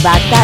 Fresco 0.00 0.37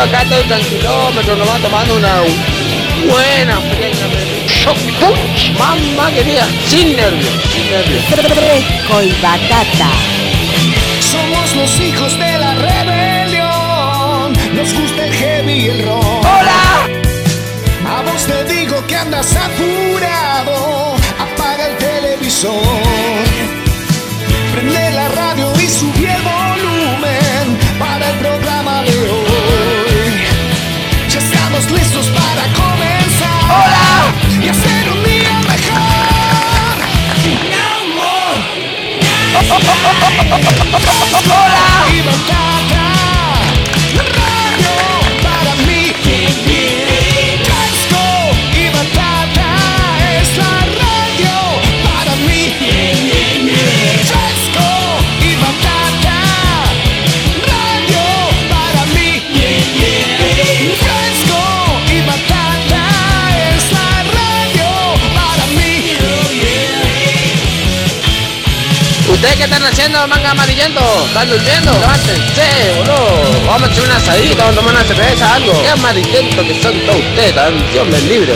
Yo 0.00 0.06
acá 0.06 0.22
estoy 0.22 0.42
tranquilómetro, 0.44 1.36
nomás 1.36 1.60
tomando 1.60 1.96
una 1.96 2.22
buena 3.06 3.60
punch, 4.98 5.52
mamá 5.58 6.10
querida, 6.10 6.48
sin 6.68 6.96
nervios, 6.96 7.34
sin 7.52 7.70
nervios. 7.70 8.02
Fresco 8.06 9.02
y 9.02 9.12
batata. 9.20 9.90
Somos 11.00 11.54
los 11.54 11.80
hijos 11.80 12.18
de 12.18 12.38
la 12.38 12.54
rebelión. 12.54 14.32
Nos 14.54 14.72
gusta 14.72 15.04
el 15.04 15.12
heavy 15.12 15.52
y 15.52 15.68
el 15.68 15.84
rock. 15.84 16.24
¡Hola! 16.24 16.88
A 17.86 18.00
vos 18.00 18.24
te 18.24 18.44
digo 18.54 18.82
que 18.86 18.96
andas 18.96 19.36
apurado. 19.36 19.59
¡Hola! 39.32 39.60
Qué 69.40 69.44
están 69.44 69.64
haciendo, 69.64 70.06
manga 70.06 70.32
amarillento? 70.32 70.80
¿Están 71.06 71.30
durmiendo? 71.30 71.72
Levántense, 71.72 72.74
boludo. 72.76 73.46
Vamos 73.46 73.68
a 73.68 73.72
hacer 73.72 73.84
una 73.84 73.96
asadita, 73.96 74.44
vamos 74.44 74.52
a 74.52 74.60
tomar 74.60 74.74
una 74.74 74.84
cerveza, 74.84 75.34
algo. 75.34 75.62
Qué 75.62 75.68
amarillento 75.70 76.42
que 76.42 76.62
son 76.62 76.74
todos 76.80 77.00
ustedes, 77.00 77.34
tan 77.34 77.72
Dios 77.72 77.86
me 77.88 78.00
libre. 78.02 78.34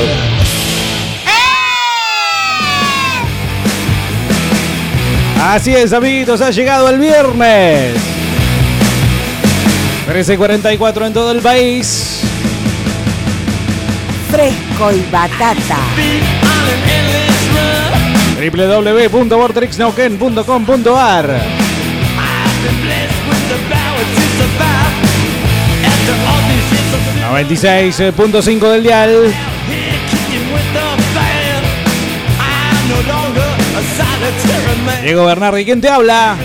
Así 5.42 5.74
es, 5.74 5.92
amiguitos, 5.92 6.40
ha 6.40 6.50
llegado 6.50 6.88
el 6.88 6.98
viernes. 6.98 7.96
13.44 10.08 11.06
en 11.06 11.12
todo 11.12 11.32
el 11.32 11.40
país. 11.40 12.22
Fresco 14.30 14.90
y 14.90 15.04
batata. 15.12 15.80
www.vortexnauquén.com.ar 18.50 21.40
96.5 27.30 28.70
del 28.70 28.82
dial. 28.82 29.34
Diego 35.02 35.26
Bernardi, 35.26 35.64
¿quién 35.64 35.80
te 35.80 35.88
habla? 35.88 36.36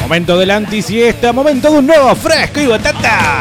Momento 0.00 0.38
del 0.38 0.50
antisiesta, 0.50 1.32
momento 1.32 1.70
de 1.70 1.78
un 1.78 1.86
nuevo 1.86 2.14
fresco 2.16 2.60
y 2.60 2.66
batata. 2.66 3.40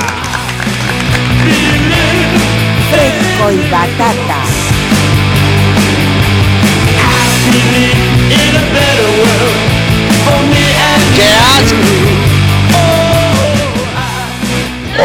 Fresco 2.91 3.51
y 3.51 3.69
batata. 3.69 4.48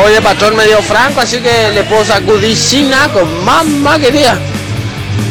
Oye, 0.06 0.20
patrón 0.20 0.56
me 0.56 0.66
dio 0.66 0.82
franco, 0.82 1.20
así 1.20 1.40
que 1.40 1.70
le 1.72 1.84
puedo 1.84 2.04
sacudir 2.04 2.56
sin 2.56 2.90
con 3.12 3.44
mamá 3.44 3.98
quería. 3.98 4.36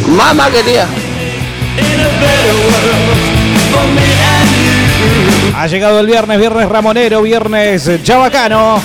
Mamá 0.08 0.50
quería. 0.50 0.88
Ha 5.56 5.68
llegado 5.68 6.00
el 6.00 6.08
viernes, 6.08 6.40
viernes 6.40 6.70
ramonero, 6.70 7.22
viernes 7.22 7.90
chabacano. 8.04 8.82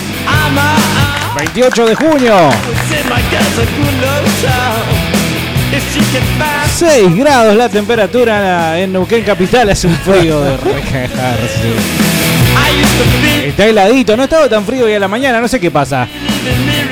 28 1.36 1.86
de 1.86 1.94
junio. 1.94 2.50
6 6.78 7.16
grados 7.16 7.56
la 7.56 7.68
temperatura 7.68 8.78
en 8.78 8.92
Neuquén 8.92 9.24
Capital, 9.24 9.70
hace 9.70 9.86
un 9.86 9.96
frío 9.96 10.40
de 10.40 10.56
recajarse. 10.56 11.72
Está 13.44 13.66
heladito, 13.66 14.16
no 14.16 14.24
estaba 14.24 14.48
tan 14.48 14.64
frío 14.64 14.84
hoy 14.84 14.94
a 14.94 15.00
la 15.00 15.08
mañana, 15.08 15.40
no 15.40 15.48
sé 15.48 15.58
qué 15.58 15.70
pasa. 15.70 16.06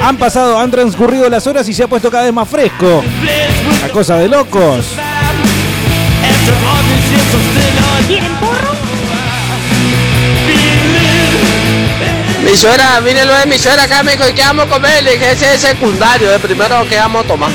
Han 0.03 0.17
pasado, 0.17 0.59
han 0.59 0.71
transcurrido 0.71 1.29
las 1.29 1.47
horas 1.47 1.69
y 1.69 1.75
se 1.75 1.85
ha 1.85 1.89
puesto 1.89 2.11
cada 2.11 2.25
vez 2.25 2.33
más 2.33 2.49
fresco. 2.49 3.05
La 3.83 3.89
cosa 3.91 4.17
de 4.17 4.29
locos. 4.29 4.87
Mi 12.45 12.57
suegra, 12.57 13.01
vine 13.01 13.25
lo 13.25 13.35
de 13.35 13.47
mi 13.47 13.59
suegra 13.59 13.83
acá, 13.85 14.03
me 14.03 14.13
dijo, 14.13 14.29
¿y 14.29 14.33
qué 14.33 14.43
vamos 14.43 14.67
a 14.67 14.69
comer? 14.69 15.03
Le 15.03 15.13
dije, 15.13 15.33
ese 15.33 15.55
es 15.55 15.61
secundario, 15.61 16.33
el 16.33 16.41
primero 16.41 16.89
que 16.89 16.97
vamos 16.97 17.25
a 17.25 17.29
tomar. 17.29 17.51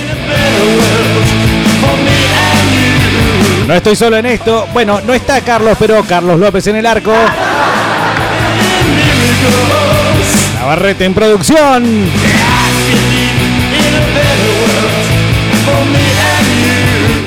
No 3.72 3.78
estoy 3.78 3.96
solo 3.96 4.18
en 4.18 4.26
esto. 4.26 4.68
Bueno, 4.74 5.00
no 5.00 5.14
está 5.14 5.40
Carlos, 5.40 5.78
pero 5.80 6.04
Carlos 6.04 6.38
López 6.38 6.68
en 6.68 6.76
el 6.76 6.86
arco. 6.86 7.14
Navarrete 10.60 11.06
en 11.06 11.14
producción. 11.14 12.12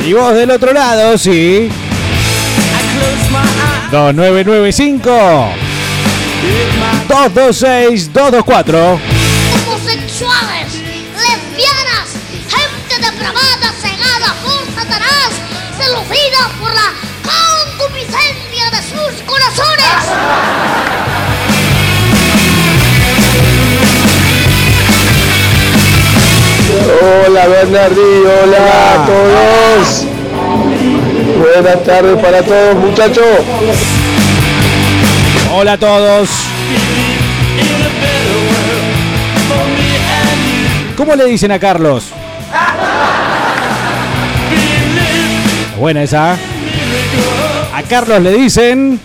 Y 0.04 0.12
vos 0.12 0.34
del 0.34 0.50
otro 0.50 0.74
lado, 0.74 1.16
sí. 1.16 1.70
2995 3.90 5.48
226 7.08 8.12
224 8.12 9.00
homosexuales, 9.66 10.53
Hola 27.26 27.46
Bernardino, 27.48 28.30
hola 28.42 28.92
a 28.92 29.06
todos. 29.06 30.06
Buenas 31.38 31.84
tardes 31.84 32.22
para 32.22 32.42
todos 32.42 32.76
muchachos. 32.76 33.26
Hola 35.52 35.72
a 35.72 35.78
todos. 35.78 36.30
¿Cómo 40.96 41.14
le 41.16 41.24
dicen 41.26 41.52
a 41.52 41.58
Carlos? 41.58 42.12
Buena 45.78 46.02
esa. 46.02 46.32
A 47.74 47.82
Carlos 47.88 48.22
le 48.22 48.32
dicen. 48.32 49.00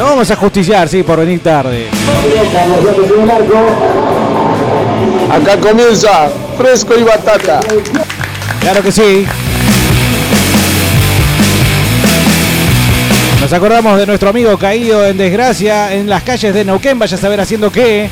Lo 0.00 0.06
vamos 0.06 0.30
a 0.30 0.36
justiciar, 0.36 0.88
sí, 0.88 1.02
por 1.02 1.18
venir 1.18 1.40
tarde. 1.40 1.88
Acá 5.30 5.58
comienza 5.60 6.30
fresco 6.56 6.94
y 6.98 7.02
batata. 7.02 7.60
Claro 8.62 8.82
que 8.82 8.90
sí. 8.90 9.26
Nos 13.42 13.52
acordamos 13.52 13.98
de 13.98 14.06
nuestro 14.06 14.30
amigo 14.30 14.56
caído 14.56 15.04
en 15.04 15.18
desgracia 15.18 15.92
en 15.92 16.08
las 16.08 16.22
calles 16.22 16.54
de 16.54 16.64
Neuquén, 16.64 16.98
vaya 16.98 17.18
a 17.18 17.20
saber 17.20 17.38
haciendo 17.38 17.70
qué. 17.70 18.08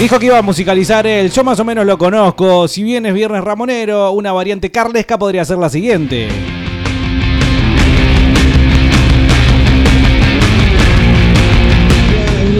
Dijo 0.00 0.18
que 0.18 0.24
iba 0.24 0.38
a 0.38 0.42
musicalizar 0.42 1.06
él, 1.06 1.30
yo 1.30 1.44
más 1.44 1.60
o 1.60 1.66
menos 1.66 1.84
lo 1.84 1.98
conozco. 1.98 2.66
Si 2.66 2.82
bien 2.82 3.04
es 3.04 3.12
Viernes 3.12 3.44
Ramonero, 3.44 4.12
una 4.12 4.32
variante 4.32 4.70
carlesca 4.70 5.18
podría 5.18 5.44
ser 5.44 5.58
la 5.58 5.68
siguiente. 5.68 6.57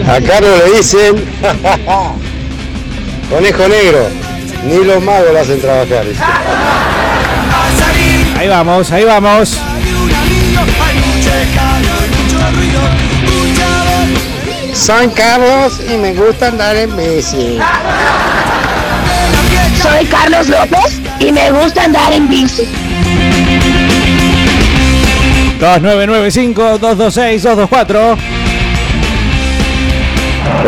A 0.09 0.19
Carlos 0.21 0.57
le 0.57 0.77
dicen 0.77 1.15
conejo 3.29 3.67
negro. 3.67 4.07
Ni 4.65 4.83
los 4.83 5.03
magos 5.03 5.31
lo 5.31 5.39
hacen 5.39 5.61
trabajar. 5.61 6.03
Ahí 8.35 8.47
vamos, 8.47 8.91
ahí 8.91 9.03
vamos. 9.03 9.55
San 14.73 15.11
Carlos 15.11 15.79
y 15.87 15.95
me 15.97 16.13
gusta 16.13 16.47
andar 16.47 16.75
en 16.75 16.97
bici. 16.97 17.59
Soy 19.83 20.07
Carlos 20.07 20.49
López 20.49 20.99
y 21.19 21.31
me 21.31 21.51
gusta 21.51 21.83
andar 21.83 22.11
en 22.13 22.27
bici. 22.27 22.67
2995-226-224. 25.59 28.38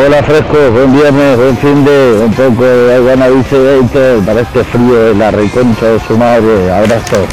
Hola 0.05 0.23
Fresco, 0.23 0.71
buen 0.71 0.93
viernes, 0.93 1.37
buen 1.37 1.57
fin 1.57 1.83
de 1.83 2.21
un 2.23 2.33
poco 2.33 2.63
de 2.63 2.95
Aguana 2.95 3.27
Vice 3.27 3.57
20 3.57 4.21
para 4.25 4.41
este 4.41 4.63
frío 4.63 4.93
de 4.93 5.15
la 5.15 5.31
reconcha 5.31 5.85
de 5.85 5.99
su 5.99 6.17
madre. 6.17 6.71
Abrazo. 6.71 7.27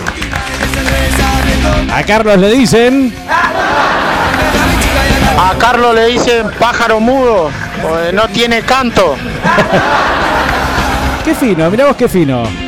A 1.93 2.03
Carlos 2.03 2.39
le 2.39 2.50
dicen. 2.50 3.15
A 5.39 5.55
Carlos 5.59 5.95
le 5.95 6.06
dicen 6.06 6.47
pájaro 6.59 7.00
mudo, 7.00 7.50
no 8.12 8.29
tiene 8.29 8.62
canto. 8.62 9.17
Qué 11.25 11.35
fino, 11.35 11.71
mirá 11.71 11.87
vos 11.87 11.97
qué 11.97 12.09
fino. 12.09 12.68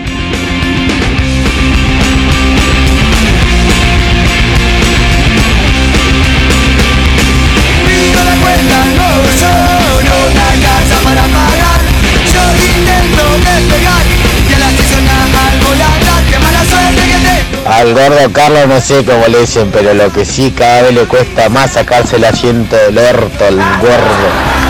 Al 17.81 17.95
gordo 17.95 18.31
Carlos 18.35 18.67
no 18.69 18.79
sé 18.79 19.07
cómo 19.07 19.27
le 19.27 19.41
dicen, 19.41 19.71
pero 19.73 19.95
lo 19.95 20.13
que 20.13 20.27
sí 20.27 20.53
cada 20.55 20.83
vez 20.83 20.93
le 20.93 21.05
cuesta 21.05 21.49
más 21.49 21.73
sacarse 21.73 22.17
el 22.17 22.25
asiento 22.27 22.77
del 22.77 22.99
orto 22.99 23.47
al 23.47 23.57
gordo. 23.57 24.61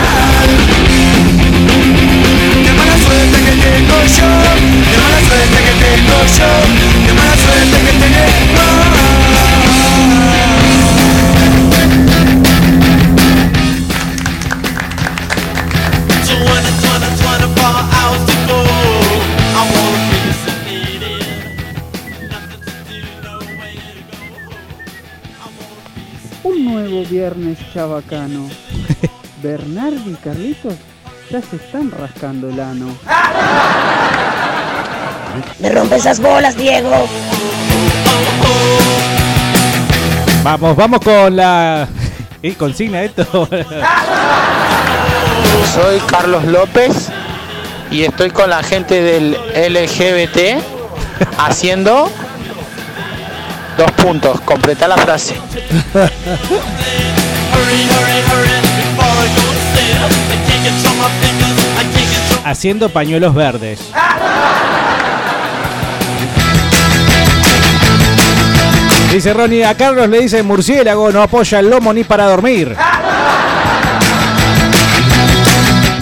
Viernes 27.21 27.59
chabacano. 27.71 28.49
Bernardo 29.43 30.09
y 30.09 30.15
Carlitos 30.15 30.73
ya 31.29 31.39
se 31.39 31.57
están 31.57 31.91
rascando 31.91 32.49
el 32.49 32.59
ano. 32.59 32.87
Me 35.59 35.69
rompe 35.69 35.97
esas 35.97 36.19
bolas, 36.19 36.57
Diego. 36.57 36.89
Vamos, 40.41 40.75
vamos 40.75 40.99
con 41.01 41.35
la. 41.35 41.87
¿Y 42.41 42.51
consigna 42.63 43.03
esto? 43.03 43.23
Soy 45.75 45.99
Carlos 46.07 46.43
López 46.45 47.09
y 47.91 48.01
estoy 48.01 48.31
con 48.31 48.49
la 48.49 48.63
gente 48.63 48.99
del 48.99 49.37
LGBT 49.53 50.59
haciendo 51.37 52.09
dos 53.81 53.91
puntos. 53.93 54.39
Completa 54.41 54.87
la 54.87 54.97
frase. 54.97 55.35
Haciendo 62.45 62.89
pañuelos 62.89 63.33
verdes. 63.33 63.79
Dice 69.11 69.33
Ronnie, 69.33 69.65
a 69.65 69.75
Carlos 69.75 70.07
le 70.07 70.21
dice 70.21 70.41
murciélago, 70.41 71.11
no 71.11 71.21
apoya 71.21 71.59
el 71.59 71.69
lomo 71.69 71.93
ni 71.93 72.03
para 72.03 72.25
dormir. 72.27 72.75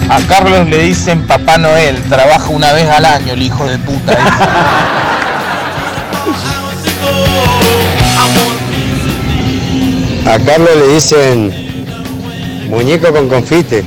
A 0.08 0.20
Carlos 0.28 0.68
le 0.68 0.82
dicen 0.82 1.26
Papá 1.26 1.56
Noel, 1.56 2.00
trabaja 2.08 2.48
una 2.48 2.72
vez 2.72 2.88
al 2.88 3.04
año 3.04 3.32
el 3.32 3.42
hijo 3.42 3.66
de 3.66 3.78
puta. 3.78 4.16
A 10.26 10.38
Carlos 10.38 10.70
le 10.76 10.94
dicen 10.94 11.52
muñeco 12.68 13.12
con 13.12 13.28
confite. 13.28 13.84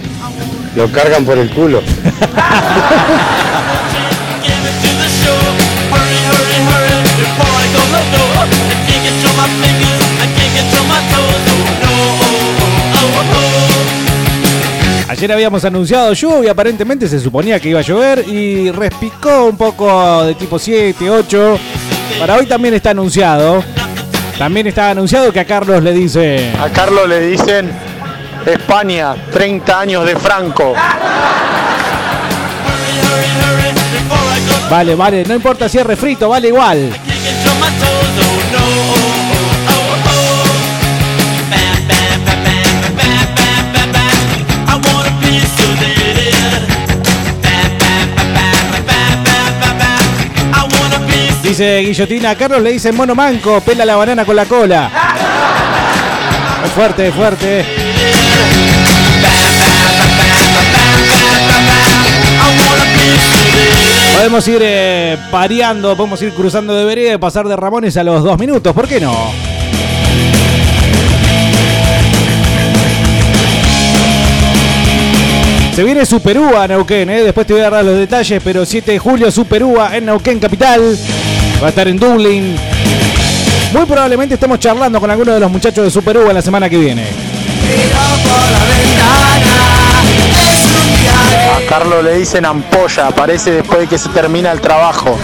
Lo 0.75 0.91
cargan 0.91 1.23
por 1.25 1.37
el 1.37 1.49
culo. 1.51 1.81
Ayer 15.07 15.31
habíamos 15.31 15.63
anunciado 15.63 16.11
lluvia, 16.13 16.51
aparentemente 16.51 17.07
se 17.07 17.19
suponía 17.19 17.59
que 17.59 17.69
iba 17.69 17.79
a 17.79 17.83
llover 17.83 18.27
y 18.27 18.71
respicó 18.71 19.45
un 19.45 19.55
poco 19.55 20.23
de 20.25 20.35
tipo 20.35 20.59
7, 20.59 21.09
8. 21.09 21.59
Para 22.19 22.35
hoy 22.35 22.45
también 22.45 22.73
está 22.73 22.89
anunciado. 22.89 23.63
También 24.37 24.67
está 24.67 24.89
anunciado 24.89 25.31
que 25.31 25.39
a 25.39 25.45
Carlos 25.45 25.81
le 25.83 25.93
dice... 25.93 26.51
A 26.59 26.69
Carlos 26.69 27.07
le 27.07 27.19
dicen 27.21 27.71
España, 28.45 29.15
30 29.31 29.79
años 29.79 30.05
de 30.05 30.15
Franco. 30.15 30.73
Vale, 34.69 34.95
vale, 34.95 35.23
no 35.25 35.35
importa 35.35 35.69
si 35.69 35.77
es 35.77 35.85
refrito, 35.85 36.29
vale 36.29 36.47
igual. 36.47 36.91
Dice 51.43 51.79
Guillotina, 51.81 52.35
Carlos 52.35 52.61
le 52.61 52.71
dicen 52.71 52.95
mono 52.95 53.13
manco, 53.13 53.59
pela 53.59 53.83
la 53.83 53.97
banana 53.97 54.23
con 54.23 54.35
la 54.35 54.45
cola. 54.45 54.89
Es 56.63 56.71
fuerte, 56.71 57.07
es 57.09 57.13
fuerte. 57.13 57.65
Podemos 64.15 64.47
ir 64.47 64.61
eh, 64.63 65.17
pareando, 65.29 65.97
podemos 65.97 66.21
ir 66.21 66.33
cruzando 66.33 66.73
de 66.73 66.85
vereda 66.85 67.17
pasar 67.17 67.45
de 67.45 67.57
Ramones 67.57 67.97
a 67.97 68.03
los 68.03 68.23
dos 68.23 68.39
minutos, 68.39 68.73
¿por 68.73 68.87
qué 68.87 69.01
no? 69.01 69.52
Se 75.75 75.83
viene 75.83 76.05
Superúa 76.05 76.63
a 76.63 76.67
Neuquén, 76.67 77.09
¿eh? 77.09 77.23
después 77.23 77.47
te 77.47 77.53
voy 77.53 77.63
a 77.63 77.69
dar 77.71 77.83
los 77.83 77.97
detalles, 77.97 78.39
pero 78.43 78.63
7 78.63 78.91
de 78.91 78.99
julio 78.99 79.31
Superúa 79.31 79.97
en 79.97 80.05
Neuquén 80.05 80.39
Capital, 80.39 80.95
va 81.59 81.65
a 81.65 81.69
estar 81.69 81.87
en 81.87 81.97
Dublín. 81.97 82.55
Muy 83.73 83.85
probablemente 83.87 84.35
estemos 84.35 84.59
charlando 84.59 84.99
con 84.99 85.09
algunos 85.09 85.33
de 85.33 85.39
los 85.39 85.49
muchachos 85.49 85.83
de 85.83 85.89
Superúa 85.89 86.31
la 86.31 86.43
semana 86.43 86.69
que 86.69 86.77
viene. 86.77 87.07
A 91.55 91.67
Carlos 91.67 92.03
le 92.03 92.19
dicen 92.19 92.45
ampolla, 92.45 93.07
aparece 93.07 93.53
después 93.53 93.79
de 93.79 93.87
que 93.87 93.97
se 93.97 94.09
termina 94.09 94.51
el 94.51 94.61
trabajo. 94.61 95.17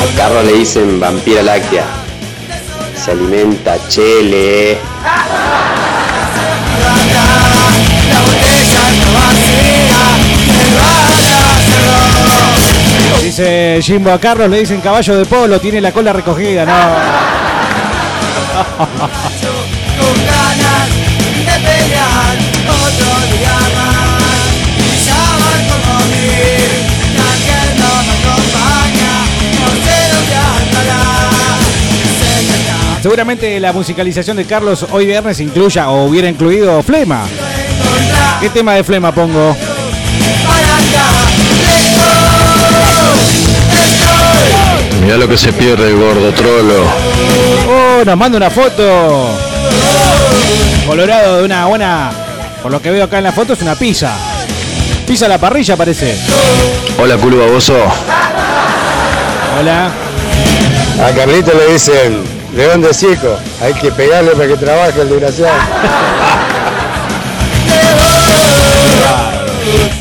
A 0.00 0.16
Carlos 0.16 0.44
le 0.44 0.52
dicen 0.52 1.00
vampira 1.00 1.42
láctea. 1.42 2.05
Se 2.96 3.10
alimenta 3.12 3.76
chele. 3.88 4.78
Dice 13.22 13.80
Jimbo 13.82 14.12
a 14.12 14.18
Carlos, 14.18 14.48
le 14.48 14.60
dicen 14.60 14.80
caballo 14.80 15.16
de 15.16 15.26
polo, 15.26 15.60
tiene 15.60 15.80
la 15.80 15.92
cola 15.92 16.12
recogida, 16.12 16.64
no. 16.64 16.72
Seguramente 33.02 33.60
la 33.60 33.72
musicalización 33.72 34.36
de 34.36 34.44
Carlos 34.44 34.86
hoy 34.90 35.06
viernes 35.06 35.38
incluya 35.40 35.90
o 35.90 36.06
hubiera 36.06 36.28
incluido 36.28 36.82
Flema. 36.82 37.24
¿Qué 38.40 38.50
tema 38.50 38.74
de 38.74 38.84
Flema 38.84 39.12
pongo? 39.12 39.56
Mirá 45.02 45.16
lo 45.18 45.28
que 45.28 45.36
se 45.36 45.52
pierde 45.52 45.88
el 45.90 45.96
gordo 45.96 46.32
trolo. 46.32 46.84
Oh, 47.68 48.04
nos 48.04 48.16
manda 48.16 48.38
una 48.38 48.50
foto. 48.50 49.30
Colorado 50.86 51.38
de 51.38 51.44
una 51.44 51.66
buena. 51.66 52.10
Por 52.62 52.72
lo 52.72 52.82
que 52.82 52.90
veo 52.90 53.04
acá 53.04 53.18
en 53.18 53.24
la 53.24 53.32
foto 53.32 53.52
es 53.52 53.62
una 53.62 53.76
pizza. 53.76 54.16
Pizza 55.06 55.26
a 55.26 55.28
la 55.28 55.38
parrilla 55.38 55.76
parece. 55.76 56.18
Hola, 56.98 57.16
culo 57.16 57.38
baboso. 57.38 57.76
Hola. 59.60 59.90
A 61.04 61.10
Carlito 61.14 61.52
le 61.52 61.74
dicen 61.74 62.35
león 62.56 62.80
de 62.82 62.92
circo. 62.94 63.38
Hay 63.62 63.74
que 63.74 63.90
pegarle 63.92 64.30
para 64.32 64.48
que 64.48 64.56
trabaje 64.56 65.00
el 65.02 65.08
desgraciado. 65.10 65.52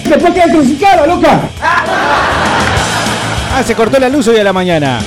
Después 0.06 0.34
queda 0.34 0.46
crucificado, 0.52 1.06
loca. 1.08 1.40
Ah, 1.62 3.64
se 3.66 3.76
cortó 3.76 4.00
la 4.00 4.10
luz 4.10 4.28
hoy 4.28 4.38
a 4.38 4.44
la 4.44 4.54
mañana. 4.54 5.00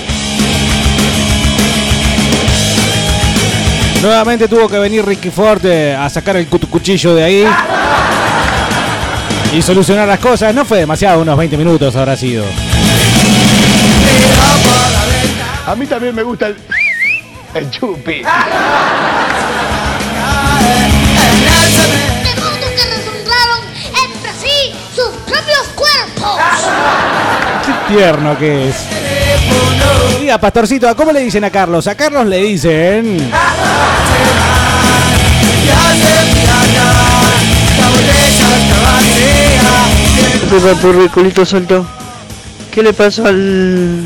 Nuevamente 4.03 4.47
tuvo 4.49 4.69
que 4.69 4.79
venir 4.79 5.05
Ricky 5.05 5.31
Ford 5.31 5.65
a 5.67 6.09
sacar 6.09 6.37
el 6.37 6.47
cu- 6.47 6.61
cuchillo 6.69 7.15
de 7.15 7.25
ahí. 7.25 7.45
Y 9.55 9.63
solucionar 9.63 10.07
las 10.07 10.21
cosas. 10.21 10.55
No 10.55 10.65
fue 10.65 10.79
demasiado, 10.79 11.21
unos 11.23 11.37
20 11.37 11.57
minutos 11.57 11.97
habrá 11.97 12.17
sido. 12.17 12.45
A 15.67 15.75
mí 15.75 15.87
también 15.87 16.15
me 16.15 16.23
gusta 16.23 16.47
el, 16.47 16.57
el 17.55 17.71
chupi. 17.71 18.23
Demonios 22.25 22.71
que 22.73 22.85
resumbraron 22.85 23.61
entre 24.05 24.33
sí 24.41 24.75
sus 24.95 25.11
propios 25.27 25.69
cuerpos. 25.75 26.41
Qué 27.65 27.73
tierno 27.95 28.39
que 28.39 28.69
es. 28.69 28.77
Diga, 30.21 30.39
pastorcito, 30.39 30.95
¿cómo 30.97 31.13
le 31.13 31.21
dicen 31.21 31.45
a 31.45 31.51
Carlos? 31.51 31.87
A 31.87 31.95
Carlos 31.95 32.27
le 32.27 32.39
dicen. 32.39 33.31
Pepa 40.51 40.75
Purri, 40.81 41.09
culito 41.09 41.45
suelto. 41.45 41.87
¿Qué 42.73 42.83
le 42.83 42.93
pasó 42.93 43.27
al. 43.27 44.03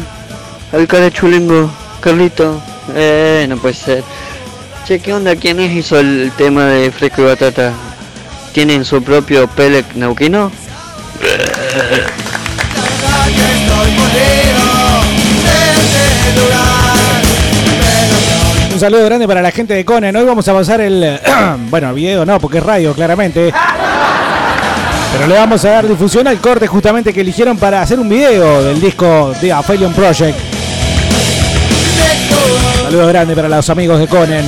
al 0.73 0.87
cara 0.89 1.11
chulengo, 1.11 1.71
Carlito? 2.01 2.61
Eh, 2.95 3.47
no 3.49 3.57
puede 3.57 3.75
ser. 3.75 4.03
Che, 4.85 4.99
¿qué 5.01 5.13
onda? 5.13 5.37
¿Quién 5.37 5.61
es 5.61 5.73
hizo 5.73 5.99
el 5.99 6.33
tema 6.37 6.67
de 6.67 6.91
Fresco 6.91 7.23
y 7.23 7.25
Batata? 7.27 7.73
¿Tienen 8.53 8.85
su 8.85 9.03
propio 9.03 9.47
Pelec 9.49 9.95
Nauquino? 9.95 10.51
Un 18.73 18.81
saludo 18.81 19.05
grande 19.05 19.29
para 19.29 19.41
la 19.41 19.53
gente 19.53 19.75
de 19.75 19.85
Conen. 19.85 20.17
Hoy 20.17 20.25
vamos 20.25 20.47
a 20.49 20.53
pasar 20.53 20.81
el. 20.81 21.21
bueno, 21.71 21.95
video 21.95 22.27
no, 22.27 22.41
porque 22.41 22.59
es 22.59 22.65
radio, 22.65 22.93
claramente. 22.93 23.53
Pero 25.13 25.27
le 25.27 25.35
vamos 25.35 25.65
a 25.65 25.71
dar 25.71 25.87
difusión 25.87 26.27
al 26.27 26.39
corte 26.39 26.67
justamente 26.67 27.13
que 27.13 27.21
eligieron 27.21 27.57
para 27.59 27.83
hacer 27.83 28.01
un 28.01 28.09
video 28.09 28.63
del 28.65 28.81
disco 28.81 29.33
de 29.41 29.53
Aphelion 29.53 29.93
Project. 29.93 30.52
Saludos 32.93 33.09
grandes 33.11 33.35
para 33.35 33.49
los 33.49 33.71
amigos 33.71 33.99
de 34.01 34.07
Conen. 34.07 34.45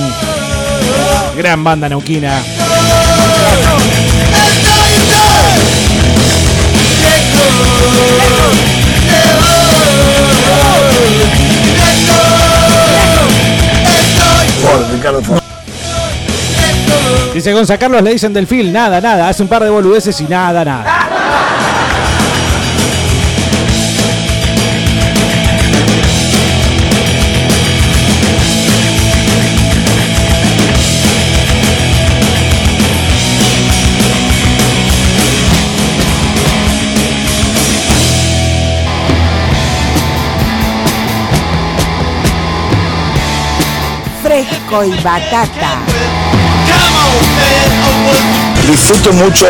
Gran 1.35 1.63
banda 1.63 1.89
neuquina. 1.89 2.43
Dice 17.33 17.51
Gonza 17.51 17.79
Carlos, 17.79 18.03
le 18.03 18.11
dicen 18.11 18.31
del 18.31 18.45
Phil, 18.45 18.71
nada, 18.71 19.01
nada, 19.01 19.27
hace 19.27 19.41
un 19.41 19.49
par 19.49 19.63
de 19.63 19.71
boludeces 19.71 20.21
y 20.21 20.25
nada, 20.25 20.63
nada. 20.63 21.14
Y 44.83 44.91
batata. 45.01 45.79
Disfruto 48.67 49.13
mucho 49.13 49.47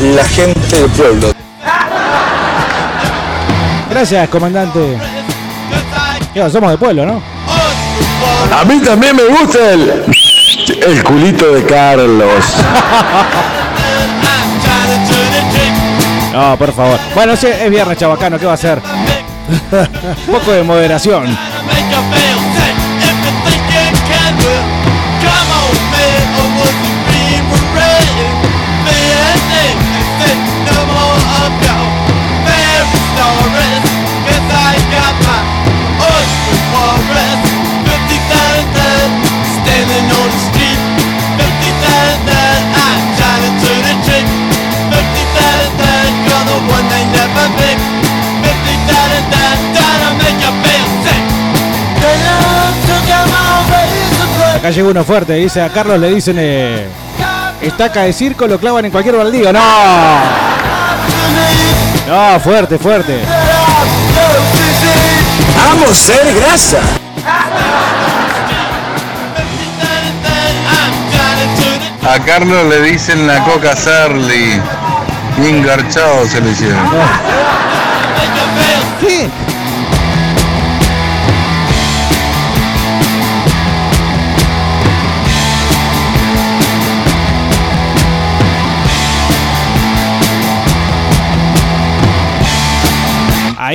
la 0.00 0.24
gente 0.24 0.76
del 0.80 0.90
pueblo. 0.90 1.32
Gracias, 3.88 4.28
comandante. 4.28 4.98
Ya, 6.34 6.50
somos 6.50 6.70
de 6.72 6.78
pueblo, 6.78 7.06
¿no? 7.06 7.22
A 8.52 8.64
mí 8.64 8.80
también 8.80 9.14
me 9.14 9.24
gusta 9.24 9.70
el. 9.70 10.04
el 10.86 11.04
culito 11.04 11.52
de 11.52 11.64
Carlos. 11.64 12.44
No, 16.32 16.56
por 16.58 16.72
favor. 16.74 16.98
Bueno, 17.14 17.36
sí, 17.36 17.46
es 17.46 17.70
viernes, 17.70 17.96
chabacano, 17.98 18.38
¿qué 18.38 18.46
va 18.46 18.52
a 18.52 18.56
hacer? 18.56 18.82
Un 20.26 20.34
poco 20.34 20.50
de 20.50 20.62
moderación. 20.64 21.38
I 26.36 26.44
would 26.58 26.78
be 27.08 27.24
brave. 27.72 28.36
They 28.86 29.04
had 29.16 29.40
names, 29.52 29.86
they 29.92 30.04
said 30.18 30.38
no. 30.66 30.85
Acá 54.66 54.74
llegó 54.74 54.90
uno 54.90 55.04
fuerte, 55.04 55.34
dice 55.34 55.62
a 55.62 55.68
Carlos 55.68 55.96
le 56.00 56.12
dicen 56.12 56.38
eh, 56.40 56.88
estaca 57.62 58.02
de 58.02 58.12
circo, 58.12 58.48
lo 58.48 58.58
clavan 58.58 58.84
en 58.84 58.90
cualquier 58.90 59.14
baldío. 59.14 59.52
No. 59.52 59.60
No, 62.08 62.40
fuerte, 62.40 62.76
fuerte. 62.76 63.20
Vamos 65.56 65.90
a 65.90 65.94
ser 65.94 66.34
grasa. 66.34 66.80
A 72.12 72.18
Carlos 72.24 72.64
le 72.68 72.82
dicen 72.90 73.24
la 73.24 73.44
coca 73.44 73.76
Sarli. 73.76 74.60
Bien 75.38 75.62
garchado 75.64 76.26
se 76.26 76.40
le 76.40 76.50
hicieron. 76.50 76.90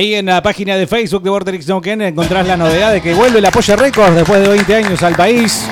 Ahí 0.02 0.16
en 0.16 0.26
la 0.26 0.42
página 0.42 0.74
de 0.74 0.88
Facebook 0.88 1.22
de 1.22 1.30
Vortex 1.30 1.68
Neuquén 1.68 2.02
encontrás 2.02 2.44
la 2.44 2.56
novedad 2.56 2.90
de 2.90 3.00
que 3.00 3.14
vuelve 3.14 3.40
la 3.40 3.52
Polla 3.52 3.76
Records 3.76 4.16
después 4.16 4.40
de 4.40 4.48
20 4.48 4.74
años 4.74 5.00
al 5.00 5.14
país. 5.14 5.64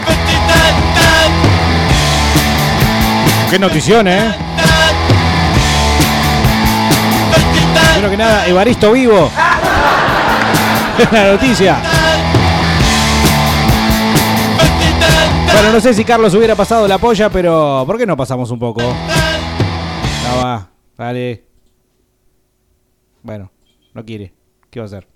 Qué 3.50 3.58
notición, 3.58 4.06
¿eh? 4.06 4.32
Primero 7.90 8.08
que 8.08 8.16
nada, 8.16 8.46
Evaristo 8.46 8.92
vivo. 8.92 9.32
la 11.10 11.32
noticia. 11.32 11.78
Bueno, 15.52 15.72
no 15.72 15.80
sé 15.80 15.92
si 15.92 16.04
Carlos 16.04 16.32
hubiera 16.34 16.54
pasado 16.54 16.86
la 16.86 16.98
polla, 16.98 17.30
pero 17.30 17.82
¿por 17.84 17.98
qué 17.98 18.06
no 18.06 18.16
pasamos 18.16 18.48
un 18.52 18.60
poco? 18.60 18.80
Ya 20.22 20.34
va, 20.36 20.68
dale. 20.96 21.44
Bueno, 23.24 23.50
no 23.94 24.04
quiere. 24.04 24.32
¿Qué 24.70 24.80
va 24.80 24.84
a 24.84 24.86
hacer? 24.86 25.08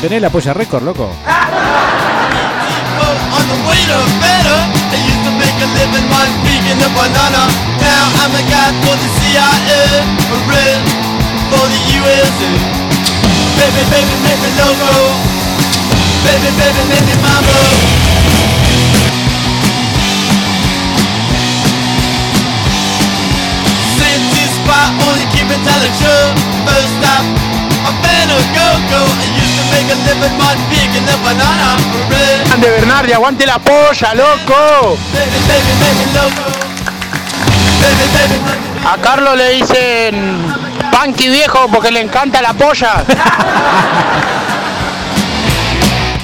¿Tenés 0.00 0.20
la 0.20 0.30
polla 0.30 0.52
récord, 0.52 0.82
loco? 0.82 1.08
City 24.72 24.88
spot, 24.88 24.88
only 25.04 25.26
keep 25.32 25.48
it 25.52 25.60
telling 25.64 25.92
true. 26.00 26.32
First 26.64 26.88
stop, 26.96 27.24
I 27.84 27.92
better 28.00 28.40
go, 28.56 28.66
go. 28.88 29.00
I 29.04 29.26
used 29.36 29.56
to 29.58 29.64
make 29.68 29.88
a 29.92 29.96
living 30.08 30.36
banana. 31.24 31.76
De 32.60 32.68
Bernardi, 32.70 33.12
aguante 33.12 33.46
la 33.46 33.58
polla, 33.58 34.14
loco. 34.14 34.96
Baby, 35.12 35.38
baby, 35.48 35.72
make 35.80 35.96
me 35.98 36.06
loco. 36.14 36.44
Baby, 37.80 38.06
baby, 38.14 38.36
make 38.44 38.60
me 38.60 38.88
A 38.88 38.96
Carlos 38.98 39.36
le 39.36 39.48
dicen 39.50 40.54
punky 40.90 41.28
viejo 41.28 41.68
porque 41.68 41.90
le 41.90 42.00
encanta 42.00 42.40
la 42.40 42.52
polla. 42.52 43.04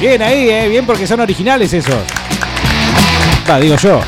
Bien 0.00 0.22
ahí, 0.22 0.48
eh. 0.48 0.68
Bien 0.68 0.86
porque 0.86 1.06
son 1.06 1.20
originales 1.20 1.72
esos. 1.72 1.94
Va, 3.50 3.58
digo 3.58 3.76
yo. 3.76 4.00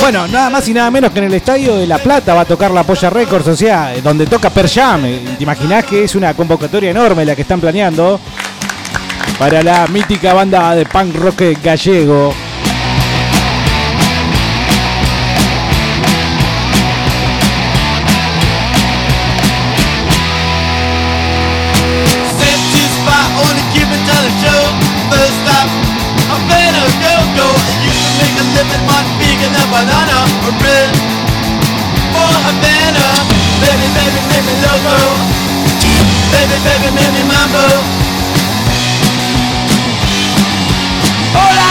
Bueno, 0.00 0.26
nada 0.28 0.50
más 0.50 0.68
y 0.68 0.74
nada 0.74 0.90
menos 0.90 1.12
que 1.12 1.20
en 1.20 1.26
el 1.26 1.34
estadio 1.34 1.76
de 1.76 1.86
La 1.86 1.98
Plata 1.98 2.34
va 2.34 2.42
a 2.42 2.44
tocar 2.44 2.70
la 2.70 2.82
Polla 2.82 3.08
Records, 3.10 3.48
o 3.48 3.56
sea, 3.56 3.94
donde 4.02 4.26
toca 4.26 4.50
Per 4.50 4.68
Jam. 4.68 5.02
¿Te 5.02 5.42
imaginás 5.42 5.84
que 5.84 6.04
es 6.04 6.14
una 6.14 6.34
convocatoria 6.34 6.90
enorme 6.90 7.24
la 7.24 7.34
que 7.34 7.42
están 7.42 7.60
planeando 7.60 8.20
para 9.38 9.62
la 9.62 9.86
mítica 9.86 10.34
banda 10.34 10.74
de 10.74 10.84
punk 10.84 11.14
rock 11.16 11.42
gallego? 11.62 12.34
A 28.38 28.44
living 28.56 28.84
my 28.86 29.00
vegan 29.18 29.52
the 29.52 29.64
banana. 29.70 30.18
Red. 30.62 30.90
For 32.14 32.32
a 32.50 32.52
better. 32.62 33.10
Baby, 33.62 33.86
baby, 33.96 34.20
make 34.30 34.44
me 34.48 34.54
loco. 34.64 34.96
Baby, 36.32 36.56
baby, 36.66 36.88
make 36.94 37.12
me 37.14 37.22
mambo. 37.30 37.64
Hola. 41.34 41.70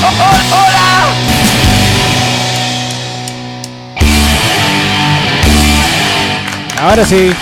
Oh, 0.00 0.14
oh, 0.26 0.38
hola. 0.54 0.88
Ahora 6.80 7.04
sí. 7.04 7.32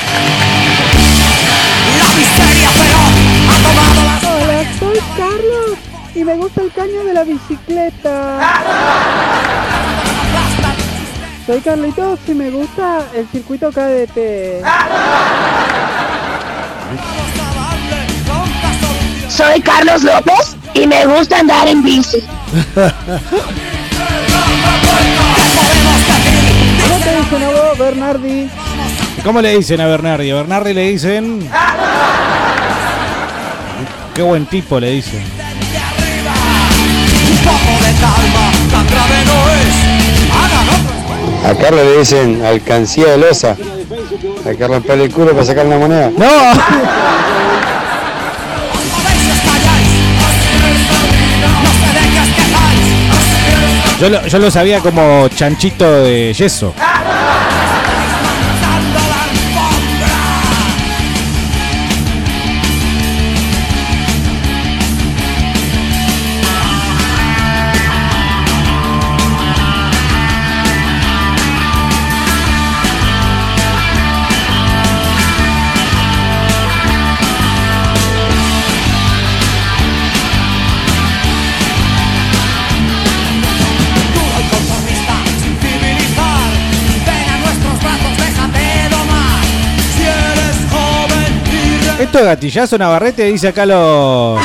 La 7.16 7.24
bicicleta. 7.24 8.38
Soy 11.46 11.60
Carlitos 11.60 12.18
y 12.28 12.32
me 12.32 12.50
gusta 12.50 13.04
el 13.14 13.26
circuito 13.28 13.70
KDT. 13.70 14.18
Soy 19.30 19.62
Carlos 19.62 20.02
López 20.02 20.56
y 20.74 20.86
me 20.86 21.06
gusta 21.06 21.38
andar 21.38 21.66
en 21.68 21.82
bici. 21.82 22.22
¿Cómo 26.82 26.98
te 27.02 27.16
dicen 27.16 27.42
a 27.42 27.48
vos, 27.48 27.78
Bernardi? 27.78 28.50
¿Cómo 29.24 29.40
le 29.40 29.56
dicen 29.56 29.80
a 29.80 29.86
Bernardi? 29.86 30.30
A 30.30 30.34
Bernardi 30.34 30.74
le 30.74 30.90
dicen. 30.90 31.48
Qué 34.14 34.20
buen 34.20 34.44
tipo 34.44 34.78
le 34.78 34.90
dicen. 34.90 35.45
A 41.44 41.54
Carlos 41.54 41.84
le 41.84 41.98
dicen 41.98 42.44
alcancía 42.44 43.12
de 43.12 43.18
losa. 43.18 43.56
Hay 44.44 44.56
que 44.56 44.66
romper 44.66 44.98
el 44.98 45.12
culo 45.12 45.30
para 45.30 45.44
sacar 45.44 45.66
la 45.66 45.78
moneda. 45.78 46.10
¡No! 46.16 46.26
Yo 54.00 54.10
lo, 54.10 54.26
yo 54.26 54.38
lo 54.38 54.50
sabía 54.50 54.80
como 54.80 55.28
chanchito 55.28 56.02
de 56.02 56.34
yeso. 56.34 56.74
Esto 92.16 92.24
es 92.24 92.34
gatillazo, 92.34 92.78
Navarrete, 92.78 93.24
dice 93.24 93.48
acá 93.48 93.66
los 93.66 94.40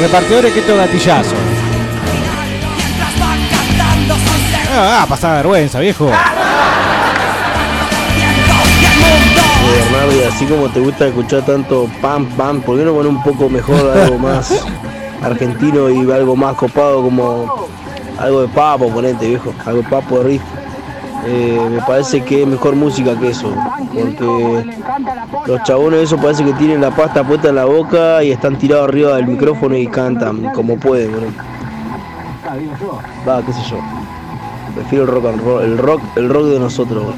repartidores 0.00 0.52
que 0.52 0.58
esto 0.58 0.72
es 0.72 0.78
gatillazo. 0.78 1.36
Ah, 4.74 5.06
pasada 5.08 5.36
vergüenza, 5.36 5.78
viejo. 5.78 6.06
Bernardo, 9.70 10.28
así 10.34 10.46
como 10.46 10.68
te 10.68 10.80
gusta 10.80 11.06
escuchar 11.06 11.42
tanto 11.42 11.88
pam 12.02 12.26
pam, 12.30 12.60
¿por 12.60 12.76
qué 12.76 12.84
no 12.84 12.92
poner 12.92 13.12
un 13.12 13.22
poco 13.22 13.48
mejor 13.48 13.96
algo 13.96 14.18
más 14.18 14.52
argentino 15.22 15.88
y 15.88 16.10
algo 16.10 16.34
más 16.34 16.56
copado 16.56 17.04
como 17.04 17.68
algo 18.18 18.40
de 18.40 18.48
papo, 18.48 18.90
ponete 18.90 19.28
viejo, 19.28 19.54
algo 19.64 19.82
de 19.82 19.88
papo 19.88 20.18
de 20.18 20.24
riff? 20.24 20.42
Eh, 21.26 21.60
me 21.70 21.80
parece 21.82 22.22
que 22.22 22.42
es 22.42 22.48
mejor 22.48 22.76
música 22.76 23.18
que 23.18 23.28
eso, 23.28 23.52
porque 23.92 24.64
los 25.46 25.62
chabones 25.64 26.04
eso 26.04 26.16
parece 26.16 26.44
que 26.44 26.52
tienen 26.54 26.80
la 26.80 26.90
pasta 26.90 27.24
puesta 27.24 27.48
en 27.48 27.56
la 27.56 27.64
boca 27.64 28.22
y 28.22 28.30
están 28.30 28.56
tirados 28.56 28.88
arriba 28.88 29.16
del 29.16 29.26
micrófono 29.26 29.76
y 29.76 29.86
cantan 29.88 30.52
como 30.52 30.78
pueden, 30.78 31.10
ponete. 31.10 31.38
Va, 33.28 33.42
qué 33.44 33.52
sé 33.52 33.60
yo. 33.68 33.78
Prefiero 34.74 35.04
el 35.04 35.10
rock 35.10 35.26
and 35.26 35.42
roll, 35.42 35.62
el 35.64 35.78
rock, 35.78 36.02
el 36.16 36.28
rock 36.28 36.44
de 36.46 36.58
nosotros. 36.60 37.04
güey. 37.04 37.16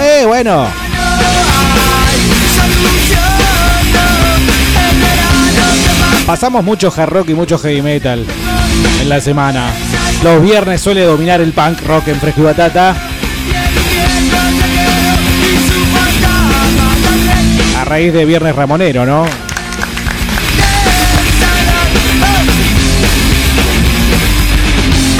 Eh, 0.00 0.24
bueno. 0.26 0.91
Pasamos 6.26 6.62
mucho 6.64 6.92
hard 6.96 7.10
rock 7.10 7.30
y 7.30 7.34
mucho 7.34 7.58
heavy 7.58 7.82
metal 7.82 8.24
en 9.00 9.08
la 9.08 9.20
semana. 9.20 9.70
Los 10.22 10.40
viernes 10.42 10.80
suele 10.80 11.02
dominar 11.02 11.40
el 11.40 11.52
punk 11.52 11.80
rock 11.86 12.08
en 12.08 12.20
Fresco 12.20 12.42
y 12.42 12.44
Batata. 12.44 12.94
A 17.78 17.84
raíz 17.84 18.12
de 18.12 18.24
Viernes 18.24 18.54
Ramonero, 18.54 19.04
¿no? 19.04 19.24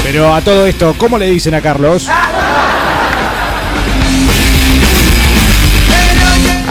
Pero 0.04 0.34
a 0.34 0.40
todo 0.40 0.66
esto, 0.66 0.94
¿cómo 0.98 1.18
le 1.18 1.26
dicen 1.26 1.54
a 1.54 1.60
Carlos? 1.60 2.08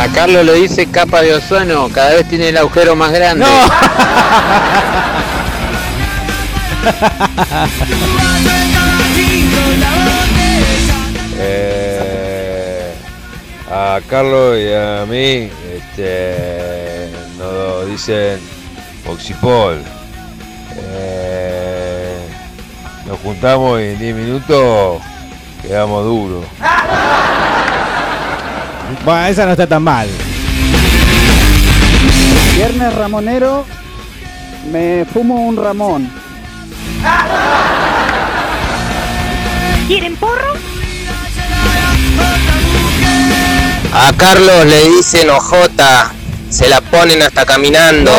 A 0.01 0.07
Carlos 0.07 0.43
le 0.43 0.53
dice 0.53 0.89
capa 0.89 1.21
de 1.21 1.35
ozono, 1.35 1.87
cada 1.89 2.15
vez 2.15 2.27
tiene 2.27 2.49
el 2.49 2.57
agujero 2.57 2.95
más 2.95 3.11
grande. 3.11 3.45
Eh, 11.43 12.93
a 13.71 13.99
Carlos 14.07 14.57
y 14.59 14.71
a 14.73 15.05
mí 15.07 15.49
este, 15.75 17.09
nos 17.37 17.87
dicen 17.87 18.39
Oxipol. 19.07 19.81
Eh, 20.77 22.15
nos 23.07 23.19
juntamos 23.19 23.79
y 23.79 23.85
en 23.85 23.99
10 23.99 24.15
minutos 24.15 25.01
quedamos 25.63 26.05
duros. 26.05 26.45
Bueno, 29.03 29.25
esa 29.25 29.45
no 29.45 29.51
está 29.51 29.67
tan 29.67 29.83
mal. 29.83 30.07
Viernes 32.55 32.93
Ramonero, 32.93 33.65
me 34.71 35.05
fumo 35.11 35.47
un 35.47 35.57
Ramón. 35.57 36.11
¿Quieren 39.87 40.15
porro? 40.17 40.53
A 43.93 44.13
Carlos 44.15 44.65
le 44.65 44.89
dicen 44.89 45.29
ojota, 45.29 46.11
se 46.49 46.69
la 46.69 46.81
ponen 46.81 47.21
hasta 47.23 47.45
caminando. 47.45 48.11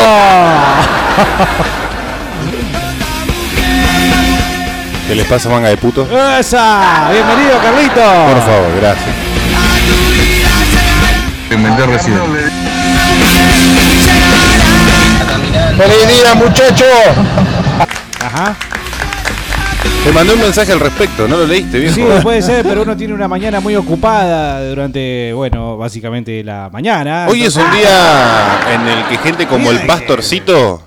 ¿Qué 5.06 5.14
les 5.14 5.26
pasa, 5.26 5.48
manga 5.48 5.68
de 5.68 5.76
puto? 5.76 6.06
¡Esa! 6.38 7.10
Bienvenido, 7.10 7.58
Carlito. 7.62 8.00
Por 8.00 8.40
favor, 8.42 8.70
gracias. 8.80 9.41
Recién. 11.56 12.18
¡Feliz 15.76 16.08
día, 16.08 16.34
muchacho! 16.34 16.84
Ajá. 18.20 18.56
Te 20.04 20.12
mandé 20.12 20.32
un 20.32 20.40
mensaje 20.40 20.72
al 20.72 20.80
respecto, 20.80 21.28
¿no 21.28 21.36
lo 21.36 21.46
leíste, 21.46 21.78
viejo? 21.78 21.94
Sí, 21.94 22.04
puede 22.22 22.40
ser, 22.40 22.64
pero 22.64 22.82
uno 22.82 22.96
tiene 22.96 23.12
una 23.12 23.28
mañana 23.28 23.60
muy 23.60 23.76
ocupada 23.76 24.66
durante, 24.66 25.32
bueno, 25.34 25.76
básicamente 25.76 26.42
la 26.42 26.70
mañana. 26.72 27.26
Hoy 27.28 27.44
es 27.44 27.54
un 27.54 27.70
día 27.70 28.60
en 28.72 28.88
el 28.88 29.04
que 29.08 29.18
gente 29.18 29.46
como 29.46 29.70
el 29.70 29.86
pastorcito 29.86 30.82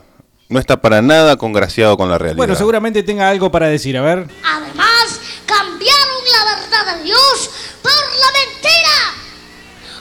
no 0.49 0.59
está 0.59 0.81
para 0.81 1.01
nada 1.01 1.37
congraciado 1.37 1.95
con 1.95 2.09
la 2.09 2.17
realidad. 2.17 2.37
Bueno, 2.37 2.55
seguramente 2.55 3.03
tenga 3.03 3.29
algo 3.29 3.51
para 3.51 3.67
decir, 3.67 3.97
a 3.97 4.01
ver. 4.01 4.27
Además, 4.43 5.21
cambiaron 5.45 6.23
la 6.31 6.43
verdad 6.55 6.97
de 6.97 7.03
Dios 7.03 7.51
por 7.81 7.91
la 7.91 8.31
mentira, 8.33 9.13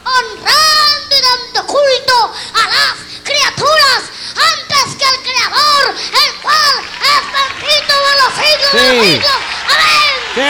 honrando 0.04 1.10
y 1.10 1.20
dando 1.22 1.63
culto 1.74 2.18
a 2.54 2.64
las 2.68 2.94
criaturas 3.24 4.00
antes 4.36 4.94
que 4.96 5.04
al 5.04 5.18
Creador, 5.26 5.84
el 5.90 6.30
cual 6.40 6.74
es 7.02 7.22
bendito 7.34 7.94
de 8.06 8.12
los 8.20 8.30
siglos 8.38 8.70
de 8.72 8.78
los 8.78 9.04
Sí. 9.04 9.10
siglos. 9.12 9.38
Amén. 9.74 10.12
¡Sí! 10.36 10.42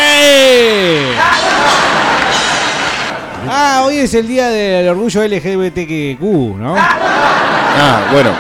Ah, 3.49 3.83
hoy 3.85 3.99
es 3.99 4.13
el 4.15 4.27
día 4.27 4.49
del 4.49 4.89
orgullo 4.89 5.23
LGBTQ, 5.23 6.21
¿no? 6.59 6.75
Ah, 6.77 8.09
bueno, 8.13 8.35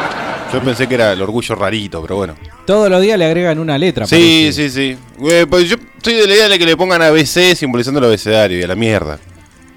yo 0.52 0.60
pensé 0.62 0.86
que 0.86 0.94
era 0.94 1.12
el 1.12 1.22
orgullo 1.22 1.54
rarito, 1.54 2.00
pero 2.02 2.16
bueno. 2.16 2.34
Todos 2.66 2.88
los 2.90 3.00
días 3.02 3.18
le 3.18 3.26
agregan 3.26 3.58
una 3.58 3.76
letra. 3.78 4.06
Sí, 4.06 4.50
sí, 4.52 4.70
sí. 4.70 4.96
Eh, 5.30 5.46
pues 5.48 5.68
yo 5.68 5.76
estoy 5.96 6.14
de 6.14 6.26
la 6.26 6.34
idea 6.34 6.48
de 6.48 6.58
que 6.58 6.64
le 6.66 6.76
pongan 6.76 7.02
ABC 7.02 7.54
simbolizando 7.54 7.98
el 8.00 8.06
abecedario 8.06 8.58
y 8.58 8.62
a 8.62 8.66
la 8.66 8.74
mierda. 8.74 9.18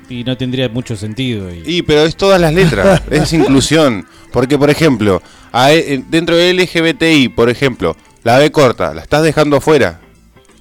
Y 0.10 0.24
no 0.24 0.38
tendría 0.38 0.70
mucho 0.70 0.96
sentido. 0.96 1.54
Y... 1.54 1.64
Y 1.66 1.82
pero 1.82 2.04
es 2.04 2.16
todas 2.16 2.40
las 2.40 2.54
letras, 2.54 3.02
es 3.12 3.34
inclusión. 3.34 4.06
Porque, 4.32 4.58
por 4.58 4.70
ejemplo, 4.70 5.22
a- 5.52 5.72
eh, 5.74 6.04
dentro 6.10 6.36
de 6.36 6.54
LGBTI, 6.54 7.30
por 7.30 7.50
ejemplo, 7.50 7.96
la 8.24 8.38
B 8.38 8.52
corta, 8.52 8.94
¿la 8.94 9.02
estás 9.02 9.24
dejando 9.24 9.58
afuera? 9.58 10.00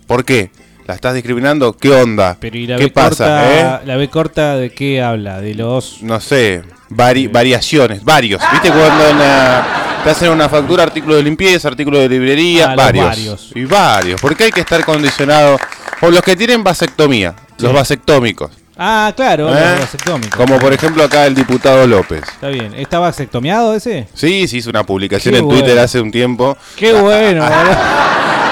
¿Por 0.06 0.24
qué? 0.24 0.50
¿La 0.86 0.94
estás 0.94 1.14
discriminando? 1.14 1.72
¿Qué 1.76 1.90
onda? 1.90 2.36
Pero 2.40 2.56
¿y 2.56 2.66
la 2.66 2.76
¿Qué 2.76 2.84
B 2.84 2.90
pasa? 2.90 3.08
corta, 3.08 3.80
eh? 3.82 3.86
la 3.86 3.96
B 3.96 4.08
corta 4.08 4.56
de 4.56 4.70
qué 4.70 5.02
habla? 5.02 5.40
De 5.40 5.54
los 5.54 6.00
No 6.02 6.20
sé, 6.20 6.62
vari- 6.90 7.30
variaciones, 7.30 8.04
varios. 8.04 8.40
¿Viste 8.52 8.68
cuando 8.70 9.08
en 9.08 9.18
la- 9.18 10.00
te 10.04 10.10
hacen 10.10 10.30
una 10.30 10.48
factura, 10.48 10.84
artículo 10.84 11.16
de 11.16 11.24
limpieza, 11.24 11.66
artículo 11.66 11.98
de 11.98 12.08
librería? 12.08 12.70
Ah, 12.70 12.76
varios. 12.76 13.04
varios. 13.06 13.50
Y 13.56 13.64
varios. 13.64 14.20
Porque 14.20 14.44
hay 14.44 14.52
que 14.52 14.60
estar 14.60 14.84
condicionado. 14.84 15.58
O 16.02 16.10
los 16.10 16.20
que 16.22 16.36
tienen 16.36 16.62
vasectomía, 16.62 17.34
los 17.58 17.72
vasectómicos. 17.72 18.50
Ah, 18.78 19.10
claro, 19.16 19.48
¿Eh? 19.56 19.78
Como 20.36 20.58
por 20.58 20.72
ejemplo 20.72 21.02
acá 21.02 21.24
el 21.26 21.34
diputado 21.34 21.86
López. 21.86 22.22
Está 22.22 22.48
bien. 22.48 22.74
¿Está 22.74 22.98
vasectomiado 22.98 23.74
ese? 23.74 24.06
Sí, 24.12 24.46
sí, 24.46 24.58
hizo 24.58 24.68
una 24.68 24.84
publicación 24.84 25.32
Qué 25.34 25.40
en 25.40 25.48
Twitter 25.48 25.78
hace 25.78 25.98
un 26.00 26.10
tiempo. 26.10 26.56
Qué 26.76 26.92
bueno. 26.92 27.44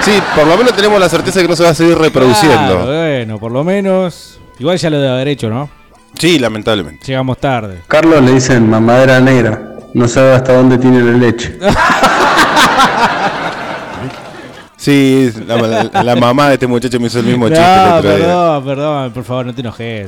Sí, 0.00 0.12
por 0.37 0.46
lo 0.46 0.54
menos 0.58 0.74
tenemos 0.74 1.00
la 1.00 1.08
certeza 1.08 1.38
de 1.38 1.46
que 1.46 1.48
no 1.48 1.56
se 1.56 1.62
va 1.62 1.70
a 1.70 1.74
seguir 1.74 1.96
reproduciendo. 1.96 2.56
Claro, 2.56 2.84
bueno, 2.84 3.38
por 3.38 3.50
lo 3.50 3.64
menos. 3.64 4.38
Igual 4.58 4.76
ya 4.76 4.90
lo 4.90 4.98
debe 4.98 5.10
haber 5.10 5.28
hecho, 5.28 5.48
¿no? 5.48 5.70
Sí, 6.18 6.38
lamentablemente. 6.38 7.06
Llegamos 7.06 7.38
tarde. 7.38 7.80
Carlos 7.88 8.22
le 8.22 8.32
dicen 8.32 8.68
mamadera 8.68 9.18
negra. 9.20 9.76
No 9.94 10.06
sabe 10.06 10.34
hasta 10.34 10.52
dónde 10.52 10.76
tiene 10.76 11.00
la 11.00 11.12
leche. 11.12 11.58
Sí, 14.85 15.31
la, 15.47 15.57
la- 15.57 16.03
la 16.03 16.16
mamá 16.16 16.49
de 16.49 16.55
este 16.55 16.66
muchacho 16.66 17.01
me 17.01 17.07
hizo 17.07 17.18
el 17.20 17.25
mismo 17.25 17.49
chiste 17.49 17.62
el 17.64 17.92
otro 17.94 18.11
día. 18.16 18.27
perdón, 18.27 18.64
perdón, 18.66 19.12
por 19.12 19.25
favor, 19.25 19.47
no 19.47 19.55
te 19.55 19.61
enojes. 19.62 20.07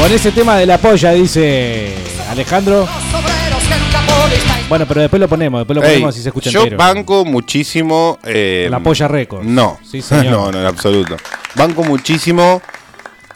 Con 0.00 0.12
ese 0.12 0.30
tema 0.30 0.56
de 0.56 0.66
la 0.66 0.78
polla, 0.78 1.10
dice 1.12 1.92
Alejandro. 2.30 2.86
Bueno, 4.68 4.84
pero 4.86 5.00
después 5.00 5.18
lo 5.18 5.28
ponemos, 5.28 5.60
después 5.60 5.76
lo 5.76 5.82
Ey, 5.82 5.92
ponemos 5.94 6.14
si 6.14 6.22
se 6.22 6.28
escucha 6.28 6.50
yo 6.50 6.60
entero. 6.60 6.76
banco 6.76 7.24
muchísimo. 7.24 8.18
eh, 8.22 8.68
La 8.70 8.78
Polla 8.80 9.08
Records. 9.08 9.44
No, 9.46 9.78
Sí, 9.82 10.02
señor. 10.02 10.26
no, 10.30 10.52
no, 10.52 10.60
en 10.60 10.66
absoluto. 10.66 11.16
Banco 11.56 11.82
muchísimo. 11.82 12.60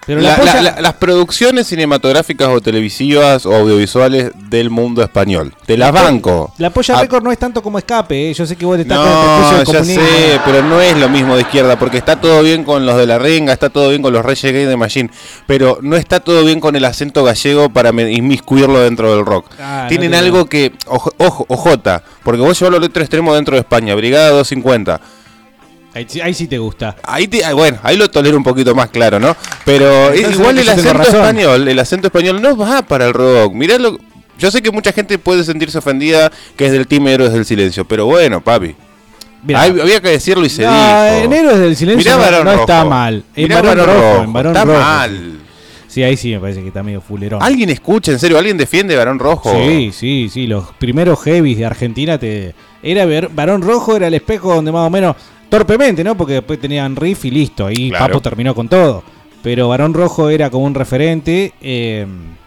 Pero 0.05 0.21
la- 0.21 0.31
la 0.31 0.37
Polla- 0.37 0.55
la- 0.55 0.63
la- 0.73 0.81
las 0.81 0.95
producciones 0.95 1.69
cinematográficas 1.69 2.49
o 2.49 2.61
televisivas 2.61 3.47
o 3.47 3.55
audiovisuales 3.55 4.33
del 4.51 4.69
mundo 4.69 5.01
español. 5.03 5.55
Te 5.65 5.77
las 5.77 5.93
banco. 5.93 6.53
La 6.59 6.71
polla 6.71 6.97
Ah, 6.99 7.03
Record 7.03 7.23
no 7.23 7.31
es 7.31 7.39
tanto 7.39 7.63
como 7.63 7.79
escape, 7.79 8.31
¿eh? 8.31 8.35
yo 8.35 8.45
sé 8.45 8.57
que 8.57 8.67
vos 8.67 8.77
estás 8.79 8.99
con 8.99 9.07
el 9.07 9.13
No, 9.65 9.73
ya 9.73 9.85
sé, 9.85 10.41
pero 10.45 10.63
no 10.65 10.81
es 10.81 10.97
lo 10.97 11.09
mismo 11.09 11.37
de 11.37 11.43
izquierda, 11.43 11.79
porque 11.79 11.99
está 11.99 12.21
todo 12.21 12.43
bien 12.43 12.65
con 12.65 12.85
los 12.85 12.97
de 12.97 13.07
la 13.07 13.19
renga, 13.21 13.53
está 13.53 13.71
todo 13.71 13.91
bien 13.91 14.03
con 14.03 14.13
los 14.13 14.25
Reyes 14.25 14.53
Gay 14.53 14.65
de 14.65 14.77
Machine, 14.77 15.11
pero 15.47 15.79
no 15.83 15.95
está 15.97 16.19
todo 16.19 16.45
bien 16.45 16.59
con 16.59 16.75
el 16.75 16.85
acento 16.85 17.23
gallego 17.23 17.69
para 17.71 17.91
inmiscuirlo 17.91 18.81
dentro 18.81 19.15
del 19.15 19.25
rock. 19.25 19.47
Ah, 19.61 19.83
no 19.85 19.89
Tienen 19.89 20.11
te- 20.11 20.17
algo 20.19 20.47
que, 20.47 20.73
ojo, 20.87 21.13
ojo, 21.19 21.45
ojota, 21.49 22.03
porque 22.25 22.41
vos 22.43 22.59
llevas 22.59 22.77
al 22.77 22.83
otro 22.85 23.03
extremo 23.03 23.35
dentro 23.37 23.55
de 23.55 23.61
España, 23.61 23.95
Brigada 23.95 24.31
250. 24.31 25.01
Ahí, 25.95 26.07
sí- 26.09 26.21
ahí 26.21 26.33
sí 26.33 26.47
te 26.47 26.59
gusta. 26.59 26.97
Ahí 27.03 27.29
te- 27.29 27.45
ah, 27.45 27.53
bueno, 27.53 27.79
ahí 27.83 27.97
lo 27.97 28.11
tolero 28.11 28.37
un 28.37 28.43
poquito 28.45 28.75
más 28.75 28.89
claro, 28.89 29.21
¿no? 29.21 29.37
Pero 29.65 30.11
es 30.11 30.17
Entonces, 30.17 30.41
igual 30.41 30.59
el 30.59 30.69
acento 30.69 31.03
español, 31.03 31.69
el 31.69 31.79
acento 31.79 32.07
español 32.07 32.41
no 32.41 32.57
va 32.57 32.83
para 32.83 33.07
el 33.07 33.13
rock. 33.13 33.53
Mirá 33.55 33.77
lo, 33.79 33.99
yo 34.39 34.51
sé 34.51 34.63
que 34.63 34.71
mucha 34.71 34.93
gente 34.93 35.19
puede 35.19 35.45
sentirse 35.45 35.77
ofendida 35.79 36.33
que 36.57 36.67
es 36.67 36.73
del 36.73 36.87
team 36.87 37.07
Héroes 37.09 37.33
del 37.33 37.45
Silencio, 37.45 37.85
pero 37.85 38.07
bueno, 38.07 38.41
papi. 38.43 38.75
Mirá. 39.45 39.63
Había 39.65 40.01
que 40.01 40.09
decirlo 40.09 40.45
y 40.47 40.49
se 40.49 40.63
No, 40.63 40.71
dijo. 40.73 41.25
en 41.25 41.33
Héroes 41.33 41.59
del 41.59 41.77
Silencio 41.77 41.99
Mirá 42.13 42.17
no- 42.17 42.23
Barón 42.23 42.45
no 42.47 42.61
está 42.63 42.85
mal. 42.85 43.25
En 43.37 43.43
Mirá 43.43 43.57
Barón 43.61 43.77
Barón 43.79 43.87
Rojo, 43.97 44.11
Rojo, 44.13 44.25
en 44.25 44.33
Barón 44.33 44.53
está 44.57 44.65
Rojo. 44.65 44.79
mal. 44.81 45.39
Sí, 45.89 46.03
ahí 46.03 46.17
sí 46.17 46.31
me 46.33 46.39
parece 46.41 46.63
que 46.63 46.69
está 46.69 46.83
medio 46.83 47.03
fulerón. 47.03 47.43
¿Alguien 47.43 47.69
escucha, 47.69 48.13
en 48.13 48.19
serio? 48.19 48.39
¿Alguien 48.39 48.57
defiende 48.57 48.97
Barón 48.97 49.19
Rojo? 49.19 49.53
Sí, 49.55 49.91
sí, 49.93 50.31
sí. 50.33 50.47
Los 50.47 50.73
primeros 50.79 51.21
heavies 51.23 51.59
de 51.59 51.67
Argentina 51.67 52.17
te. 52.17 52.55
Era 52.83 53.05
ver. 53.05 53.29
Barón 53.29 53.61
Rojo 53.61 53.95
era 53.97 54.07
el 54.07 54.15
espejo 54.15 54.55
donde 54.55 54.73
más 54.73 54.87
o 54.87 54.91
menos. 54.91 55.17
Torpemente, 55.53 56.03
¿no? 56.03 56.17
Porque 56.17 56.33
después 56.35 56.59
tenían 56.59 56.97
riff 56.97 57.27
y 57.27 57.31
listo. 57.31 57.67
Ahí 57.67 57.91
Claro. 57.91 58.07
Papo 58.07 58.23
terminó 58.23 58.55
con 58.55 58.69
todo. 58.69 59.03
Pero 59.43 59.69
Barón 59.69 59.93
Rojo 59.93 60.31
era 60.31 60.49
como 60.49 60.65
un 60.65 60.75
referente 60.75 61.53
eh, 61.61 62.07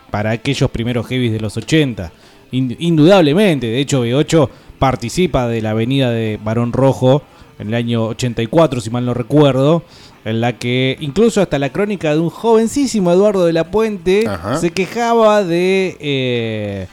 para 0.10 0.32
aquellos 0.32 0.72
primeros 0.72 1.06
heavies 1.08 1.32
de 1.34 1.39
los 1.39 1.56
80. 1.56 2.12
In- 2.52 2.76
indudablemente. 2.80 3.68
De 3.68 3.80
hecho, 3.80 4.04
B8 4.06 4.50
participa 4.80 5.48
de 5.48 5.62
la 5.62 5.70
avenida 5.72 6.10
de 6.10 6.39
Barón 6.44 6.74
Rojo 6.74 7.22
en 7.60 7.68
el 7.68 7.76
año 7.76 8.06
84, 8.08 8.82
si 8.82 8.89
mal 8.89 9.06
no 9.06 9.13
recuerdo. 9.13 9.84
En 10.26 10.41
la 10.41 10.54
que 10.58 10.98
incluso 11.02 11.41
hasta 11.41 11.60
la 11.60 11.70
crónica 11.72 12.12
de 12.12 12.20
un 12.20 12.32
jovencísimo 12.32 13.12
Eduardo 13.12 13.46
de 13.46 13.54
la 13.54 13.65
Puente 13.70 14.28
Ajá. 14.28 14.58
se 14.58 14.72
quejaba 14.72 15.44
de. 15.44 15.96
eh, 16.00 16.88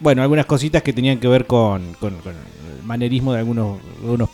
bueno, 0.00 0.20
algunas 0.22 0.44
cositas 0.44 0.82
que 0.82 0.92
tenían 0.92 1.18
que 1.18 1.26
ver 1.28 1.46
con, 1.46 1.94
con- 1.98 2.16
con 2.18 2.32
el 2.34 2.84
manerismo 2.84 3.32
de 3.32 3.38
algunos, 3.38 3.78
algunos 4.02 4.28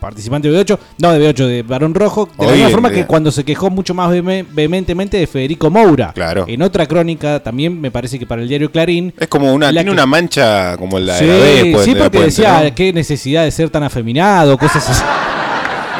participante 0.00 0.50
de 0.50 0.64
B8, 0.64 0.78
no 0.98 1.12
de 1.12 1.32
B8, 1.34 1.46
de 1.46 1.62
Barón 1.62 1.94
Rojo, 1.94 2.26
de 2.38 2.44
la 2.46 2.52
Oye, 2.52 2.56
misma 2.56 2.70
forma 2.70 2.90
que 2.90 3.06
cuando 3.06 3.30
se 3.30 3.44
quejó 3.44 3.70
mucho 3.70 3.94
más 3.94 4.10
veheme- 4.10 4.44
vehementemente 4.50 5.16
de 5.18 5.26
Federico 5.26 5.70
Moura. 5.70 6.12
Claro. 6.14 6.44
En 6.48 6.62
otra 6.62 6.86
crónica, 6.86 7.40
también 7.40 7.80
me 7.80 7.90
parece 7.90 8.18
que 8.18 8.26
para 8.26 8.42
el 8.42 8.48
diario 8.48 8.70
Clarín. 8.72 9.12
Es 9.18 9.28
como 9.28 9.52
una, 9.52 9.66
La 9.66 9.72
tiene 9.82 9.84
que- 9.84 9.90
una 9.94 10.06
mancha 10.06 10.76
como 10.76 10.98
la 10.98 11.16
de 11.16 11.26
la 11.26 11.34
B, 11.34 11.70
pues, 11.72 11.84
sí, 11.84 11.92
de 11.92 11.98
la 11.98 12.04
porque 12.06 12.18
Puente, 12.18 12.30
decía 12.42 12.62
¿no? 12.64 12.74
qué 12.74 12.92
necesidad 12.92 13.44
de 13.44 13.50
ser 13.50 13.70
tan 13.70 13.82
afeminado, 13.82 14.56
cosas 14.58 14.88
así. 14.88 15.02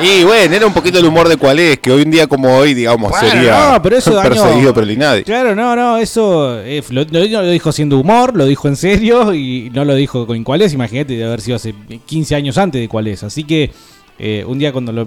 Y 0.03 0.25
bueno, 0.25 0.55
era 0.55 0.67
un 0.67 0.73
poquito 0.73 0.99
el 0.99 1.05
humor 1.07 1.29
de 1.29 1.37
cuál 1.37 1.59
es, 1.59 1.79
que 1.79 1.91
hoy 1.91 2.03
en 2.03 2.11
día 2.11 2.27
como 2.27 2.57
hoy, 2.57 2.75
digamos, 2.75 3.11
Bueno, 3.11 3.29
sería 3.31 3.71
no, 3.73 3.83
pero 3.83 3.97
eso 3.97 4.21
perseguido 4.23 4.73
por 4.73 4.83
el 4.85 4.91
INADI. 4.93 5.25
Claro, 5.25 5.55
no, 5.55 5.77
no, 5.77 5.99
eso 5.99 6.59
eh, 6.61 6.83
lo, 6.91 7.05
lo- 7.05 7.25
lo 7.27 7.51
dijo 7.51 7.71
siendo 7.73 7.99
humor, 7.99 8.37
lo 8.37 8.47
dijo 8.47 8.69
en 8.69 8.77
serio 8.77 9.35
y 9.35 9.71
no 9.75 9.85
lo 9.85 9.95
dijo 9.95 10.27
con 10.27 10.43
cuál 10.45 10.63
es. 10.63 10.73
Imagínate 10.73 11.15
de 11.17 11.25
haber 11.25 11.41
sido 11.41 11.57
hace 11.57 11.75
15 12.07 12.35
años 12.35 12.57
antes 12.59 12.81
de 12.81 12.89
cuál 12.89 13.09
es. 13.09 13.23
Así 13.23 13.45
que 13.45 13.71
eh, 14.19 14.45
un 14.47 14.59
día 14.59 14.73
cuando 14.73 14.93
lo, 14.93 15.07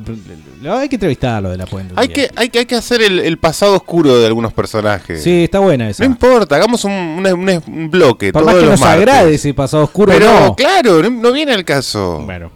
lo- 0.61 0.77
hay 0.77 0.89
que 0.89 0.95
entrevistarlo 0.95 1.49
de 1.49 1.57
la 1.57 1.65
puente. 1.65 1.93
un 1.93 1.99
Hay 1.99 2.07
que, 2.09 2.29
hay 2.35 2.49
que, 2.49 2.59
hay 2.59 2.65
que 2.65 2.75
hacer 2.75 3.01
el, 3.01 3.19
el 3.19 3.37
pasado 3.37 3.75
oscuro 3.75 4.19
de 4.19 4.25
algunos 4.27 4.53
personajes. 4.53 5.21
Sí, 5.23 5.43
está 5.45 5.59
buena 5.59 5.89
esa. 5.89 6.03
No 6.03 6.09
importa, 6.09 6.55
hagamos 6.55 6.83
un, 6.85 6.91
un- 6.91 7.27
un- 7.27 7.63
un 7.67 7.91
bloque. 7.91 8.31
Por 8.33 8.41
todos 8.43 8.53
más 8.53 8.61
que 8.61 8.69
los 8.69 8.79
nos 8.79 8.79
martes. 8.81 9.01
agrade 9.07 9.33
ese 9.35 9.53
pasado 9.53 9.83
oscuro, 9.83 10.11
Pero 10.11 10.27
no. 10.31 10.55
claro, 10.55 11.01
no, 11.03 11.09
no 11.09 11.31
viene 11.31 11.53
el 11.53 11.63
caso. 11.65 12.21
Bueno. 12.25 12.51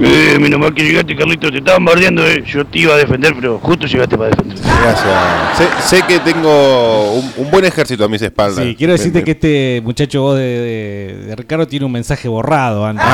Eh, 0.00 0.38
menos 0.40 0.58
mal 0.58 0.74
que 0.74 0.82
llegaste, 0.82 1.14
Carlito, 1.14 1.50
te 1.50 1.58
estaban 1.58 1.84
bardeando, 1.84 2.26
eh. 2.26 2.42
Yo 2.46 2.64
te 2.64 2.78
iba 2.80 2.94
a 2.94 2.96
defender, 2.96 3.34
pero 3.34 3.58
justo 3.62 3.86
llegaste 3.86 4.16
para 4.16 4.30
defender. 4.30 4.58
Gracias. 4.58 5.58
Sé, 5.58 5.96
sé 5.96 6.02
que 6.06 6.18
tengo 6.20 7.12
un, 7.12 7.32
un 7.36 7.50
buen 7.50 7.64
ejército 7.64 8.04
a 8.04 8.08
mis 8.08 8.22
espaldas. 8.22 8.64
Sí, 8.64 8.74
quiero 8.76 8.94
decirte 8.94 9.18
Me- 9.18 9.24
que 9.24 9.30
este 9.32 9.80
muchacho 9.84 10.22
vos 10.22 10.36
de, 10.36 10.42
de- 10.42 11.16
de 11.26 11.36
Ricardo 11.36 11.66
tiene 11.68 11.84
un 11.86 11.92
mensaje 11.92 12.26
borrado 12.28 12.84
antes. 12.86 13.04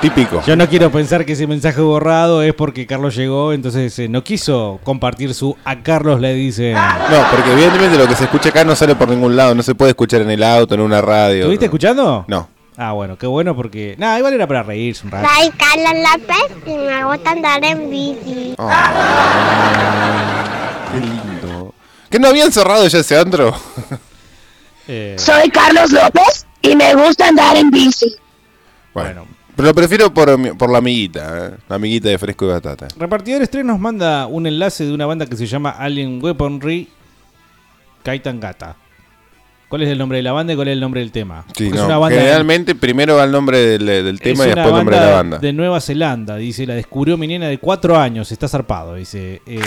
Típico. 0.00 0.42
Yo 0.46 0.56
no 0.56 0.66
quiero 0.66 0.90
pensar 0.90 1.26
que 1.26 1.34
ese 1.34 1.46
mensaje 1.46 1.82
borrado 1.82 2.42
es 2.42 2.54
porque 2.54 2.86
Carlos 2.86 3.14
llegó, 3.14 3.52
entonces 3.52 3.98
eh, 3.98 4.08
no 4.08 4.24
quiso 4.24 4.80
compartir 4.82 5.34
su 5.34 5.54
a 5.62 5.82
Carlos 5.82 6.18
le 6.22 6.32
dice. 6.32 6.72
No, 6.72 7.18
porque 7.30 7.52
evidentemente 7.52 7.98
lo 7.98 8.08
que 8.08 8.14
se 8.14 8.24
escucha 8.24 8.48
acá 8.48 8.64
no 8.64 8.74
sale 8.74 8.94
por 8.96 9.10
ningún 9.10 9.36
lado, 9.36 9.54
no 9.54 9.62
se 9.62 9.74
puede 9.74 9.90
escuchar 9.90 10.22
en 10.22 10.30
el 10.30 10.42
auto, 10.42 10.74
en 10.74 10.80
una 10.80 11.02
radio. 11.02 11.40
¿Estuviste 11.40 11.66
escuchando? 11.66 12.24
No. 12.28 12.48
Ah, 12.82 12.92
bueno, 12.92 13.18
qué 13.18 13.26
bueno 13.26 13.54
porque. 13.54 13.94
Nada, 13.98 14.16
igual 14.16 14.32
era 14.32 14.46
para 14.46 14.62
reírse 14.62 15.04
un 15.04 15.10
rato. 15.10 15.28
Soy 15.28 15.50
Carlos 15.50 15.92
López 16.02 16.66
y 16.66 16.78
me 16.78 17.04
gusta 17.04 17.30
andar 17.32 17.62
en 17.62 17.90
bici. 17.90 18.56
Qué 20.90 20.98
lindo. 21.00 21.74
¿Que 22.08 22.18
no 22.18 22.28
habían 22.28 22.50
cerrado 22.50 22.86
ya 22.88 22.98
ese 22.98 23.18
antro? 23.18 23.54
Eh, 24.92 25.14
Soy 25.18 25.48
Carlos 25.50 25.92
López 25.92 26.46
y 26.62 26.74
me 26.74 26.92
gusta 26.94 27.28
andar 27.28 27.54
en 27.56 27.70
bici. 27.70 28.12
Bueno. 28.92 29.24
Pero 29.54 29.68
lo 29.68 29.74
prefiero 29.74 30.12
por, 30.12 30.56
por 30.56 30.68
la 30.68 30.78
amiguita, 30.78 31.46
¿eh? 31.46 31.50
la 31.68 31.76
amiguita 31.76 32.08
de 32.08 32.18
fresco 32.18 32.46
y 32.46 32.48
batata. 32.48 32.88
Repartidor 32.96 33.42
Estrés 33.42 33.64
nos 33.64 33.78
manda 33.78 34.26
un 34.26 34.48
enlace 34.48 34.84
de 34.84 34.92
una 34.92 35.06
banda 35.06 35.26
que 35.26 35.36
se 35.36 35.46
llama 35.46 35.70
Alien 35.70 36.18
Weaponry 36.20 36.88
Kaitan 38.02 38.40
Gata. 38.40 38.74
¿Cuál 39.70 39.82
es 39.84 39.88
el 39.88 39.98
nombre 39.98 40.18
de 40.18 40.22
la 40.24 40.32
banda 40.32 40.52
y 40.52 40.56
cuál 40.56 40.66
es 40.66 40.72
el 40.72 40.80
nombre 40.80 41.00
del 41.00 41.12
tema? 41.12 41.44
Sí, 41.56 41.64
Porque 41.66 41.70
no, 41.70 41.76
es 41.76 41.86
una 41.86 41.98
banda 41.98 42.18
generalmente 42.18 42.74
primero 42.74 43.14
va 43.16 43.22
el 43.24 43.30
nombre 43.30 43.56
del, 43.58 43.86
del 43.86 44.18
tema 44.20 44.42
y 44.44 44.48
después 44.48 44.66
el 44.66 44.72
nombre 44.72 44.98
de 44.98 45.06
la 45.06 45.12
banda. 45.12 45.38
de 45.38 45.52
Nueva 45.52 45.80
Zelanda, 45.80 46.34
dice, 46.36 46.66
la 46.66 46.74
descubrió 46.74 47.16
mi 47.16 47.28
nena 47.28 47.46
de 47.46 47.58
cuatro 47.58 47.96
años, 47.96 48.32
está 48.32 48.48
zarpado, 48.48 48.96
dice. 48.96 49.40
eh, 49.46 49.60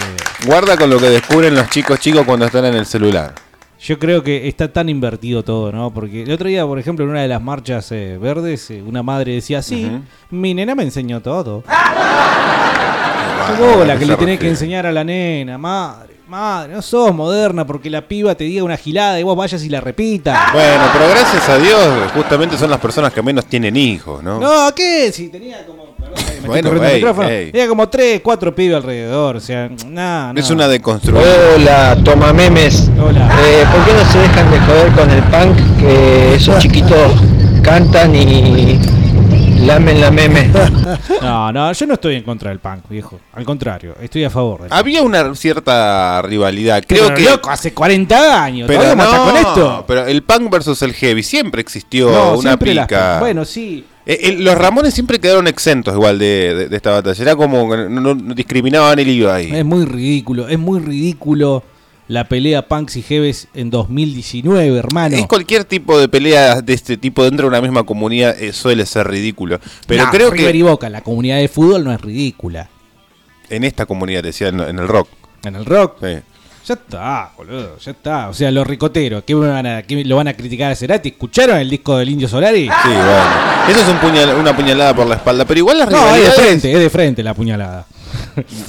Guarda 0.45 0.75
con 0.75 0.89
lo 0.89 0.99
que 0.99 1.09
descubren 1.09 1.55
los 1.55 1.69
chicos 1.69 1.99
chicos 2.01 2.25
cuando 2.25 2.45
están 2.45 2.65
en 2.65 2.73
el 2.75 2.85
celular. 2.85 3.33
Yo 3.79 3.97
creo 3.97 4.21
que 4.23 4.47
está 4.49 4.71
tan 4.71 4.89
invertido 4.89 5.41
todo, 5.43 5.71
¿no? 5.71 5.93
Porque 5.93 6.23
el 6.23 6.31
otro 6.31 6.47
día, 6.49 6.65
por 6.65 6.79
ejemplo, 6.79 7.05
en 7.05 7.11
una 7.11 7.21
de 7.21 7.27
las 7.29 7.41
marchas 7.41 7.89
eh, 7.93 8.17
verdes, 8.21 8.71
eh, 8.71 8.81
una 8.85 9.03
madre 9.03 9.33
decía, 9.33 9.61
sí, 9.61 9.89
mi 10.29 10.53
nena 10.53 10.75
me 10.75 10.83
enseñó 10.83 11.21
todo. 11.21 11.63
Ah, 11.67 13.55
Vos 13.59 13.85
la 13.87 13.93
¿a 13.93 13.97
qué 13.97 14.01
que 14.01 14.05
le 14.11 14.15
tenés 14.17 14.39
que 14.39 14.47
enseñar 14.49 14.85
a 14.85 14.91
la 14.91 15.03
nena, 15.03 15.57
madre, 15.57 16.12
madre, 16.27 16.73
no 16.73 16.81
sos 16.81 17.13
moderna 17.13 17.65
porque 17.65 17.89
la 17.89 18.01
piba 18.01 18.33
te 18.36 18.43
diga 18.45 18.63
una 18.63 18.77
gilada 18.77 19.19
y 19.19 19.23
vos 19.23 19.36
vayas 19.36 19.63
y 19.63 19.69
la 19.69 19.81
repitas. 19.81 20.53
Bueno, 20.53 20.83
pero 20.93 21.09
gracias 21.09 21.47
a 21.49 21.57
Dios, 21.57 22.12
justamente 22.13 22.57
son 22.57 22.69
las 22.69 22.79
personas 22.79 23.12
que 23.13 23.21
menos 23.21 23.45
tienen 23.45 23.75
hijos, 23.75 24.23
¿no? 24.23 24.39
No, 24.39 24.73
¿qué? 24.75 25.12
Si 25.12 25.29
tenía 25.29 25.65
como. 25.65 25.83
perdón, 25.95 26.13
me 26.15 26.21
estoy 26.31 26.47
Bueno, 26.47 26.69
corriendo 26.69 26.86
el 26.88 26.91
ey, 26.91 26.95
micrófono. 27.01 27.29
ey. 27.29 27.51
Tenía 27.51 27.67
como 27.67 27.89
tres, 27.89 28.21
cuatro 28.23 28.55
pibes 28.55 28.77
alrededor. 28.77 29.36
O 29.36 29.39
sea, 29.39 29.69
nada, 29.88 30.33
Es 30.36 30.49
una 30.49 30.67
deconstrucción. 30.67 31.25
Hola, 31.55 31.97
toma 32.03 32.33
memes. 32.33 32.89
Hola. 32.99 33.29
Eh, 33.45 33.65
¿Por 33.71 33.86
qué 33.86 33.93
no 33.93 34.12
se 34.12 34.19
dejan 34.19 34.49
de 34.51 34.59
joder 34.62 34.91
con 34.93 35.09
el 35.12 35.23
punk? 35.23 35.79
Que 35.79 36.36
esos 36.36 36.57
chiquitos 36.59 37.12
cantan 37.62 38.15
y 38.15 38.79
lamen 39.65 39.99
la 40.02 40.12
meme. 40.12 40.49
No, 41.21 41.52
no, 41.52 41.71
yo 41.71 41.86
no 41.88 41.93
estoy 41.93 42.15
en 42.15 42.23
contra 42.23 42.49
del 42.49 42.60
punk, 42.60 42.88
viejo. 42.89 43.19
Al 43.34 43.45
contrario, 43.45 43.95
estoy 44.02 44.23
a 44.26 44.30
favor. 44.30 44.63
del 44.63 44.73
Había 44.73 45.02
una 45.02 45.34
cierta 45.36 46.21
rivalidad. 46.21 46.84
Creo 46.86 47.06
Pero, 47.06 47.15
que. 47.15 47.23
loco, 47.23 47.49
hace 47.49 47.73
40 47.73 48.43
años. 48.43 48.67
pero 48.67 48.82
¿Todavía 48.82 49.04
vamos 49.06 49.13
a 49.13 49.17
no, 49.17 49.32
con 49.32 49.38
esto? 49.38 49.86
pero 49.88 50.06
el 50.06 50.21
punk 50.23 50.52
versus 50.52 50.82
el 50.82 50.93
heavy 50.93 51.23
siempre 51.23 51.62
existió 51.62 52.12
No, 52.12 52.34
una 52.34 52.41
siempre 52.41 52.73
las- 52.73 52.88
pica. 52.88 53.19
bueno, 53.19 53.45
sí. 53.45 53.86
Eh, 54.06 54.19
eh, 54.21 54.36
los 54.38 54.56
Ramones 54.58 54.93
siempre 54.93 55.17
quedaron 55.19 55.47
exentos 55.47 55.93
igual 55.93 56.19
de, 56.19 56.54
de- 56.56 56.67
de 56.69 56.76
esta 56.76 56.91
batalla. 56.91 57.21
Era 57.21 57.36
como 57.38 57.69
que 57.71 57.78
no, 57.89 58.02
no- 58.13 58.34
discriminaban 58.36 58.99
el 58.99 59.08
hilo 59.08 59.32
ahí. 59.32 59.49
Es 59.56 59.63
muy 59.65 59.86
ridículo, 59.86 60.47
es 60.49 60.60
muy 60.60 60.80
ridículo 60.82 61.63
la 62.07 62.27
pelea 62.27 62.67
punks 62.67 62.97
y 62.97 63.01
heavies 63.01 63.47
en 63.53 63.69
2019, 63.69 64.77
hermano. 64.77 65.15
Es 65.15 65.25
cualquier 65.27 65.63
tipo 65.63 65.99
de 65.99 66.07
pelea 66.09 66.61
de 66.61 66.73
este 66.73 66.97
tipo 66.97 67.23
dentro 67.23 67.45
de 67.45 67.49
una 67.49 67.61
misma 67.61 67.83
comunidad 67.83 68.35
eh, 68.41 68.53
suele 68.53 68.85
ser 68.85 69.07
ridículo. 69.07 69.59
Pero 69.87 70.05
No, 70.05 70.11
creo 70.11 70.29
River 70.31 70.51
que 70.51 70.57
y 70.57 70.61
Boca, 70.61 70.89
la 70.89 71.01
comunidad 71.01 71.37
de 71.37 71.47
fútbol 71.47 71.83
no 71.83 71.93
es 71.93 72.01
ridícula. 72.01 72.69
en 73.49 73.63
esta 73.63 73.85
comunidad, 73.85 74.23
decía, 74.23 74.47
en, 74.49 74.59
en 74.59 74.79
el 74.79 74.87
rock. 74.87 75.07
En 75.43 75.55
el 75.55 75.65
rock. 75.65 75.97
Sí. 76.01 76.19
Ya 76.65 76.75
está, 76.75 77.31
boludo, 77.35 77.77
ya 77.77 77.91
está. 77.91 78.29
O 78.29 78.33
sea, 78.33 78.49
los 78.49 78.65
ricoteros, 78.65 79.23
¿qué, 79.25 79.35
me 79.35 79.47
van 79.49 79.65
a, 79.65 79.81
qué 79.83 80.03
lo 80.05 80.15
van 80.15 80.29
a 80.29 80.33
criticar 80.33 80.71
a 80.71 80.75
Cerati? 80.75 81.09
¿Escucharon 81.09 81.57
el 81.57 81.69
disco 81.69 81.97
del 81.97 82.07
Indio 82.09 82.29
Solari? 82.29 82.63
Sí, 82.67 82.87
bueno. 82.87 83.69
Eso 83.69 83.79
es 83.81 83.87
un 83.89 83.97
puñal- 83.97 84.39
una 84.39 84.55
puñalada 84.55 84.95
por 84.95 85.05
la 85.05 85.15
espalda. 85.15 85.43
Pero 85.43 85.57
igual 85.59 85.79
las 85.79 85.89
No, 85.89 86.15
es 86.15 86.23
de 86.23 86.31
frente, 86.31 86.71
es 86.71 86.79
de 86.79 86.89
frente 86.89 87.21
la 87.21 87.33
puñalada. 87.33 87.85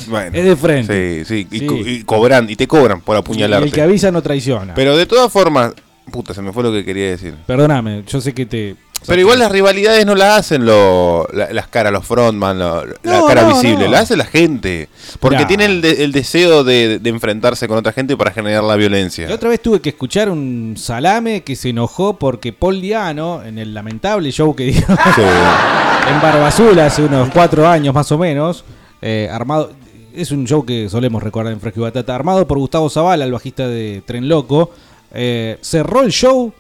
Bueno, 0.09 0.37
Es 0.37 0.44
de 0.44 0.57
frente. 0.57 1.24
Sí, 1.24 1.46
sí. 1.48 1.48
Y, 1.50 1.59
Sí. 1.61 1.66
co- 1.66 1.74
y 1.77 2.03
cobran, 2.05 2.48
y 2.50 2.57
te 2.57 2.66
cobran 2.66 3.00
por 3.00 3.16
Y 3.16 3.20
apuñalarte. 3.20 3.66
el 3.66 3.72
que 3.72 3.83
avisa 3.83 4.11
no 4.11 4.22
traiciona. 4.22 4.74
Pero 4.74 4.96
de 4.96 5.07
todas 5.07 5.33
formas... 5.33 5.72
Puta, 6.11 6.35
se 6.35 6.42
me 6.42 6.53
fue 6.53 6.62
lo 6.62 6.70
que 6.70 6.85
quería 6.85 7.09
decir. 7.09 7.35
Perdóname, 7.46 8.05
yo 8.07 8.20
sé 8.20 8.35
que 8.35 8.44
te. 8.44 8.77
Pero 9.07 9.20
igual 9.22 9.38
las 9.38 9.50
rivalidades 9.50 10.05
no 10.05 10.14
las 10.14 10.38
hacen 10.38 10.66
lo- 10.66 11.27
la- 11.33 11.50
las 11.50 11.66
caras, 11.68 11.92
los 11.94 12.07
frontman, 12.07 12.59
lo- 12.59 12.85
la 13.03 13.22
cara 13.27 13.42
no, 13.42 13.48
visible, 13.55 13.87
no. 13.87 13.90
la 13.90 14.00
hace 14.00 14.14
la 14.14 14.27
gente. 14.27 14.90
Porque 15.18 15.37
Mirá. 15.38 15.48
tienen 15.48 15.70
el, 15.70 15.81
de- 15.81 16.05
el 16.05 16.12
deseo 16.12 16.62
de, 16.62 16.98
de 16.98 17.11
enfrentarse 17.11 17.66
con 17.68 17.79
otra 17.79 17.92
gente 17.92 18.18
para 18.18 18.33
generar 18.33 18.62
la 18.64 18.77
violencia. 18.77 19.27
La 19.29 19.35
otra 19.37 19.48
vez 19.48 19.61
tuve 19.62 19.81
que 19.81 19.88
escuchar 19.88 20.29
un 20.29 20.74
salame 20.77 21.42
que 21.42 21.57
se 21.57 21.70
enojó 21.70 22.18
porque 22.18 22.53
Paul 22.53 22.83
Diano, 22.83 23.42
en 23.42 23.59
el 23.59 23.72
lamentable 23.72 24.31
show 24.31 24.55
que 24.55 24.64
dio 24.64 24.83
en 24.88 26.20
Barbazula 26.22 26.87
hace 26.87 27.03
unos 27.03 27.31
cuatro 27.31 27.66
años 27.66 27.94
más 27.94 28.11
o 28.12 28.18
menos, 28.18 28.64
eh, 29.07 29.29
armado. 29.31 29.71
Es 30.14 30.31
un 30.31 30.47
show 30.47 30.64
que 30.64 30.88
solemos 30.88 31.23
recordar 31.23 31.53
en 31.53 31.61
Fresco 31.61 31.81
y 31.81 31.83
Batata. 31.83 32.14
Armado 32.14 32.47
por 32.47 32.57
Gustavo 32.59 32.88
Zavala, 32.88 33.25
el 33.27 33.33
bajista 33.33 33.69
de 33.69 34.03
Tren 34.07 34.29
Loco. 34.29 34.71
eh, 35.12 35.59
cerró 35.61 36.01
el 36.01 36.11
show 36.11 36.53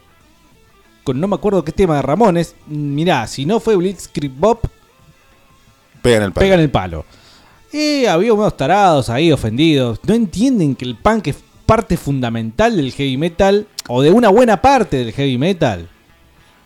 con 1.04 1.18
no 1.20 1.26
me 1.26 1.36
acuerdo 1.36 1.64
qué 1.64 1.72
tema 1.72 1.96
de 1.96 2.02
Ramones. 2.02 2.54
Mirá, 2.66 3.26
si 3.26 3.46
no 3.46 3.60
fue 3.60 3.76
Blitzkrieg 3.76 4.32
Bob, 4.32 4.60
Pegan 6.02 6.22
el 6.24 6.32
palo. 6.32 6.44
pegan 6.44 6.60
el 6.60 6.70
palo. 6.70 7.04
Y 7.72 8.04
había 8.04 8.32
unos 8.34 8.56
tarados 8.56 9.08
ahí 9.08 9.32
ofendidos. 9.32 9.98
No 10.06 10.14
entienden 10.14 10.76
que 10.76 10.84
el 10.84 10.96
punk 10.96 11.28
es 11.28 11.36
parte 11.66 11.96
fundamental 11.96 12.76
del 12.76 12.92
heavy 12.92 13.16
metal 13.16 13.66
o 13.88 14.02
de 14.02 14.10
una 14.10 14.28
buena 14.28 14.60
parte 14.60 14.98
del 14.98 15.12
heavy 15.12 15.38
metal. 15.38 15.88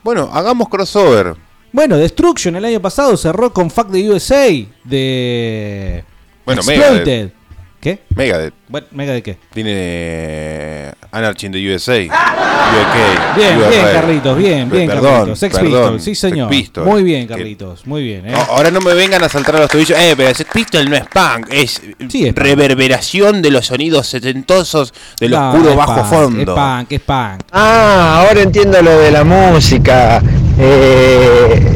Bueno, 0.02 0.28
hagamos 0.32 0.68
crossover. 0.68 1.36
Bueno, 1.72 1.96
Destruction 1.96 2.56
el 2.56 2.64
año 2.64 2.80
pasado 2.80 3.16
cerró 3.16 3.52
con 3.52 3.70
Fuck 3.70 3.90
the 3.92 4.10
USA 4.10 4.48
de 4.84 6.04
Bueno, 6.44 6.60
Exploited. 6.62 7.04
Megadeth. 7.04 7.32
¿Qué? 7.80 7.98
Megadeth. 8.16 8.54
Bueno, 8.68 8.86
¿Mega 8.90 9.12
de 9.12 9.22
qué? 9.22 9.36
Tiene 9.52 10.92
Anarchy 11.10 11.46
in 11.46 11.52
the 11.52 11.58
USA. 11.74 12.04
UK. 12.04 13.36
Bien, 13.36 13.56
USA. 13.58 13.70
bien, 13.70 13.82
Carlitos, 13.94 14.36
bien, 14.36 14.70
bien, 14.70 14.86
Perdón, 14.88 15.12
Carlitos. 15.12 15.38
Sex 15.38 15.54
perdón, 15.58 15.70
Pistols, 15.72 16.04
sí, 16.04 16.14
Sex 16.14 16.18
señor. 16.32 16.50
Pistols. 16.50 16.86
Muy 16.86 17.02
bien, 17.02 17.26
Que- 17.26 17.34
Carlitos, 17.34 17.86
muy 17.86 18.02
bien. 18.02 18.26
¿eh? 18.28 18.32
No, 18.32 18.38
ahora 18.40 18.70
no 18.70 18.80
me 18.80 18.92
vengan 18.94 19.22
a 19.24 19.28
saltar 19.30 19.56
a 19.56 19.60
los 19.60 19.70
tobillos. 19.70 19.98
Eh, 19.98 20.12
pero 20.16 20.34
Sex 20.34 20.50
Pistol 20.52 20.88
no 20.90 20.96
es 20.96 21.04
punk, 21.06 21.46
es, 21.50 21.80
es 21.98 22.06
punk. 22.12 22.36
reverberación 22.38 23.40
de 23.40 23.50
los 23.50 23.66
sonidos 23.66 24.06
setentosos 24.06 24.92
del 25.18 25.30
No, 25.30 25.50
oscuro 25.52 25.76
bajo 25.76 25.94
punk, 25.94 26.06
fondo. 26.06 26.52
Es 26.52 26.58
punk, 26.60 26.92
es 26.92 27.00
punk. 27.00 27.40
Ah, 27.52 28.24
ahora 28.26 28.42
entiendo 28.42 28.82
lo 28.82 28.98
de 28.98 29.10
la 29.10 29.24
música. 29.24 30.20
Eh, 30.58 31.72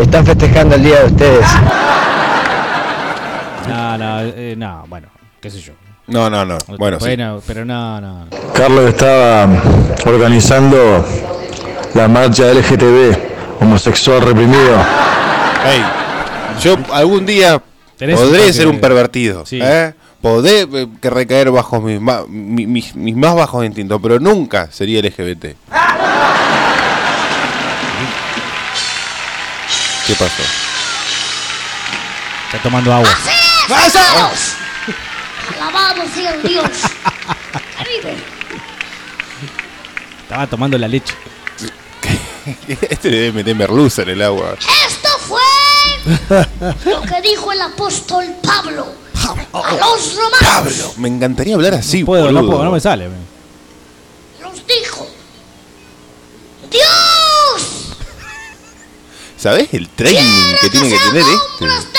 están 0.00 0.24
festejando 0.24 0.76
el 0.76 0.84
día 0.84 1.00
de 1.00 1.06
ustedes. 1.06 1.46
No, 3.68 3.98
no, 3.98 4.20
eh, 4.20 4.54
no, 4.56 4.84
bueno, 4.88 5.08
qué 5.40 5.50
sé 5.50 5.60
yo. 5.60 5.72
No, 6.08 6.30
no, 6.30 6.44
no. 6.44 6.56
Bueno, 6.78 6.98
sí. 7.00 7.06
Bueno, 7.06 7.42
pero 7.46 7.64
no, 7.64 8.00
no. 8.00 8.26
Carlos 8.54 8.88
estaba 8.90 9.48
organizando 10.04 11.04
la 11.94 12.06
marcha 12.08 12.44
LGTB, 12.52 13.60
homosexual 13.62 14.22
reprimido. 14.22 14.76
Ey, 15.66 15.82
Yo 16.62 16.76
algún 16.92 17.26
día 17.26 17.60
podré 17.98 18.52
ser 18.52 18.68
un 18.68 18.80
pervertido. 18.80 19.44
Sí. 19.46 19.58
¿eh? 19.62 19.94
Podré 20.22 20.60
eh, 20.62 20.88
que 21.00 21.10
recaer 21.10 21.50
bajo 21.50 21.80
mis, 21.80 22.00
ma- 22.00 22.22
mi- 22.28 22.66
mis, 22.66 22.94
mis 22.94 23.14
más 23.16 23.34
bajos 23.34 23.64
instintos, 23.64 24.00
pero 24.02 24.18
nunca 24.20 24.68
sería 24.70 25.00
LGBT. 25.00 25.44
¿Qué 30.06 30.14
pasó? 30.14 30.42
Está 32.46 32.58
tomando 32.62 32.92
agua. 32.92 33.08
¡Vamos! 33.68 34.56
Alabado 35.54 36.02
sea 36.14 36.36
Dios. 36.38 36.68
Estaba 40.22 40.46
tomando 40.46 40.76
la 40.78 40.88
leche. 40.88 41.14
Este 42.68 43.10
le 43.10 43.16
debe 43.18 43.32
meter 43.32 43.56
merluza 43.56 44.02
en 44.02 44.10
el 44.10 44.22
agua. 44.22 44.54
Esto 44.86 45.08
fue 45.26 45.40
lo 46.84 47.02
que 47.02 47.20
dijo 47.22 47.52
el 47.52 47.60
apóstol 47.60 48.24
Pablo 48.42 48.86
a 49.52 49.72
los 49.72 50.16
romanos. 50.16 50.98
Me 50.98 51.08
encantaría 51.08 51.54
hablar 51.54 51.74
así, 51.74 52.04
Puedo, 52.04 52.30
no 52.30 52.46
puedo, 52.46 52.64
no 52.64 52.70
me 52.70 52.78
sale. 52.80 53.08
Nos 54.40 54.66
dijo: 54.66 55.08
Dios 56.70 57.86
¿Sabés 59.36 59.68
el 59.74 59.88
training 59.90 60.54
que 60.60 60.70
tiene 60.70 60.88
que 60.88 60.98
tener 60.98 61.22
este? 61.22 61.95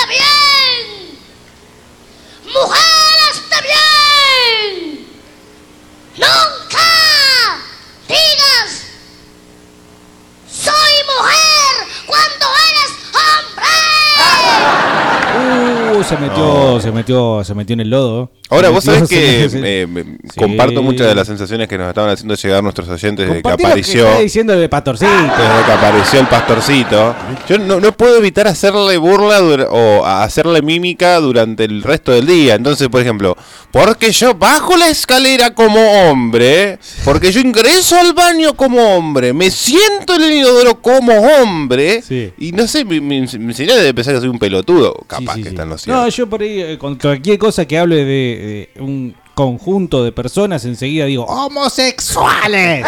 Metió, 17.08 17.44
se 17.44 17.56
metió, 17.56 17.74
en 17.74 17.80
el 17.82 17.90
lodo. 17.90 18.32
Ahora, 18.50 18.70
vos 18.70 18.84
sabés 18.84 19.10
que 19.10 19.46
eh, 19.52 19.88
Sí. 20.34 20.40
comparto 20.40 20.82
muchas 20.82 21.08
de 21.08 21.16
las 21.16 21.28
sensaciones 21.28 21.68
que 21.68 21.78
nos 21.78 21.88
estaban 21.90 22.10
haciendo 22.12 22.36
llegar 22.36 22.64
nuestros 22.64 22.88
oyentes 22.90 23.28
desde 23.28 23.42
que 23.42 23.50
apareció. 23.50 24.08
está 24.08 24.20
diciendo 24.20 24.56
de 24.58 24.70
pastorcito. 24.70 25.12
Desde 25.38 25.66
que 25.66 25.72
apareció 25.72 26.20
el 26.20 26.28
pastorcito. 26.28 27.16
Yo 27.50 27.58
no, 27.60 27.80
no 27.80 27.92
puedo 27.92 28.18
evitar 28.18 28.48
hacerle 28.48 28.98
burla 28.98 29.40
o 29.70 30.06
hacerle 30.06 30.62
mímica 30.62 31.20
durante 31.20 31.66
el 31.66 31.84
resto 31.84 32.12
del 32.12 32.26
día. 32.26 32.56
Entonces, 32.56 32.88
por 32.90 33.02
ejemplo, 33.02 33.36
porque 33.72 34.12
yo 34.12 34.34
bajo 34.34 34.76
la 34.78 34.90
escalera 34.90 35.54
como 35.54 35.80
hombre, 36.10 36.80
porque 37.04 37.32
yo 37.32 37.40
ingreso 37.40 37.98
al 37.98 38.14
baño 38.14 38.56
como 38.56 38.82
hombre, 38.98 39.34
me 39.34 39.52
siento 39.52 40.16
en 40.16 40.24
el 40.24 40.34
inodoro 40.34 40.82
como 40.82 41.14
hombre, 41.14 42.04
y 42.38 42.52
no 42.52 42.68
sé, 42.68 42.86
mi, 42.86 43.00
mi, 43.00 43.22
mi 43.22 43.54
señora 43.54 43.78
debe 43.78 43.94
pensar 43.94 44.14
que 44.16 44.20
soy 44.22 44.30
un 44.30 44.40
pelotudo. 44.40 44.94
Capaz 45.08 45.36
que 45.36 45.50
está 45.50 45.64
en 45.64 45.70
lo 45.70 45.78
cierto. 45.78 46.02
No, 46.02 46.10
yo 46.10 46.28
por 46.28 46.42
ahí, 46.42 46.62
eh, 46.62 46.78
con 46.78 46.97
cualquier 47.02 47.38
cosa 47.38 47.66
que 47.66 47.78
hable 47.78 47.96
de, 47.98 48.70
de 48.76 48.82
un 48.82 49.16
conjunto 49.34 50.04
de 50.04 50.12
personas, 50.12 50.66
enseguida 50.66 51.06
digo, 51.06 51.24
homosexuales. 51.26 52.86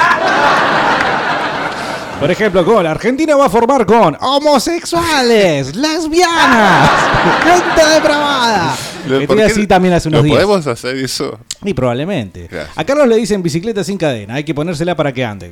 Por 2.19 2.30
ejemplo, 2.30 2.65
con 2.65 2.84
la 2.84 2.91
Argentina 2.91 3.34
va 3.38 3.45
a 3.45 3.50
formar 3.50 3.86
con 3.86 4.17
homosexuales, 4.19 5.74
lesbianas, 5.74 6.89
gente 7.43 7.93
depravada. 7.93 8.76
¿Por 9.08 9.22
Estoy 9.22 9.38
qué 9.38 9.43
así 9.43 9.67
también 9.67 9.93
hace 9.93 10.10
unos 10.10 10.19
no 10.19 10.26
días. 10.26 10.36
podemos 10.43 10.67
hacer 10.67 10.98
eso? 10.98 11.39
Y 11.63 11.74
probablemente. 11.74 12.50
A 12.76 12.84
Carlos 12.84 13.08
le 13.08 13.15
dicen 13.15 13.41
bicicleta 13.41 13.86
sin 13.86 13.98
cadena, 13.98 14.34
hay 14.34 14.43
que 14.43 14.54
ponérsela 14.54 14.95
para 14.98 15.13
que 15.13 15.24
ande. 15.24 15.52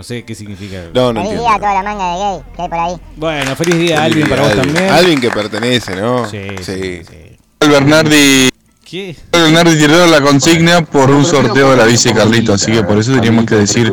No 0.00 0.04
sé 0.04 0.22
qué 0.22 0.34
significa. 0.34 0.78
No, 0.94 1.12
no 1.12 1.20
Feliz 1.20 1.32
entiendo. 1.34 1.42
día 1.42 1.54
a 1.54 1.58
toda 1.58 1.74
la 1.74 1.82
manga 1.82 2.12
de 2.14 2.18
gay 2.20 2.42
que 2.56 2.62
hay 2.62 2.68
por 2.70 2.78
ahí. 2.78 2.96
Bueno, 3.16 3.54
feliz 3.54 3.74
día, 3.76 3.96
Feliz 3.98 4.00
Alvin, 4.00 4.24
día, 4.24 4.28
para 4.30 4.42
vos 4.42 4.50
Alvin. 4.52 4.64
también. 4.74 4.92
Alvin 4.94 5.20
que 5.20 5.30
pertenece, 5.30 5.94
¿no? 5.96 6.26
Sí, 6.26 6.40
sí. 6.62 7.02
El 7.60 7.68
Bernardi. 7.68 8.48
¿Qué? 8.82 9.14
El 9.32 9.42
Bernardi 9.42 9.76
tiró 9.78 10.06
la 10.06 10.22
consigna 10.22 10.80
por 10.86 11.10
un 11.10 11.26
sorteo 11.26 11.72
de 11.72 11.76
la 11.76 11.84
bici 11.84 12.14
Carlito, 12.14 12.54
así 12.54 12.72
que 12.72 12.82
por 12.82 12.96
eso 12.98 13.12
teníamos 13.12 13.44
que 13.44 13.56
decir 13.56 13.92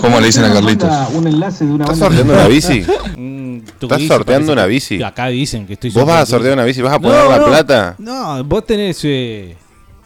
cómo 0.00 0.20
le 0.20 0.26
dicen 0.26 0.44
a 0.44 0.52
Carlitos. 0.52 0.88
Un 1.14 1.26
enlace 1.26 1.64
de 1.66 1.72
una 1.72 1.82
¿Estás 1.82 1.98
sorteando 1.98 2.32
una 2.34 2.46
bici? 2.46 2.86
Mm, 3.16 3.62
¿Estás 3.82 4.02
sorteando 4.06 4.52
una 4.52 4.66
bici? 4.66 5.02
Acá 5.02 5.26
dicen 5.26 5.66
que 5.66 5.72
estoy 5.72 5.90
¿Vos 5.90 6.06
vas 6.06 6.22
a 6.22 6.26
sortear 6.26 6.54
una 6.54 6.62
bici? 6.64 6.80
¿Vas 6.80 6.92
a 6.94 7.00
poner 7.00 7.24
No, 7.24 7.28
la 7.30 7.38
no. 7.38 7.46
plata? 7.46 7.94
No, 7.98 8.44
vos 8.44 8.64
tenés. 8.64 9.00
eh, 9.02 9.56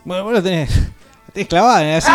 Bueno, 0.07 0.25
vos 0.25 0.33
lo 0.33 0.43
tenés. 0.43 0.71
la 0.75 1.33
tenés 1.35 1.49
clavada, 1.49 1.85
¿eh? 1.85 1.97
así. 1.97 2.11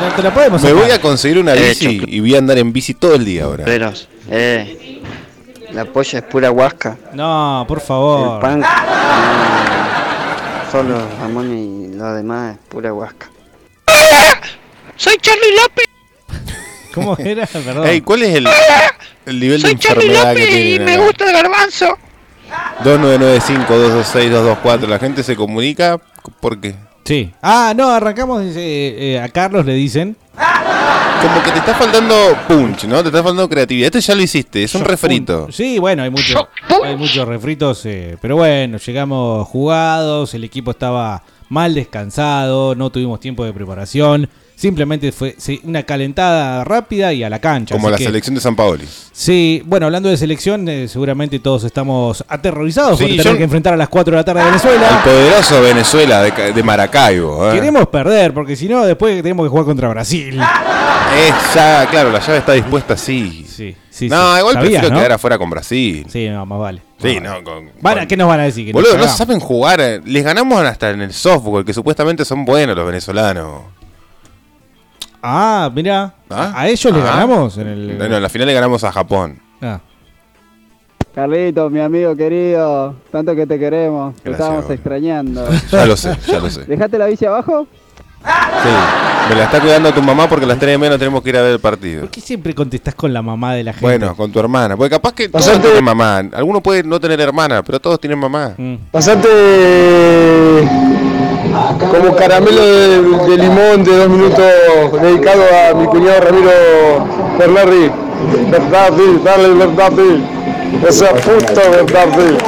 No 0.00 0.08
te 0.14 0.22
la 0.22 0.32
podemos 0.34 0.62
Me 0.62 0.68
sacar. 0.68 0.82
voy 0.84 0.92
a 0.92 1.00
conseguir 1.00 1.38
una 1.38 1.54
Eh, 1.54 1.68
bici 1.70 2.02
y 2.06 2.20
voy 2.20 2.34
a 2.34 2.38
andar 2.38 2.58
en 2.58 2.72
bici 2.72 2.94
todo 2.94 3.14
el 3.14 3.24
día 3.24 3.44
ahora. 3.44 3.64
Veros, 3.64 4.08
eh, 4.30 5.00
la 5.72 5.84
polla 5.86 6.18
es 6.20 6.24
pura 6.24 6.50
huasca. 6.50 6.96
No, 7.12 7.64
por 7.68 7.80
favor. 7.80 8.36
El 8.36 8.40
punk, 8.40 8.64
no, 8.64 8.68
solo 10.70 10.98
Ramón 11.20 11.56
y 11.56 11.88
lo 11.96 12.12
demás 12.14 12.54
es 12.54 12.58
pura 12.68 12.92
huasca. 12.92 13.28
Soy 14.96 15.16
Charlie 15.20 15.56
López. 15.62 15.84
¿Cómo 16.94 17.16
era? 17.18 17.46
Perdón. 17.46 17.86
Ey, 17.86 18.00
¿cuál 18.00 18.22
es 18.22 18.34
el, 18.36 18.48
el 19.26 19.40
nivel 19.40 19.60
de 19.62 19.68
Soy 19.68 19.78
Charlie 19.78 20.06
enfermedad 20.08 20.34
que 20.34 20.40
López 20.46 20.76
y 20.76 20.80
me 20.80 20.98
gusta 20.98 21.24
el 21.26 21.32
garbanzo. 21.32 21.98
2995-226-224. 22.84 24.86
La 24.88 24.98
gente 24.98 25.22
se 25.22 25.36
comunica. 25.36 25.98
¿Por 26.40 26.58
qué? 26.60 26.74
Sí. 27.08 27.32
Ah, 27.40 27.72
no, 27.74 27.88
arrancamos. 27.88 28.42
eh, 28.42 29.14
eh, 29.14 29.18
a 29.18 29.30
Carlos 29.30 29.64
le 29.64 29.72
dicen. 29.72 30.14
Como 31.22 31.42
que 31.42 31.52
te 31.52 31.58
está 31.60 31.74
faltando 31.74 32.14
punch, 32.46 32.84
¿no? 32.84 33.00
Te 33.00 33.08
está 33.08 33.22
faltando 33.22 33.48
creatividad. 33.48 33.86
Este 33.86 34.02
ya 34.02 34.14
lo 34.14 34.20
hiciste, 34.20 34.62
es 34.62 34.74
un 34.74 34.84
refrito. 34.84 35.48
Sí, 35.50 35.78
bueno, 35.78 36.02
hay, 36.02 36.10
mucho, 36.10 36.50
hay 36.84 36.96
muchos 36.98 37.26
refritos, 37.26 37.86
eh, 37.86 38.18
pero 38.20 38.36
bueno, 38.36 38.76
llegamos 38.76 39.48
jugados, 39.48 40.34
el 40.34 40.44
equipo 40.44 40.72
estaba 40.72 41.22
mal 41.48 41.74
descansado, 41.74 42.74
no 42.74 42.90
tuvimos 42.90 43.20
tiempo 43.20 43.42
de 43.42 43.54
preparación, 43.54 44.28
simplemente 44.58 45.12
fue 45.12 45.36
sí, 45.38 45.60
una 45.62 45.84
calentada 45.84 46.64
rápida 46.64 47.12
y 47.12 47.22
a 47.22 47.30
la 47.30 47.38
cancha. 47.38 47.74
Como 47.76 47.86
así 47.86 47.92
la 47.92 47.98
que- 47.98 48.04
selección 48.04 48.34
de 48.34 48.40
San 48.40 48.56
Paoli. 48.56 48.84
Sí, 49.12 49.62
bueno, 49.64 49.86
hablando 49.86 50.08
de 50.08 50.16
selección, 50.16 50.68
eh, 50.68 50.88
seguramente 50.88 51.38
todos 51.38 51.62
estamos 51.64 52.24
aterrorizados 52.28 52.98
Sí, 52.98 53.04
por 53.04 53.10
tener 53.10 53.24
yo- 53.24 53.36
que 53.38 53.44
enfrentar 53.44 53.74
a 53.74 53.76
las 53.76 53.88
4 53.88 54.10
de 54.12 54.16
la 54.16 54.24
tarde 54.24 54.40
a 54.40 54.44
El 54.44 54.48
Venezuela. 54.50 55.00
poderoso 55.04 55.62
Venezuela 55.62 56.22
de, 56.22 56.52
de 56.52 56.62
Maracaibo. 56.64 57.50
¿eh? 57.50 57.54
Queremos 57.54 57.86
perder, 57.86 58.34
porque 58.34 58.56
si 58.56 58.68
no, 58.68 58.84
después 58.84 59.22
tenemos 59.22 59.46
que 59.46 59.50
jugar 59.50 59.64
contra 59.64 59.88
Brasil. 59.88 60.40
Es 61.16 61.54
ya, 61.54 61.86
claro, 61.90 62.10
la 62.10 62.18
llave 62.20 62.38
está 62.38 62.52
dispuesta 62.52 62.94
así. 62.94 63.46
Sí, 63.48 63.74
sí. 63.90 64.08
No, 64.08 64.34
sí. 64.34 64.38
igual 64.40 64.54
Sabías, 64.54 64.70
prefiero 64.72 64.88
¿no? 64.90 64.96
quedar 65.00 65.12
afuera 65.12 65.38
con 65.38 65.50
Brasil. 65.50 66.04
Sí, 66.08 66.28
no, 66.28 66.44
más 66.44 66.58
vale. 66.58 66.82
Sí, 67.00 67.18
no, 67.20 67.42
con, 67.44 67.70
Van 67.80 68.00
a- 68.00 68.06
¿Qué 68.08 68.16
nos 68.16 68.26
van 68.28 68.40
a 68.40 68.44
decir? 68.44 68.66
Que 68.66 68.72
Boludo, 68.72 68.98
no 68.98 69.06
saben 69.08 69.38
jugar. 69.40 69.80
eh. 69.80 70.00
Les 70.04 70.24
ganamos 70.24 70.60
hasta 70.64 70.90
en 70.90 71.00
el 71.02 71.12
softball, 71.12 71.64
que 71.64 71.72
supuestamente 71.72 72.24
son 72.24 72.44
buenos 72.44 72.76
los 72.76 72.84
venezolanos. 72.86 73.62
Ah, 75.22 75.70
mira, 75.74 76.14
a 76.30 76.68
ellos 76.68 76.92
les 76.94 77.02
Ah. 77.02 77.06
ganamos 77.06 77.58
en 77.58 77.66
el. 77.66 77.98
No, 77.98 78.08
no, 78.08 78.16
en 78.16 78.22
la 78.22 78.28
final 78.28 78.46
le 78.46 78.54
ganamos 78.54 78.84
a 78.84 78.92
Japón. 78.92 79.38
Ah. 79.60 79.80
Carlito, 81.14 81.68
mi 81.70 81.80
amigo 81.80 82.14
querido, 82.14 82.94
tanto 83.10 83.34
que 83.34 83.44
te 83.46 83.58
queremos, 83.58 84.14
te 84.16 84.30
Gracias, 84.30 84.34
estábamos 84.38 84.62
boludo. 84.64 84.74
extrañando. 84.74 85.48
Ya 85.72 85.86
lo 85.86 85.96
sé, 85.96 86.16
ya 86.26 86.38
lo 86.38 86.48
sé. 86.50 86.64
¿Dejaste 86.64 86.98
la 86.98 87.06
bici 87.06 87.24
abajo? 87.24 87.66
Sí, 88.20 88.68
me 89.30 89.34
la 89.36 89.44
está 89.44 89.60
cuidando 89.60 89.92
tu 89.92 90.02
mamá 90.02 90.28
porque 90.28 90.44
a 90.44 90.48
las 90.48 90.58
3 90.58 90.72
de 90.72 90.78
menos 90.78 90.98
tenemos 90.98 91.22
que 91.22 91.30
ir 91.30 91.36
a 91.36 91.42
ver 91.42 91.52
el 91.52 91.60
partido. 91.60 92.00
¿Por 92.02 92.10
qué 92.10 92.20
siempre 92.20 92.52
contestás 92.54 92.94
con 92.94 93.12
la 93.12 93.22
mamá 93.22 93.54
de 93.54 93.62
la 93.64 93.72
gente? 93.72 93.84
Bueno, 93.84 94.14
con 94.16 94.30
tu 94.32 94.38
hermana. 94.40 94.76
Porque 94.76 94.90
capaz 94.90 95.12
que 95.14 95.28
todos 95.28 95.60
tienen 95.60 95.84
mamá. 95.84 96.18
Algunos 96.32 96.60
pueden 96.62 96.88
no 96.88 96.98
tener 97.00 97.20
hermana, 97.20 97.62
pero 97.62 97.80
todos 97.80 98.00
tienen 98.00 98.18
mamá. 98.18 98.54
Mm. 98.56 98.74
Pasante 98.90 99.28
como 101.76 102.14
caramelo 102.16 102.62
de, 102.62 103.02
de 103.02 103.36
limón 103.36 103.84
de 103.84 103.96
dos 103.96 104.08
minutos 104.08 104.44
dedicado 105.02 105.42
a 105.42 105.74
mi 105.74 105.86
cuñado 105.86 106.20
Ramiro 106.20 106.50
Bernardi. 107.38 107.90
Bernardi, 108.50 109.20
dale 109.24 109.48
Bernardi. 109.54 110.24
Ese 110.86 111.06
puto 111.06 111.60
Bernardi. 111.70 112.38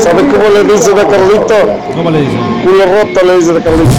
¿Sabes 0.00 0.24
cómo 0.32 0.48
le 0.54 0.64
dicen 0.64 0.98
a 0.98 1.04
Carlito? 1.04 1.54
¿Cómo 1.94 2.10
le 2.10 2.20
dicen? 2.20 2.62
Culo 2.62 2.84
roto 2.86 3.26
le 3.26 3.36
dicen 3.36 3.56
a 3.56 3.60
Carlito. 3.60 3.90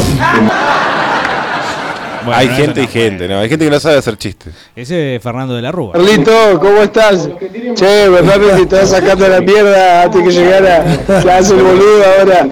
Bueno, 2.25 2.39
hay 2.39 2.47
no, 2.47 2.55
gente 2.55 2.83
y 2.83 2.87
gente, 2.87 3.27
¿no? 3.27 3.39
Hay 3.39 3.49
gente 3.49 3.65
que 3.65 3.71
no 3.71 3.79
sabe 3.79 3.97
hacer 3.97 4.17
chistes. 4.17 4.53
Ese 4.75 5.15
es 5.15 5.23
Fernando 5.23 5.55
de 5.55 5.61
la 5.61 5.71
Rúa. 5.71 5.93
Carlito, 5.93 6.59
¿cómo 6.59 6.81
estás? 6.81 7.29
Che, 7.75 8.09
Bernardi 8.09 8.47
te 8.47 8.61
estás 8.61 8.89
sacando 8.89 9.27
la 9.27 9.41
mierda 9.41 10.03
antes 10.03 10.23
que 10.23 10.31
llegara. 10.31 10.83
Te 11.05 11.31
hace 11.31 11.53
boludo 11.53 12.03
ahora. 12.19 12.47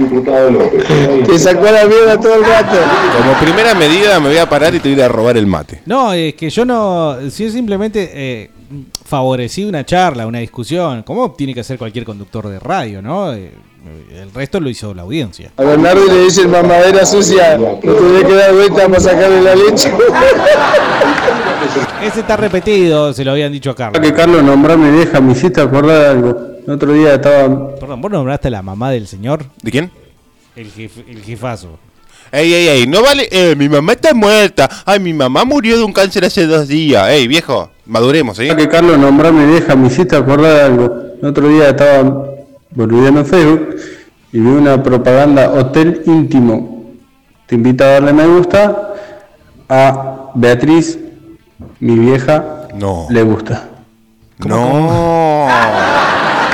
Te 1.26 1.40
sacó 1.40 1.64
la 1.64 1.86
mierda 1.86 2.20
todo 2.20 2.36
el 2.36 2.46
rato. 2.46 2.78
Como 3.18 3.34
primera 3.40 3.74
medida 3.76 4.20
me 4.20 4.30
voy 4.30 4.38
a 4.38 4.50
parar 4.50 4.74
y 4.76 4.80
te 4.80 4.90
voy 4.90 4.94
a 4.94 4.98
ir 4.98 5.04
a 5.04 5.08
robar 5.08 5.38
el 5.38 5.48
mate. 5.48 5.82
No, 5.86 6.14
es 6.14 6.34
que 6.36 6.50
yo 6.50 6.66
no. 6.66 7.18
Si 7.30 7.46
yo 7.46 7.52
simplemente 7.52 8.10
eh, 8.14 8.50
favorecí 9.06 9.66
una 9.66 9.86
charla, 9.86 10.28
una 10.28 10.40
discusión, 10.40 11.04
como 11.04 11.32
tiene 11.32 11.54
que 11.54 11.62
hacer 11.62 11.78
cualquier 11.78 12.06
conductor 12.06 12.48
de 12.48 12.60
radio, 12.60 13.02
¿no? 13.02 13.34
Eh, 13.34 13.52
el 14.12 14.32
resto 14.34 14.60
lo 14.60 14.70
hizo 14.70 14.94
la 14.94 15.04
audiencia. 15.04 15.52
A 15.58 15.64
Bernardo 15.64 16.06
le 16.06 16.24
dicen 16.26 16.52
mamadera 16.52 17.06
sucia, 17.06 17.58
que 17.82 17.88
tenía 17.88 18.28
que 18.28 18.34
dar 18.34 18.54
vuelta 18.54 18.88
para 18.88 19.00
sacarle 19.00 19.42
la 19.42 19.56
leche. 19.56 19.92
Ese 22.04 22.22
está 22.22 22.38
repetido, 22.38 23.14
se 23.14 23.24
lo 23.26 23.32
habían 23.32 23.52
dicho 23.52 23.72
a 23.72 23.76
Carlos. 23.76 24.02
Que 24.02 24.14
Carlos 24.14 24.44
nombró 24.44 24.74
a 24.74 24.78
mi 24.78 24.90
vieja, 24.98 25.20
me 25.22 25.34
hiciste 25.34 25.62
acordar 25.62 26.00
de 26.00 26.08
algo. 26.08 26.38
El 26.66 26.74
otro 26.74 26.94
día 26.94 27.16
estaba. 27.16 27.76
Perdón, 27.76 28.02
¿vos 28.02 28.12
nombraste 28.12 28.48
a 28.48 28.52
la 28.52 28.62
mamá 28.62 28.92
del 28.92 29.08
señor? 29.08 29.46
¿De 29.62 29.72
quién? 29.72 29.92
El, 30.56 30.72
jef- 30.72 31.04
el 31.08 31.22
jefazo. 31.24 31.78
Ey, 32.32 32.54
ey, 32.54 32.68
ey, 32.68 32.88
no 32.88 33.02
vale. 33.02 33.28
Eh, 33.32 33.56
mi 33.58 33.68
mamá 33.68 33.94
está 33.94 34.14
muerta. 34.14 34.70
Ay, 34.86 35.00
mi 35.00 35.14
mamá 35.14 35.44
murió 35.46 35.78
de 35.78 35.84
un 35.84 35.92
cáncer 35.94 36.24
hace 36.26 36.46
dos 36.46 36.68
días. 36.68 37.08
Ey, 37.10 37.28
viejo, 37.28 37.72
maduremos, 37.86 38.38
¿eh? 38.40 38.56
Que 38.56 38.68
Carlos 38.70 38.98
nombró 39.00 39.30
a 39.30 39.32
mi 39.32 39.46
vieja, 39.52 39.76
me 39.76 39.88
hiciste 39.88 40.16
acordar 40.16 40.54
de 40.56 40.62
algo. 40.62 40.96
El 41.22 41.28
otro 41.28 41.48
día 41.50 41.70
estaba 41.70 42.24
volviendo 42.72 43.22
en 43.22 43.26
Facebook 43.26 43.76
y 44.32 44.40
vi 44.40 44.48
una 44.48 44.82
propaganda 44.82 45.52
Hotel 45.52 46.04
Íntimo. 46.06 46.94
Te 47.48 47.56
invito 47.56 47.84
a 47.84 47.88
darle 47.88 48.14
me 48.14 48.28
gusta 48.28 48.94
a 49.68 50.32
Beatriz, 50.36 51.00
mi 51.80 51.98
vieja, 51.98 52.68
no. 52.76 53.08
le 53.10 53.24
gusta. 53.24 53.70
No. 54.46 55.48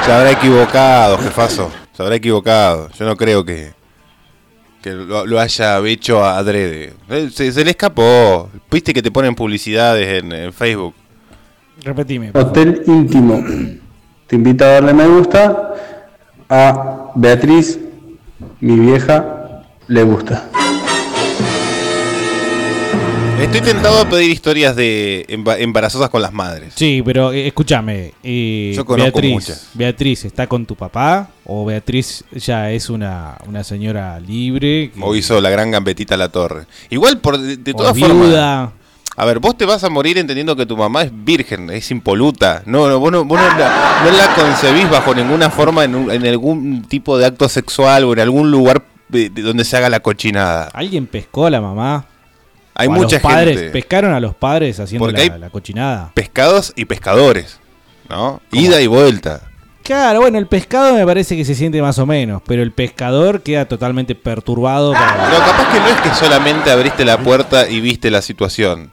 Se 0.04 0.12
habrá 0.12 0.32
equivocado, 0.32 1.18
jefazo. 1.18 1.72
Se 1.94 2.02
habrá 2.02 2.16
equivocado. 2.16 2.90
Yo 2.98 3.06
no 3.06 3.16
creo 3.16 3.44
que, 3.46 3.74
que 4.82 4.92
lo, 4.92 5.26
lo 5.26 5.40
haya 5.40 5.80
hecho 5.86 6.24
adrede. 6.24 6.94
Eh, 7.10 7.30
Se, 7.32 7.52
se 7.52 7.64
le 7.64 7.72
escapó. 7.72 8.50
Viste 8.72 8.94
que 8.94 9.02
te 9.02 9.12
ponen 9.12 9.36
publicidades 9.36 10.24
en, 10.24 10.32
en 10.32 10.54
Facebook. 10.54 10.94
Repetime. 11.84 12.32
Hotel 12.34 12.84
Íntimo. 12.88 13.44
Te 14.28 14.36
invito 14.36 14.64
a 14.66 14.70
darle 14.70 14.94
me 14.94 15.08
gusta 15.08 15.74
a 16.50 17.12
Beatriz, 17.16 17.80
mi 18.60 18.80
vieja, 18.80 19.64
le 19.88 20.04
gusta. 20.04 20.50
Estoy 23.42 23.62
tentado 23.62 24.00
a 24.00 24.10
pedir 24.10 24.32
historias 24.32 24.76
de 24.76 25.26
emba- 25.28 25.58
embarazosas 25.60 26.10
con 26.10 26.22
las 26.22 26.32
madres. 26.34 26.74
Sí, 26.76 27.02
pero 27.06 27.32
eh, 27.34 27.48
escúchame. 27.48 28.14
eh, 28.24 28.72
Yo 28.76 28.86
conozco 28.86 29.12
Beatriz, 29.12 29.32
muchas. 29.34 29.70
Beatriz, 29.74 30.26
¿está 30.26 30.48
con 30.48 30.66
tu 30.66 30.76
papá? 30.76 31.30
¿O 31.46 31.66
Beatriz 31.66 32.24
ya 32.32 32.72
es 32.72 32.90
una, 32.90 33.38
una 33.46 33.64
señora 33.64 34.20
libre? 34.20 34.90
que- 34.92 35.02
O 35.02 35.16
hizo 35.16 35.40
la 35.42 35.50
gran 35.50 35.70
gambetita 35.70 36.16
a 36.16 36.18
la 36.18 36.30
torre. 36.30 36.66
Igual, 36.90 37.20
por, 37.20 37.38
de, 37.38 37.58
de 37.58 37.72
o 37.72 37.76
todas 37.76 37.94
viuda? 37.94 38.72
A 39.18 39.24
ver, 39.26 39.40
vos 39.40 39.58
te 39.58 39.66
vas 39.66 39.84
a 39.84 39.90
morir 39.90 40.18
entendiendo 40.18 40.56
que 40.58 40.66
tu 40.66 40.76
mamá 40.76 41.04
es 41.04 41.12
virgen, 41.14 41.70
es 41.70 41.90
impoluta. 41.92 42.64
No, 42.66 42.90
no, 42.90 43.00
vos 43.00 43.12
no, 43.12 43.24
vos 43.24 43.40
no 43.40 43.48
la, 43.58 44.02
no 44.04 44.12
la 44.12 44.34
concebís 44.36 44.90
bajo 44.90 45.16
ninguna 45.16 45.50
forma 45.50 45.86
en, 45.86 45.96
un- 45.96 46.12
en 46.12 46.26
algún 46.28 46.84
tipo 46.84 47.18
de 47.18 47.26
acto 47.26 47.48
sexual 47.48 48.04
o 48.04 48.14
en 48.14 48.20
algún 48.20 48.52
lugar 48.52 48.84
de 49.08 49.30
donde 49.30 49.64
se 49.64 49.78
haga 49.78 49.88
la 49.90 50.02
cochinada. 50.02 50.70
¿Alguien 50.74 51.08
pescó 51.08 51.46
a 51.46 51.50
la 51.50 51.62
mamá? 51.62 52.06
Hay 52.74 52.90
¿O 52.90 52.92
a 52.92 52.96
mucha 52.96 53.16
los 53.18 53.24
padres, 53.24 53.56
gente. 53.58 53.72
¿Pescaron 53.72 54.14
a 54.14 54.20
los 54.20 54.36
padres 54.36 54.82
haciendo 54.82 55.10
la, 55.10 55.20
hay- 55.20 55.32
la 55.40 55.50
cochinada? 55.50 56.12
Pescados 56.14 56.74
y 56.76 56.84
pescadores, 56.84 57.60
¿no? 58.10 58.42
Ida 58.52 58.82
y 58.82 58.88
vuelta. 58.88 59.44
Claro, 59.82 60.20
bueno, 60.22 60.40
el 60.40 60.48
pescado 60.48 60.94
me 60.96 61.06
parece 61.06 61.38
que 61.38 61.46
se 61.46 61.56
siente 61.56 61.80
más 61.82 62.00
o 62.00 62.06
menos, 62.08 62.42
pero 62.46 62.64
el 62.64 62.72
pescador 62.74 63.44
queda 63.44 63.66
totalmente 63.66 64.14
perturbado. 64.16 64.92
para- 64.92 65.30
Pero 65.30 65.38
capaz 65.46 65.72
que 65.72 65.80
no 65.80 65.88
es 65.88 66.02
que 66.02 66.10
solamente 66.16 66.70
abriste 66.72 67.06
la 67.06 67.18
puerta 67.20 67.70
y 67.70 67.80
viste 67.80 68.10
la 68.12 68.22
situación, 68.24 68.90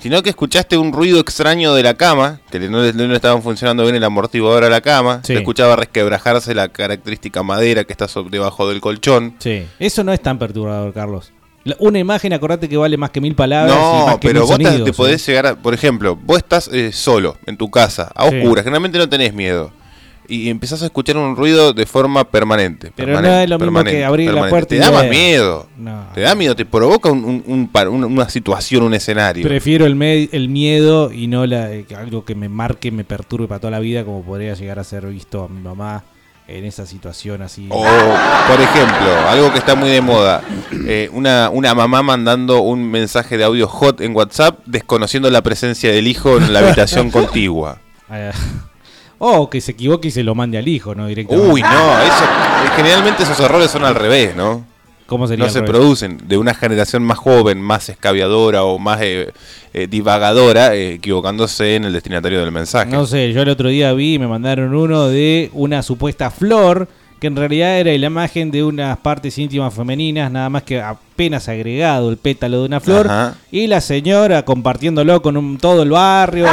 sino 0.00 0.22
que 0.22 0.30
escuchaste 0.30 0.76
un 0.76 0.92
ruido 0.92 1.20
extraño 1.20 1.74
de 1.74 1.82
la 1.82 1.94
cama, 1.94 2.40
que 2.50 2.58
no 2.60 2.82
le, 2.82 2.92
no 2.92 3.06
le 3.06 3.14
estaban 3.16 3.42
funcionando 3.42 3.82
bien 3.84 3.94
el 3.96 4.04
amortiguador 4.04 4.64
a 4.64 4.68
la 4.70 4.80
cama, 4.80 5.20
Sí. 5.24 5.32
se 5.34 5.38
escuchaba 5.38 5.76
resquebrajarse 5.76 6.54
la 6.54 6.68
característica 6.68 7.42
madera 7.42 7.84
que 7.84 7.92
está 7.92 8.08
sobre- 8.08 8.30
debajo 8.30 8.68
del 8.68 8.80
colchón. 8.80 9.34
Sí, 9.38 9.64
eso 9.78 10.02
no 10.04 10.12
es 10.12 10.20
tan 10.20 10.38
perturbador, 10.38 10.92
Carlos. 10.92 11.32
La- 11.64 11.76
Una 11.78 11.98
imagen, 11.98 12.32
acordate 12.32 12.68
que 12.70 12.76
vale 12.78 12.96
más 12.96 13.10
que 13.10 13.20
mil 13.20 13.34
palabras. 13.34 13.76
y 13.76 13.78
No, 13.78 14.06
más 14.06 14.14
que 14.18 14.28
pero 14.28 14.40
mil 14.40 14.48
vos 14.48 14.58
te- 14.58 14.64
sonidos, 14.64 14.84
te 14.84 14.90
¿eh? 14.90 14.94
podés 14.94 15.26
llegar 15.26 15.46
a, 15.46 15.54
por 15.56 15.74
ejemplo, 15.74 16.16
vos 16.16 16.38
estás 16.38 16.68
eh, 16.72 16.90
solo 16.92 17.36
en 17.46 17.56
tu 17.58 17.70
casa, 17.70 18.10
a 18.14 18.28
Sí. 18.30 18.36
oscuras, 18.38 18.64
generalmente 18.64 18.96
no 18.98 19.08
tenés 19.08 19.34
miedo. 19.34 19.70
Y 20.30 20.48
empezás 20.48 20.80
a 20.82 20.86
escuchar 20.86 21.16
un 21.16 21.34
ruido 21.34 21.72
de 21.72 21.84
forma 21.86 22.24
permanente. 22.24 22.92
Pero 22.94 23.08
no 23.14 23.14
permanente, 23.20 23.42
es 23.44 23.50
lo 23.50 23.58
mismo 23.58 23.84
que 23.84 24.04
abrir 24.04 24.32
la 24.32 24.48
puerta 24.48 24.68
Te 24.68 24.76
y 24.76 24.78
da 24.78 24.90
más 24.92 25.08
miedo. 25.08 25.66
No. 25.76 26.04
Te 26.14 26.20
da 26.20 26.34
miedo, 26.36 26.54
te 26.54 26.64
provoca 26.64 27.10
un- 27.10 27.24
un- 27.24 27.44
un 27.46 27.68
par- 27.68 27.88
una, 27.88 28.28
situación, 28.28 28.84
un 28.84 28.94
escenario. 28.94 29.42
Prefiero 29.46 29.86
el, 29.86 29.96
me- 29.96 30.28
el 30.30 30.48
miedo 30.48 31.12
y 31.12 31.26
no 31.26 31.46
la, 31.46 31.72
eh, 31.72 31.84
algo 31.96 32.24
que 32.24 32.34
me 32.36 32.48
marque, 32.48 32.90
me 32.92 33.02
perturbe 33.04 33.48
para 33.48 33.58
toda 33.60 33.72
la 33.72 33.80
vida, 33.80 34.04
como 34.04 34.22
podría 34.22 34.54
llegar 34.54 34.78
a 34.78 34.84
ser 34.84 35.04
visto 35.06 35.42
a 35.44 35.48
mi 35.48 35.60
mamá 35.60 36.04
en 36.46 36.64
esa 36.64 36.84
situación 36.86 37.42
así. 37.42 37.66
O, 37.68 37.80
por 37.82 38.60
ejemplo, 38.60 39.28
algo 39.28 39.52
que 39.52 39.58
está 39.58 39.74
muy 39.74 39.88
de 39.90 40.00
moda, 40.00 40.42
eh, 40.86 41.08
una, 41.12 41.48
una 41.50 41.74
mamá 41.74 42.02
mandando 42.02 42.60
un 42.60 42.88
mensaje 42.90 43.36
de 43.36 43.44
audio 43.44 43.66
hot 43.68 44.00
en 44.00 44.14
WhatsApp 44.16 44.58
desconociendo 44.66 45.28
la 45.30 45.42
presencia 45.42 45.90
del 45.92 46.06
hijo 46.08 46.36
en 46.38 46.52
la 46.52 46.60
habitación 46.60 47.10
contigua. 47.12 47.78
O 49.22 49.50
que 49.50 49.60
se 49.60 49.72
equivoque 49.72 50.08
y 50.08 50.10
se 50.10 50.22
lo 50.24 50.34
mande 50.34 50.56
al 50.58 50.66
hijo, 50.66 50.94
¿no? 50.94 51.06
Directamente. 51.06 51.50
Uy, 51.52 51.60
no, 51.62 51.98
eso, 52.00 52.24
generalmente 52.74 53.22
esos 53.22 53.38
errores 53.38 53.70
son 53.70 53.84
al 53.84 53.94
revés, 53.94 54.34
¿no? 54.34 54.64
¿Cómo 55.06 55.26
sería 55.28 55.44
No 55.44 55.50
se 55.50 55.58
revés? 55.60 55.70
producen 55.70 56.18
de 56.26 56.38
una 56.38 56.54
generación 56.54 57.02
más 57.02 57.18
joven, 57.18 57.60
más 57.60 57.88
escabiadora 57.90 58.62
o 58.64 58.78
más 58.78 58.98
eh, 59.02 59.32
eh, 59.74 59.86
divagadora, 59.90 60.74
eh, 60.74 60.94
equivocándose 60.94 61.74
en 61.76 61.84
el 61.84 61.92
destinatario 61.92 62.40
del 62.40 62.50
mensaje. 62.52 62.90
No 62.90 63.04
sé, 63.06 63.32
yo 63.32 63.42
el 63.42 63.48
otro 63.50 63.68
día 63.68 63.92
vi, 63.92 64.18
me 64.18 64.26
mandaron 64.28 64.74
uno 64.74 65.08
de 65.08 65.50
una 65.52 65.82
supuesta 65.82 66.30
flor 66.30 66.88
que 67.20 67.26
en 67.26 67.36
realidad 67.36 67.78
era 67.78 67.92
la 67.98 68.06
imagen 68.06 68.50
de 68.50 68.64
unas 68.64 68.96
partes 68.98 69.36
íntimas 69.36 69.74
femeninas, 69.74 70.30
nada 70.32 70.48
más 70.48 70.62
que 70.62 70.80
apenas 70.80 71.46
agregado 71.50 72.08
el 72.08 72.16
pétalo 72.16 72.60
de 72.60 72.64
una 72.66 72.80
flor, 72.80 73.06
Ajá. 73.06 73.34
y 73.50 73.66
la 73.66 73.82
señora 73.82 74.44
compartiéndolo 74.46 75.20
con 75.20 75.36
un- 75.36 75.58
todo 75.58 75.82
el 75.82 75.90
barrio. 75.90 76.46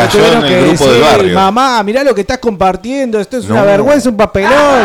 Cayó 0.00 0.18
Tuvieron 0.18 0.38
en 0.38 0.44
el 0.44 0.48
que 0.48 0.68
grupo 0.68 0.84
del 0.84 0.94
decir, 0.94 1.10
barrio. 1.12 1.34
Mamá, 1.34 1.82
mirá 1.82 2.02
lo 2.02 2.14
que 2.14 2.22
estás 2.22 2.38
compartiendo, 2.38 3.20
esto 3.20 3.36
es 3.36 3.48
una 3.48 3.62
vergüenza, 3.64 4.08
un 4.08 4.16
papelón. 4.16 4.80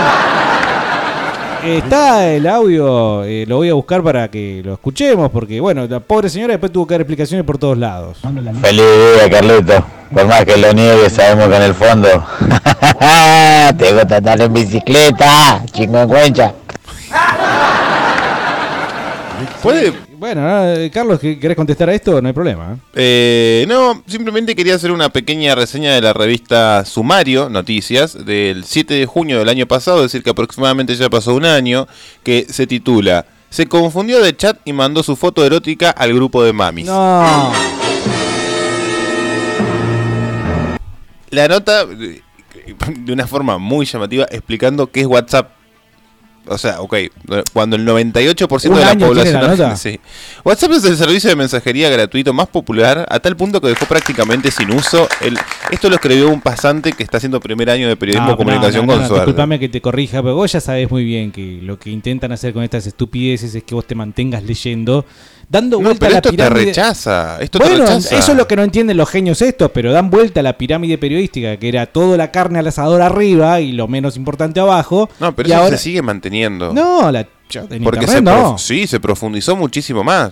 Está 1.63 2.27
el 2.27 2.45
audio, 2.45 3.23
eh, 3.23 3.45
lo 3.47 3.57
voy 3.57 3.69
a 3.69 3.73
buscar 3.73 4.03
para 4.03 4.29
que 4.29 4.61
lo 4.63 4.73
escuchemos, 4.73 5.31
porque 5.31 5.59
bueno, 5.59 5.87
la 5.87 5.99
pobre 5.99 6.29
señora 6.29 6.53
después 6.53 6.71
tuvo 6.71 6.85
que 6.85 6.93
dar 6.93 7.01
explicaciones 7.01 7.43
por 7.45 7.57
todos 7.57 7.77
lados. 7.77 8.19
Feliz 8.61 8.83
día, 9.15 9.29
Carlito. 9.31 9.83
Por 10.13 10.27
más 10.27 10.45
que 10.45 10.57
lo 10.57 10.71
niegue, 10.73 11.09
sabemos 11.09 11.47
que 11.47 11.55
en 11.55 11.63
el 11.63 11.73
fondo. 11.73 12.07
Te 13.77 13.93
gusta 13.93 14.17
andar 14.17 14.41
en 14.41 14.53
bicicleta, 14.53 15.63
chingüengüencha. 15.71 16.53
¿Puede? 19.63 20.04
Bueno, 20.17 20.41
eh, 20.73 20.89
Carlos, 20.93 21.19
¿qué- 21.19 21.37
¿querés 21.39 21.57
contestar 21.57 21.89
a 21.89 21.93
esto? 21.93 22.21
No 22.21 22.27
hay 22.27 22.33
problema. 22.33 22.73
¿eh? 22.73 22.77
Eh, 22.95 23.65
no, 23.67 24.01
simplemente 24.07 24.55
quería 24.55 24.75
hacer 24.75 24.91
una 24.91 25.09
pequeña 25.09 25.55
reseña 25.55 25.93
de 25.93 26.01
la 26.01 26.13
revista 26.13 26.85
Sumario 26.85 27.49
Noticias 27.49 28.25
del 28.25 28.63
7 28.63 28.93
de 28.93 29.05
junio 29.05 29.39
del 29.39 29.49
año 29.49 29.65
pasado, 29.65 29.97
es 29.97 30.03
decir, 30.11 30.23
que 30.23 30.29
aproximadamente 30.29 30.95
ya 30.95 31.09
pasó 31.09 31.33
un 31.35 31.45
año, 31.45 31.87
que 32.23 32.45
se 32.49 32.65
titula 32.67 33.25
Se 33.49 33.67
confundió 33.67 34.21
de 34.21 34.35
chat 34.35 34.57
y 34.65 34.73
mandó 34.73 35.01
su 35.03 35.15
foto 35.15 35.45
erótica 35.45 35.89
al 35.91 36.13
grupo 36.13 36.43
de 36.43 36.53
mamis. 36.53 36.85
No. 36.87 37.51
La 41.31 41.47
nota, 41.47 41.81
eh, 41.83 42.21
de 42.97 43.13
una 43.13 43.27
forma 43.27 43.57
muy 43.57 43.85
llamativa, 43.85 44.25
explicando 44.31 44.87
qué 44.91 45.01
es 45.01 45.07
WhatsApp. 45.07 45.51
O 46.47 46.57
sea, 46.57 46.81
ok, 46.81 46.95
cuando 47.53 47.75
el 47.75 47.85
98% 47.85 48.69
¿Un 48.69 48.75
de 48.75 48.85
la 48.85 48.95
población... 48.95 49.41
la 49.41 49.47
nota? 49.47 49.75
Sí. 49.75 49.99
WhatsApp 50.43 50.71
es 50.71 50.85
el 50.85 50.97
servicio 50.97 51.29
de 51.29 51.35
mensajería 51.35 51.89
gratuito 51.89 52.33
más 52.33 52.47
popular 52.47 53.05
a 53.09 53.19
tal 53.19 53.35
punto 53.35 53.59
que 53.61 53.67
dejó 53.69 53.85
prácticamente 53.85 54.51
sin 54.51 54.71
uso. 54.71 55.07
El, 55.21 55.37
esto 55.71 55.89
lo 55.89 55.95
escribió 55.95 56.29
un 56.29 56.41
pasante 56.41 56.93
que 56.93 57.03
está 57.03 57.17
haciendo 57.17 57.39
primer 57.39 57.69
año 57.69 57.87
de 57.87 57.95
periodismo 57.95 58.27
No, 58.27 58.31
de 58.33 58.37
comunicación 58.37 58.85
no, 58.85 58.93
no, 58.93 58.99
con 58.99 59.07
suerte. 59.07 59.25
Disculpame 59.25 59.59
que 59.59 59.69
te 59.69 59.81
corrija, 59.81 60.21
pero 60.21 60.35
vos 60.35 60.51
ya 60.51 60.59
sabés 60.59 60.89
muy 60.89 61.03
bien 61.03 61.31
que 61.31 61.59
lo 61.61 61.79
que 61.79 61.89
intentan 61.89 62.31
hacer 62.31 62.53
con 62.53 62.63
estas 62.63 62.85
estupideces 62.85 63.55
es 63.55 63.63
que 63.63 63.75
vos 63.75 63.85
te 63.85 63.95
mantengas 63.95 64.43
leyendo, 64.43 65.05
dando 65.49 65.77
No, 65.77 65.83
vuelta 65.85 65.99
pero 65.99 66.09
a 66.09 66.13
la 66.13 66.17
esto 66.19 66.29
te 66.31 66.35
pirámide. 66.37 66.65
rechaza, 66.65 67.37
esto 67.41 67.59
te 67.59 67.65
bueno, 67.67 67.85
rechaza. 67.85 68.17
eso 68.17 68.31
es 68.31 68.37
lo 68.37 68.47
que 68.47 68.55
no 68.55 68.63
entienden 68.63 68.97
los 68.97 69.09
genios 69.09 69.41
estos, 69.41 69.71
pero 69.71 69.91
dan 69.91 70.09
vuelta 70.09 70.39
a 70.39 70.43
la 70.43 70.57
pirámide 70.57 70.97
periodística, 70.97 71.57
que 71.57 71.67
era 71.67 71.85
toda 71.85 72.17
la 72.17 72.31
carne 72.31 72.59
al 72.59 72.67
asador 72.67 73.01
arriba 73.01 73.59
y 73.61 73.71
lo 73.71 73.87
menos 73.87 74.17
importante 74.17 74.59
abajo. 74.59 75.09
No, 75.19 75.35
pero 75.35 75.49
y 75.49 75.51
eso 75.51 75.61
ahora... 75.61 75.77
se 75.77 75.83
sigue 75.83 76.01
manteniendo. 76.01 76.73
No, 76.73 77.11
la... 77.11 77.19
en 77.21 77.83
Porque 77.83 77.99
internet 78.05 78.07
se 78.15 78.21
no. 78.21 78.57
sí, 78.57 78.87
se 78.87 78.99
profundizó 78.99 79.55
muchísimo 79.55 80.03
más. 80.03 80.31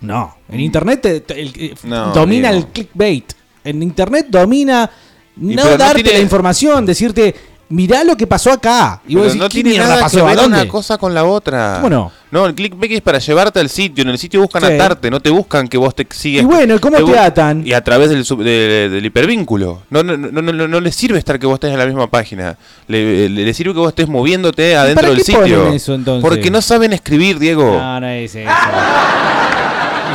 No, 0.00 0.36
en 0.48 0.60
internet 0.60 1.04
el- 1.30 1.52
eh, 1.56 1.74
No, 1.84 2.12
domina 2.12 2.50
el 2.50 2.66
clickbait. 2.66 3.32
En 3.64 3.82
internet 3.82 4.26
domina 4.28 4.90
no 5.36 5.76
darte 5.76 6.02
tiene- 6.02 6.18
la 6.18 6.22
información, 6.22 6.84
decirte, 6.86 7.34
mirá 7.68 8.04
lo 8.04 8.16
que 8.16 8.26
pasó 8.26 8.52
acá. 8.52 9.00
Y 9.08 9.14
vos 9.14 9.22
Pero 9.22 9.34
decís, 9.34 9.40
no 9.42 9.48
¿qué 9.48 9.62
tiene 9.62 9.78
nada 9.78 10.00
pasó? 10.00 10.16
que 10.18 10.22
¿A 10.32 10.34
ver 10.36 10.46
una 10.46 10.68
cosa 10.68 10.98
con 10.98 11.14
la 11.14 11.24
otra. 11.24 11.76
¿Cómo 11.80 11.90
no? 11.90 12.12
No, 12.28 12.44
el 12.46 12.54
clickbait 12.56 12.90
es 12.92 13.00
para 13.02 13.18
llevarte 13.18 13.60
al 13.60 13.68
sitio. 13.70 14.02
En 14.02 14.08
el 14.10 14.18
sitio 14.18 14.40
buscan 14.40 14.60
Sí. 14.66 14.72
atarte, 14.72 15.10
no 15.10 15.20
te 15.20 15.30
buscan 15.30 15.68
que 15.68 15.78
vos 15.78 15.94
te 15.94 16.06
sigas. 16.10 16.42
Y 16.42 16.44
bueno, 16.44 16.74
¿y 16.74 16.78
cómo 16.80 16.96
te 16.96 17.04
bu- 17.04 17.16
atan? 17.16 17.64
Y 17.66 17.72
a 17.72 17.82
través 17.84 18.10
del, 18.10 18.24
sub- 18.24 18.42
de- 18.42 18.88
del 18.90 19.04
hipervínculo. 19.06 19.82
No, 19.90 20.02
no, 20.02 20.16
no, 20.16 20.42
no, 20.42 20.68
no, 20.68 20.80
les 20.80 20.94
sirve 20.96 21.18
estar 21.18 21.38
que 21.38 21.46
vos 21.46 21.54
estés 21.54 21.70
en 21.72 21.78
la 21.78 21.86
misma 21.86 22.08
página. 22.08 22.58
Le, 22.88 23.28
le- 23.28 23.44
le 23.44 23.54
sirve 23.54 23.72
que 23.72 23.78
vos 23.78 23.88
estés 23.88 24.08
moviéndote 24.08 24.76
adentro 24.76 25.02
para 25.04 25.14
del 25.14 25.24
qué 25.24 25.32
ponen 25.32 25.48
sitio. 25.48 25.72
eso, 25.72 25.94
entonces? 25.94 26.22
Porque 26.28 26.50
no 26.50 26.60
saben 26.60 26.92
escribir, 26.92 27.38
Diego. 27.38 27.64
No, 27.78 28.00
no 28.00 28.08
es 28.08 28.34
eso. 28.34 28.50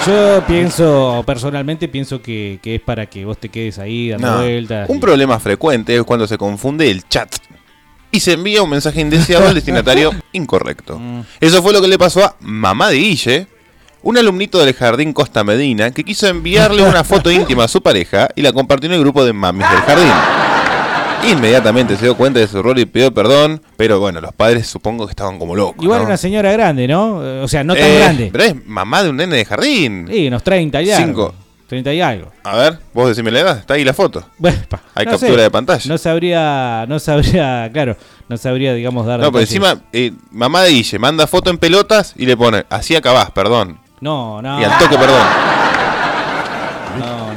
Yo 0.07 0.43
pienso, 0.47 1.23
personalmente 1.27 1.87
pienso 1.87 2.21
que, 2.21 2.59
que 2.63 2.75
es 2.75 2.81
para 2.81 3.05
que 3.05 3.23
vos 3.23 3.37
te 3.37 3.49
quedes 3.49 3.77
ahí 3.77 4.09
dando 4.09 4.31
No. 4.31 4.37
vueltas. 4.39 4.89
Un 4.89 4.99
problema 4.99 5.39
frecuente 5.39 5.95
es 5.95 6.03
cuando 6.03 6.25
se 6.27 6.37
confunde 6.37 6.89
el 6.89 7.07
chat 7.07 7.31
y 8.11 8.19
se 8.19 8.33
envía 8.33 8.63
un 8.63 8.69
mensaje 8.69 8.99
indeseado 9.01 9.47
al 9.47 9.53
destinatario 9.55 10.11
incorrecto. 10.31 10.97
Mm. 10.97 11.21
Eso 11.39 11.61
fue 11.61 11.71
lo 11.73 11.81
que 11.81 11.87
le 11.87 11.99
pasó 11.99 12.23
a 12.25 12.35
mamá 12.39 12.89
de 12.89 12.97
Guille, 12.97 13.47
un 14.01 14.17
alumnito 14.17 14.57
del 14.57 14.73
jardín 14.73 15.13
Costa 15.13 15.43
Medina, 15.43 15.91
que 15.91 16.03
quiso 16.03 16.27
enviarle 16.27 16.81
una 16.81 17.03
foto 17.03 17.29
íntima 17.31 17.65
a 17.65 17.67
su 17.67 17.83
pareja 17.83 18.27
y 18.35 18.41
la 18.41 18.51
compartió 18.53 18.89
en 18.89 18.95
el 18.95 19.01
grupo 19.01 19.23
de 19.23 19.33
mamis 19.33 19.69
del 19.69 19.79
jardín. 19.81 20.11
Inmediatamente 21.29 21.95
se 21.97 22.05
dio 22.05 22.15
cuenta 22.17 22.39
de 22.39 22.47
su 22.47 22.57
error 22.59 22.77
y 22.79 22.85
pidió 22.85 23.13
perdón, 23.13 23.61
pero 23.77 23.99
bueno, 23.99 24.21
los 24.21 24.33
padres 24.33 24.67
supongo 24.67 25.05
que 25.05 25.11
estaban 25.11 25.37
como 25.39 25.55
locos. 25.55 25.83
Igual 25.83 25.99
¿no? 26.01 26.05
una 26.07 26.17
señora 26.17 26.51
grande, 26.51 26.87
¿no? 26.87 27.43
O 27.43 27.47
sea, 27.47 27.63
no 27.63 27.75
tan 27.75 27.83
Eh, 27.83 27.97
grande. 27.99 28.29
Pero 28.31 28.43
es 28.43 28.65
mamá 28.65 29.03
de 29.03 29.09
un 29.09 29.17
nene 29.17 29.35
de 29.35 29.45
jardín. 29.45 30.07
Sí, 30.09 30.27
unos 30.27 30.43
30 30.43 30.81
y 30.81 30.91
algo. 30.91 31.05
Cinco. 31.05 31.33
30 31.67 31.93
y 31.93 32.01
algo. 32.01 32.31
A 32.43 32.55
ver, 32.57 32.79
vos 32.93 33.07
decime 33.09 33.31
la 33.31 33.39
edad, 33.39 33.57
está 33.59 33.75
ahí 33.75 33.83
la 33.85 33.93
foto. 33.93 34.25
Bueno, 34.37 34.57
pa, 34.67 34.81
Hay 34.95 35.05
no 35.05 35.11
captura 35.11 35.35
sé. 35.35 35.41
de 35.41 35.51
pantalla. 35.51 35.83
No 35.87 35.97
sabría, 35.97 36.85
no 36.89 36.99
sabría, 36.99 37.69
claro, 37.71 37.95
no 38.27 38.35
sabría, 38.37 38.73
digamos, 38.73 39.05
dar 39.05 39.19
No, 39.21 39.31
pero 39.31 39.41
encima, 39.41 39.77
eh, 39.93 40.11
mamá 40.31 40.63
de 40.63 40.71
Guille 40.71 40.99
manda 40.99 41.27
foto 41.27 41.49
en 41.49 41.57
pelotas 41.59 42.13
y 42.17 42.25
le 42.25 42.35
pone, 42.35 42.65
así 42.69 42.95
acabás, 42.95 43.31
perdón. 43.31 43.79
No, 44.01 44.41
no. 44.41 44.59
Y 44.59 44.63
al 44.65 44.77
toque, 44.79 44.97
perdón. 44.97 45.21
No. 46.99 47.30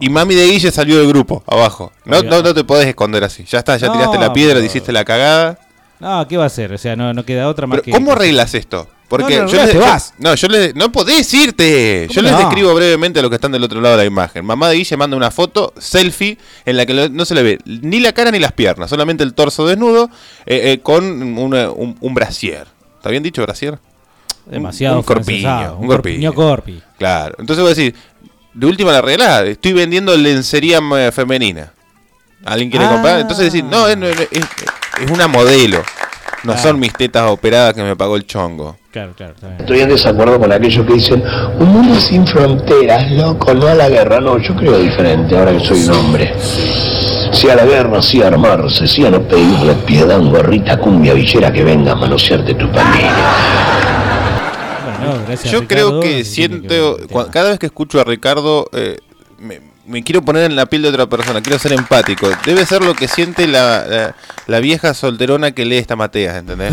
Y 0.00 0.08
mami 0.10 0.34
de 0.34 0.46
Guille 0.46 0.70
salió 0.70 0.98
del 0.98 1.08
grupo, 1.08 1.42
abajo. 1.46 1.92
No, 2.04 2.22
no, 2.22 2.42
no 2.42 2.54
te 2.54 2.64
podés 2.64 2.86
esconder 2.86 3.24
así. 3.24 3.44
Ya 3.44 3.58
está, 3.58 3.76
ya 3.76 3.86
No, 3.88 3.92
tiraste 3.94 4.18
la 4.18 4.32
piedra, 4.32 4.54
pero- 4.54 4.66
hiciste 4.66 4.92
la 4.92 5.04
cagada. 5.04 5.58
No, 5.98 6.26
¿qué 6.28 6.36
va 6.36 6.44
a 6.44 6.46
hacer? 6.48 6.72
O 6.72 6.78
sea, 6.78 6.94
no, 6.96 7.14
no 7.14 7.24
queda 7.24 7.48
otra 7.48 7.66
más 7.66 7.76
Pero 7.76 7.84
que. 7.84 7.90
¿cómo 7.92 8.12
arreglas 8.12 8.54
esto? 8.54 8.86
Porque 9.08 9.36
No, 9.36 9.44
no, 9.44 9.48
yo, 9.48 9.56
les, 9.58 9.66
te 9.68 9.74
yo- 9.74 9.80
vas. 9.80 10.14
no, 10.18 10.34
yo 10.34 10.48
les, 10.48 10.74
no 10.74 10.90
podés 10.92 11.32
irte. 11.32 12.06
Yo 12.10 12.16
¿Cómo 12.16 12.22
les 12.22 12.32
no? 12.32 12.38
describo 12.38 12.74
brevemente 12.74 13.20
a 13.20 13.22
los 13.22 13.30
que 13.30 13.36
están 13.36 13.52
del 13.52 13.62
otro 13.64 13.80
lado 13.80 13.96
de 13.96 14.02
la 14.02 14.06
imagen. 14.06 14.44
Mamá 14.44 14.68
de 14.68 14.76
Guille 14.76 14.96
manda 14.96 15.16
una 15.16 15.30
foto 15.30 15.72
selfie 15.78 16.36
en 16.66 16.76
la 16.76 16.84
que 16.84 16.92
lo- 16.92 17.08
no 17.08 17.24
se 17.24 17.34
le 17.34 17.42
ve 17.42 17.58
ni 17.64 18.00
la 18.00 18.12
cara 18.12 18.30
ni 18.32 18.38
las 18.40 18.52
piernas, 18.52 18.90
solamente 18.90 19.22
el 19.22 19.32
torso 19.32 19.66
desnudo 19.66 20.10
eh, 20.44 20.72
eh, 20.72 20.80
con 20.82 21.04
una- 21.38 21.70
un, 21.70 21.96
un 22.00 22.14
brasier. 22.14 22.66
¿Está 22.96 23.08
bien 23.10 23.22
dicho 23.22 23.40
brasier? 23.42 23.78
Demasiado 24.44 24.96
Un, 24.96 24.98
un 24.98 25.04
corpiño, 25.04 25.76
un, 25.78 25.86
corpiño 25.86 26.34
corpi. 26.34 26.82
Claro. 26.98 27.36
Entonces 27.38 27.62
voy 27.62 27.72
a 27.72 27.74
decir, 27.74 27.94
de 28.56 28.66
última 28.66 28.90
la 28.92 28.98
arreglada, 28.98 29.44
estoy 29.44 29.72
vendiendo 29.74 30.16
lencería 30.16 30.80
eh, 30.98 31.10
femenina. 31.12 31.72
¿Alguien 32.44 32.70
quiere 32.70 32.86
Ah. 32.86 32.90
comprar? 32.92 33.20
Entonces 33.20 33.46
decir, 33.46 33.64
no, 33.64 33.86
es, 33.86 33.96
es- 34.30 34.44
es 35.02 35.10
una 35.10 35.28
modelo. 35.28 35.82
No 36.44 36.52
Claro. 36.52 36.68
son 36.68 36.78
mis 36.80 36.92
tetas 36.92 37.28
operadas 37.28 37.74
que 37.74 37.82
me 37.82 37.96
pagó 37.96 38.14
el 38.16 38.24
chongo. 38.26 38.76
Claro, 38.92 39.12
claro, 39.16 39.34
bien. 39.42 39.56
Estoy 39.58 39.80
en 39.80 39.88
desacuerdo 39.88 40.38
con 40.38 40.52
aquellos 40.52 40.86
que 40.86 40.92
dicen, 40.94 41.22
un 41.58 41.68
mundo 41.68 41.98
sin 42.00 42.26
fronteras, 42.26 43.10
loco, 43.12 43.52
no 43.52 43.66
a 43.66 43.74
la 43.74 43.88
guerra. 43.88 44.20
No, 44.20 44.38
yo 44.38 44.54
creo 44.54 44.78
diferente, 44.78 45.36
ahora 45.36 45.52
que 45.52 45.60
soy 45.64 45.82
un 45.84 45.90
hombre. 45.90 46.34
Sí 47.32 47.50
a 47.50 47.56
la 47.56 47.64
guerra, 47.64 48.00
sí 48.00 48.22
a 48.22 48.28
armarse, 48.28 48.86
sí 48.86 49.04
a 49.04 49.10
no 49.10 49.20
pedirle 49.22 49.74
piedad 49.86 50.12
a 50.12 50.18
un 50.18 50.30
gorrita 50.30 50.78
cumbia 50.78 51.14
villera 51.14 51.52
que 51.52 51.64
venga 51.64 51.92
a 51.92 51.96
manosearte 51.96 52.54
tu 52.54 52.70
pandilla. 52.70 53.10
Yo 55.06 55.60
Ricardo. 55.60 55.66
creo 55.68 56.00
que 56.00 56.24
siento, 56.24 56.96
cada 57.32 57.50
vez 57.50 57.58
que 57.58 57.66
escucho 57.66 58.00
a 58.00 58.04
Ricardo, 58.04 58.68
eh, 58.72 58.98
me, 59.38 59.60
me 59.86 60.02
quiero 60.02 60.22
poner 60.22 60.44
en 60.44 60.56
la 60.56 60.66
piel 60.66 60.82
de 60.82 60.88
otra 60.88 61.06
persona, 61.06 61.40
quiero 61.40 61.58
ser 61.58 61.72
empático. 61.72 62.28
Debe 62.44 62.64
ser 62.66 62.82
lo 62.84 62.94
que 62.94 63.06
siente 63.08 63.46
la, 63.46 63.84
la- 63.86 64.14
la 64.46 64.60
vieja 64.60 64.94
solterona 64.94 65.50
que 65.52 65.64
lee 65.64 65.76
esta 65.76 65.96
Mateas, 65.96 66.36
¿entendés? 66.36 66.72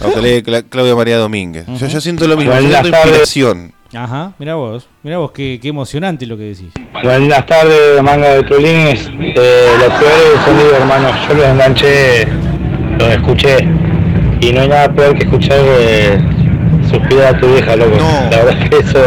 o 0.00 0.12
que 0.14 0.20
lee 0.22 0.42
Cla- 0.42 0.64
Claudia 0.68 0.94
María 0.94 1.18
Domínguez. 1.18 1.66
yo, 1.78 1.86
yo 1.86 2.00
siento 2.00 2.26
lo 2.26 2.36
mismo, 2.36 2.52
yo 2.54 2.60
siento 2.60 2.88
inspiración. 2.88 3.72
Ajá, 3.94 4.32
mira 4.40 4.56
vos, 4.56 4.88
mira 5.04 5.18
vos, 5.18 5.30
qué, 5.30 5.60
qué 5.62 5.68
emocionante 5.68 6.26
lo 6.26 6.36
que 6.36 6.42
decís. 6.44 6.72
Buenas 7.04 7.46
tardes, 7.46 8.02
manga 8.02 8.34
de 8.34 8.42
trolines. 8.42 9.08
Eh, 9.08 9.68
los 9.78 9.92
peores 10.00 10.40
sonidos, 10.44 10.72
hermano. 10.80 11.10
Yo 11.28 11.34
los 11.34 11.46
enganché, 11.46 12.26
los 12.98 13.08
escuché. 13.08 13.58
Y 14.40 14.52
no 14.52 14.62
hay 14.62 14.68
nada 14.68 14.92
peor 14.92 15.16
que 15.16 15.24
escuchar 15.24 15.58
eh, 15.62 16.18
suspirar 16.98 17.34
a 17.34 17.40
tu 17.40 17.48
vieja, 17.52 17.76
loco. 17.76 17.96
La 17.96 18.44
verdad 18.44 18.62
es 18.62 18.70
que 18.70 18.76
eso 18.78 19.00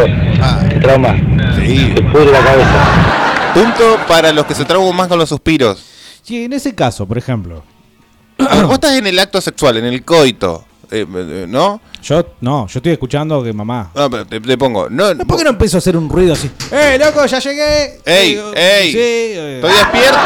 te 0.68 0.80
trauma. 0.80 1.14
Te 1.14 2.02
pudre 2.02 2.32
la 2.32 2.40
cabeza. 2.40 3.52
Punto 3.54 3.98
para 4.06 4.32
los 4.32 4.46
que 4.46 4.54
se 4.54 4.64
trauman 4.64 4.94
más 4.96 5.08
con 5.08 5.18
los 5.18 5.28
suspiros. 5.28 5.82
Sí, 6.22 6.44
en 6.44 6.52
ese 6.52 6.74
caso, 6.74 7.06
por 7.06 7.18
ejemplo. 7.18 7.62
A 8.38 8.56
ver, 8.56 8.64
vos 8.66 8.74
estás 8.74 8.92
en 8.92 9.06
el 9.06 9.18
acto 9.18 9.40
sexual, 9.40 9.78
en 9.78 9.86
el 9.86 10.04
coito, 10.04 10.64
eh, 10.90 11.04
eh, 11.12 11.46
¿no? 11.48 11.80
Yo, 12.02 12.24
no, 12.40 12.68
yo 12.68 12.78
estoy 12.78 12.92
escuchando 12.92 13.42
que 13.42 13.52
mamá. 13.52 13.90
No, 13.94 14.08
pero 14.08 14.26
te, 14.26 14.40
te 14.40 14.56
pongo. 14.56 14.88
No, 14.88 15.16
¿Por 15.26 15.38
qué 15.38 15.44
no 15.44 15.50
empiezo 15.50 15.76
a 15.76 15.78
hacer 15.78 15.96
un 15.96 16.08
ruido 16.08 16.34
así? 16.34 16.50
¡Eh, 16.70 16.98
loco, 17.00 17.26
ya 17.26 17.38
llegué! 17.40 18.00
¡Ey, 18.04 18.40
ey! 18.54 18.92
Sí, 18.92 18.98
eh, 18.98 19.60
¡Estoy 19.62 19.72
despierto! 19.72 20.18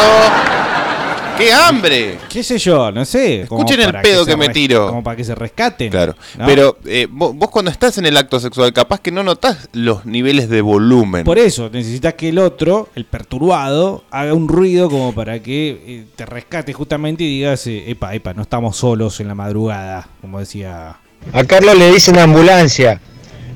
¡Qué 1.37 1.53
hambre! 1.53 2.19
¿Qué 2.29 2.43
sé 2.43 2.59
yo? 2.59 2.91
No 2.93 3.05
sé. 3.05 3.47
como 3.49 3.63
Escuchen 3.63 3.81
el 3.81 3.87
para 3.87 4.03
pedo 4.03 4.27
que 4.27 4.37
me 4.37 4.49
tiro. 4.51 4.89
Como 4.89 5.03
para 5.03 5.17
que 5.17 5.25
se 5.25 5.35
rescaten. 5.35 5.91
Claro. 5.91 6.15
¿no? 6.39 6.47
Pero 6.47 6.79
eh, 6.85 7.07
vos, 7.11 7.35
vos 7.35 7.51
cuando 7.51 7.71
estás 7.71 7.99
en 7.99 8.07
el 8.07 8.17
acto 8.17 8.39
sexual, 8.41 8.73
capaz 8.73 9.01
que 9.01 9.11
no 9.11 9.23
notás 9.23 9.69
los 9.73 10.05
niveles 10.05 10.49
de 10.49 10.61
volumen. 10.61 11.25
Por 11.25 11.39
eso 11.39 11.71
necesitas 11.71 12.15
que 12.15 12.29
el 12.29 12.39
otro, 12.39 12.89
el 12.95 13.05
perturbado, 13.05 14.05
haga 14.11 14.35
un 14.35 14.49
ruido 14.49 14.91
como 14.91 15.15
para 15.15 15.41
que 15.43 15.83
eh, 15.87 16.07
te 16.15 16.27
rescate 16.27 16.73
justamente 16.73 17.25
y 17.25 17.39
digas, 17.39 17.67
eh, 17.67 17.91
epa, 17.91 18.15
epa, 18.15 18.35
no 18.35 18.43
estamos 18.43 18.77
solos 18.77 19.21
en 19.21 19.29
la 19.29 19.35
madrugada, 19.35 20.09
como 20.21 20.39
decía. 20.39 20.97
A 21.33 21.45
Carlos 21.45 21.77
le 21.79 21.93
dicen 21.93 22.19
ambulancia. 22.19 23.01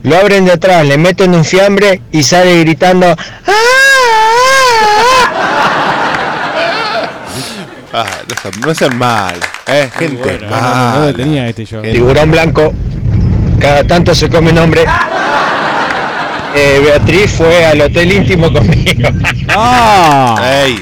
Lo 0.03 0.17
abren 0.17 0.45
de 0.45 0.53
atrás, 0.53 0.87
le 0.87 0.99
meten 0.99 1.35
un 1.35 1.45
fiambre 1.45 2.01
y 2.13 2.23
sale 2.23 2.61
gritando. 2.61 3.07
Ah, 3.09 3.57
no 7.93 8.35
sean, 8.43 8.61
no 8.67 8.75
sean 8.75 8.99
mal. 8.99 9.35
Eh, 9.67 9.91
gente. 9.99 10.23
bueno, 10.23 10.47
no, 10.49 10.57
no, 10.57 10.63
mala. 10.63 10.95
no 10.99 11.07
lo 11.07 11.15
tenía 11.15 11.49
este 11.49 11.65
yo. 11.65 11.83
Tiburón 11.83 12.31
blanco. 12.31 12.73
Cada 13.61 13.85
tanto 13.85 14.15
se 14.15 14.29
come 14.29 14.53
nombre. 14.53 14.85
Eh, 16.55 16.81
Beatriz 16.83 17.33
fue 17.33 17.65
al 17.67 17.81
hotel 17.81 18.13
íntimo 18.13 18.53
conmigo. 18.53 19.09
¡Ah! 19.51 20.37
Ey, 20.65 20.81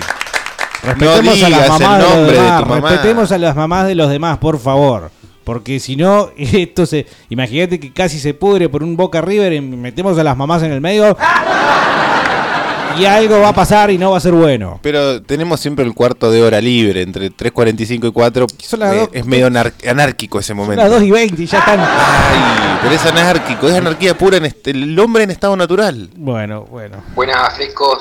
Respetemos 0.83 1.39
no 1.41 1.47
a 1.47 1.51
las 1.51 1.69
mamás 1.69 1.81
el 1.81 1.99
de 1.99 2.05
los 2.05 2.15
nombre 2.15 2.33
de 2.37 2.43
demás, 2.43 2.63
tu 2.63 2.69
mamá. 2.69 2.89
respetemos 2.91 3.33
a 3.33 3.39
las 3.39 3.57
mamás 3.57 3.87
de 3.87 3.95
los 3.95 4.11
demás, 4.11 4.39
por 4.39 4.59
favor. 4.61 5.11
Porque 5.43 5.81
si 5.81 5.97
no, 5.97 6.31
esto 6.37 6.87
se. 6.87 7.07
Imagínate 7.29 7.81
que 7.81 7.93
casi 7.93 8.19
se 8.19 8.35
pudre 8.35 8.69
por 8.69 8.83
un 8.83 8.97
Boca 8.97 9.21
River 9.21 9.53
y 9.55 9.61
metemos 9.61 10.19
a 10.19 10.25
las 10.25 10.37
mamás 10.37 10.63
en 10.63 10.73
el 10.73 10.81
medio. 10.81 11.17
Y 12.99 13.05
algo 13.07 13.41
va 13.41 13.49
a 13.49 13.53
pasar 13.55 13.91
y 13.91 13.99
no 13.99 14.13
va 14.13 14.19
a 14.19 14.21
ser 14.21 14.33
bueno. 14.33 14.79
Pero 14.83 15.21
tenemos 15.23 15.61
siempre 15.61 15.85
el 15.85 15.95
cuarto 15.95 16.31
de 16.31 16.43
hora 16.43 16.61
libre, 16.61 17.03
entre 17.03 17.31
3.45 17.31 18.09
y 18.09 18.13
4. 18.13 18.47
Son 18.59 18.81
las 18.81 18.95
Eh, 18.95 18.99
dos- 19.01 19.09
es 19.13 19.27
medio 19.27 19.47
anar- 19.49 19.73
anárquico 19.89 20.39
ese 20.39 20.49
Son 20.49 20.59
momento. 20.59 20.83
las 20.83 20.91
2 20.91 21.03
y 21.03 21.11
20 21.11 21.43
y 21.43 21.47
ya 21.47 21.59
están. 21.59 21.81
Ay, 21.81 22.79
pero 22.83 22.95
es 22.95 23.05
anárquico, 23.07 23.69
es 23.69 23.75
anarquía 23.75 24.17
pura 24.17 24.37
en 24.37 24.45
este, 24.47 24.71
el 24.71 24.99
hombre 24.99 25.25
en 25.25 25.31
estado 25.31 25.57
natural. 25.57 26.11
Bueno, 26.17 26.65
bueno. 26.71 27.03
Buenas, 27.15 27.55
frescos. 27.55 27.99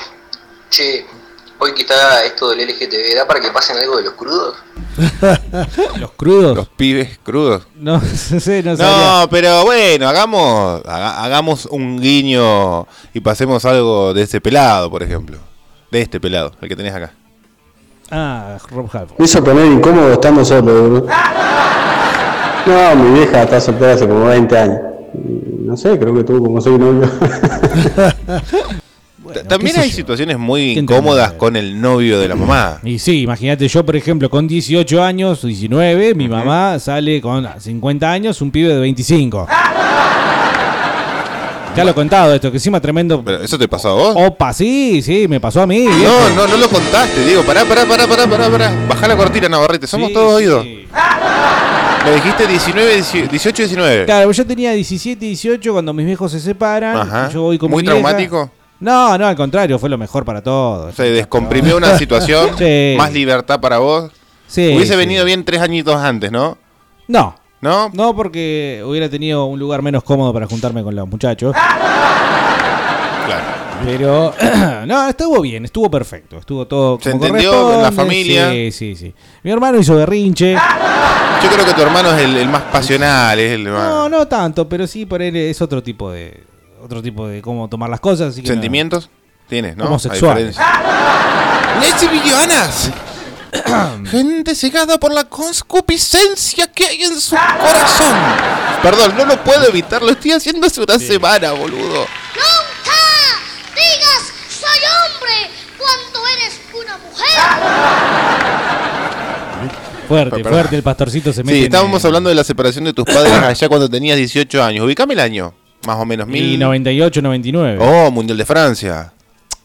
Che, 0.69 1.05
hoy 1.59 1.73
que 1.73 1.81
está 1.83 2.23
esto 2.25 2.49
del 2.49 2.67
LGTB, 2.67 3.15
¿da 3.15 3.27
para 3.27 3.39
que 3.39 3.51
pasen 3.51 3.77
algo 3.77 3.97
de 3.97 4.03
los 4.03 4.13
crudos? 4.13 4.55
Los 5.99 6.11
crudos. 6.11 6.55
Los 6.55 6.67
pibes 6.67 7.17
crudos. 7.23 7.63
No 7.75 7.99
sé, 8.15 8.61
no. 8.61 8.75
No, 8.75 9.27
pero 9.29 9.63
bueno, 9.65 10.07
hagamos, 10.07 10.81
haga- 10.85 11.23
hagamos 11.23 11.65
un 11.65 11.99
guiño 11.99 12.85
y 13.13 13.19
pasemos 13.21 13.65
algo 13.65 14.13
de 14.13 14.21
ese 14.23 14.39
pelado, 14.39 14.91
por 14.91 15.01
ejemplo. 15.01 15.37
De 15.89 16.01
este 16.01 16.19
pelado, 16.19 16.51
el 16.61 16.69
que 16.69 16.75
tenés 16.75 16.93
acá. 16.93 17.11
Ah, 18.11 18.57
Rob 18.69 18.87
Halford. 18.93 19.17
Me 19.17 19.25
hizo 19.25 19.43
poner 19.43 19.65
incómodo 19.65 20.13
estando 20.13 20.45
solo, 20.45 20.61
boludo. 20.61 21.07
No, 22.65 22.95
mi 22.95 23.19
vieja 23.19 23.43
está 23.43 23.59
soltera 23.59 23.93
hace 23.93 24.07
como 24.07 24.25
20 24.25 24.57
años. 24.57 24.79
No 25.59 25.75
sé, 25.75 25.97
creo 25.97 26.13
que 26.13 26.23
tuvo 26.23 26.43
como 26.45 26.61
6 26.61 26.77
novios. 26.77 27.09
Ta- 29.33 29.43
También 29.43 29.77
hay 29.79 29.89
yo. 29.89 29.95
situaciones 29.95 30.37
muy 30.37 30.73
¿Quién 30.73 30.85
te 30.85 30.93
incómodas 30.93 31.33
con 31.33 31.55
el 31.55 31.79
novio 31.81 32.19
de 32.19 32.27
la 32.27 32.35
mamá. 32.35 32.79
Y 32.83 32.99
sí, 32.99 33.21
imagínate 33.21 33.67
yo, 33.67 33.85
por 33.85 33.95
ejemplo, 33.95 34.29
con 34.29 34.47
18 34.47 35.03
años, 35.03 35.41
19, 35.45 36.13
mi 36.15 36.27
mamá 36.27 36.77
sale 36.79 37.19
con 37.21 37.47
50 37.59 38.11
años, 38.11 38.41
un 38.41 38.51
pibe 38.51 38.69
de 38.73 38.79
25. 38.79 39.47
Ya 41.75 41.83
lo 41.83 41.89
he 41.89 41.93
contado 41.95 42.31
esto, 42.35 42.51
que 42.51 42.57
encima 42.57 42.79
tremendo. 42.79 43.23
Pero 43.25 43.41
¿Eso 43.43 43.57
te 43.57 43.67
pasó 43.67 43.89
a 43.89 43.93
vos? 43.93 44.15
Opa, 44.15 44.53
sí, 44.53 45.01
sí, 45.01 45.27
me 45.27 45.39
pasó 45.39 45.59
a 45.63 45.65
mí. 45.65 45.79
viejo. 45.79 46.03
No, 46.03 46.29
no, 46.35 46.47
no 46.47 46.57
lo 46.57 46.69
contaste, 46.69 47.25
digo, 47.25 47.41
pará, 47.41 47.65
pará, 47.65 47.83
pará, 47.87 48.05
pará, 48.07 48.27
pará, 48.27 48.47
pará. 48.49 48.71
Baja 48.87 49.07
la 49.07 49.17
cortina, 49.17 49.49
Navarrete, 49.49 49.87
somos 49.87 50.09
Sí, 50.09 50.13
todos 50.13 50.29
sí. 50.39 50.45
oídos. 50.45 50.63
Me 52.05 52.11
dijiste 52.15 52.45
19, 52.45 52.95
18, 53.31 53.63
19. 53.63 54.05
Claro, 54.05 54.31
yo 54.31 54.45
tenía 54.45 54.73
17, 54.73 55.25
18 55.25 55.73
cuando 55.73 55.93
mis 55.93 56.05
viejos 56.05 56.31
se 56.31 56.39
separan. 56.39 56.95
Ajá. 56.95 57.29
Yo 57.29 57.41
voy 57.41 57.57
con 57.57 57.71
¿Muy 57.71 57.81
mi 57.81 57.89
vieja. 57.89 58.51
No, 58.83 59.17
no, 59.17 59.27
al 59.27 59.35
contrario, 59.35 59.79
fue 59.79 59.89
lo 59.89 59.97
mejor 59.97 60.25
para 60.25 60.41
todos. 60.43 60.93
Se 60.93 61.03
descomprimió 61.03 61.77
una 61.77 61.97
situación, 61.97 62.49
Sí. 62.57 62.95
más 62.97 63.13
libertad 63.13 63.59
para 63.59 63.77
vos. 63.79 64.11
Sí, 64.47 64.73
Hubiese 64.75 64.93
sí. 64.93 64.97
venido 64.99 65.23
bien 65.25 65.43
tres 65.45 65.61
añitos 65.61 65.95
antes, 65.95 66.31
¿no? 66.31 66.57
No. 67.07 67.35
¿No? 67.61 67.89
No, 67.93 68.13
porque 68.13 68.83
hubiera 68.85 69.07
tenido 69.09 69.45
un 69.45 69.57
lugar 69.57 69.81
menos 69.81 70.03
cómodo 70.03 70.33
para 70.33 70.47
juntarme 70.47 70.83
con 70.83 70.93
los 70.93 71.07
muchachos. 71.07 71.55
Pero 73.85 74.33
no, 74.85 75.09
estuvo 75.09 75.41
bien, 75.41 75.65
estuvo 75.65 75.89
perfecto, 75.89 76.37
estuvo 76.37 76.65
todo 76.67 76.99
¿Se 77.01 77.11
como 77.11 77.25
entendió 77.25 77.51
corresponde, 77.51 77.83
la 77.83 77.91
familia? 77.91 78.51
Sí, 78.51 78.71
sí, 78.71 78.95
sí. 78.95 79.13
Mi 79.43 79.51
hermano 79.51 79.77
hizo 79.79 79.95
berrinche. 79.95 80.53
Yo 80.53 81.49
creo 81.51 81.65
que 81.65 81.73
tu 81.73 81.81
hermano 81.81 82.11
es 82.15 82.21
el, 82.23 82.37
el 82.37 82.47
más 82.49 82.63
pasional, 82.63 83.37
es 83.39 83.51
el 83.53 83.63
más... 83.67 83.83
No, 83.89 84.09
no 84.09 84.27
tanto, 84.27 84.67
pero 84.69 84.87
sí 84.87 85.05
por 85.05 85.21
él 85.21 85.35
es 85.35 85.61
otro 85.61 85.83
tipo 85.83 86.11
de 86.11 86.43
otro 86.83 87.01
tipo 87.01 87.27
de 87.27 87.41
cómo 87.41 87.69
tomar 87.69 87.89
las 87.89 88.01
cosas, 88.01 88.33
así 88.33 88.41
que 88.41 88.49
no. 88.49 88.53
¿Sentimientos? 88.55 89.09
Tienes, 89.47 89.77
¿no? 89.77 89.85
Homosexuales. 89.85 90.57
¡Lesbianas! 91.79 92.91
Gente 94.11 94.53
cegada 94.53 94.99
por 94.99 95.13
la 95.13 95.23
concupiscencia 95.23 96.67
que 96.67 96.85
hay 96.85 97.03
en 97.03 97.19
su 97.19 97.35
corazón. 97.35 98.13
Perdón, 98.81 99.15
no 99.17 99.25
lo 99.25 99.41
puedo 99.43 99.65
evitar, 99.67 100.01
lo 100.01 100.09
estoy 100.09 100.31
haciendo 100.31 100.67
hace 100.67 100.81
una 100.81 100.99
semana, 100.99 101.53
boludo. 101.53 102.05
¡Nunca 102.35 102.99
digas 103.75 104.33
soy 104.49 104.79
hombre 104.99 105.49
cuando 105.77 106.27
eres 106.27 106.59
una 106.73 106.97
mujer! 106.97 107.29
Fuerte, 110.07 110.43
fuerte, 110.43 110.75
el 110.75 110.83
pastorcito 110.83 111.31
se 111.31 111.43
mete 111.43 111.53
Sí, 111.53 111.59
en 111.59 111.65
estábamos 111.67 112.03
hablando 112.03 112.27
de 112.27 112.35
la 112.35 112.43
separación 112.43 112.83
de 112.83 112.91
tus 112.91 113.05
padres 113.05 113.31
allá 113.31 113.69
cuando 113.69 113.89
tenías 113.89 114.17
18 114.17 114.61
años. 114.61 114.85
Ubicame 114.85 115.13
el 115.13 115.21
año, 115.21 115.53
más 115.85 115.97
o 115.97 116.05
menos. 116.05 116.27
Y 116.29 116.31
Mil... 116.31 116.59
98, 116.59 117.21
99. 117.21 117.77
Oh, 117.81 118.11
Mundial 118.11 118.37
de 118.37 118.45
Francia. 118.45 119.11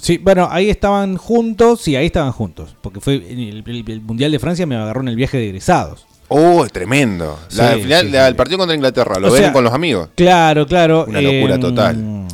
Sí, 0.01 0.19
bueno, 0.19 0.49
ahí 0.51 0.71
estaban 0.71 1.17
juntos, 1.17 1.81
sí, 1.81 1.97
ahí 1.97 2.07
estaban 2.07 2.31
juntos, 2.33 2.77
porque 2.81 3.01
fue 3.01 3.15
el, 3.17 3.65
el- 3.67 3.85
el 3.91 4.01
Mundial 4.01 4.31
de 4.31 4.39
Francia 4.39 4.65
me 4.67 4.77
agarró 4.77 5.01
en 5.01 5.09
el 5.09 5.17
viaje 5.17 5.39
de 5.39 5.47
egresados. 5.47 6.07
Oh, 6.29 6.65
es 6.65 6.71
tremendo. 6.73 7.39
La 7.57 7.75
Sí, 7.75 7.81
final, 7.83 8.07
sí, 8.07 8.13
la- 8.13 8.29
el 8.29 8.37
partido 8.37 8.59
contra 8.59 8.77
Inglaterra, 8.77 9.19
¿lo 9.19 9.29
O 9.29 9.33
ven 9.33 9.43
sea, 9.43 9.53
con 9.53 9.65
los 9.65 9.73
amigos? 9.73 10.11
Claro, 10.15 10.67
claro. 10.67 11.07
Una 11.09 11.21
locura 11.21 11.55
em, 11.55 11.61
total. 11.61 12.27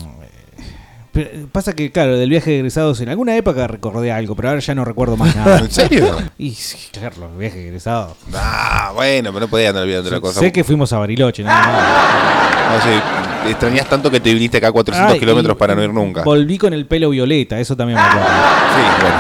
pero 1.13 1.47
pasa 1.53 1.73
que, 1.75 1.93
claro, 1.93 2.19
del 2.19 2.29
viaje 2.29 2.51
de 2.51 2.57
egresados 2.59 3.01
en 3.01 3.09
alguna 3.09 3.37
época 3.37 3.67
recordé 3.69 4.11
algo, 4.11 4.35
pero 4.35 4.49
ahora 4.49 4.61
ya 4.61 4.75
no 4.75 4.85
recuerdo 4.85 5.17
más 5.17 5.35
nada. 5.37 5.59
¿En 5.61 5.71
serio? 5.71 6.19
Y 6.37 6.51
sí, 6.51 6.77
claro, 6.93 7.31
el 7.33 7.39
viaje 7.39 7.57
de 7.59 7.67
egresados. 7.69 8.17
Ah, 8.35 8.91
bueno, 8.95 9.31
pero 9.33 9.47
no 9.47 9.49
podía 9.49 9.69
andar 9.69 9.85
olvidando 9.85 10.11
la 10.11 10.21
cosa. 10.21 10.41
Sé 10.41 10.51
que 10.53 10.65
fuimos 10.65 10.93
a 10.93 10.99
Bariloche, 10.99 11.45
nada 11.45 11.67
más. 11.67 12.75
No 12.75 12.83
sé, 12.83 12.91
te 12.99 13.34
extrañas 13.47 13.89
tanto 13.89 14.11
que 14.11 14.21
te 14.21 14.33
viniste 14.33 14.57
acá 14.59 14.69
a 14.69 14.73
400 14.73 15.15
Ay, 15.15 15.21
kilómetros 15.21 15.57
para 15.57 15.75
no 15.75 15.83
ir 15.83 15.93
nunca. 15.93 16.23
Volví 16.23 16.59
con 16.59 16.73
el 16.73 16.87
pelo 16.87 17.11
violeta, 17.11 17.59
eso 17.61 17.77
también 17.77 17.99
me 17.99 18.05
acuerdo. 18.05 18.29
Sí, 18.29 18.83
bueno, 19.01 19.17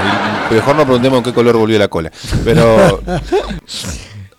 y 0.51 0.55
mejor 0.55 0.77
no 0.77 0.83
preguntemos 0.85 1.18
en 1.18 1.25
qué 1.25 1.33
color 1.33 1.57
volvió 1.57 1.79
la 1.79 1.89
cola. 1.89 2.11
Pero 2.45 3.01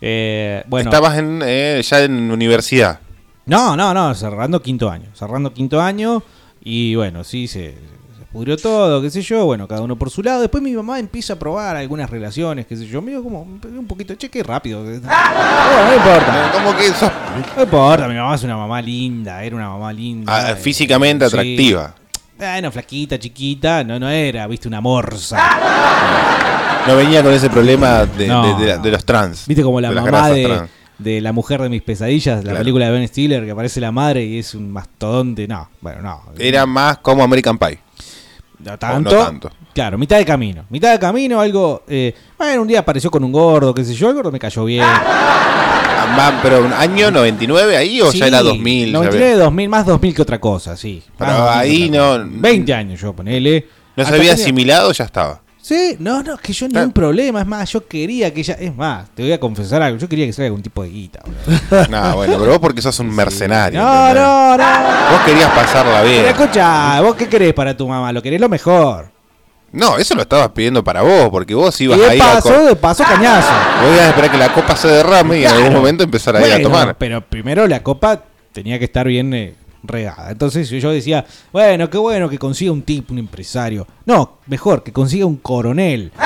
Eh, 0.02 0.64
bueno. 0.68 0.90
estabas 0.92 1.18
en, 1.18 1.42
eh, 1.44 1.82
ya 1.84 2.04
en 2.04 2.30
universidad. 2.30 3.00
No, 3.46 3.76
no, 3.76 3.94
no, 3.94 4.14
cerrando 4.14 4.62
quinto 4.62 4.90
año. 4.90 5.08
Cerrando 5.14 5.52
quinto 5.54 5.82
año. 5.82 6.22
Y 6.64 6.96
bueno, 6.96 7.24
sí, 7.24 7.48
se 7.48 7.76
pudrió 8.36 8.58
todo, 8.58 9.02
qué 9.02 9.10
sé 9.10 9.22
yo. 9.22 9.46
Bueno, 9.46 9.66
cada 9.68 9.82
uno 9.82 9.96
por 9.96 10.10
su 10.10 10.22
lado. 10.22 10.42
Después 10.42 10.62
mi 10.62 10.74
mamá 10.74 11.00
empieza 11.00 11.34
a 11.34 11.36
probar 11.40 11.76
algunas 11.78 12.10
relaciones, 12.10 12.66
qué 12.66 12.76
sé 12.76 12.86
yo. 12.86 13.02
Medio 13.02 13.24
como 13.24 13.42
un 13.44 13.88
poquito, 13.88 14.14
che, 14.16 14.30
qué 14.30 14.44
rápido. 14.44 14.84
Bueno, 14.84 15.00
no 15.02 15.96
importa. 15.96 16.52
Como 16.54 16.76
que 16.78 16.88
sos 16.90 17.12
No 17.56 17.64
importa, 17.64 18.08
mi 18.10 18.16
mamá 18.16 18.36
es 18.36 18.44
una 18.44 18.58
mamá 18.58 18.82
linda, 18.82 19.42
era 19.44 19.56
una 19.56 19.70
mamá 19.70 19.94
linda. 19.94 20.52
ah, 20.52 20.56
físicamente 20.56 21.24
atractiva. 21.26 21.96
Bueno, 22.38 22.70
flaquita, 22.72 23.18
chiquita, 23.18 23.84
no, 23.86 23.98
no 23.98 24.10
era, 24.10 24.46
viste, 24.48 24.68
una 24.68 24.82
morsa. 24.82 25.38
No 26.88 26.96
venía 26.98 27.24
con 27.24 27.34
ese 27.34 27.50
problema 27.50 28.06
de, 28.06 28.28
No. 28.28 28.58
de- 28.60 28.66
de- 28.66 28.78
de 28.78 28.92
los 28.92 29.06
trans. 29.06 29.48
Viste 29.48 29.64
como 29.64 29.80
la 29.82 29.92
mamá 29.92 30.30
de, 30.30 30.44
trans. 30.44 30.70
de 31.00 31.22
La 31.22 31.32
Mujer 31.32 31.62
de 31.62 31.70
Mis 31.70 31.82
Pesadillas, 31.82 32.38
la 32.38 32.42
Claro. 32.44 32.58
película 32.60 32.86
de 32.88 32.92
Ben 32.92 33.08
Stiller, 33.08 33.44
que 33.46 33.52
aparece 33.52 33.80
la 33.82 33.92
madre 33.92 34.24
y 34.26 34.40
es 34.40 34.54
un 34.54 34.70
mastodonte. 34.72 35.48
No, 35.48 35.70
bueno, 35.82 36.02
no. 36.02 36.22
Era 36.38 36.66
más 36.66 36.98
como 37.00 37.24
American 37.24 37.58
Pie. 37.58 37.80
No 38.66 38.74
O 38.74 38.78
tanto. 38.78 39.11
no 39.16 39.24
tanto. 39.26 39.51
Claro, 39.74 39.97
mitad 39.97 40.18
de 40.18 40.26
camino. 40.26 40.66
Mitad 40.70 40.91
de 40.91 40.99
camino, 40.99 41.39
algo. 41.39 41.84
eh, 41.88 42.13
bueno, 42.38 42.63
un 42.63 42.68
día 42.68 42.80
apareció 42.80 43.11
con 43.11 43.24
un 43.24 43.32
gordo, 43.32 43.74
qué 43.74 43.84
sé 43.86 43.93
yo, 43.93 44.09
el 44.09 44.16
gordo 44.16 44.32
me 44.32 44.39
cayó 44.39 44.66
bien. 44.66 44.84
Ah, 44.84 46.16
va, 46.18 46.39
pero 46.41 46.63
un 46.66 46.74
año 46.74 47.11
99 47.11 47.78
ahí 47.78 48.01
o 48.01 48.11
Sí, 48.11 48.20
ya 48.20 48.28
era 48.28 48.41
2000. 48.41 48.88
ya 48.88 48.93
99, 48.93 49.30
ves? 49.32 49.39
2000, 49.39 49.70
más 49.70 49.86
2000 49.86 50.16
que 50.16 50.22
otra 50.22 50.39
cosa, 50.39 50.76
sí. 50.76 51.03
Pero 51.18 51.32
Más 51.32 51.39
2000 51.39 51.59
ahí 51.84 51.89
no- 51.89 52.07
cosa. 52.18 52.24
20 52.28 52.74
años 52.74 52.99
yo, 53.01 53.13
ponele. 53.13 53.68
No 53.95 54.05
se 54.05 54.13
había 54.16 54.34
asimilado, 54.34 54.91
ya 54.91 55.05
estaba. 55.05 55.41
Sí, 55.66 55.95
no, 55.97 56.22
no, 56.22 56.36
es 56.36 56.41
que 56.41 56.53
yo 56.53 56.68
ni 56.68 56.78
un 56.78 56.91
problema. 56.91 57.41
Es 57.41 57.47
más, 57.47 57.72
yo 57.72 57.88
quería 57.88 58.32
que 58.32 58.41
ella. 58.41 58.55
Es 58.59 58.76
más, 58.76 59.09
te 59.16 59.24
voy 59.24 59.32
a 59.32 59.39
confesar 59.39 59.82
algo. 59.82 59.97
Yo 59.97 60.07
quería 60.07 60.28
que 60.28 60.32
sea 60.32 60.45
algún 60.45 60.61
tipo 60.61 60.84
de 60.84 60.89
guita, 60.89 61.22
boludo. 61.26 61.88
No, 61.89 62.18
bueno, 62.18 62.38
pero 62.38 62.51
vos 62.51 62.59
porque 62.59 62.84
sos 62.84 62.99
un 62.99 63.09
mercenario. 63.09 63.82
No, 63.82 64.09
¿entendés? 64.09 64.24
no, 64.24 64.57
no. 64.57 65.11
Vos 65.11 65.22
querías 65.26 65.49
pasarla 65.53 66.03
bien. 66.03 66.18
Pero 66.24 66.43
escucha, 66.43 67.01
¿vos 67.01 67.16
qué 67.16 67.28
querés 67.28 67.51
para 67.55 67.76
tu 67.76 67.88
mamá? 67.88 68.11
Lo 68.11 68.22
querés 68.22 68.39
lo 68.39 68.47
mejor. 68.47 69.09
No, 69.72 69.97
eso 69.97 70.13
lo 70.13 70.22
estabas 70.22 70.49
pidiendo 70.49 70.84
para 70.84 71.01
vos, 71.01 71.30
porque 71.32 71.55
vos 71.55 71.82
ibas 71.82 71.97
Y 71.97 72.03
a 72.03 72.13
ir 72.13 72.22
paso, 72.22 72.63
de 72.63 72.76
paso, 72.76 73.03
cañazo. 73.03 73.51
Vos 73.82 73.91
ibas 73.91 74.05
a 74.05 74.09
esperar 74.09 74.32
que 74.32 74.38
la 74.38 74.53
copa 74.53 74.76
se 74.76 74.88
derrame 74.88 75.39
y 75.39 75.45
en 75.45 75.51
algún 75.51 75.74
momento 75.74 76.03
empezar 76.03 76.36
a 76.36 76.47
ir 76.47 76.53
a 76.53 76.61
tomar. 76.61 76.95
Pero 76.99 77.22
primero 77.22 77.68
la 77.68 77.82
copa 77.82 78.22
tenía 78.53 78.78
que 78.78 78.86
estar 78.86 79.07
bien 79.07 79.34
eh, 79.34 79.55
regada. 79.88 80.32
Entonces 80.32 80.70
yo 80.70 80.92
decía, 80.92 81.26
bueno, 81.52 81.90
qué 81.90 81.98
bueno 81.98 82.30
que 82.30 82.38
consiga 82.38 82.72
un 82.72 82.82
tipo, 82.82 83.14
un 83.14 83.20
empresario. 83.20 83.88
No, 84.06 84.40
mejor, 84.48 84.84
que 84.84 84.92
consiga 84.94 85.26
un 85.26 85.38
coronel. 85.38 86.12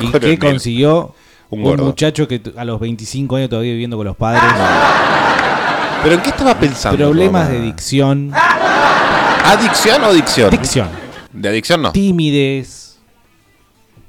¿Y 0.00 0.06
qué 0.06 0.12
Coronel. 0.12 0.38
consiguió? 0.38 1.14
Un 1.48 1.76
muchacho 1.76 2.26
que 2.26 2.42
a 2.56 2.64
los 2.64 2.80
25 2.80 3.36
años 3.36 3.48
todavía 3.48 3.72
viviendo 3.72 3.96
con 3.96 4.06
los 4.06 4.16
padres. 4.16 4.42
¿Pero 6.02 6.14
en 6.16 6.20
qué 6.20 6.30
estaba 6.30 6.58
pensando? 6.58 6.96
Problemas 6.98 7.48
de 7.48 7.60
dicción. 7.60 8.32
¿Adicción 9.44 10.02
o 10.04 10.12
dicción? 10.12 10.50
Dicción. 10.50 10.88
De 11.32 11.48
adicción 11.48 11.82
no. 11.82 11.92
Timidez. 11.92 12.98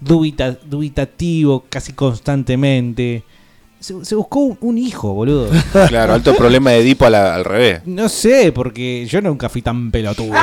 dubita- 0.02 0.58
dubitativo 0.66 1.66
casi 1.70 1.94
constantemente. 1.94 3.24
Se, 3.80 4.04
se 4.04 4.16
buscó 4.16 4.40
un, 4.40 4.58
un 4.62 4.78
hijo, 4.78 5.14
boludo. 5.14 5.50
Claro, 5.88 6.14
alto 6.14 6.36
problema 6.36 6.72
de 6.72 6.80
Edipo 6.80 7.08
la- 7.10 7.36
al 7.36 7.46
revés. 7.46 7.82
No 7.86 8.10
sé, 8.10 8.52
porque 8.52 9.06
yo 9.06 9.22
nunca 9.22 9.50
fui 9.50 9.62
tan 9.62 9.92
pelotudo. 9.92 10.34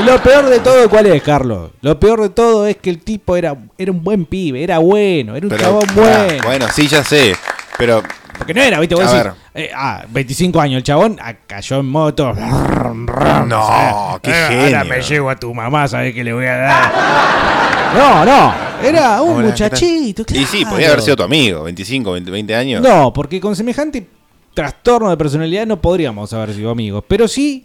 Y 0.00 0.02
lo 0.04 0.20
peor 0.22 0.46
de 0.46 0.58
todo, 0.60 0.88
¿cuál 0.90 1.06
es, 1.06 1.22
Carlos? 1.22 1.70
Lo 1.80 2.00
peor 2.00 2.22
de 2.22 2.30
todo 2.30 2.66
es 2.66 2.76
que 2.78 2.90
el 2.90 2.98
tipo 3.00 3.36
era, 3.36 3.56
era 3.78 3.92
un 3.92 4.02
buen 4.02 4.24
pibe, 4.24 4.62
era 4.64 4.78
bueno, 4.78 5.36
era 5.36 5.46
un 5.46 5.50
Pero, 5.50 5.62
chabón 5.62 5.84
ah, 5.88 5.92
bueno. 5.94 6.44
bueno, 6.44 6.66
sí, 6.74 6.88
ya 6.88 7.04
sé. 7.04 7.36
Pero. 7.78 8.02
Porque 8.38 8.52
no 8.54 8.60
era, 8.62 8.80
¿viste? 8.80 8.94
Vos 8.94 9.04
A 9.06 9.12
decís, 9.16 9.32
eh, 9.54 9.70
ah, 9.74 10.04
25 10.08 10.60
años, 10.60 10.78
el 10.78 10.82
chabón 10.84 11.18
ah, 11.22 11.34
cayó 11.46 11.80
en 11.80 11.86
moto. 11.86 12.32
No, 12.34 14.18
qué 14.22 14.30
Eh, 14.30 14.46
genio. 14.48 14.64
Ahora 14.78 14.84
me 14.84 15.00
llevo 15.02 15.30
a 15.30 15.36
tu 15.36 15.54
mamá, 15.54 15.88
¿sabes 15.88 16.14
qué 16.14 16.24
le 16.24 16.32
voy 16.32 16.46
a 16.46 16.56
dar? 16.56 16.92
No, 17.94 18.24
no, 18.24 18.52
era 18.82 19.22
un 19.22 19.36
Hola, 19.36 19.46
muchachito. 19.50 20.24
¿qué 20.24 20.34
tal? 20.34 20.42
Y 20.42 20.46
sí, 20.46 20.58
claro. 20.62 20.74
podía 20.74 20.88
haber 20.88 21.00
sido 21.02 21.14
tu 21.16 21.22
amigo, 21.22 21.62
25, 21.62 22.10
20, 22.10 22.28
20 22.28 22.54
años. 22.56 22.82
No, 22.82 23.12
porque 23.12 23.40
con 23.40 23.54
semejante 23.54 24.04
trastorno 24.52 25.10
de 25.10 25.16
personalidad 25.16 25.64
no 25.64 25.80
podríamos 25.80 26.32
haber 26.32 26.54
sido 26.54 26.70
amigos. 26.70 27.04
Pero 27.06 27.28
sí, 27.28 27.64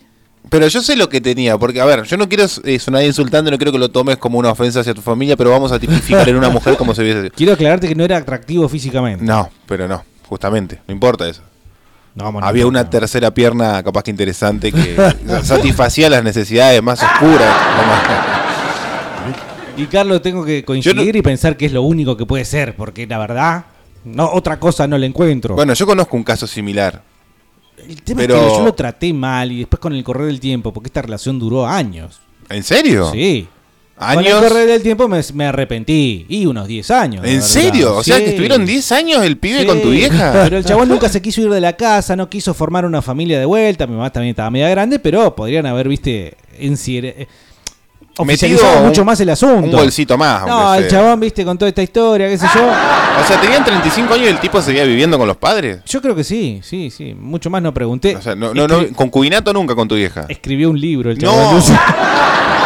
Pero 0.51 0.67
yo 0.67 0.84
sé 0.84 0.95
lo 0.95 1.09
que 1.09 1.20
tenía, 1.20 1.57
porque, 1.57 1.82
a 1.82 1.86
ver, 1.86 2.03
yo 2.03 2.15
no 2.15 2.30
quiero 2.30 2.45
eh, 2.63 2.78
sonar 2.78 3.03
insultante, 3.05 3.49
no 3.49 3.57
quiero 3.57 3.72
que 3.72 3.80
lo 3.80 3.89
tomes 3.89 4.17
como 4.17 4.38
una 4.38 4.51
ofensa 4.51 4.82
hacia 4.82 4.93
tu 4.93 5.01
familia, 5.01 5.36
pero 5.36 5.49
vamos 5.49 5.72
a 5.72 5.80
tipificar 5.80 6.30
en 6.30 6.36
una 6.36 6.49
mujer 6.49 6.78
como 6.78 6.93
se 6.93 7.01
hubiese. 7.01 7.32
quiero 7.32 7.53
aclararte 7.53 7.88
que 7.88 7.95
no 7.95 8.03
era 8.03 8.17
atractivo 8.17 8.70
físicamente. 8.70 9.26
No, 9.26 9.49
pero 9.65 9.88
no, 9.88 10.03
justamente, 10.30 10.80
no 10.88 10.94
importa 10.94 11.28
eso. 11.28 11.42
No, 12.14 12.24
vamos, 12.26 12.42
no 12.42 12.48
Había 12.48 12.68
una 12.68 12.90
tercera 12.90 13.34
pierna 13.34 13.82
capaz 13.84 14.04
que 14.04 14.12
interesante 14.12 14.72
que 14.72 14.96
satisfacía 15.44 16.10
las 16.10 16.24
necesidades 16.24 16.82
más 16.84 17.02
oscuras. 17.02 17.56
Y 19.76 19.86
Carlos, 19.88 20.22
tengo 20.22 20.46
que 20.46 20.64
coincidir 20.64 21.16
y 21.16 21.22
pensar 21.22 21.58
que 21.58 21.66
es 21.66 21.72
lo 21.74 21.82
único 21.82 22.16
que 22.16 22.26
puede 22.26 22.46
ser, 22.46 22.76
porque 22.76 23.08
la 23.08 23.18
verdad, 23.18 23.66
no 24.04 24.30
otra 24.32 24.60
cosa 24.60 24.88
no 24.88 24.98
le 24.98 25.08
encuentro. 25.08 25.56
Bueno, 25.56 25.74
yo 25.74 25.86
conozco 25.86 26.16
un 26.18 26.24
caso 26.24 26.46
similar. 26.46 27.02
el 27.88 28.02
tema 28.04 28.22
pero- 28.22 28.36
es 28.36 28.42
que 28.42 28.58
yo 28.58 28.66
lo 28.66 28.74
traté 28.74 29.14
mal 29.14 29.52
y 29.52 29.60
después 29.60 29.80
con 29.80 29.94
el 29.94 30.04
correr 30.04 30.28
del 30.28 30.40
tiempo, 30.40 30.74
porque 30.74 30.88
esta 30.88 31.02
relación 31.02 31.40
duró 31.40 31.66
años. 31.66 32.20
¿En 32.50 32.64
serio? 32.64 33.10
Sí. 33.12 33.48
Con 34.00 34.08
¿Años? 34.08 34.41
el 34.41 34.47
correr 34.47 34.68
del 34.68 34.82
tiempo 34.82 35.10
me, 35.10 35.20
me 35.34 35.45
arrepentí. 35.47 36.26
Y 36.30 36.45
unos 36.45 36.68
10 36.68 36.89
años. 36.91 37.26
¿En 37.26 37.41
serio? 37.41 37.97
O 37.97 38.04
sea, 38.04 38.18
que 38.18 38.30
estuvieron 38.30 38.66
10 38.66 38.91
años 38.93 39.24
el 39.24 39.38
pibe 39.38 39.60
Sí, 39.60 39.66
con 39.66 39.82
tu 39.82 39.89
vieja. 39.89 40.32
Pero 40.43 40.58
el 40.58 40.64
chabón 40.64 40.88
nunca 40.88 41.10
se 41.10 41.22
quiso 41.22 41.41
ir 41.41 41.50
de 41.50 41.60
la 41.60 41.74
casa, 41.74 42.16
no 42.16 42.30
quiso 42.30 42.54
formar 42.54 42.86
una 42.86 43.02
familia 43.02 43.38
de 43.39 43.45
vuelta. 43.45 43.88
Mi 43.88 43.95
mamá 43.95 44.10
también 44.10 44.30
estaba 44.32 44.50
media 44.50 44.70
grande, 44.70 45.00
pero 45.00 45.36
podrían 45.36 45.66
haber, 45.66 45.89
viste, 45.89 46.38
en 46.58 46.78
oficializado 48.18 48.80
un- 48.80 48.88
mucho 48.88 49.06
más 49.06 49.20
el 49.20 49.30
asunto. 49.30 49.66
Un 49.66 49.72
bolsito 49.72 50.18
más. 50.18 50.45
No, 50.45 50.74
el 50.76 50.82
sea. 50.84 50.91
chabón, 50.91 51.20
viste, 51.20 51.43
con 51.45 51.58
toda 51.58 51.68
esta 51.70 51.82
historia, 51.82 52.28
qué 52.28 52.38
sé 52.38 52.45
yo. 52.54 52.62
O 52.68 53.28
sea, 53.28 53.39
tenían 53.41 53.64
35 53.64 54.14
años 54.14 54.28
y 54.28 54.30
el 54.30 54.39
tipo 54.39 54.62
seguía 54.62 54.84
viviendo 54.84 55.18
con 55.18 55.28
los 55.28 55.38
padres. 55.38 55.80
Yo 55.86 56.02
creo 56.02 56.16
que 56.16 56.24
sí, 56.24 56.60
sí, 56.64 56.89
sí. 56.89 57.14
Mucho 57.14 57.50
más 57.50 57.62
no 57.62 57.74
pregunté. 57.74 58.16
O 58.16 58.22
sea, 58.22 58.36
no, 58.36 58.54
no, 58.54 58.68
no, 58.68 58.88
concubinato 58.95 59.54
nunca 59.54 59.76
con 59.76 59.88
tu 59.88 59.95
vieja. 59.95 60.26
Escribió 60.28 60.70
un 60.70 60.80
libro 60.80 61.12
el 61.12 61.18
No. 61.20 61.62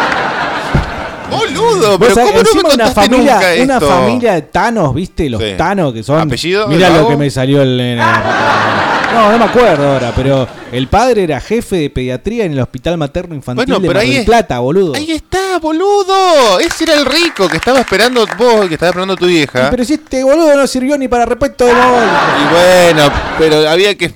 Boludo, 1.36 1.98
pero 1.98 2.14
¿cómo 2.14 2.42
no 2.42 2.68
me 2.68 2.74
una 2.74 2.90
familia, 2.90 3.34
nunca 3.34 3.62
una 3.64 3.80
familia 3.80 4.36
esto? 4.36 4.46
de 4.46 4.52
Thanos, 4.52 4.94
¿viste? 4.94 5.30
Los 5.30 5.42
Sí. 5.42 5.54
Thanos 5.56 5.92
que 5.92 6.02
son. 6.02 6.20
¿Apellido? 6.20 6.66
Mira 6.68 6.90
lo 6.90 7.08
que 7.08 7.16
me 7.16 7.30
salió 7.30 7.62
el. 7.62 7.78
el- 7.80 7.98
No, 7.98 9.30
no 9.30 9.38
me 9.38 9.44
acuerdo 9.44 9.92
ahora, 9.92 10.12
pero 10.16 10.46
el 10.72 10.88
padre 10.88 11.22
era 11.22 11.40
jefe 11.40 11.76
de 11.76 11.90
pediatría 11.90 12.46
en 12.46 12.52
el 12.52 12.60
Hospital 12.60 12.96
Materno 12.98 13.36
Infantil 13.36 13.64
Bueno, 13.64 13.80
de 13.80 13.94
Mar 13.94 14.04
del 14.04 14.24
Plata, 14.24 14.58
boludo. 14.58 14.94
Ahí 14.96 15.12
está, 15.12 15.58
boludo. 15.60 16.58
Ese 16.58 16.82
era 16.82 16.94
el 16.94 17.04
rico 17.06 17.48
que 17.48 17.58
estaba 17.58 17.78
esperando 17.78 18.26
vos, 18.36 18.66
que 18.66 18.74
estaba 18.74 18.88
esperando 18.90 19.14
tu 19.14 19.26
vieja. 19.26 19.70
Pero 19.70 19.84
si 19.84 19.94
este 19.94 20.24
boludo 20.24 20.56
no 20.56 20.66
sirvió 20.66 20.98
ni 20.98 21.06
para 21.06 21.26
repuesto 21.26 21.64
de 21.64 21.72
gol. 21.74 21.80
Y 21.82 22.52
bueno, 22.52 23.12
pero 23.38 23.68
había 23.68 23.94
que, 23.96 24.12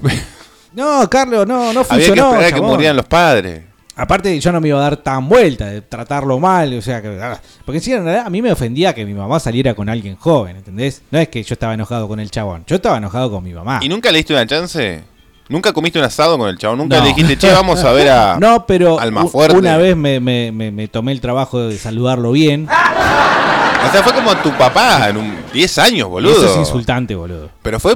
No, 0.73 1.09
Carlos, 1.09 1.47
no, 1.47 1.73
no 1.73 1.81
había 1.81 1.83
que 1.83 1.85
funcionó. 2.07 2.33
esperar 2.33 2.55
que 2.55 2.61
murieran 2.61 2.97
los 2.97 3.07
padres. 3.07 3.63
Aparte, 3.99 4.39
yo 4.41 4.53
no 4.53 4.61
me 4.61 4.69
iba 4.69 4.79
a 4.79 4.83
dar 4.83 4.97
tan 4.99 5.29
vuelta 5.29 5.67
de 5.67 5.83
tratarlo 5.83 6.39
mal, 6.39 6.73
o 6.79 6.81
sea, 6.83 7.03
que, 7.03 7.19
ah, 7.21 7.41
porque 7.67 7.81
si 7.81 7.93
en 7.93 8.05
realidad 8.05 8.27
a 8.27 8.31
mí 8.31 8.41
me 8.41 8.53
ofendía 8.53 8.95
que 8.95 9.05
mi 9.05 9.13
mamá 9.13 9.41
saliera 9.41 9.75
con 9.75 9.89
alguien 9.89 10.15
joven, 10.17 10.57
¿entendés? 10.57 11.03
No 11.11 11.19
es 11.19 11.29
que 11.29 11.43
yo 11.43 11.55
estaba 11.55 11.75
enojado 11.75 12.07
con 12.09 12.21
el 12.21 12.31
chabón, 12.31 12.65
yo 12.67 12.77
estaba 12.77 12.97
enojado 12.99 13.31
con 13.31 13.43
mi 13.43 13.53
mamá. 13.53 13.81
¿Y 13.83 13.89
nunca 13.89 14.11
le 14.13 14.19
diste 14.19 14.33
una 14.33 14.47
chance? 14.47 15.03
¿Nunca 15.49 15.73
comiste 15.73 15.99
un 15.99 16.05
asado 16.05 16.37
con 16.39 16.49
el 16.49 16.59
chavo? 16.59 16.77
¿Nunca 16.77 16.97
No. 16.99 17.03
le 17.03 17.09
dijiste, 17.09 17.37
che, 17.39 17.51
vamos 17.51 17.83
a 17.83 17.91
ver 17.93 18.09
a 18.11 18.37
No, 18.41 18.67
pero 18.67 19.01
Almafuerte? 19.01 19.57
una 19.57 19.77
vez 19.79 19.97
me, 19.97 20.21
me- 20.21 20.53
me- 20.53 20.71
me 20.71 20.89
tomé 20.89 21.11
el 21.13 21.21
trabajo 21.21 21.59
de 21.61 21.77
saludarlo 21.79 22.33
bien. 22.33 22.69
O 22.69 23.91
sea, 23.93 24.03
fue 24.03 24.13
como 24.13 24.37
tu 24.37 24.51
papá 24.59 25.09
en 25.09 25.17
un 25.17 25.35
10 25.53 25.79
años, 25.79 26.01
Y 26.09 26.11
boludo. 26.11 26.33
Eso 26.37 26.53
es 26.53 26.57
insultante, 26.59 27.15
boludo. 27.15 27.49
Pero 27.63 27.81
fue 27.81 27.95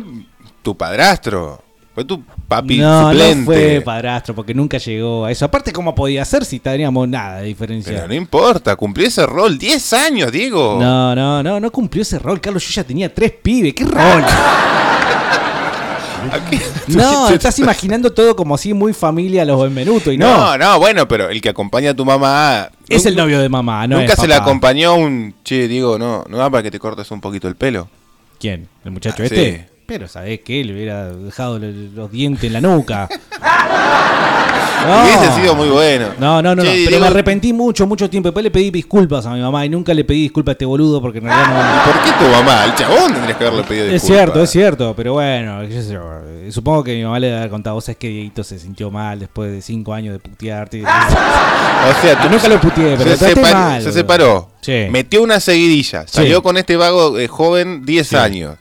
tu 0.63 0.77
padrastro. 0.77 1.63
Fue 1.95 2.05
tu 2.07 2.22
papi 2.49 2.78
no, 2.78 3.11
suplente. 3.11 3.36
no 3.40 3.45
fue 3.45 3.82
padrastro, 3.84 4.34
porque 4.34 4.55
nunca 4.55 4.78
llegó 4.78 5.26
a 5.26 5.30
eso. 5.30 5.45
Aparte, 5.45 5.72
¿cómo 5.72 5.95
podía 5.95 6.24
ser 6.24 6.45
si 6.45 6.59
teníamos 6.59 7.07
nada 7.07 7.40
de 7.40 7.47
diferencia? 7.49 7.93
Pero 7.93 8.09
no 8.09 8.14
importa, 8.14 8.76
cumplió 8.76 9.07
ese 9.07 9.26
rol. 9.26 9.59
10 9.59 9.93
años, 9.93 10.32
Diego. 10.32 10.78
No, 10.80 11.14
no, 11.14 11.43
no, 11.43 11.61
no 11.61 11.70
cumplió 11.70 12.03
ese 12.03 12.18
rol, 12.18 12.40
Carlos. 12.40 12.66
Yo 12.66 12.72
ya 12.72 12.84
tenía 12.84 13.12
tres 13.12 13.32
pibes. 13.32 13.74
¿Qué 13.74 13.84
rol? 13.84 14.24
No, 16.88 17.28
estás 17.30 17.59
imaginando 17.59 18.12
todo 18.12 18.36
como 18.36 18.55
así 18.55 18.72
muy 18.72 18.93
familia 18.93 19.43
a 19.43 19.45
los 19.45 19.61
Benvenuto 19.61 20.12
y 20.12 20.18
no. 20.18 20.28
No, 20.36 20.59
no, 20.59 20.78
bueno, 20.78 21.09
pero 21.09 21.28
el 21.28 21.40
que 21.40 21.49
acompaña 21.49 21.90
a 21.90 21.95
tu 21.95 22.05
mamá. 22.05 22.70
Es 22.88 23.07
el 23.07 23.16
novio 23.16 23.40
de 23.40 23.49
mamá, 23.49 23.86
no 23.86 23.99
Nunca 23.99 24.12
es 24.14 24.20
se 24.20 24.28
le 24.28 24.34
acompañó 24.34 24.95
un. 24.95 25.34
Che, 25.45 25.68
Diego, 25.68 25.99
no, 25.99 26.24
no 26.28 26.36
da 26.36 26.49
para 26.51 26.62
que 26.62 26.70
te 26.70 26.78
cortes 26.78 27.11
un 27.11 27.20
poquito 27.20 27.49
el 27.49 27.57
pelo. 27.57 27.88
¿Quién? 28.38 28.68
¿El 28.84 28.93
muchacho 28.93 29.22
Ah, 29.22 29.26
este? 29.26 29.53
sí. 29.68 29.72
Pero, 29.93 30.09
¿sabés 30.09 30.40
qué? 30.40 30.64
Le 30.64 30.72
hubiera 30.72 31.12
dejado 31.12 31.59
los 31.59 32.11
dientes 32.11 32.45
en 32.45 32.55
la 32.55 32.62
nuca. 32.62 33.11
Hubiese 34.84 35.40
sido 35.40 35.55
muy 35.55 35.68
bueno. 35.68 36.07
No, 36.18 36.40
no, 36.43 36.55
no, 36.57 36.64
no. 36.64 36.70
Pero 36.86 36.99
me 36.99 37.07
arrepentí 37.07 37.53
mucho, 37.53 37.86
mucho 37.86 38.09
tiempo. 38.09 38.28
Después 38.30 38.43
le 38.43 38.51
pedí 38.51 38.70
disculpas 38.70 39.26
a 39.26 39.30
mi 39.34 39.40
mamá 39.40 39.64
y 39.66 39.68
nunca 39.68 39.93
le 39.93 40.03
pedí 40.03 40.22
disculpas 40.22 40.53
a 40.53 40.55
este 40.55 40.64
boludo 40.64 41.01
porque 41.03 41.18
en 41.18 41.24
realidad 41.24 41.84
no. 41.86 41.93
¿Por 41.93 42.03
qué 42.03 42.11
tu 42.12 42.24
mamá? 42.30 42.64
El 42.64 42.74
chabón 42.74 43.12
tendrías 43.12 43.36
que 43.36 43.45
haberle 43.45 43.64
pedido 43.64 43.84
Es 43.86 43.93
disculpas. 43.93 44.16
cierto, 44.16 44.43
es 44.43 44.51
cierto, 44.51 44.95
pero 44.97 45.12
bueno, 45.12 45.61
sé 45.68 45.99
supongo 46.51 46.82
que 46.84 46.95
mi 46.97 47.05
mamá 47.05 47.20
le 47.20 47.26
debe 47.28 47.38
haber 47.38 47.51
contado, 47.51 47.74
vos 47.76 47.84
sabés 47.84 47.99
que 47.99 48.09
Dieguito 48.09 48.43
se 48.43 48.59
sintió 48.59 48.90
mal 48.90 49.20
después 49.20 49.53
de 49.53 49.61
cinco 49.62 49.93
años 49.93 50.14
de 50.14 50.18
putearte. 50.20 50.82
O 51.82 52.01
sea, 52.01 52.16
Ah, 52.22 52.28
nunca 52.30 52.49
lo 52.49 52.61
puteé, 52.61 52.97
pero 52.97 53.16
se, 53.16 53.34
separ- 53.34 53.53
mal, 53.53 53.82
se 53.82 53.93
separó. 53.93 54.51
Sí. 54.62 54.86
Metió 54.90 55.20
una 55.22 55.38
seguidilla. 55.40 56.07
Salió 56.07 56.40
con 56.43 56.57
este 56.57 56.76
vago 56.76 57.18
eh, 57.18 57.26
joven 57.28 57.84
10 57.84 58.07
Sí. 58.07 58.16
años. 58.16 58.55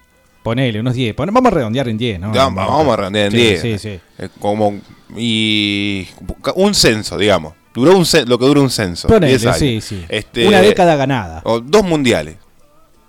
Ponele, 0.44 0.80
unos 0.80 0.94
10. 0.96 1.14
Pon- 1.16 1.32
Vamos 1.34 1.52
a 1.52 1.56
redondear 1.56 1.88
en 1.88 1.98
10, 1.98 2.20
¿no? 2.20 2.34
Ya, 2.34 2.46
vamos 2.50 2.94
a 2.94 2.96
redondear 2.98 3.26
en 3.28 3.32
Sí, 3.32 3.38
10. 3.38 3.62
Sí, 3.62 3.78
sí. 3.80 4.00
Eh, 4.18 4.30
Como, 4.40 4.80
y 5.16 6.08
un 6.56 6.74
censo, 6.74 7.18
digamos. 7.18 7.54
Duró 7.74 7.96
un 7.98 8.06
lo 8.26 8.38
que 8.40 8.46
dura 8.46 8.60
un 8.62 8.70
censo. 8.70 9.08
Ponele, 9.08 9.32
10 9.38 9.46
años. 9.46 9.58
sí, 9.60 9.82
sí. 9.82 10.06
Este, 10.10 10.48
Una 10.48 10.62
década 10.62 10.96
ganada. 10.96 11.42
O 11.46 11.60
dos 11.60 11.84
mundiales. 11.84 12.36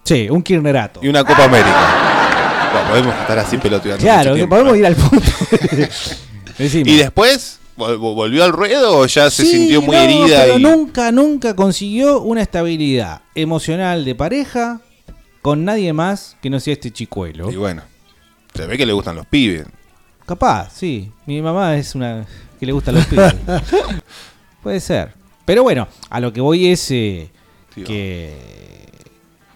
Sí, 0.04 0.28
un 0.30 0.42
Kirnerato. 0.42 1.00
Y 1.02 1.08
una 1.08 1.24
Copa 1.24 1.44
América. 1.44 2.70
Bueno, 2.72 2.88
podemos 2.90 3.14
estar 3.20 3.38
así 3.38 3.56
peloteando. 3.58 4.02
Claro, 4.02 4.34
tiempo. 4.34 4.54
podemos 4.54 4.76
ir 4.76 4.86
al 4.86 4.94
punto. 4.96 5.26
¿Y 6.58 6.96
después 6.96 7.58
vol- 7.76 7.96
vol- 7.98 8.14
volvió 8.14 8.44
al 8.44 8.52
ruedo 8.52 8.98
o 8.98 9.06
ya 9.06 9.30
se 9.30 9.44
Sí, 9.44 9.50
sintió 9.52 9.82
muy 9.82 9.96
no, 9.96 10.02
herida? 10.02 10.42
Pero 10.44 10.58
y... 10.58 10.62
nunca, 10.62 11.12
nunca 11.12 11.54
consiguió 11.56 12.20
una 12.20 12.42
estabilidad 12.42 13.22
emocional 13.34 14.04
de 14.04 14.14
pareja 14.14 14.80
con 15.42 15.64
nadie 15.64 15.92
más 15.92 16.36
que 16.40 16.48
no 16.50 16.58
sea 16.60 16.72
este 16.74 16.90
chicuelo. 16.90 17.50
Y 17.50 17.56
bueno, 17.56 17.82
se 18.54 18.66
ve 18.66 18.78
que 18.78 18.86
le 18.86 18.92
gustan 18.92 19.16
los 19.16 19.26
pibes. 19.26 19.66
Capaz, 20.24 20.70
sí. 20.74 21.10
Mi 21.26 21.42
mamá 21.42 21.76
es 21.76 21.94
una 21.94 22.24
que 22.58 22.64
le 22.66 22.72
gustan 22.72 22.94
los 22.94 23.06
pibes. 23.06 23.34
Puede 24.62 24.80
ser. 24.80 25.14
Pero 25.44 25.62
bueno, 25.64 25.88
a 26.08 26.20
lo 26.20 26.32
que 26.32 26.40
voy 26.40 26.68
es 26.68 26.88
eh, 26.92 27.28
que... 27.84 28.32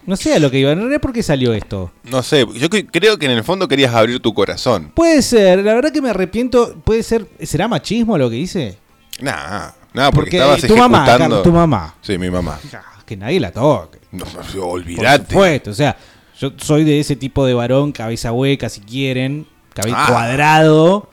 No 0.06 0.16
sé 0.16 0.34
a 0.34 0.38
lo 0.38 0.50
que 0.50 0.58
iba. 0.60 0.70
En 0.72 0.78
realidad, 0.78 1.00
¿por 1.00 1.12
qué 1.12 1.22
salió 1.22 1.52
esto? 1.52 1.90
No 2.04 2.22
sé, 2.22 2.40
yo 2.54 2.68
cre- 2.68 2.88
creo 2.92 3.18
que 3.18 3.26
en 3.26 3.32
el 3.32 3.42
fondo 3.42 3.66
querías 3.66 3.92
abrir 3.94 4.20
tu 4.20 4.32
corazón. 4.34 4.92
Puede 4.94 5.20
ser, 5.22 5.64
la 5.64 5.74
verdad 5.74 5.92
que 5.92 6.00
me 6.00 6.10
arrepiento. 6.10 6.74
Puede 6.84 7.02
ser, 7.02 7.26
¿será 7.42 7.66
machismo 7.66 8.16
lo 8.16 8.30
que 8.30 8.36
hice? 8.36 8.78
Nah, 9.20 9.70
nah, 9.94 10.10
porque, 10.12 10.12
Porque 10.12 10.36
estabas 10.36 10.62
tu 10.62 10.76
mamá, 10.76 10.98
ejecutando- 11.06 11.18
Carlos, 11.18 11.42
tu 11.42 11.52
mamá. 11.52 11.94
Sí, 12.02 12.18
mi 12.18 12.30
mamá. 12.30 12.58
Que 13.04 13.16
nadie 13.16 13.40
la 13.40 13.50
toque. 13.50 13.98
No, 14.16 14.24
no, 14.24 14.42
Por 14.96 15.06
supuesto, 15.28 15.70
o 15.70 15.74
sea, 15.74 15.96
yo 16.38 16.52
soy 16.56 16.84
de 16.84 17.00
ese 17.00 17.16
tipo 17.16 17.46
de 17.46 17.54
varón, 17.54 17.92
cabeza 17.92 18.32
hueca, 18.32 18.68
si 18.68 18.80
quieren, 18.80 19.46
cabeza 19.74 19.96
Ah. 19.98 20.06
cuadrado, 20.08 21.08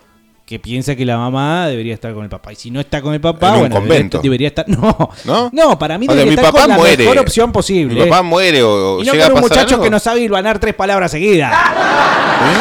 que 0.53 0.59
piensa 0.59 0.95
que 0.95 1.03
la 1.03 1.17
mamá 1.17 1.65
debería 1.67 1.95
estar 1.95 2.13
con 2.13 2.23
el 2.23 2.29
papá. 2.29 2.53
Y 2.53 2.55
si 2.55 2.69
no 2.69 2.79
está 2.79 3.01
con 3.01 3.11
el 3.15 3.19
papá, 3.19 3.55
En 3.55 3.59
bueno, 3.61 3.81
debería, 3.81 4.19
debería 4.21 4.47
estar. 4.49 4.65
No, 4.73 5.09
¿No? 5.25 5.49
no, 5.51 5.79
para 5.79 5.97
mí 5.97 6.05
O 6.07 6.11
debería 6.13 6.29
mi 6.29 6.35
estar 6.35 6.51
papá 6.51 6.61
con 6.61 6.69
la 6.69 6.77
muere. 6.77 7.03
mejor 7.03 7.17
opción 7.17 7.51
posible. 7.51 7.95
Mi 8.03 8.09
papá 8.09 8.21
muere 8.21 8.61
o, 8.61 9.01
y 9.01 9.05
no 9.05 9.13
llega 9.13 9.25
con 9.25 9.31
a 9.31 9.35
un 9.37 9.41
muchacho 9.41 9.73
algo. 9.75 9.83
que 9.83 9.89
no 9.89 9.97
sabe 9.99 10.21
hilvanar 10.21 10.59
tres 10.59 10.75
palabras 10.75 11.09
seguidas. 11.09 11.51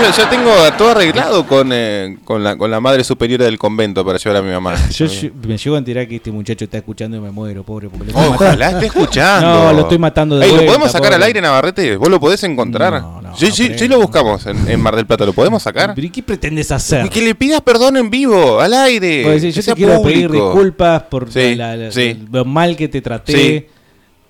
Yo, 0.03 0.11
yo 0.22 0.28
tengo 0.28 0.51
todo 0.78 0.90
arreglado 0.93 1.47
con, 1.47 1.70
eh, 1.72 2.16
con, 2.24 2.43
la, 2.45 2.57
con 2.57 2.70
la 2.70 2.80
madre 2.80 3.03
superiora 3.05 3.45
del 3.45 3.59
convento 3.59 4.05
para 4.05 4.16
llevar 4.18 4.36
a 4.38 4.43
mi 4.43 4.51
mamá. 4.53 4.74
Yo, 4.90 5.07
yo- 5.07 5.30
me 5.47 5.57
llego 5.59 5.74
a 5.76 5.78
enterar 5.78 6.07
que 6.09 6.16
este 6.16 6.30
muchacho 6.30 6.64
está 6.64 6.78
escuchando 6.78 7.16
y 7.16 7.20
me 7.20 7.30
muero, 7.30 7.62
pobre. 7.64 7.88
Porque 7.88 8.12
lo 8.12 8.18
Ojalá 8.18 8.70
esté 8.70 8.86
escuchando. 8.86 9.49
No, 9.62 9.72
lo 9.72 9.80
estoy 9.82 9.99
matando 9.99 10.38
de 10.38 10.45
Ey, 10.47 10.51
¿Lo 10.51 10.57
vuelta, 10.57 10.72
podemos 10.72 10.93
sacar 10.93 11.09
pobre. 11.11 11.16
al 11.16 11.22
aire, 11.24 11.40
Navarrete? 11.40 11.97
¿Vos 11.97 12.09
lo 12.09 12.20
podés 12.20 12.43
encontrar? 12.45 13.03
sí, 13.36 13.51
sí, 13.51 13.72
sí 13.76 13.88
lo 13.88 13.99
buscamos 14.01 14.47
en, 14.47 14.68
en 14.70 14.80
Mar 14.80 14.95
del 14.97 15.05
Plata. 15.07 15.24
¿Lo 15.26 15.32
podemos 15.32 15.62
sacar? 15.62 15.95
¿Pero 15.95 16.07
y 16.07 16.11
qué 16.11 16.22
pretendes 16.22 16.70
hacer? 16.70 17.05
Y 17.07 17.09
que 17.09 17.20
le 17.20 17.34
pidas 17.34 17.61
perdón 17.61 17.82
en 17.89 18.11
vivo, 18.11 18.61
al 18.61 18.72
aire. 18.74 19.22
Pues, 19.24 19.43
yo 19.55 19.62
te 19.62 19.74
quiero 19.74 20.03
pedir 20.03 20.30
disculpas 20.30 21.03
por 21.05 21.30
Sí, 21.33 21.55
la- 21.55 21.76
la- 21.76 21.93
sí. 21.93 22.26
lo 22.30 22.45
mal 22.45 22.76
que 22.76 22.89
te 22.89 23.01
traté. 23.01 23.33
Sí. 23.33 23.66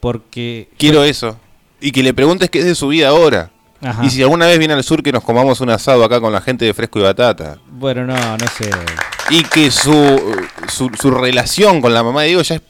Porque. 0.00 0.68
Quiero 0.78 1.04
eso. 1.04 1.38
Y 1.80 1.90
que 1.92 2.02
le 2.02 2.14
preguntes 2.14 2.50
qué 2.50 2.60
es 2.60 2.64
de 2.64 2.74
su 2.74 2.88
vida 2.88 3.08
ahora. 3.08 3.50
Ajá. 3.80 4.04
Y 4.04 4.10
si 4.10 4.22
alguna 4.22 4.46
vez 4.46 4.58
viene 4.58 4.74
al 4.74 4.84
sur 4.84 5.02
que 5.02 5.10
nos 5.10 5.24
comamos 5.24 5.60
un 5.60 5.70
asado 5.70 6.04
acá 6.04 6.20
con 6.20 6.32
la 6.32 6.40
gente 6.40 6.64
de 6.64 6.72
Fresco 6.74 7.00
y 7.00 7.02
Batata. 7.02 7.58
Bueno, 7.70 8.04
no, 8.06 8.14
no 8.14 8.46
sé. 8.56 8.70
Y 9.30 9.42
que 9.44 9.70
su, 9.72 9.92
su, 10.68 10.90
su 11.00 11.10
relación 11.10 11.80
con 11.80 11.92
la 11.92 12.02
mamá 12.04 12.22
de 12.22 12.28
Diego 12.28 12.42
ya 12.42 12.56
es 12.56 12.62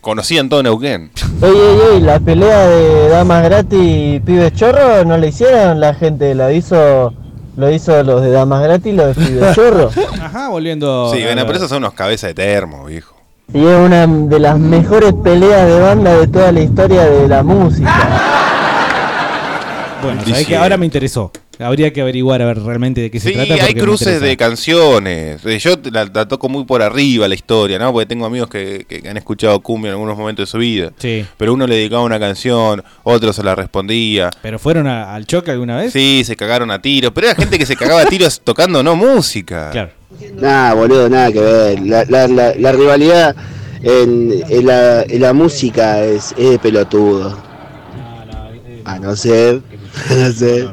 conocida 0.00 0.40
en 0.40 0.48
todo 0.48 0.62
Neuquén. 0.62 1.10
Ey, 1.42 1.50
ey, 1.50 1.78
ey, 1.94 2.00
la 2.00 2.20
pelea 2.20 2.68
de 2.68 3.08
damas 3.08 3.42
gratis 3.44 3.78
y 3.82 4.20
pibes 4.20 4.52
chorro 4.54 5.04
no 5.04 5.16
la 5.16 5.26
hicieron 5.26 5.80
la 5.80 5.94
gente, 5.94 6.34
la 6.36 6.52
hizo, 6.52 7.14
lo 7.56 7.70
hizo 7.70 8.02
los 8.02 8.22
de 8.22 8.30
damas 8.30 8.62
gratis 8.62 8.92
y 8.92 8.96
los 8.96 9.16
de 9.16 9.52
chorro. 9.54 9.90
Ajá, 10.22 10.48
volviendo. 10.48 11.10
Sí, 11.12 11.22
a- 11.22 11.26
bueno, 11.26 11.42
pero 11.46 11.56
esos 11.58 11.68
son 11.68 11.78
unos 11.78 11.94
cabezas 11.94 12.28
de 12.28 12.34
termo, 12.34 12.84
viejo. 12.86 13.16
Y 13.52 13.58
es 13.66 13.76
una 13.78 14.06
de 14.06 14.38
las 14.38 14.58
mejores 14.58 15.12
peleas 15.24 15.66
de 15.66 15.80
banda 15.80 16.16
de 16.16 16.28
toda 16.28 16.52
la 16.52 16.60
historia 16.60 17.04
de 17.04 17.26
la 17.28 17.42
música. 17.42 17.92
Bueno, 20.02 20.20
Sí, 20.24 20.30
sabés 20.30 20.46
sí. 20.46 20.52
que 20.52 20.56
ahora 20.56 20.76
me 20.76 20.86
interesó. 20.86 21.30
Habría 21.58 21.92
que 21.92 22.00
averiguar 22.00 22.40
a 22.40 22.46
ver 22.46 22.58
realmente 22.62 23.02
de 23.02 23.10
qué 23.10 23.20
se 23.20 23.28
Sí, 23.28 23.34
trata. 23.34 23.52
hay 23.52 23.60
porque 23.60 23.74
me 23.74 23.80
cruces 23.82 24.20
de 24.22 24.36
canciones. 24.36 25.44
Eh, 25.44 25.58
Yo 25.58 25.74
la, 25.92 26.06
la 26.06 26.26
toco 26.26 26.48
muy 26.48 26.64
por 26.64 26.80
arriba 26.80 27.28
la 27.28 27.34
historia, 27.34 27.78
¿no? 27.78 27.92
Porque 27.92 28.06
tengo 28.06 28.24
amigos 28.24 28.48
que, 28.48 28.86
que 28.88 29.06
han 29.06 29.18
escuchado 29.18 29.60
cumbia 29.60 29.88
en 29.88 29.92
algunos 29.94 30.16
momentos 30.16 30.44
de 30.48 30.50
su 30.50 30.56
vida. 30.56 30.90
Sí. 30.96 31.26
Pero 31.36 31.52
uno 31.52 31.66
le 31.66 31.74
dedicaba 31.76 32.02
una 32.02 32.18
canción, 32.18 32.82
otro 33.02 33.32
se 33.34 33.42
la 33.42 33.54
respondía. 33.54 34.30
¿Pero 34.40 34.58
fueron 34.58 34.86
a- 34.86 35.14
al 35.14 35.26
choque 35.26 35.50
alguna 35.50 35.76
vez? 35.76 35.92
Sí, 35.92 36.22
se 36.24 36.34
cagaron 36.34 36.70
a 36.70 36.80
tiros. 36.80 37.12
Pero 37.14 37.26
era 37.26 37.36
gente 37.36 37.58
que 37.58 37.66
se 37.66 37.76
cagaba 37.76 38.00
a 38.02 38.06
tiros 38.06 38.40
tocando 38.44 38.82
no 38.82 38.96
música. 38.96 39.68
Claro. 39.70 39.90
Nada, 40.40 40.72
boludo, 40.74 41.10
nada 41.10 41.30
que 41.30 41.40
ver. 41.40 41.80
La, 41.82 42.04
la, 42.08 42.26
la, 42.26 42.54
la 42.54 42.72
rivalidad 42.72 43.36
en, 43.82 44.32
en 44.48 44.66
la, 44.66 45.02
en 45.02 45.20
la 45.20 45.32
música 45.34 46.02
es, 46.04 46.34
es 46.38 46.50
de 46.50 46.58
pelotudo. 46.58 47.36
A 48.86 48.98
no 48.98 49.14
ser, 49.14 49.60
a 50.10 50.14
no 50.14 50.32
ser 50.32 50.70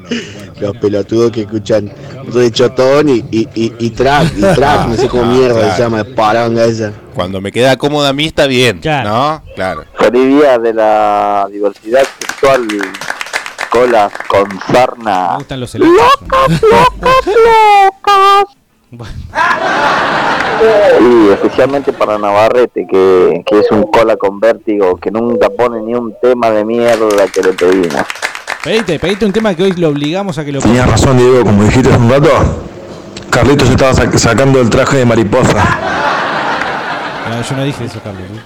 los 0.59 0.78
pelotudos 0.78 1.32
que 1.32 1.41
escuchan 1.41 1.91
rechotón 2.34 3.09
y, 3.09 3.24
y, 3.32 3.47
y, 3.55 3.74
y 3.80 3.89
trap, 3.91 4.26
y 4.36 4.41
trap, 4.55 4.88
no 4.89 4.95
sé 4.95 5.07
cómo 5.07 5.24
Ah, 5.24 5.28
mierda 5.28 5.59
claro. 5.59 5.76
se 5.76 5.82
llama, 5.82 6.03
paranga 6.15 6.65
esa. 6.65 6.91
Cuando 7.13 7.41
me 7.41 7.51
queda 7.51 7.78
cómoda 7.78 8.09
a 8.09 8.13
mí 8.13 8.26
está 8.26 8.47
bien, 8.47 8.82
¿no? 8.84 9.41
Claro. 9.55 9.86
Feliz 9.97 10.28
día 10.28 10.57
de 10.59 10.74
la 10.74 11.47
diversidad 11.51 12.03
sexual, 12.20 12.68
colas 13.70 14.11
con 14.28 14.47
sarna. 14.72 15.30
Me 15.32 15.36
gustan 15.38 15.59
los 15.59 15.76
¡Locas, 15.76 16.61
locas, 16.61 17.26
locas! 17.26 18.45
Y 21.01 21.30
especialmente 21.34 21.91
para 21.93 22.18
Navarrete, 22.18 22.88
que, 22.89 23.43
que 23.45 23.59
es 23.59 23.70
un 23.72 23.84
cola 23.91 24.15
con 24.15 24.39
vértigo, 24.39 24.97
que 24.97 25.11
nunca 25.11 25.49
pone 25.49 25.82
ni 25.82 25.93
un 25.93 26.15
tema 26.22 26.49
de 26.51 26.63
mierda 26.65 27.28
que 27.34 27.41
le 27.41 27.53
pedimos. 27.53 28.01
Pedite, 28.68 28.99
pedite 28.99 29.26
un 29.26 29.32
tema 29.32 29.55
que 29.55 29.63
hoy 29.63 29.72
lo 29.74 29.88
obligamos 29.89 30.38
a 30.38 30.43
que 30.43 30.51
lo 30.51 30.59
Tenías 30.59 30.82
ponga. 30.86 30.91
razón, 30.97 31.18
Diego, 31.18 31.41
como 31.43 31.63
dijiste 31.63 31.88
hace 31.89 31.97
un 31.99 32.09
rato. 32.09 32.30
Carlitos 33.30 33.65
se 33.68 33.74
estaba 33.76 33.93
sac- 33.93 34.18
sacando 34.18 34.59
el 34.59 34.70
traje 34.70 34.97
de 34.97 35.05
mariposa. 35.05 35.53
No, 37.30 37.41
yo 37.41 37.55
no 37.55 37.63
dije 37.63 37.86
eso, 37.86 38.01
Carlos. 38.03 38.24
¿eh? 38.24 38.41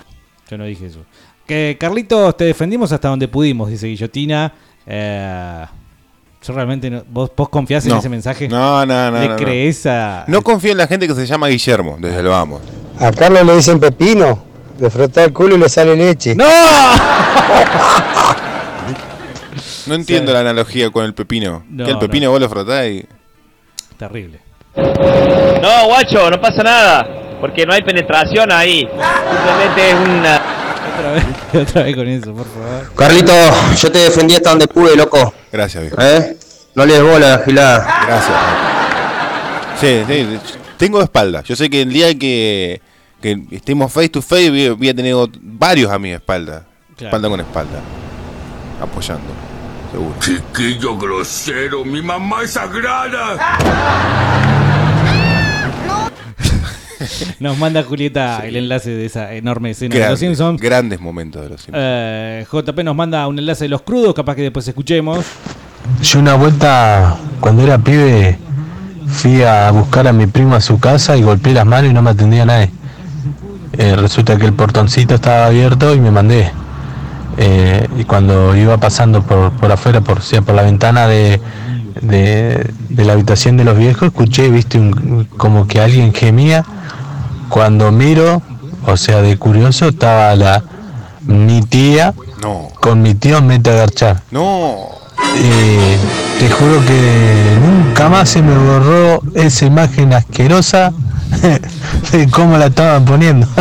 Yo 0.49 0.57
no 0.59 0.65
dije 0.65 0.85
eso. 0.85 0.99
Que 1.47 1.75
Carlitos, 1.79 2.37
te 2.37 2.43
defendimos 2.45 2.91
hasta 2.91 3.07
donde 3.07 3.27
pudimos, 3.27 3.69
dice 3.69 3.87
Guillotina. 3.87 4.53
Eh, 4.85 5.65
yo 6.45 6.53
realmente 6.53 6.91
no- 6.91 7.03
¿Vos, 7.09 7.31
vos 7.35 7.49
confiás 7.49 7.83
en 7.85 7.93
No. 7.93 7.97
ese 7.97 8.09
mensaje? 8.09 8.47
No, 8.47 8.85
no, 8.85 9.09
no. 9.11 9.19
¿Le 9.19 9.25
no, 9.27 9.31
no. 9.31 9.37
crees 9.37 9.87
a.? 9.87 10.25
No 10.27 10.43
confío 10.43 10.71
en 10.73 10.77
la 10.77 10.85
gente 10.87 11.07
que 11.07 11.15
se 11.15 11.25
llama 11.25 11.47
Guillermo, 11.47 11.97
desde 11.99 12.19
el 12.19 12.27
vamos. 12.27 12.61
A 12.99 13.11
Carlos 13.11 13.43
le 13.43 13.55
dicen 13.55 13.79
pepino, 13.79 14.37
de 14.77 14.87
frotar 14.91 15.23
el 15.25 15.33
culo 15.33 15.55
y 15.55 15.57
le 15.57 15.67
sale 15.67 15.95
leche. 15.95 16.35
¡No! 16.35 16.45
No 19.87 19.95
entiendo 19.95 20.33
la 20.33 20.41
analogía 20.41 20.89
con 20.89 21.05
el 21.05 21.13
pepino. 21.13 21.63
No, 21.69 21.85
que 21.85 21.91
el 21.91 21.99
pepino 21.99 22.25
no. 22.25 22.31
vos 22.31 22.41
lo 22.41 22.49
frotás 22.49 22.87
y. 22.87 23.05
Terrible. 23.97 24.39
No, 24.75 25.85
guacho, 25.87 26.29
no 26.29 26.39
pasa 26.39 26.63
nada. 26.63 27.07
Porque 27.39 27.65
no 27.65 27.73
hay 27.73 27.81
penetración 27.81 28.51
ahí. 28.51 28.87
Simplemente 28.87 29.89
es 29.89 29.95
una. 29.95 30.41
Otra 30.93 31.11
vez, 31.13 31.25
otra 31.67 31.83
vez 31.83 31.95
con 31.95 32.07
eso, 32.07 32.33
por 32.33 32.45
favor. 32.45 32.93
Carlito, 32.95 33.33
yo 33.75 33.91
te 33.91 33.99
defendí 33.99 34.35
hasta 34.35 34.51
donde 34.51 34.67
pude, 34.67 34.95
loco. 34.95 35.33
Gracias, 35.51 35.83
viejo. 35.83 35.97
¿Eh? 35.99 36.37
No 36.75 36.85
le 36.85 36.93
des 36.93 37.03
bola, 37.03 37.41
gilada. 37.45 37.77
Gracias. 38.05 38.37
Sí, 39.79 40.03
sí. 40.07 40.39
Tengo 40.77 41.01
espalda. 41.01 41.43
Yo 41.43 41.55
sé 41.55 41.69
que 41.69 41.81
el 41.81 41.91
día 41.91 42.17
que, 42.17 42.81
que 43.21 43.39
estemos 43.51 43.91
face 43.91 44.09
to 44.09 44.21
face 44.21 44.71
voy, 44.71 44.89
a 44.89 44.95
tener 44.95 45.15
varios 45.41 45.91
a 45.91 45.99
mi 45.99 46.11
espalda. 46.11 46.65
Claro. 46.95 47.07
Espalda 47.07 47.29
con 47.29 47.39
espalda. 47.39 47.79
Apoyando. 48.81 49.50
Seguro. 49.91 50.15
Chiquillo 50.19 50.97
grosero, 50.97 51.83
mi 51.83 52.01
mamá 52.01 52.43
es 52.43 52.51
sagrada. 52.51 53.37
Nos 57.39 57.57
manda 57.57 57.81
Julieta 57.83 58.45
el 58.45 58.55
enlace 58.55 58.91
de 58.91 59.05
esa 59.07 59.33
enorme 59.33 59.71
escena 59.71 59.95
de 59.95 60.09
los 60.09 60.19
Simpsons. 60.19 60.61
grandes 60.61 60.99
momentos 61.01 61.41
de 61.41 61.49
los 61.49 61.61
Simpsons. 61.61 61.83
Eh, 61.83 62.45
JP 62.51 62.79
nos 62.83 62.95
manda 62.95 63.27
un 63.27 63.39
enlace 63.39 63.65
de 63.65 63.69
los 63.69 63.81
crudos, 63.81 64.13
capaz 64.13 64.35
que 64.35 64.43
después 64.43 64.67
escuchemos. 64.67 65.25
Yo 66.03 66.19
una 66.19 66.35
vuelta, 66.35 67.17
cuando 67.39 67.63
era 67.63 67.79
pibe, 67.79 68.37
fui 69.07 69.41
a 69.41 69.71
buscar 69.71 70.07
a 70.07 70.13
mi 70.13 70.27
primo 70.27 70.55
a 70.55 70.61
su 70.61 70.79
casa 70.79 71.17
y 71.17 71.23
golpeé 71.23 71.53
las 71.53 71.65
manos 71.65 71.89
y 71.89 71.93
no 71.93 72.03
me 72.03 72.11
atendía 72.11 72.45
nadie. 72.45 72.69
Eh, 73.77 73.95
resulta 73.95 74.37
que 74.37 74.45
el 74.45 74.53
portoncito 74.53 75.15
estaba 75.15 75.47
abierto 75.47 75.95
y 75.95 75.99
me 75.99 76.11
mandé. 76.11 76.51
Eh, 77.37 77.87
y 77.97 78.03
cuando 78.03 78.55
iba 78.55 78.77
pasando 78.77 79.21
por, 79.23 79.51
por 79.53 79.71
afuera, 79.71 80.01
por, 80.01 80.19
o 80.19 80.21
sea, 80.21 80.41
por 80.41 80.53
la 80.55 80.63
ventana 80.63 81.07
de, 81.07 81.41
de, 82.01 82.71
de 82.89 83.05
la 83.05 83.13
habitación 83.13 83.57
de 83.57 83.63
los 83.63 83.77
viejos, 83.77 84.03
escuché, 84.09 84.49
viste, 84.49 84.77
un- 84.79 85.27
como 85.37 85.67
que 85.67 85.79
alguien 85.81 86.13
gemía. 86.13 86.65
Cuando 87.49 87.91
miro, 87.91 88.41
o 88.85 88.97
sea, 88.97 89.21
de 89.21 89.37
curioso, 89.37 89.87
estaba 89.89 90.35
la 90.35 90.63
mi 91.23 91.61
tía 91.61 92.13
No. 92.41 92.69
con 92.81 93.01
mi 93.01 93.13
tío 93.13 93.41
mete 93.41 93.69
a 93.71 93.75
garchar. 93.75 94.21
No. 94.31 94.89
Eh, 95.37 95.97
te 96.39 96.49
juro 96.49 96.83
que 96.85 97.57
nunca 97.61 98.09
más 98.09 98.29
se 98.29 98.41
me 98.41 98.57
borró 98.57 99.21
esa 99.35 99.65
imagen 99.65 100.13
asquerosa 100.13 100.91
de 102.11 102.29
cómo 102.29 102.57
la 102.57 102.65
estaban 102.67 103.05
poniendo. 103.05 103.47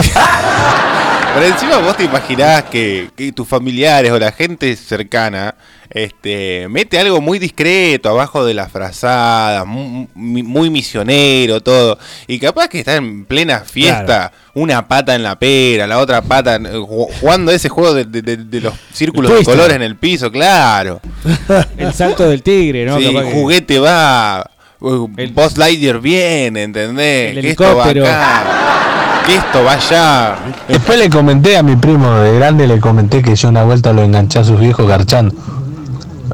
Pero 1.34 1.46
encima 1.46 1.78
vos 1.78 1.96
te 1.96 2.04
imaginás 2.04 2.64
que, 2.64 3.08
que 3.16 3.32
tus 3.32 3.46
familiares 3.46 4.10
o 4.10 4.18
la 4.18 4.32
gente 4.32 4.74
cercana 4.76 5.54
este, 5.88 6.66
mete 6.68 6.98
algo 6.98 7.20
muy 7.20 7.38
discreto 7.38 8.08
abajo 8.10 8.44
de 8.44 8.52
la 8.54 8.68
frazada, 8.68 9.64
mu- 9.64 10.06
muy, 10.14 10.42
muy 10.42 10.70
misionero, 10.70 11.60
todo. 11.60 11.98
Y 12.26 12.38
capaz 12.38 12.68
que 12.68 12.80
está 12.80 12.96
en 12.96 13.24
plena 13.24 13.60
fiesta, 13.60 14.32
una 14.54 14.86
pata 14.86 15.14
en 15.14 15.22
la 15.22 15.38
pera, 15.38 15.86
la 15.86 15.98
otra 15.98 16.20
pata 16.20 16.56
en- 16.56 16.82
jugando 16.84 17.52
ese 17.52 17.68
juego 17.68 17.94
de, 17.94 18.04
de- 18.04 18.22
de- 18.22 18.36
de 18.36 18.60
los 18.60 18.74
círculos 18.92 19.32
de 19.32 19.44
colores 19.44 19.76
en 19.76 19.82
el 19.82 19.96
piso, 19.96 20.30
claro. 20.32 21.00
El 21.78 21.92
salto 21.94 22.28
del 22.28 22.42
tigre, 22.42 22.84
¿no? 22.84 22.98
Sí, 22.98 23.04
Capaz 23.06 23.24
que- 23.24 23.32
juguete 23.32 23.78
va, 23.78 24.50
uh, 24.80 25.08
Buzz 25.32 25.56
Lightyear 25.56 26.00
viene, 26.00 26.64
¿entendés? 26.64 27.36
El 27.36 27.40
que 27.42 27.50
esto 27.50 27.64
va 27.76 27.90
helicóptero. 27.90 28.04
acá, 28.06 28.89
que 29.26 29.36
esto 29.36 29.64
va 29.64 29.72
allá. 29.72 30.36
Después 30.68 30.98
le 30.98 31.08
comenté 31.10 31.56
a 31.56 31.62
mi 31.62 31.76
primo 31.76 32.12
de 32.16 32.34
grande, 32.38 32.66
le 32.66 32.80
comenté 32.80 33.22
que 33.22 33.34
yo 33.36 33.48
una 33.48 33.64
vuelta 33.64 33.92
lo 33.92 34.02
enganché 34.02 34.38
a 34.40 34.44
sus 34.44 34.58
viejos 34.58 34.86
garchando. 34.86 35.34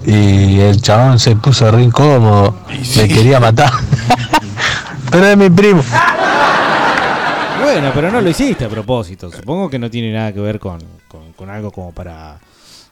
Y 0.04 0.60
el 0.60 0.80
chabón 0.80 1.18
se 1.18 1.34
puso 1.36 1.70
re 1.70 1.82
incómodo, 1.82 2.54
me 2.96 3.08
quería 3.08 3.40
matar. 3.40 3.70
Pero 5.10 5.26
es 5.26 5.36
mi 5.36 5.50
primo. 5.50 5.82
Bueno, 7.62 7.90
pero 7.94 8.10
no 8.10 8.20
lo 8.20 8.28
hiciste 8.30 8.64
a 8.64 8.68
propósito. 8.68 9.30
Supongo 9.30 9.68
que 9.68 9.78
no 9.78 9.90
tiene 9.90 10.12
nada 10.12 10.32
que 10.32 10.40
ver 10.40 10.58
con, 10.58 10.78
con- 11.08 11.32
con 11.32 11.50
algo 11.50 11.70
como 11.70 11.92
para 11.92 12.38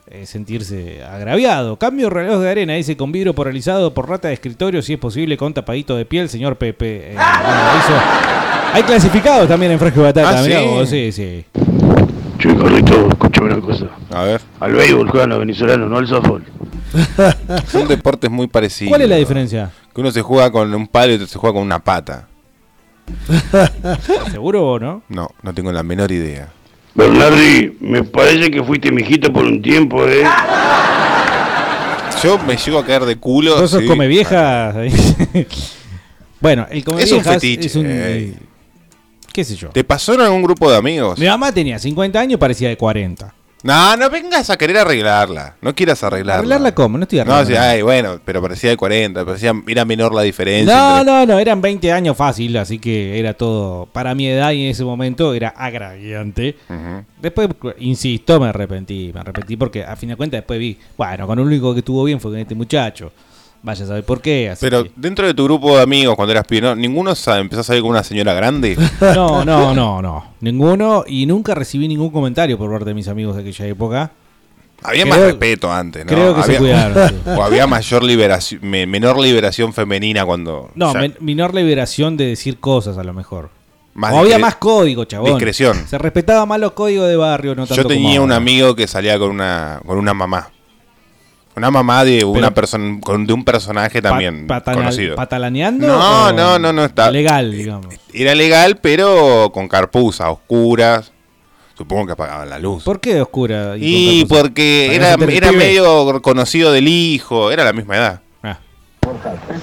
eh, 0.07 0.26
sentirse 0.26 1.03
agraviado. 1.05 1.76
Cambio 1.78 2.11
reloj 2.11 2.40
de 2.40 2.51
arena, 2.51 2.74
dice 2.74 2.97
con 2.97 3.11
vidrio 3.12 3.34
polarizado 3.34 3.95
por 3.95 4.09
rata 4.09 4.28
de 4.28 4.34
escritorio, 4.34 4.82
si 4.82 4.95
es 4.95 4.99
posible, 4.99 5.36
con 5.36 5.55
tapadito 5.55 5.97
de 5.97 6.05
piel, 6.05 6.28
señor 6.28 6.57
Pepe. 6.57 7.12
Eh, 7.12 7.14
bueno, 7.14 7.61
hizo- 7.78 8.54
Hay 8.75 8.83
clasificados 8.83 9.47
también 9.49 9.70
en 9.72 9.79
Fresco 9.79 10.01
y 10.01 10.03
Batata, 10.03 10.39
Ah, 10.41 10.43
mirá 10.43 10.61
¿sí? 10.61 10.66
vos, 10.66 10.89
sí, 10.89 11.12
sí. 11.12 11.45
Che, 12.39 12.57
Carlito, 12.57 13.09
escúchame 13.09 13.55
una 13.55 13.61
cosa. 13.61 13.87
A 14.11 14.22
ver. 14.25 14.41
Al 14.59 14.72
béisbol 14.72 15.09
juegan 15.11 15.31
los 15.31 15.39
venezolanos, 15.39 15.89
no 15.89 15.97
al 15.99 16.09
softball. 16.09 16.43
Son 17.70 17.87
deportes 17.87 18.31
muy 18.31 18.49
parecidos. 18.49 18.91
¿Cuál 18.91 19.03
es 19.03 19.09
la 19.09 19.16
diferencia? 19.16 19.70
Que 19.95 20.01
uno 20.01 20.11
se 20.11 20.22
juega 20.22 20.51
con 20.51 20.75
un 20.75 20.89
palo 20.89 21.12
y 21.12 21.14
otro 21.14 21.27
se 21.29 21.39
juega 21.39 21.55
con 21.55 21.62
una 21.62 21.79
pata. 21.79 22.27
¿Seguro 24.33 24.66
o 24.72 24.79
no? 24.81 25.03
No, 25.09 25.29
no 25.43 25.55
tengo 25.55 25.70
la 25.70 25.83
menor 25.85 26.11
idea. 26.11 26.49
Bernardi, 26.97 27.77
me 27.81 28.03
parece 28.03 28.51
que 28.51 28.62
fuiste 28.64 28.91
mijito 28.91 29.33
por 29.33 29.45
un 29.45 29.62
tiempo, 29.62 30.05
¿eh? 30.07 30.25
Yo 32.22 32.39
me 32.39 32.57
llego 32.57 32.79
a 32.79 32.85
caer 32.85 33.05
de 33.05 33.16
culo. 33.16 33.61
¿Vos 33.61 33.70
sos 33.70 33.83
sí. 33.83 33.87
come 33.87 34.07
viejas? 34.09 34.75
bueno, 36.41 36.66
el 36.70 36.85
come 36.85 37.03
Es 37.03 37.12
un 37.12 37.22
fetiche. 37.22 37.66
es 37.66 37.77
un... 37.77 37.87
eh. 37.89 38.35
¿Qué 39.35 39.43
sé 39.45 39.57
yo? 39.57 39.68
¿Te 39.70 39.82
pasó 39.82 40.14
en 40.14 40.20
algún 40.20 40.43
grupo 40.45 40.70
de 40.70 40.76
amigos? 40.76 41.18
Mi 41.18 41.26
mamá 41.26 41.51
tenía 41.53 41.76
50 41.76 42.20
años, 42.20 42.39
parecía 42.39 42.68
de 42.68 42.76
40. 42.76 43.35
No, 43.64 43.97
no 43.97 44.09
vengas 44.11 44.49
a 44.51 44.57
querer 44.57 44.76
arreglarla. 44.76 45.57
No 45.61 45.74
quieras 45.74 46.05
arreglarla. 46.05 46.39
¿Arreglarla 46.39 46.74
cómo? 46.74 46.99
No 46.99 47.03
estoy 47.03 47.18
No, 47.18 47.22
arreglando. 47.35 47.51
sí, 47.51 47.57
ay, 47.57 47.82
bueno, 47.82 48.20
pero 48.24 48.41
parecía 48.41 48.70
de 48.70 48.76
40, 48.76 49.24
parecía, 49.24 49.53
era 49.66 49.85
menor 49.85 50.14
la 50.14 50.22
diferencia. 50.22 50.72
No, 50.72 50.99
entre- 51.01 51.12
no, 51.12 51.26
no, 51.26 51.39
eran 51.41 51.61
20 51.61 51.91
años 51.91 52.16
fácil, 52.16 52.57
así 52.59 52.78
que 52.78 53.18
era 53.18 53.35
todo, 53.35 53.87
para 53.87 54.14
mi 54.14 54.28
edad 54.28 54.53
y 54.53 54.66
en 54.66 54.70
ese 54.70 54.85
momento 54.85 55.35
era 55.35 55.49
agraviante. 55.49 56.57
Después, 57.20 57.49
insisto, 57.78 58.39
me 58.39 58.49
arrepentí, 58.51 59.11
me 59.12 59.20
arrepentí 59.20 59.57
porque 59.57 59.82
a 59.82 59.97
fin 59.97 60.11
de 60.11 60.16
cuentas 60.16 60.39
después 60.43 60.61
vi, 60.61 60.78
bueno, 60.97 61.26
con 61.26 61.39
el 61.41 61.45
único 61.47 61.72
que 61.72 61.80
estuvo 61.80 62.05
bien 62.05 62.20
fue 62.20 62.30
con 62.32 62.39
este 62.41 62.55
muchacho. 62.55 63.11
Vaya 63.65 63.85
a 63.85 63.89
saber 63.89 64.05
por 64.05 64.21
qué. 64.21 64.51
así 64.51 64.61
Pero 64.61 64.85
que- 64.85 64.93
dentro 64.95 65.27
de 65.27 65.33
tu 65.35 65.45
grupo 65.45 65.75
de 65.77 65.83
amigos, 65.83 66.15
cuando 66.17 66.33
eras 66.33 66.47
pibe, 66.47 66.61
¿no? 66.61 66.77
¿ninguno 66.77 67.15
sabe, 67.15 67.41
empezó 67.41 67.62
a 67.62 67.65
salir 67.65 67.81
con 67.83 67.91
una 67.93 68.05
señora 68.05 68.35
grande? 68.35 68.77
No, 69.01 69.43
no, 69.45 69.75
no, 69.75 70.03
no. 70.03 70.35
Ninguno 70.41 71.05
y 71.07 71.25
nunca 71.27 71.55
recibí 71.55 71.89
ningún 71.89 72.11
comentario 72.11 72.59
por 72.59 72.71
parte 72.71 72.85
de 72.91 72.95
mis 72.95 73.09
amigos 73.09 73.35
de 73.37 73.43
aquella 73.43 73.67
época. 73.67 74.11
Había 74.83 75.05
Creo- 75.05 75.15
más 75.15 75.25
respeto 75.25 75.73
antes, 75.73 76.05
¿no? 76.05 76.12
Creo 76.12 76.35
que 76.37 76.43
se 76.43 76.47
había, 76.57 76.59
cuidaron. 76.59 77.09
sí. 77.09 77.15
O 77.39 77.43
había 77.43 77.67
mayor 77.67 78.03
liberación, 78.05 78.61
me- 78.62 78.87
menor 78.87 79.19
liberación 79.19 79.73
femenina 79.73 80.27
cuando... 80.27 80.71
No, 80.75 80.93
sea, 80.93 81.01
men- 81.01 81.17
menor 81.21 81.55
liberación 81.55 82.19
de 82.19 82.27
decir 82.27 82.61
cosas 82.61 82.99
a 82.99 83.03
lo 83.03 83.15
mejor. 83.15 83.49
Más 83.95 84.12
o 84.12 84.19
había 84.19 84.39
más 84.39 84.57
código, 84.57 85.05
chabón. 85.07 85.31
discreción. 85.31 85.87
Se 85.89 85.97
respetaba 85.97 86.45
más 86.45 86.61
los 86.61 86.73
códigos 86.73 87.09
de 87.09 87.17
barrio, 87.17 87.55
no 87.55 87.67
tanto 87.67 87.83
Yo 87.83 87.89
tenía 87.89 88.11
como 88.19 88.25
un 88.25 88.33
amigo 88.33 88.75
que 88.77 88.87
salía 88.89 89.19
con 89.19 89.31
una, 89.31 89.81
con 89.87 89.97
una 89.97 90.12
mamá. 90.12 90.51
Una 91.57 91.71
mamá 91.71 92.05
de 92.05 92.25
una 92.25 92.53
persona 92.53 92.99
con- 93.01 93.27
de 93.27 93.33
un 93.33 93.45
personaje 93.45 94.03
también 94.03 94.47
Pa- 94.49 94.61
conocido. 94.63 95.15
¿Patalaneando? 95.15 95.87
No, 95.87 96.33
no, 96.33 96.59
no, 96.59 96.73
no 96.73 96.85
está. 96.85 97.11
Legal, 97.11 97.53
digamos. 97.53 97.95
Era 98.13 98.35
legal, 98.35 98.77
pero 98.81 99.51
con 99.55 99.69
carpuza, 99.69 100.31
oscuras. 100.31 101.13
Supongo 101.77 102.07
que 102.07 102.13
apagaban 102.13 102.49
la 102.51 102.59
luz. 102.59 102.83
¿Por 102.85 103.01
qué 103.01 103.21
oscura? 103.21 103.75
Y 103.77 104.25
porque 104.27 104.95
era, 104.95 105.15
era 105.15 105.51
medio 105.53 106.21
conocido 106.23 106.71
del 106.73 106.87
hijo, 106.89 107.51
era 107.51 107.65
la 107.65 107.73
misma 107.73 107.97
edad. 107.97 108.21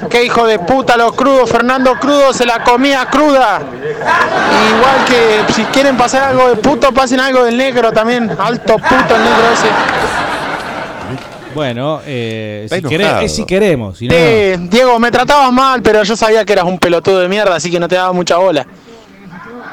Qué 0.10 0.24
hijo 0.26 0.46
de 0.46 0.60
puta 0.60 0.96
los 0.98 1.14
crudos, 1.14 1.50
Fernando 1.50 1.96
Crudo 2.00 2.32
se 2.32 2.46
la 2.46 2.64
comía 2.64 3.08
cruda. 3.10 3.60
Igual 3.60 5.06
que 5.08 5.54
si 5.54 5.64
quieren 5.66 5.98
pasar 5.98 6.24
algo 6.24 6.48
de 6.50 6.56
puto, 6.58 6.94
pasen 6.94 7.20
algo 7.20 7.44
del 7.44 7.58
negro 7.58 7.92
también. 7.92 8.30
Alto 8.38 8.76
puto 8.76 9.16
el 9.16 9.24
negro 9.24 9.52
ese. 9.54 9.68
Bueno, 11.54 12.02
eh, 12.06 12.68
si, 12.70 12.76
eh, 13.42 13.46
queremos. 13.48 13.98
Si 13.98 14.08
no, 14.08 14.14
Sí, 14.14 14.68
Diego, 14.70 15.00
me 15.00 15.12
tratabas 15.12 15.52
mal, 15.52 15.82
pero 15.82 16.04
yo 16.04 16.16
sabía 16.16 16.46
que 16.46 16.54
eras 16.54 16.66
un 16.66 16.80
pelotudo 16.80 17.20
de 17.20 17.28
mierda, 17.28 17.56
así 17.56 17.70
que 17.70 17.80
no 17.80 17.88
te 17.88 17.96
daba 17.96 18.14
mucha 18.14 18.38
bola. 18.38 18.66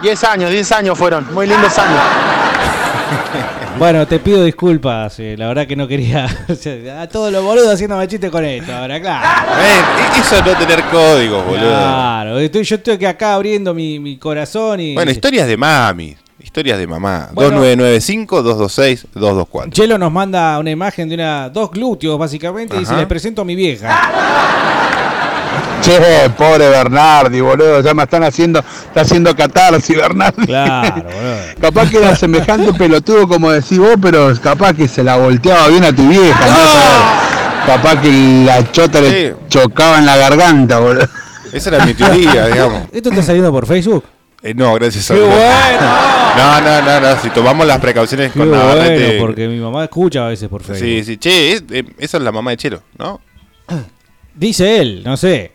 10 0.03 0.25
años, 0.25 0.51
10 0.51 0.73
años 0.73 0.99
fueron, 0.99 1.33
muy 1.33 1.47
lindos 1.47 1.79
años. 1.79 2.01
Bueno, 3.79 4.09
te 4.09 4.19
pido 4.19 4.43
disculpas. 4.43 5.21
eh, 5.21 5.37
la 5.39 5.47
verdad 5.47 5.65
que 5.65 5.77
no 5.77 5.87
quería. 5.87 6.25
a 7.01 7.07
todos 7.07 7.33
los 7.33 7.45
boludos 7.45 7.75
haciéndome 7.75 8.09
chiste 8.09 8.29
con 8.29 8.45
esto. 8.45 8.75
Ahora, 8.75 9.01
claro. 9.01 9.25
Ven, 9.57 10.21
eso 10.21 10.37
es 10.37 10.45
no 10.45 10.57
tener 10.59 10.83
códigos, 10.87 11.45
boludo. 11.45 11.69
Claro, 11.69 12.39
estoy, 12.41 12.65
yo 12.65 12.75
estoy 12.75 12.99
que 12.99 13.07
acá 13.07 13.35
abriendo 13.35 13.73
mi, 13.75 14.01
mi 14.01 14.19
corazón 14.19 14.81
y. 14.81 14.95
Bueno, 14.95 15.13
historias 15.13 15.47
de 15.47 15.57
mami. 15.57 16.17
Historias 16.41 16.79
de 16.79 16.87
mamá. 16.87 17.29
Bueno. 17.33 17.63
2995-226-224. 17.65 19.71
Chelo 19.71 19.99
nos 19.99 20.13
manda 20.13 20.59
una 20.59 20.71
imagen 20.71 21.09
de 21.09 21.15
una 21.17 21.49
dos 21.51 21.71
glúteos, 21.71 22.19
básicamente, 22.19 22.77
y 22.77 22.81
dice. 22.81 22.97
Les 22.97 23.07
presento 23.07 23.43
a 23.43 23.45
mi 23.45 23.55
vieja. 23.57 23.89
Che, 25.81 26.29
pobre 26.37 26.69
Bernardi, 26.69 27.41
boludo, 27.41 27.81
ya 27.81 27.95
me 27.95 28.03
están 28.03 28.25
haciendo, 28.25 28.59
está 28.59 29.03
haciendo 29.03 29.35
catarsis, 29.35 29.97
Bernardi. 29.97 30.45
Claro, 30.47 30.95
boludo. 31.05 31.37
capaz 31.61 31.89
que 31.89 31.99
era 31.99 32.17
semejante 32.17 32.73
pelotudo 32.75 33.29
como 33.29 33.51
decís 33.53 33.79
vos, 33.79 33.95
pero 34.03 34.33
capaz 34.43 34.75
que 34.75 34.89
se 34.89 35.05
la 35.05 35.17
volteaba 35.17 35.69
bien 35.69 35.85
a 35.85 35.95
tu 35.95 36.07
vieja. 36.09 36.45
a 36.45 36.49
saber. 36.49 37.67
Capaz 37.67 38.01
que 38.03 38.43
la 38.45 38.71
chota 38.73 39.01
le 39.01 39.37
chocaba 39.49 39.99
en 39.99 40.07
la 40.07 40.17
garganta, 40.17 40.81
boludo. 40.81 41.07
Esa 41.53 41.71
era 41.71 41.87
mi 41.87 41.95
teoría, 41.95 42.47
digamos. 42.47 42.83
¿Esto 42.93 43.11
está 43.11 43.23
saliendo 43.23 43.53
por 43.53 43.65
Facebook? 43.67 44.05
Eh, 44.43 44.55
no, 44.55 44.75
gracias 44.75 45.11
a 45.11 45.15
¡Qué 45.15 45.21
Dios. 45.21 45.35
bueno! 45.35 45.81
No, 46.37 46.61
no, 46.61 46.83
no, 46.83 47.01
no. 47.01 47.21
Si 47.21 47.31
tomamos 47.31 47.67
las 47.67 47.79
precauciones 47.81 48.33
Qué 48.33 48.39
con 48.39 48.51
Navarrete. 48.51 49.05
bueno, 49.07 49.21
porque 49.21 49.49
mi 49.49 49.59
mamá 49.59 49.85
escucha 49.85 50.27
a 50.27 50.29
veces 50.29 50.49
por 50.49 50.63
Facebook. 50.63 50.87
Sí, 50.89 51.05
sí. 51.05 51.17
Che, 51.17 51.53
es- 51.53 51.65
eh, 51.71 51.85
esa 51.99 52.19
es 52.19 52.23
la 52.23 52.31
mamá 52.33 52.53
de 52.53 52.57
Chelo, 52.57 52.83
¿no? 52.99 53.21
Dice 54.35 54.81
él, 54.81 55.03
no 55.05 55.17
sé. 55.17 55.53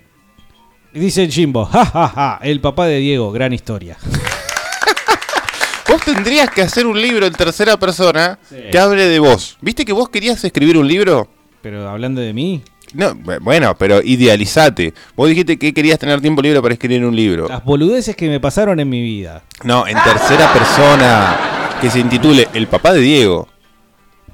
Dice 0.94 1.28
Jimbo, 1.30 1.66
ja, 1.66 1.86
ja, 1.86 2.08
ja, 2.10 2.40
el 2.44 2.60
papá 2.60 2.86
de 2.86 2.98
Diego, 3.00 3.32
gran 3.32 3.54
historia. 3.54 3.98
Vos 5.90 6.02
tendrías 6.02 6.50
que 6.50 6.62
hacer 6.62 6.86
un 6.86 7.00
libro 7.02 7.26
en 7.26 7.34
tercera 7.34 7.78
persona 7.78 8.40
que 8.72 8.78
hable 8.80 9.06
de 9.08 9.20
vos. 9.20 9.58
¿Viste 9.62 9.86
que 9.86 9.94
vos 9.94 10.10
querías 10.10 10.44
escribir 10.44 10.78
un 10.78 10.88
libro? 10.88 11.28
Pero 11.62 11.88
hablando 11.90 12.20
de 12.22 12.34
mí. 12.34 12.64
No, 12.94 13.16
bu- 13.16 13.40
bueno, 13.42 13.76
pero 13.78 14.02
idealizate. 14.04 14.94
Vos 15.16 15.28
dijiste 15.30 15.58
que 15.58 15.74
querías 15.74 15.98
tener 16.00 16.22
tiempo 16.22 16.42
libre 16.42 16.62
para 16.62 16.74
escribir 16.74 17.04
un 17.06 17.16
libro. 17.16 17.48
Las 17.48 17.64
boludeces 17.64 18.16
que 18.16 18.30
me 18.30 18.40
pasaron 18.40 18.80
en 18.80 18.90
mi 18.90 19.02
vida. 19.02 19.42
No, 19.64 19.88
en 19.88 19.98
tercera 20.04 20.52
persona 20.54 21.38
que 21.82 21.90
se 21.90 22.00
intitule 22.00 22.48
El 22.54 22.68
papá 22.68 22.94
de 22.94 23.00
Diego. 23.02 23.48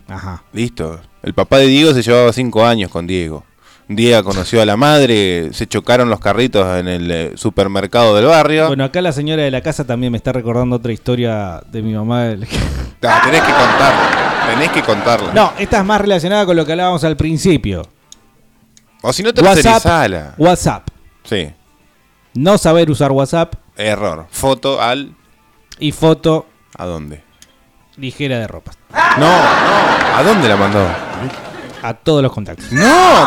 Ajá. 0.07 0.43
Listo. 0.53 0.99
El 1.24 1.34
papá 1.34 1.57
de 1.60 1.68
Diego 1.68 1.93
se 1.93 2.01
llevaba 2.01 2.34
cinco 2.34 2.66
años 2.66 2.89
con 2.91 3.05
Diego. 3.07 3.43
Un 3.88 3.95
día 3.95 4.22
conoció 4.22 4.62
a 4.62 4.66
la 4.68 4.78
madre, 4.78 5.49
se 5.51 5.66
chocaron 5.66 6.10
los 6.12 6.20
carritos 6.20 6.78
en 6.80 6.88
el 6.88 7.10
eh, 7.12 7.32
supermercado 7.36 8.16
del 8.16 8.26
barrio. 8.26 8.68
Bueno, 8.68 8.84
acá 8.84 9.01
la 9.01 9.12
señora 9.12 9.41
de 9.41 9.49
la 9.49 9.62
casa 9.62 9.84
también 9.84 10.12
me 10.12 10.18
está 10.18 10.32
recordando 10.32 10.76
otra 10.76 10.91
historia 10.93 11.62
de 11.72 11.82
mi 11.82 11.93
mamá. 11.93 12.36
Ah, 13.01 13.22
tenés 13.24 13.41
que 13.41 13.51
contarla. 13.53 14.51
Tenés 14.53 14.70
que 14.72 14.82
contarla. 14.84 15.34
No, 15.34 15.53
esta 15.57 15.78
es 15.80 15.86
más 15.86 16.01
relacionada 16.01 16.45
con 16.45 16.57
lo 16.57 16.66
que 16.66 16.74
hablábamos 16.74 17.01
al 17.05 17.16
principio. 17.16 17.84
O 19.02 19.14
si 19.14 19.24
no, 19.24 19.30
WhatsApp. 19.30 19.54
tercerizala. 19.56 20.34
WhatsApp. 20.38 20.88
Sí. 21.24 21.52
No 22.34 22.58
saber 22.58 22.89
usar 22.91 23.12
WhatsApp 23.12 23.54
Error. 23.78 24.28
Foto 24.30 24.82
al. 24.82 25.16
y 25.80 25.91
foto 25.91 26.45
¿A 26.78 26.86
dónde? 26.86 27.24
ligera 27.97 28.39
de 28.39 28.47
ropa. 28.47 28.72
No, 29.18 29.28
no. 29.28 30.18
¿A 30.18 30.24
dónde 30.24 30.47
la 30.47 30.56
mandó? 30.56 30.80
A 31.82 31.93
todos 31.93 32.22
los 32.24 32.32
contactos. 32.34 32.72
No, 32.72 32.82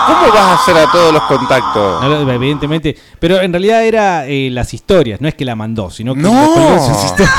¿cómo 0.06 0.28
vas 0.28 0.36
a 0.36 0.54
hacer 0.54 0.76
a 0.76 0.90
todos 0.90 1.12
los 1.12 1.22
contactos? 1.22 2.02
No, 2.04 2.30
evidentemente. 2.30 2.96
Pero 3.18 3.40
en 3.40 3.52
realidad 3.52 3.82
era 3.84 4.26
eh, 4.26 4.48
las 4.50 4.72
historias, 4.74 5.20
no 5.22 5.28
es 5.28 5.34
que 5.34 5.44
la 5.46 5.56
mandó, 5.56 5.90
sino 5.90 6.14
que 6.14 6.20
No. 6.20 6.78
sus 6.86 7.04
historias. 7.04 7.30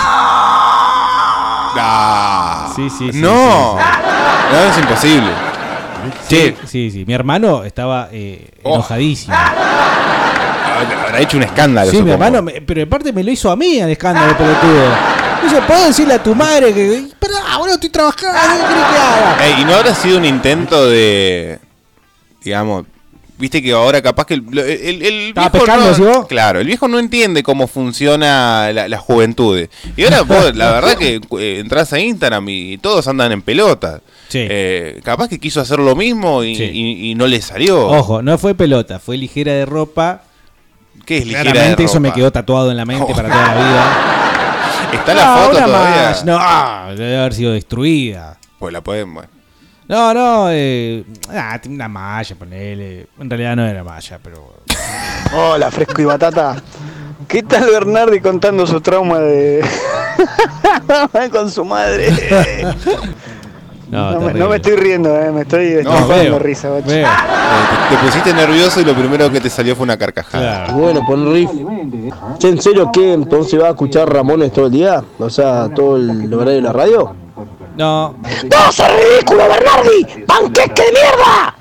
Ah. 1.75 2.71
Sí, 2.75 2.89
sí, 2.89 3.11
sí. 3.11 3.19
No. 3.21 3.77
sí, 3.77 3.83
sí. 3.83 4.51
No, 4.51 4.59
es 4.59 4.77
imposible. 4.77 5.31
Sí, 6.27 6.53
sí, 6.65 6.91
sí. 6.91 7.03
Mi 7.05 7.13
hermano 7.13 7.63
estaba 7.63 8.09
eh, 8.11 8.49
Oh. 8.63 8.75
enojadísimo. 8.75 9.35
Habrá 9.35 11.19
hecho 11.21 11.37
un 11.37 11.43
escándalo. 11.43 11.89
Sí, 11.91 11.97
mi 11.97 12.01
supongo. 12.03 12.13
hermano, 12.25 12.41
me- 12.41 12.61
pero 12.61 12.83
aparte 12.83 13.13
me 13.13 13.23
lo 13.23 13.31
hizo 13.31 13.49
a 13.51 13.55
mí 13.55 13.77
el 13.79 13.89
escándalo, 13.89 14.37
pelotudo. 14.37 14.89
Dice, 15.43 15.61
¿puedo 15.67 15.85
decirle 15.87 16.13
a 16.15 16.23
tu 16.23 16.33
madre 16.35 16.73
que. 16.73 17.07
Pará, 17.19 17.57
boludo, 17.57 17.75
estoy 17.75 17.89
trabajando, 17.89 18.39
¿qué 18.67 18.73
querés 18.73 18.85
que 18.85 18.97
haga? 18.97 19.45
Ey, 19.45 19.61
¿Y 19.61 19.65
no 19.65 19.75
habrá 19.75 19.93
sido 19.93 20.17
un 20.17 20.25
intento 20.25 20.89
de. 20.89 21.59
Digamos. 22.43 22.85
Viste 23.35 23.61
que 23.63 23.73
ahora 23.73 24.01
capaz 24.01 24.25
que 24.27 24.35
el, 24.35 24.43
el, 24.53 24.59
el- 24.59 25.01
el 25.01 25.13
¿Estaba 25.29 25.49
viejo 25.49 25.65
pescando, 25.65 25.97
no, 25.97 26.05
vos? 26.19 26.27
Claro, 26.27 26.59
el 26.61 26.67
viejo 26.67 26.87
no 26.87 26.99
entiende 26.99 27.43
cómo 27.43 27.67
funciona 27.67 28.71
la, 28.71 28.87
la 28.87 28.97
juventud. 28.99 29.67
Y 29.97 30.03
ahora 30.05 30.21
vos, 30.21 30.55
la 30.55 30.71
verdad 30.71 30.95
que 30.95 31.19
eh, 31.39 31.59
entras 31.59 31.91
a 31.93 31.99
Instagram 31.99 32.47
y 32.47 32.77
todos 32.77 33.05
andan 33.07 33.31
en 33.33 33.41
pelota. 33.41 34.01
Eh, 34.49 35.01
capaz 35.03 35.27
que 35.27 35.39
quiso 35.39 35.61
hacer 35.61 35.79
lo 35.79 35.95
mismo 35.95 36.43
y, 36.43 36.55
Sí. 36.55 36.63
y- 36.63 37.11
y 37.11 37.15
no 37.15 37.27
le 37.27 37.41
salió. 37.41 37.87
Ojo, 37.87 38.21
no 38.21 38.37
fue 38.37 38.55
pelota, 38.55 38.99
fue 38.99 39.17
ligera 39.17 39.53
de 39.53 39.65
ropa. 39.65 40.21
¿Qué 41.05 41.17
es 41.19 41.25
ligera 41.25 41.43
de 41.45 41.51
Claramente 41.51 41.83
eso 41.83 41.99
me 41.99 42.09
ropa? 42.09 42.15
quedó 42.15 42.31
tatuado 42.31 42.71
en 42.71 42.77
la 42.77 42.85
mente 42.85 43.13
para 43.13 43.29
toda 43.29 43.47
la 43.47 43.53
vida. 43.55 43.97
¿Está 44.93 45.13
la 45.13 45.25
No, 45.25 45.35
foto 45.43 45.57
todavía? 45.65 46.09
más, 46.09 46.25
No, 46.25 46.37
ah, 46.39 46.93
debe 46.95 47.17
haber 47.17 47.33
sido 47.33 47.51
destruida. 47.53 48.37
Pues 48.59 48.71
la 48.73 48.81
pueden. 48.81 49.13
Bueno. 49.13 49.29
No, 49.87 50.13
no, 50.13 50.47
eh, 50.49 51.03
ah, 51.29 51.59
tiene 51.61 51.75
una 51.75 51.89
malla, 51.89 52.35
ponele. 52.37 53.07
En 53.19 53.29
realidad 53.29 53.55
no 53.55 53.65
era 53.65 53.83
malla, 53.83 54.19
pero. 54.23 54.53
Hola, 55.33 55.69
Fresco 55.71 56.01
y 56.01 56.05
Batata. 56.05 56.55
¿Qué 57.27 57.41
tal 57.43 57.65
Bernardi 57.65 58.19
contando 58.21 58.65
su 58.67 58.79
trauma 58.81 59.19
de 59.19 59.61
con 61.31 61.49
su 61.51 61.65
madre? 61.65 62.09
No, 63.93 64.11
No, 64.11 64.19
me, 64.19 64.25
terrible. 64.25 64.39
no 64.39 64.49
me 64.49 64.55
estoy 64.55 64.75
riendo, 64.75 65.15
eh, 65.21 65.31
me 65.31 65.41
estoy 65.41 65.83
No, 65.83 66.07
veo, 66.07 66.39
risa. 66.39 66.69
Eh, 66.79 66.81
te, 66.81 67.03
te 67.95 68.01
pusiste 68.03 68.33
nervioso 68.33 68.81
y 68.81 68.85
lo 68.85 68.93
primero 68.93 69.31
que 69.31 69.39
te 69.39 69.49
salió 69.49 69.75
fue 69.75 69.83
una 69.83 69.97
carcajada. 69.97 70.73
Bueno, 70.73 71.01
pon 71.07 71.31
riff. 71.31 71.51
Che, 72.39 72.49
¿en 72.49 72.59
serio 72.61 72.89
qué? 72.91 73.13
¿Entonces 73.13 73.61
va 73.61 73.67
a 73.67 73.71
escuchar 73.71 74.11
Ramones 74.11 74.51
todo 74.51 74.65
el 74.65 74.71
día? 74.71 75.03
O 75.19 75.29
sea, 75.29 75.69
todo 75.73 75.95
el 75.97 76.33
horario 76.33 76.55
de 76.55 76.61
la 76.61 76.73
radio. 76.73 77.15
No. 77.77 78.15
¡No 78.51 78.71
sos 78.71 78.87
ridículo, 78.87 79.43
Bernardi! 79.47 80.05
¡Panqueque 80.27 80.83
de 80.83 80.91
mierda! 80.91 81.55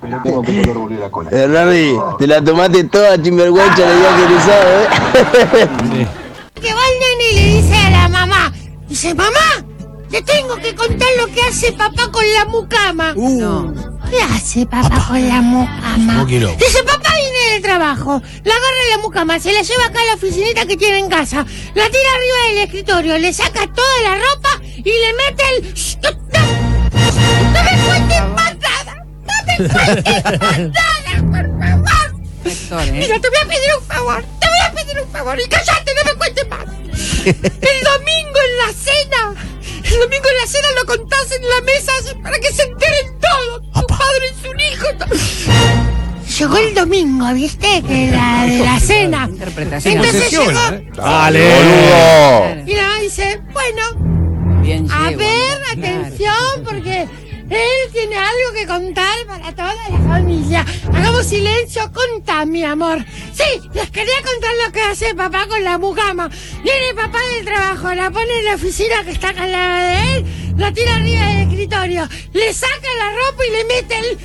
Bernardi, 1.31 1.97
te 2.19 2.27
la 2.27 2.43
tomaste 2.43 2.85
toda 2.85 3.21
chimberguancha 3.21 3.91
el 3.91 3.99
día 3.99 4.17
que 4.17 4.23
egresado, 4.25 4.81
¿eh? 4.81 4.87
Que 6.61 6.73
va 6.75 6.81
el 6.81 6.99
nene 7.01 7.31
y 7.31 7.35
le 7.35 7.45
dice 7.63 7.77
a 7.77 7.91
la 7.91 8.09
mamá, 8.09 8.53
dice, 8.89 9.15
mamá, 9.15 9.65
te 10.13 10.21
tengo 10.21 10.57
que 10.57 10.75
contar 10.75 11.09
lo 11.19 11.27
que 11.29 11.41
hace 11.41 11.73
papá 11.73 12.11
con 12.13 12.23
la 12.35 12.45
mucama. 12.45 13.15
¿Qué 14.11 14.21
hace 14.21 14.67
papá, 14.67 15.07
con 15.09 15.27
la 15.27 15.41
mucama? 15.41 16.27
Dice, 16.27 16.83
papá 16.85 17.15
viene 17.15 17.53
del 17.55 17.63
trabajo, 17.63 18.21
la 18.45 18.55
agarra 18.55 18.91
la 18.91 18.99
mucama, 18.99 19.41
se 19.41 19.55
la 19.55 19.63
lleva 19.63 19.87
acá 19.87 20.03
a 20.03 20.05
la 20.05 20.15
oficinita 20.15 20.67
que 20.67 20.77
tiene 20.77 20.99
en 20.99 21.09
casa, 21.09 21.47
la 21.75 21.87
tira 21.87 22.11
arriba 22.15 22.49
del 22.49 22.59
escritorio, 22.59 23.17
le 23.17 23.33
saca 23.33 23.67
toda 23.73 24.03
la 24.03 24.17
ropa 24.17 24.61
y 24.77 24.83
le 24.83 25.15
mete 25.15 25.43
el... 25.57 25.75
¡No, 27.53 27.63
me 27.63 27.75
cuentes 27.87 28.21
nada! 28.61 28.95
¡No 29.25 29.35
me 29.47 29.69
cuentes 29.69 30.73
nada, 30.73 31.23
por 31.31 31.47
favor! 31.59 32.12
Mira, 32.45 33.19
te 33.21 33.29
voy 33.29 33.39
a 33.43 33.47
pedir 33.47 33.71
un 33.79 33.85
favor, 33.87 34.25
te 34.41 34.49
voy 34.49 34.59
a 34.67 34.73
pedir 34.73 35.01
un 35.01 35.11
favor 35.11 35.39
y 35.41 35.49
cállate, 35.49 35.93
no 35.95 36.13
me 36.13 36.19
cuentes 36.19 36.49
más. 36.49 36.65
El 37.25 37.85
domingo 37.85 38.39
en 38.49 38.59
la 38.59 38.73
cena, 38.73 39.35
el 39.85 40.01
domingo 40.01 40.29
en 40.29 40.37
la 40.39 40.47
cena 40.47 40.69
lo 40.81 40.87
contás 40.87 41.31
en 41.33 41.49
la 41.49 41.61
mesa 41.61 41.93
para 42.23 42.39
que 42.39 42.53
se 42.53 42.63
enteren 42.63 43.19
todos, 43.21 43.63
tu 43.73 43.87
padre 43.87 44.27
y 44.31 44.43
su 44.43 44.53
hijo. 44.55 44.87
Llegó 46.39 46.57
el 46.57 46.75
domingo, 46.75 47.33
¿viste? 47.35 47.83
Que 47.87 48.11
la 48.11 48.47
de 48.47 48.59
la 48.65 48.81
cena. 48.81 49.29
Entonces 49.85 50.31
llegó 50.31 50.51
Dale, 50.97 51.55
boludo. 51.55 52.67
y 52.67 52.75
la 52.75 52.83
mamá 52.83 52.99
dice, 53.01 53.41
bueno, 53.53 53.83
a 54.93 55.11
ver, 55.11 55.63
atención, 55.71 56.65
porque 56.65 57.07
él 57.55 57.93
tiene 57.93 58.17
algo 58.17 58.53
que 58.55 58.67
contar 58.67 59.27
para 59.27 59.55
toda 59.55 59.75
la 59.91 59.99
familia. 60.09 60.65
Hagamos 60.93 61.27
silencio, 61.27 61.91
contá, 61.93 62.45
mi 62.45 62.65
amor. 62.65 63.05
Sí, 63.33 63.69
les 63.75 63.91
quería 63.91 64.17
contar 64.23 64.51
lo 64.67 64.73
que 64.73 64.81
hace 64.81 65.15
papá 65.15 65.47
con 65.47 65.63
la 65.63 65.79
mucama. 65.79 66.31
Viene 66.63 66.95
papá 66.95 67.19
del 67.35 67.45
trabajo, 67.45 67.93
la 67.95 68.11
pone 68.11 68.39
en 68.39 68.45
la 68.47 68.55
oficina 68.55 69.05
que 69.05 69.13
está 69.13 69.31
acá 69.31 69.45
al 69.45 69.53
lado 69.53 69.89
de 69.89 70.17
él, 70.17 70.55
la 70.57 70.73
tira 70.73 70.97
arriba 70.97 71.27
del 71.27 71.49
escritorio, 71.49 72.09
le 72.33 72.53
saca 72.53 72.89
la 72.99 73.11
ropa 73.13 73.47
y 73.47 73.51
le 73.51 73.65
mete 73.65 73.99
el... 73.99 74.19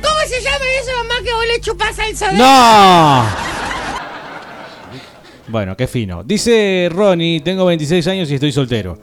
¿Cómo 0.00 0.20
se 0.28 0.40
llama 0.40 0.64
eso, 0.80 0.92
mamá, 0.96 1.14
que 1.24 1.32
vos 1.32 1.46
le 1.46 1.60
chupás 1.60 1.98
al 1.98 2.16
soda? 2.16 2.32
¡No! 2.32 3.58
Bueno, 5.48 5.76
qué 5.76 5.86
fino. 5.86 6.22
Dice 6.22 6.88
Ronnie, 6.92 7.40
tengo 7.40 7.64
26 7.64 8.06
años 8.06 8.30
y 8.30 8.34
estoy 8.34 8.52
soltero. 8.52 8.98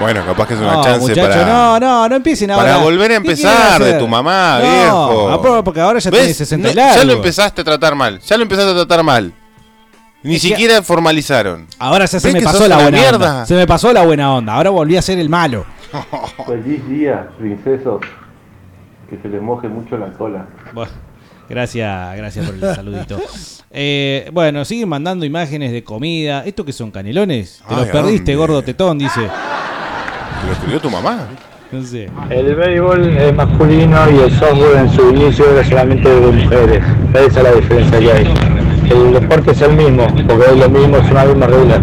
Bueno, 0.00 0.24
capaz 0.24 0.48
que 0.48 0.54
es 0.54 0.60
una 0.60 0.72
No, 0.74 0.82
chance 0.84 1.00
muchacho, 1.08 1.28
para. 1.28 1.44
no, 1.46 1.78
no, 1.80 2.08
no 2.08 2.16
empiecen 2.16 2.50
ahora. 2.50 2.64
Para 2.72 2.76
volver 2.84 3.04
a 3.04 3.08
¿Qué 3.08 3.14
empezar 3.16 3.82
de 3.84 3.92
tu 3.94 4.08
mamá, 4.08 4.58
No, 4.62 4.70
viejo. 5.28 5.62
porque 5.64 5.80
ahora 5.80 5.98
ya 5.98 6.10
tiene 6.10 6.32
60 6.32 6.70
y 6.70 6.74
No, 6.74 6.80
Ya 6.96 7.04
lo 7.04 7.12
empezaste 7.12 7.60
a 7.60 7.64
tratar 7.64 7.94
mal. 7.94 8.18
Ya 8.20 8.36
lo 8.36 8.42
empezaste 8.42 8.70
a 8.70 8.74
tratar 8.74 9.04
mal. 9.04 9.32
Ni 10.22 10.36
Es 10.36 10.42
que- 10.42 10.48
siquiera 10.48 10.82
formalizaron. 10.82 11.66
Ahora 11.78 12.04
ya 12.06 12.18
se 12.20 12.28
¿Ves 12.28 12.34
me 12.34 12.42
pasó 12.42 12.66
la 12.68 12.76
buena 12.76 12.98
mierda? 12.98 13.16
onda. 13.16 13.46
Se 13.46 13.54
me 13.54 13.66
pasó 13.66 13.92
la 13.92 14.02
buena 14.04 14.34
onda. 14.34 14.54
Ahora 14.54 14.70
volví 14.70 14.96
a 14.96 15.02
ser 15.02 15.18
el 15.18 15.28
malo. 15.28 15.64
Feliz 16.46 16.86
día, 16.88 17.28
princesos. 17.38 18.00
Que 19.08 19.18
se 19.18 19.28
les 19.28 19.40
moje 19.42 19.68
mucho 19.68 19.96
la 19.98 20.12
cola. 20.12 20.46
Bueno, 20.72 20.92
gracias, 21.48 22.16
gracias 22.16 22.46
por 22.46 22.54
el 22.54 22.74
saludito. 22.74 23.20
Eh, 23.72 24.28
bueno, 24.32 24.64
siguen 24.64 24.88
mandando 24.88 25.24
imágenes 25.24 25.70
de 25.70 25.84
comida. 25.84 26.42
¿Esto 26.44 26.64
que 26.64 26.72
son 26.72 26.90
canelones? 26.90 27.62
Te 27.68 27.72
Ay, 27.72 27.80
los 27.82 27.88
perdiste, 27.90 28.34
gordo 28.34 28.60
tetón, 28.62 28.98
dice. 28.98 29.20
¿Te 30.40 30.46
lo 30.46 30.52
escribió 30.52 30.80
tu 30.80 30.90
mamá? 30.90 31.26
No 31.72 31.82
sé. 31.84 32.10
El 32.30 32.54
béisbol 32.56 33.16
es 33.16 33.34
masculino 33.34 34.10
y 34.10 34.18
el 34.18 34.30
softball 34.38 34.76
en 34.76 34.90
su 34.90 35.10
inicio 35.10 35.50
era 35.52 35.64
solamente 35.68 36.08
de 36.08 36.20
mujeres. 36.32 36.84
Esa 37.14 37.26
es 37.26 37.42
la 37.44 37.52
diferencia 37.52 37.98
que 38.00 38.12
hay. 38.12 38.34
El 38.90 39.12
deporte 39.12 39.52
es 39.52 39.60
el 39.60 39.76
mismo, 39.76 40.04
porque 40.26 40.50
es 40.50 40.56
lo 40.56 40.68
mismo, 40.68 40.96
es 40.96 41.10
una 41.10 41.24
misma 41.24 41.46
regla. 41.46 41.80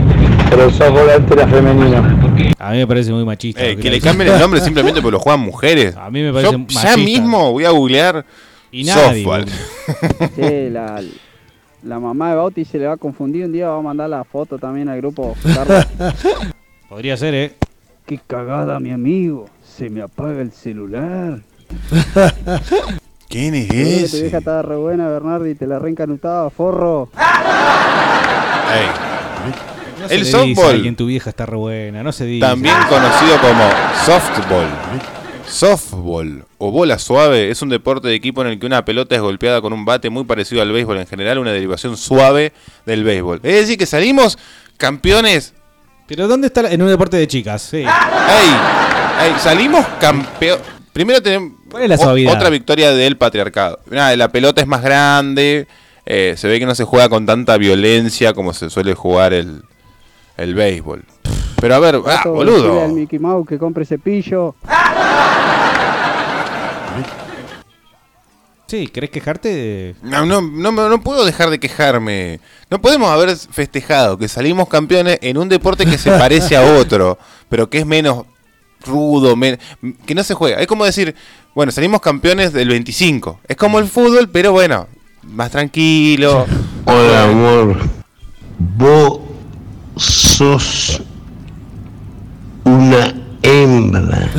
Pero 0.50 0.64
el 0.66 0.72
softball 0.74 1.10
antes 1.10 1.38
era 1.38 1.48
femenino. 1.48 1.98
A 2.60 2.72
mí 2.72 2.78
me 2.80 2.88
parece 2.88 3.14
muy 3.14 3.24
machista. 3.24 3.64
Eh, 3.64 3.78
que 3.78 3.90
le 3.90 4.02
cambien 4.02 4.34
el 4.34 4.40
nombre 4.40 4.60
simplemente 4.64 5.02
porque 5.02 5.14
lo 5.14 5.20
juegan 5.20 5.40
mujeres. 5.40 5.96
A 5.96 6.10
mí 6.10 6.22
me 6.22 6.34
parece 6.34 6.52
Yo 6.52 6.60
machista. 6.60 6.84
ya 6.84 6.98
mismo 6.98 7.52
voy 7.54 7.64
a 7.64 7.70
googlear 7.70 8.26
Y 8.72 8.84
nadie 8.84 9.24
softball. 9.24 9.46
Che, 10.36 10.70
la, 10.72 11.02
la 11.84 12.00
mamá 12.00 12.32
de 12.32 12.36
Bauti 12.36 12.66
se 12.66 12.78
le 12.78 12.88
va 12.88 12.94
a 12.94 12.98
confundir 12.98 13.46
un 13.46 13.54
día, 13.54 13.70
va 13.70 13.78
a 13.78 13.82
mandar 13.82 14.10
la 14.10 14.26
foto 14.26 14.58
también 14.58 14.90
al 14.90 14.98
grupo. 14.98 15.34
Podría 16.90 17.16
ser, 17.16 17.34
¿eh? 17.36 17.54
Qué 18.08 18.20
cagada, 18.26 18.80
mi 18.80 18.92
amigo. 18.92 19.50
Se 19.78 19.90
me 19.90 20.02
apaga 20.02 20.42
el 20.42 20.52
celular. 20.54 21.42
¿Quién 23.30 23.54
es 23.56 23.68
que 23.68 23.84
tu 23.84 23.90
ese? 24.06 24.22
vieja 24.22 24.38
estaba 24.38 24.62
re 24.62 24.78
buena, 24.78 25.10
Bernardi, 25.10 25.54
te 25.56 25.68
la 25.68 25.78
reencanutaba, 25.80 26.50
forro. 26.50 27.10
Ey. 28.74 28.88
No 30.00 30.08
se 30.08 30.14
El 30.16 30.22
le 30.22 30.26
dice 30.26 30.38
a 30.38 30.40
softball. 30.42 30.76
alguien 30.76 30.96
tu 30.96 31.06
vieja 31.08 31.30
está 31.30 31.46
re 31.46 31.58
buena, 31.58 32.02
no 32.04 32.14
se 32.14 32.26
dice. 32.26 32.48
También 32.48 32.76
conocido 32.88 33.38
como 33.42 33.70
softball. 34.06 34.68
Softball 35.46 36.46
o 36.58 36.72
bola 36.72 37.00
suave 37.00 37.50
es 37.52 37.62
un 37.62 37.70
deporte 37.70 38.08
de 38.08 38.16
equipo 38.16 38.42
en 38.42 38.48
el 38.48 38.60
que 38.60 38.66
una 38.66 38.86
pelota 38.86 39.16
es 39.16 39.22
golpeada 39.22 39.62
con 39.62 39.74
un 39.74 39.84
bate 39.86 40.10
muy 40.10 40.24
parecido 40.24 40.62
al 40.62 40.72
béisbol 40.72 40.98
en 40.98 41.08
general, 41.08 41.40
una 41.40 41.52
derivación 41.52 41.98
suave 41.98 42.54
del 42.86 43.04
béisbol. 43.04 43.42
Es 43.44 43.56
decir, 43.56 43.78
que 43.78 43.86
salimos 43.86 44.38
campeones. 44.78 45.54
Pero 46.08 46.28
¿dónde 46.28 46.48
está? 46.48 46.62
la- 46.64 46.72
En 46.72 46.82
un 46.82 46.88
deporte 46.90 47.18
de 47.18 47.28
chicas, 47.28 47.62
sí. 47.62 47.78
¡Ey! 47.78 47.86
ey, 47.86 49.34
salimos 49.40 49.86
campeón. 50.00 50.60
Primero 50.94 51.22
tenemos 51.22 51.52
¿Cuál 51.70 51.84
es 51.84 51.90
la 51.90 51.96
o- 51.96 52.00
suavidad? 52.00 52.34
otra 52.34 52.50
victoria 52.50 52.92
del 52.94 53.18
patriarcado. 53.18 53.80
La 53.90 54.30
pelota 54.30 54.62
es 54.62 54.68
más 54.68 54.82
grande, 54.82 55.68
eh, 56.06 56.34
se 56.38 56.48
ve 56.48 56.60
que 56.60 56.66
no 56.66 56.74
se 56.76 56.86
juega 56.86 57.10
con 57.10 57.26
tanta 57.26 57.58
violencia 57.58 58.34
como 58.34 58.54
se 58.54 58.70
suele 58.70 58.94
jugar 58.96 59.34
el, 59.34 59.62
el 60.38 60.56
béisbol. 60.56 61.04
Pero 61.60 61.76
a 61.76 61.80
ver, 61.80 61.96
ah, 61.96 62.02
Gato, 62.18 62.34
boludo. 62.34 62.84
al 62.84 62.94
Mickey 62.94 63.20
Mouse 63.20 63.48
que 63.48 63.58
compre 63.58 63.84
cepillo. 63.86 64.56
Sí, 68.68 68.88
¿querés 68.88 69.10
quejarte? 69.12 69.96
No, 70.02 70.26
no, 70.26 70.42
no, 70.42 70.72
me- 70.74 70.90
no 70.90 71.02
puedo 71.02 71.24
dejar 71.26 71.50
de 71.50 71.58
quejarme. 71.60 72.42
No 72.70 72.82
podemos 72.82 73.10
haber 73.10 73.36
festejado 73.38 74.18
que 74.18 74.28
salimos 74.28 74.68
campeones 74.68 75.20
en 75.22 75.38
un 75.38 75.48
deporte 75.48 75.86
que 75.86 75.98
se 75.98 76.12
parece 76.12 76.58
a 76.58 76.64
otro, 76.78 77.18
pero 77.48 77.70
que 77.70 77.78
es 77.80 77.86
menos 77.86 78.26
rudo, 78.86 79.36
men- 79.38 79.58
que 80.06 80.14
no 80.14 80.24
se 80.24 80.34
juega. 80.34 80.58
Es 80.60 80.68
como 80.68 80.84
decir, 80.84 81.16
bueno, 81.56 81.72
salimos 81.72 82.02
campeones 82.02 82.52
del 82.52 82.68
25. 82.68 83.40
Es 83.48 83.56
como 83.56 83.80
el 83.80 83.88
fútbol, 83.88 84.30
pero 84.30 84.52
bueno, 84.52 84.88
más 85.24 85.50
tranquilo. 85.52 86.46
Hola, 86.86 87.24
amor. 87.24 87.78
Vos 88.60 89.20
sos 89.96 91.02
una 92.66 93.14
hembra. 93.42 94.30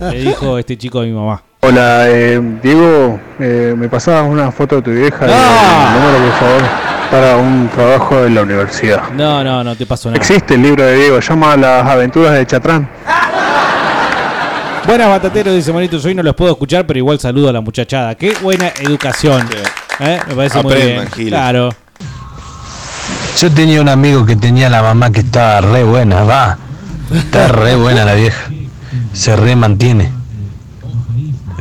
Le 0.10 0.20
dijo 0.22 0.58
este 0.58 0.76
chico 0.76 0.98
a 1.00 1.04
mi 1.04 1.12
mamá. 1.12 1.44
Hola, 1.60 2.08
eh, 2.08 2.40
Diego, 2.62 3.18
eh, 3.40 3.74
me 3.76 3.88
pasabas 3.88 4.30
una 4.30 4.52
foto 4.52 4.76
de 4.76 4.82
tu 4.82 4.90
vieja 4.92 5.26
y 5.26 5.30
el 5.30 6.00
número, 6.00 6.18
por 6.24 6.38
favor, 6.38 6.62
para 7.10 7.36
un 7.36 7.68
trabajo 7.68 8.24
en 8.24 8.34
la 8.36 8.42
universidad. 8.42 9.10
No, 9.10 9.42
no, 9.42 9.64
no 9.64 9.74
te 9.74 9.84
pasó 9.84 10.08
nada. 10.08 10.18
Existe 10.18 10.54
el 10.54 10.62
libro 10.62 10.84
de 10.84 10.94
Diego, 10.94 11.18
llama 11.18 11.56
Las 11.56 11.84
aventuras 11.84 12.34
de 12.34 12.46
Chatrán. 12.46 12.88
Buenas 14.86 15.08
batateros, 15.08 15.52
dice 15.52 15.72
Monitos. 15.72 16.04
Hoy 16.04 16.14
no 16.14 16.22
los 16.22 16.36
puedo 16.36 16.52
escuchar, 16.52 16.86
pero 16.86 16.98
igual 16.98 17.18
saludo 17.18 17.48
a 17.48 17.52
la 17.52 17.60
muchachada. 17.60 18.14
Qué 18.14 18.34
buena 18.40 18.68
educación. 18.80 19.46
¿Eh? 19.98 20.20
Me 20.28 20.34
parece 20.34 20.62
muy 20.62 20.74
bien. 20.74 21.06
Claro. 21.28 21.70
Yo 23.36 23.50
tenía 23.50 23.80
un 23.80 23.88
amigo 23.88 24.24
que 24.24 24.36
tenía 24.36 24.70
la 24.70 24.80
mamá 24.80 25.10
que 25.10 25.20
estaba 25.20 25.60
re 25.60 25.82
buena, 25.82 26.22
va. 26.22 26.56
Está 27.12 27.48
re 27.48 27.74
buena 27.74 28.04
la 28.04 28.14
vieja. 28.14 28.48
Se 29.12 29.34
re 29.34 29.56
mantiene. 29.56 30.17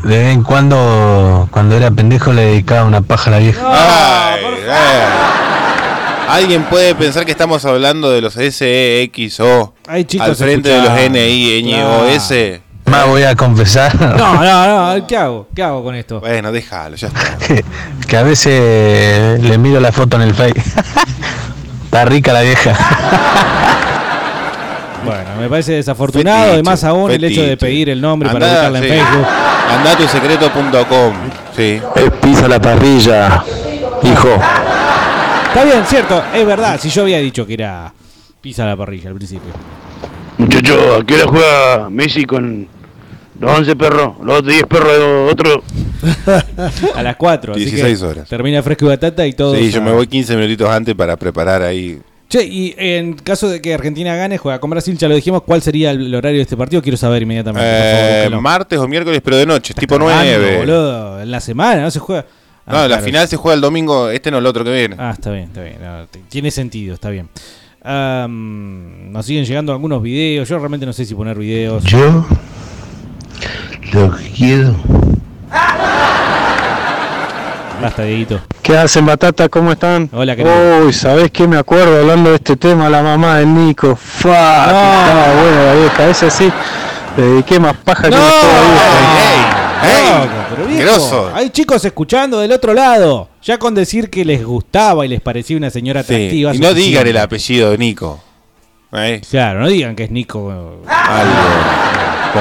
De 0.07 0.17
vez 0.19 0.33
en 0.33 0.41
cuando, 0.41 1.49
cuando 1.51 1.75
era 1.75 1.91
pendejo, 1.91 2.31
le 2.31 2.43
dedicaba 2.43 2.85
una 2.85 3.01
paja 3.01 3.29
a 3.29 3.31
la 3.31 3.39
vieja. 3.39 3.61
Ay, 3.65 4.41
eh. 4.65 5.03
Alguien 6.29 6.63
puede 6.63 6.95
pensar 6.95 7.25
que 7.25 7.31
estamos 7.31 7.65
hablando 7.65 8.09
de 8.09 8.21
los 8.21 8.33
SEXO 8.35 9.73
Hay 9.85 10.05
chicos 10.05 10.29
al 10.29 10.35
frente 10.37 10.69
de 10.69 10.81
los. 10.81 10.93
NI, 11.11 11.61
NOS. 11.61 12.33
Más 12.85 13.05
voy 13.05 13.23
a 13.23 13.35
confesar 13.35 13.93
No, 13.99 14.41
no, 14.41 14.95
no. 14.95 15.07
¿Qué 15.07 15.17
hago? 15.17 15.49
¿Qué 15.53 15.61
hago 15.61 15.83
con 15.83 15.93
esto? 15.93 16.21
Bueno, 16.21 16.53
déjalo, 16.53 16.95
ya 16.95 17.07
está. 17.09 17.37
que, 17.45 17.65
que 18.07 18.15
a 18.15 18.23
veces 18.23 19.41
le 19.41 19.57
miro 19.57 19.81
la 19.81 19.91
foto 19.91 20.15
en 20.15 20.21
el 20.21 20.33
Face. 20.33 20.53
Está 21.83 22.05
rica 22.05 22.31
la 22.31 22.43
vieja. 22.43 22.77
Bueno, 25.07 25.29
me 25.39 25.49
parece 25.49 25.73
desafortunado. 25.73 26.37
Fetiche, 26.37 26.53
Además, 26.53 26.83
aún 26.83 27.11
el 27.11 27.23
hecho 27.23 27.41
de 27.43 27.57
pedir 27.57 27.89
el 27.89 28.01
nombre 28.01 28.29
para 28.29 28.45
Andá, 28.45 28.69
buscarla 28.69 28.79
en 28.79 28.83
sí. 28.83 28.89
Facebook. 28.89 29.27
Andatusecreto.com. 29.71 31.13
Sí. 31.55 31.81
Es 31.95 32.11
pisa 32.21 32.47
la 32.47 32.59
parrilla, 32.61 33.43
hijo. 34.03 34.29
Está 35.47 35.63
bien, 35.63 35.85
cierto. 35.85 36.23
Es 36.33 36.45
verdad. 36.45 36.79
Si 36.79 36.89
yo 36.89 37.01
había 37.03 37.19
dicho 37.19 37.45
que 37.45 37.53
era 37.53 37.93
pisa 38.41 38.65
la 38.65 38.75
parrilla 38.77 39.09
al 39.09 39.15
principio. 39.15 39.51
Muchachos, 40.37 41.01
¿a 41.01 41.05
qué 41.05 41.15
hora 41.15 41.25
juega 41.27 41.89
Messi 41.89 42.25
con 42.25 42.67
los 43.39 43.57
11 43.59 43.75
perros? 43.75 44.13
Los 44.23 44.45
10 44.45 44.63
perros 44.65 44.97
de 44.97 45.03
otro. 45.31 45.63
A 46.95 47.01
las 47.01 47.15
4. 47.15 47.53
así 47.53 47.65
que 47.65 47.69
16 47.71 48.01
horas. 48.03 48.29
Termina 48.29 48.61
fresco 48.61 48.85
y 48.85 48.89
batata 48.89 49.25
y 49.25 49.33
todo. 49.33 49.55
Sí, 49.55 49.71
yo 49.71 49.81
me 49.81 49.91
voy 49.91 50.05
15 50.05 50.35
minutitos 50.35 50.69
antes 50.69 50.93
para 50.93 51.17
preparar 51.17 51.63
ahí. 51.63 51.99
Che, 52.29 52.43
y 52.43 52.75
en 52.77 53.13
caso 53.13 53.47
de 53.47 53.61
que 53.61 53.73
Argentina 53.73 54.15
gane, 54.15 54.37
juega 54.37 54.59
con 54.59 54.69
Brasil, 54.69 54.97
ya 54.97 55.07
lo 55.07 55.15
dijimos, 55.15 55.43
¿cuál 55.43 55.61
sería 55.61 55.91
el 55.91 56.13
horario 56.13 56.37
de 56.39 56.41
este 56.43 56.57
partido? 56.57 56.81
Quiero 56.81 56.97
saber 56.97 57.21
inmediatamente. 57.21 57.65
favor, 57.65 58.37
Eh, 58.39 58.41
martes 58.41 58.79
o 58.79 58.87
miércoles, 58.87 59.21
pero 59.23 59.37
de 59.37 59.45
noche, 59.45 59.73
tipo 59.73 59.97
Cagando, 59.97 60.23
9. 60.23 60.57
boludo, 60.57 61.21
en 61.21 61.31
la 61.31 61.39
semana, 61.39 61.81
no 61.81 61.89
se 61.91 61.99
juega. 61.99 62.25
Ah, 62.65 62.73
No, 62.81 62.87
la 62.89 62.99
final 62.99 63.27
se 63.29 63.37
juega 63.37 63.55
el 63.55 63.61
domingo, 63.61 64.09
este 64.09 64.29
no 64.29 64.39
el 64.39 64.45
otro 64.45 64.65
que 64.65 64.71
viene. 64.73 64.97
Ah, 64.99 65.11
está 65.13 65.31
bien, 65.31 65.45
está 65.45 65.61
bien. 65.63 65.77
no, 65.81 66.05
tiene 66.27 66.51
sentido, 66.51 66.95
está 66.95 67.09
bien. 67.09 67.29
Nos 67.85 69.25
siguen 69.25 69.45
llegando 69.45 69.71
algunos 69.71 70.01
videos. 70.01 70.49
Yo 70.49 70.57
realmente 70.59 70.85
no 70.85 70.91
sé 70.91 71.05
si 71.05 71.15
poner 71.15 71.37
videos. 71.37 71.85
Yo 71.85 72.25
lo 73.93 74.13
quiero. 74.35 74.75
Dieguito. 77.95 78.41
¿Qué 78.61 78.77
hacen, 78.77 79.05
Batata? 79.05 79.47
¿Cómo 79.49 79.71
están? 79.71 80.09
Hola, 80.13 80.35
querido. 80.35 80.85
Uy, 80.85 80.93
¿sabés 80.93 81.31
qué 81.31 81.47
me 81.47 81.57
acuerdo 81.57 81.99
hablando 81.99 82.29
de 82.31 82.35
este 82.35 82.55
tema? 82.57 82.89
La 82.89 83.01
mamá 83.01 83.37
del 83.37 83.53
Nico. 83.53 83.95
Fuck, 83.95 84.31
estaba 84.31 85.33
buena 85.41 85.63
la 85.65 85.73
vieja. 85.75 86.07
Esa 86.09 86.29
sí, 86.29 86.51
le 87.15 87.23
dediqué 87.23 87.59
más 87.59 87.75
paja 87.77 88.03
que 88.03 88.09
¡No! 88.09 88.17
Loco, 89.79 90.33
pero 90.49 90.65
viejo, 90.67 90.83
grosso. 90.83 91.31
hay 91.33 91.49
chicos 91.51 91.83
escuchando 91.85 92.39
del 92.39 92.51
otro 92.51 92.73
lado. 92.73 93.29
Ya 93.43 93.57
con 93.57 93.73
decir 93.75 94.09
que 94.09 94.25
les 94.25 94.43
gustaba 94.43 95.05
y 95.05 95.09
les 95.09 95.21
parecía 95.21 95.55
una 95.55 95.69
señora 95.69 96.03
Sí, 96.03 96.13
atractiva. 96.13 96.55
Y 96.55 96.59
no 96.59 96.73
digan 96.73 97.07
el 97.07 97.17
apellido 97.17 97.71
de 97.71 97.77
Nico. 97.77 98.19
¿Eh? 98.93 99.21
Claro, 99.29 99.59
no 99.61 99.67
digan 99.67 99.95
que 99.95 100.05
es 100.05 100.11
Nico. 100.11 100.51
Algo. 100.87 101.33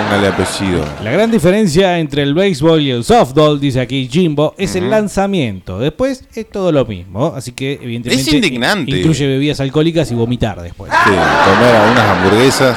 Póngale 0.02 0.28
apellido. 0.28 0.84
La 1.02 1.10
gran 1.10 1.30
diferencia 1.30 1.98
entre 1.98 2.22
el 2.22 2.34
béisbol 2.34 2.80
y 2.82 2.90
el 2.90 3.02
softball, 3.04 3.58
dice 3.58 3.80
aquí 3.80 4.08
Jimbo, 4.12 4.54
es 4.58 4.76
el 4.76 4.90
lanzamiento. 4.90 5.78
Después 5.78 6.22
es 6.34 6.50
todo 6.50 6.70
lo 6.72 6.84
mismo. 6.84 7.32
Así 7.34 7.52
que, 7.52 7.72
evidentemente, 7.82 8.20
Es 8.22 8.28
indignante. 8.34 8.90
incluye 8.98 9.26
bebidas 9.26 9.60
alcohólicas 9.60 10.10
y 10.10 10.14
vomitar 10.14 10.60
después. 10.60 10.92
Sí, 10.92 11.10
comer 11.10 11.76
a 11.76 11.90
unas 11.92 12.04
hamburguesas. 12.10 12.76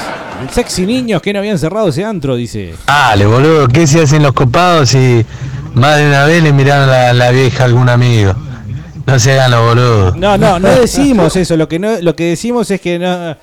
Sexy 0.52 0.86
niños 0.86 1.22
que 1.22 1.34
no 1.34 1.40
habían 1.40 1.60
cerrado 1.60 1.90
ese 1.90 2.06
antro, 2.06 2.36
dice. 2.38 2.74
Dale, 2.88 3.26
boludo, 3.26 3.68
¿qué 3.68 3.86
se 3.86 4.02
hacen 4.02 4.24
los 4.24 4.32
copados 4.32 4.90
si 4.90 5.26
más 5.74 5.98
de 5.98 6.08
una 6.08 6.24
vez 6.24 6.42
le 6.42 6.54
miraron 6.54 6.88
la, 6.90 7.12
la 7.14 7.32
vieja 7.32 7.64
a 7.64 7.66
algún 7.66 7.90
amigo? 7.90 8.34
No 9.06 9.20
se 9.20 9.34
hagan 9.34 9.52
los 9.52 9.62
boludos. 9.62 10.16
No, 10.16 10.38
no, 10.38 10.60
no 10.60 10.70
decimos 10.80 11.36
eso. 11.36 11.58
Lo 11.58 11.68
que, 11.68 11.80
no, 11.80 12.00
lo 12.00 12.16
que 12.16 12.26
decimos 12.30 12.72
es 12.72 12.80
que 12.80 12.98
no. 12.98 13.36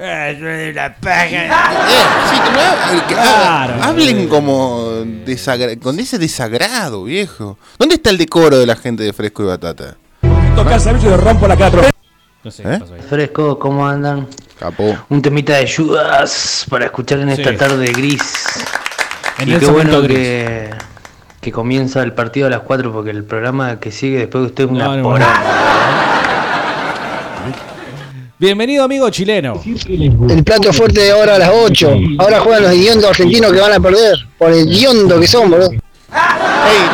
Eh, 0.00 0.72
la 0.74 0.94
paja. 0.94 1.26
Sí, 2.30 2.36
que 2.40 2.50
no 2.52 2.58
hab- 2.60 3.06
que 3.08 3.14
Claro. 3.14 3.74
ha- 3.82 3.88
hablen 3.88 4.28
como 4.28 5.02
desagra- 5.26 5.76
con 5.80 5.98
ese 5.98 6.18
desagrado, 6.18 7.04
viejo. 7.04 7.58
¿Dónde 7.78 7.96
está 7.96 8.10
el 8.10 8.18
decoro 8.18 8.58
de 8.58 8.66
la 8.66 8.76
gente 8.76 9.02
de 9.02 9.12
Fresco 9.12 9.42
y 9.42 9.46
Batata? 9.46 9.96
Tocar 10.54 10.80
servicio 10.80 11.10
de 11.10 11.16
rompo 11.16 11.48
la 11.48 11.56
cara. 11.56 11.90
No 12.44 12.50
sé 12.50 12.62
¿Eh? 12.62 12.66
qué 12.74 12.78
pasó 12.78 12.94
ahí. 12.94 13.00
Fresco, 13.08 13.58
¿cómo 13.58 13.86
andan? 13.88 14.28
Capó. 14.58 14.96
Un 15.08 15.20
temita 15.22 15.56
de 15.56 15.68
Judas 15.72 16.64
para 16.68 16.84
escuchar 16.86 17.18
en 17.20 17.30
esta 17.30 17.50
Sí. 17.50 17.56
tarde 17.56 17.90
gris. 17.92 18.22
En 19.38 19.48
y 19.48 19.52
el 19.54 19.60
qué 19.60 19.66
bueno 19.66 20.02
que, 20.02 20.70
que 21.40 21.50
comienza 21.52 22.02
el 22.02 22.12
partido 22.12 22.46
a 22.46 22.50
las 22.50 22.60
4 22.60 22.92
porque 22.92 23.10
el 23.10 23.24
programa 23.24 23.78
que 23.80 23.90
sigue 23.92 24.18
después 24.18 24.42
de 24.42 24.46
usted 24.48 24.64
es 24.64 24.70
una 24.70 24.84
No, 24.96 24.96
no. 24.96 25.18
Bienvenido, 28.40 28.84
amigo 28.84 29.10
chileno. 29.10 29.60
El 29.64 30.44
plato 30.44 30.72
fuerte 30.72 31.00
de 31.00 31.10
ahora 31.10 31.34
a 31.34 31.38
las 31.38 31.50
8. 31.52 31.96
Ahora 32.18 32.38
juegan 32.38 32.62
los 32.62 32.74
idiondos 32.74 33.10
argentinos 33.10 33.52
que 33.52 33.58
van 33.60 33.72
a 33.72 33.80
perder. 33.80 34.28
Por 34.38 34.52
el 34.52 34.72
idiondo 34.72 35.18
que 35.18 35.26
son, 35.26 35.50
boludo. 35.50 35.70
Ey, 35.72 35.80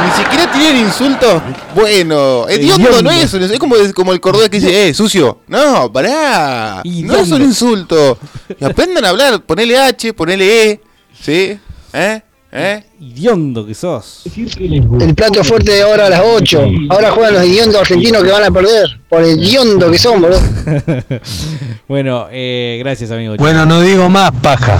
ni 0.07 0.11
siquiera 0.25 0.51
tienen 0.51 0.87
insultos. 0.87 1.43
Bueno, 1.75 2.49
hediondo 2.49 3.03
no 3.03 3.11
es, 3.11 3.35
es 3.35 3.59
como, 3.59 3.77
como 3.95 4.15
el 4.15 4.21
cordón 4.21 4.49
que 4.49 4.59
dice, 4.59 4.89
eh, 4.89 4.95
sucio. 4.95 5.41
No, 5.47 5.93
pará. 5.93 6.83
No 6.83 7.17
es 7.17 7.31
un 7.31 7.43
insulto. 7.43 8.19
Y 8.59 8.65
aprendan 8.65 9.05
a 9.05 9.11
hablar, 9.11 9.43
ponele 9.43 9.79
H, 9.79 10.15
ponele 10.15 10.71
E. 10.71 10.81
¿Sí? 11.21 11.59
¿Eh? 11.93 12.23
¿Eh? 12.57 12.85
Idiondo 13.01 13.67
que 13.67 13.75
sos. 13.75 14.23
El 14.37 15.15
plato 15.17 15.43
fuerte 15.43 15.73
de 15.73 15.83
ahora 15.83 16.07
a 16.07 16.11
las 16.11 16.23
8. 16.25 16.71
Ahora 16.89 17.11
juegan 17.11 17.35
los 17.35 17.45
idiondos 17.45 17.81
argentinos 17.81 18.23
que 18.23 18.31
van 18.31 18.45
a 18.45 18.51
perder. 18.53 19.01
Por 19.09 19.25
el 19.25 19.43
idiondo 19.43 19.91
que 19.91 19.99
son, 19.99 20.23
boludo. 20.23 20.39
bueno, 21.89 22.29
eh, 22.31 22.77
gracias, 22.79 23.11
amigo. 23.11 23.35
Bueno, 23.39 23.67
no 23.67 23.81
digo 23.81 24.09
más, 24.09 24.31
paja. 24.41 24.79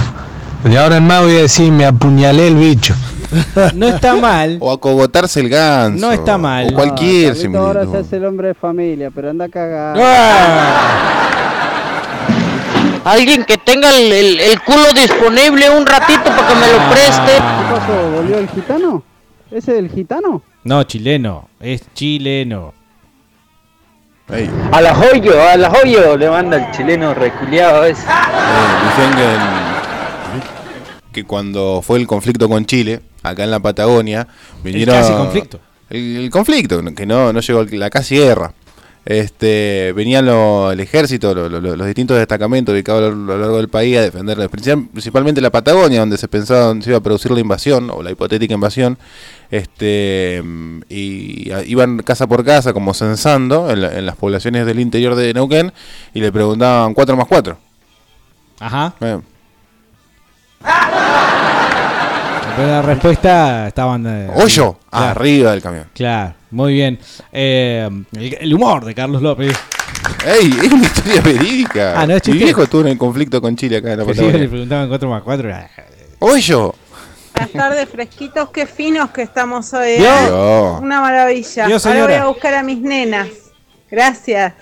De 0.63 0.77
ahora 0.77 0.97
en 0.97 1.05
más 1.05 1.23
voy 1.23 1.35
a 1.35 1.41
decir, 1.41 1.69
me 1.69 1.85
apuñalé 1.85 2.47
el 2.47 2.55
bicho. 2.55 2.95
No 3.73 3.87
está 3.87 4.15
mal. 4.15 4.57
O 4.61 4.71
acogotarse 4.71 5.41
el 5.41 5.49
ganso. 5.49 5.99
No 5.99 6.13
está 6.13 6.37
mal. 6.37 6.69
O 6.71 6.75
cualquier 6.75 7.33
Carlito 7.33 7.57
ahora 7.59 7.85
se 7.85 7.97
hace 7.97 8.15
el 8.17 8.25
hombre 8.25 8.49
de 8.49 8.53
familia, 8.53 9.11
pero 9.13 9.31
anda 9.31 9.45
a 9.45 9.49
cagar. 9.49 9.97
Alguien 13.05 13.45
que 13.45 13.57
tenga 13.57 13.89
el, 13.95 14.11
el- 14.11 14.39
el 14.39 14.61
culo 14.61 14.91
disponible 14.93 15.69
un 15.69 15.85
ratito 15.85 16.23
para 16.23 16.47
que 16.47 16.55
me 16.55 16.67
lo 16.73 16.89
preste. 16.89 17.33
¿Qué 17.35 17.73
pasó? 17.73 18.11
¿Volvió 18.11 18.37
el 18.39 18.49
gitano? 18.49 19.03
¿Ese 19.51 19.73
del 19.73 19.89
gitano? 19.89 20.41
No, 20.63 20.83
chileno. 20.83 21.47
Es 21.59 21.83
chileno. 21.93 22.73
A 24.71 24.81
la 24.81 24.95
joyo, 24.95 25.39
a 25.47 25.55
la 25.55 25.69
joyo 25.69 26.17
le 26.17 26.29
manda 26.31 26.57
el 26.57 26.71
chileno 26.75 27.13
reculeado 27.13 27.83
ese. 27.85 28.01
Dicen 28.01 29.15
que, 29.15 29.23
el- 29.23 31.11
que 31.13 31.23
cuando 31.25 31.83
fue 31.83 31.99
el 31.99 32.07
conflicto 32.07 32.49
con 32.49 32.65
Chile, 32.65 33.01
acá 33.21 33.43
en 33.43 33.51
la 33.51 33.59
Patagonia, 33.59 34.27
vinieron... 34.63 34.95
casi 34.95 35.13
conflicto. 35.13 35.59
El, 35.91 36.17
el 36.17 36.29
conflicto, 36.31 36.81
que 36.95 37.05
no, 37.05 37.31
no 37.31 37.39
llegó 37.39 37.63
la 37.71 37.91
casi 37.91 38.17
guerra. 38.17 38.51
Este, 39.05 39.93
venían 39.95 40.25
lo- 40.25 40.71
el 40.71 40.79
ejército, 40.79 41.35
lo- 41.35 41.47
lo- 41.47 41.61
lo- 41.61 41.75
los 41.75 41.85
distintos 41.85 42.17
destacamentos 42.17 42.73
ubicados 42.73 43.03
a 43.13 43.15
lo, 43.15 43.37
largo 43.37 43.57
del 43.57 43.69
país 43.69 43.95
a 43.97 44.01
defender 44.01 44.35
principal- 44.49 44.87
principalmente 44.91 45.41
la 45.41 45.51
Patagonia, 45.51 45.99
donde 45.99 46.17
se 46.17 46.27
pensaba 46.27 46.61
donde 46.61 46.83
se 46.85 46.89
iba 46.89 46.97
a 46.97 47.01
producir 47.03 47.29
la 47.31 47.39
invasión 47.39 47.91
o 47.91 48.01
la 48.01 48.09
hipotética 48.09 48.55
invasión. 48.55 48.97
Este, 49.51 50.43
y 50.89 51.51
a- 51.51 51.63
iban 51.63 51.99
casa 51.99 52.25
por 52.25 52.43
casa, 52.43 52.73
como 52.73 52.95
censando 52.95 53.69
en, 53.69 53.81
la- 53.81 53.93
en 53.97 54.07
las 54.07 54.15
poblaciones 54.15 54.65
del 54.65 54.79
interior 54.79 55.13
de 55.13 55.33
Neuquén, 55.35 55.71
y 56.15 56.19
le 56.21 56.31
preguntaban 56.31 56.95
4 56.95 57.15
más 57.15 57.27
4. 57.27 57.59
Ajá. 58.59 59.21
Pero 62.55 62.67
la 62.69 62.81
respuesta 62.81 63.67
estaban. 63.67 64.05
eh, 64.07 64.29
Hoyo, 64.35 64.77
claro. 64.89 65.05
arriba 65.07 65.51
del 65.51 65.61
camión. 65.61 65.87
Claro, 65.93 66.33
muy 66.51 66.73
bien. 66.73 66.99
Eh, 67.31 67.89
el, 68.15 68.37
el 68.39 68.53
humor 68.53 68.85
de 68.85 68.95
Carlos 68.95 69.21
López. 69.21 69.55
¡Ey! 70.25 70.51
Es 70.63 70.71
una 70.71 70.83
historia 70.85 71.21
verídica. 71.21 71.93
Ah, 71.99 72.07
no 72.07 72.15
es 72.15 72.27
Mi 72.27 72.37
viejo 72.37 72.63
estuvo 72.63 72.81
en 72.81 72.87
el 72.87 72.97
conflicto 72.97 73.41
con 73.41 73.55
Chile 73.55 73.77
acá 73.77 73.93
en 73.93 73.99
la 73.99 74.05
Que 74.05 74.13
sí, 74.13 74.19
le 74.21 74.25
Patagonia. 74.27 74.49
preguntaban 74.49 74.87
4 74.89 75.09
más 75.09 75.23
4. 75.23 75.49
¡Hoyo! 76.19 76.75
Buenas 77.33 77.51
tardes, 77.51 77.89
fresquitos, 77.89 78.49
qué 78.51 78.65
finos 78.65 79.09
que 79.11 79.21
estamos 79.23 79.73
hoy. 79.73 79.97
Dios. 79.97 80.07
¿eh? 80.07 80.25
Dios. 80.27 80.79
Una 80.81 81.01
maravilla. 81.01 81.67
Dios, 81.67 81.85
Ahora 81.85 82.05
voy 82.05 82.13
a 82.13 82.25
buscar 82.27 82.53
a 82.53 82.63
mis 82.63 82.79
nenas. 82.79 83.27
Gracias. 83.91 84.53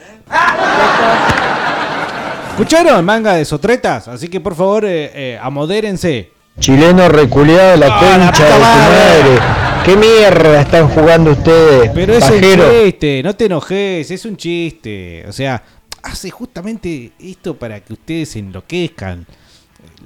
¿Escucharon 2.52 3.04
manga 3.06 3.34
de 3.36 3.46
sotretas? 3.46 4.08
Así 4.08 4.28
que 4.28 4.40
por 4.42 4.56
favor, 4.56 4.86
eh, 4.86 5.12
eh, 5.14 5.40
amodérense. 5.42 6.32
Chileno 6.60 7.10
reculeado 7.10 7.78
la 7.78 7.88
Ah, 7.90 8.00
concha 8.00 8.50
la 8.50 8.50
de 8.50 8.54
tu 8.54 8.60
madre. 8.62 9.40
¿Qué 9.86 9.98
mierda 9.98 10.62
están 10.62 10.88
jugando 10.88 11.32
ustedes? 11.32 11.92
Pero 11.94 12.14
es 12.14 12.24
pajero? 12.24 12.64
un 12.70 12.84
chiste, 12.84 13.22
no 13.24 13.36
te 13.36 13.46
enojes, 13.46 14.10
es 14.12 14.26
un 14.26 14.38
chiste. 14.38 15.26
O 15.28 15.32
sea, 15.34 15.62
hace 16.04 16.30
justamente 16.30 17.12
esto 17.20 17.56
para 17.56 17.80
que 17.80 17.94
ustedes 17.94 18.30
se 18.30 18.40
enloquezcan. 18.40 19.26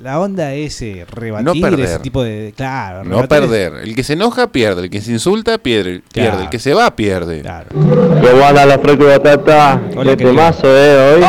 La 0.02 0.19
onda 0.19 0.53
es 0.53 0.82
eh, 0.84 1.06
rebatir 1.10 1.45
No 1.45 1.53
perder. 1.60 1.86
ese 1.86 1.99
tipo 1.99 2.24
de. 2.24 2.53
Claro, 2.56 3.03
No 3.03 3.28
perder. 3.28 3.74
El 3.84 3.95
que 3.95 4.03
se 4.03 4.14
enoja 4.14 4.48
pierde. 4.52 4.84
El 4.84 4.90
que 4.90 5.02
se 5.02 5.11
insulta 5.11 5.57
pierde. 5.57 6.02
pierde. 6.14 6.30
Claro. 6.30 6.44
El 6.44 6.49
que 6.49 6.60
se 6.60 6.74
va 6.74 6.95
pierde. 6.95 7.44
Buena 7.74 8.65
la 8.65 8.78
batata. 8.78 9.82
Hola, 9.95 10.15
Qué 10.15 10.24
temazo, 10.26 10.68
eh, 10.68 11.15
hoy. 11.15 11.24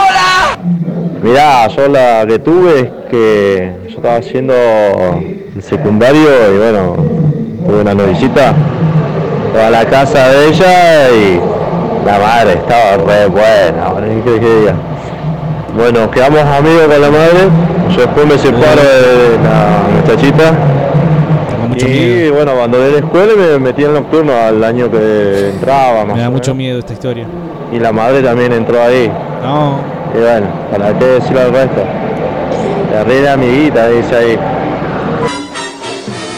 Mirá, 1.23 1.67
yo 1.69 1.89
la 1.89 2.25
que 2.27 2.39
tuve 2.39 2.81
es 2.81 2.91
que 3.11 3.73
yo 3.89 3.97
estaba 3.97 4.17
haciendo 4.17 4.55
el 4.55 5.63
secundario 5.63 6.29
y 6.55 6.59
bueno, 6.59 6.97
tuve 7.67 7.81
una 7.81 7.95
novicita. 7.95 8.55
A 9.61 9.71
la 9.71 9.85
casa 9.87 10.29
de 10.29 10.49
ella 10.49 11.11
y 11.11 11.41
la 12.07 12.19
madre 12.19 12.53
estaba 12.53 12.97
re 12.99 13.27
buena, 13.27 13.89
bueno, 15.77 16.11
quedamos 16.11 16.41
amigos 16.41 16.87
con 16.87 17.01
la 17.01 17.11
madre, 17.11 17.49
yo 17.91 18.01
después 18.01 18.27
me 18.27 18.39
separo 18.39 18.83
de 18.83 19.39
la 19.43 20.01
muchachita. 20.01 20.53
Y 21.77 22.31
bueno, 22.31 22.53
abandoné 22.53 22.91
la 22.91 22.99
escuela 22.99 23.33
y 23.33 23.37
me 23.37 23.59
metí 23.59 23.85
en 23.85 23.95
nocturno 23.95 24.33
al 24.33 24.63
año 24.65 24.91
que 24.91 25.51
entraba 25.51 26.05
más 26.05 26.17
Me 26.17 26.23
da 26.23 26.31
mucho 26.31 26.55
miedo 26.55 26.81
esta 26.81 26.93
historia. 26.93 27.27
Y 27.73 27.79
la 27.79 27.93
madre 27.93 28.23
también 28.23 28.53
entró 28.53 28.83
ahí. 28.83 29.13
No. 29.43 29.98
Y 30.15 30.19
bueno, 30.19 30.47
¿para 30.71 30.99
qué 30.99 31.05
decirlo 31.05 31.41
al 31.41 31.53
resto? 31.53 31.85
La 32.93 33.05
reina 33.05 33.33
amiguita, 33.35 33.89
dice 33.89 34.17
ahí. 34.17 34.39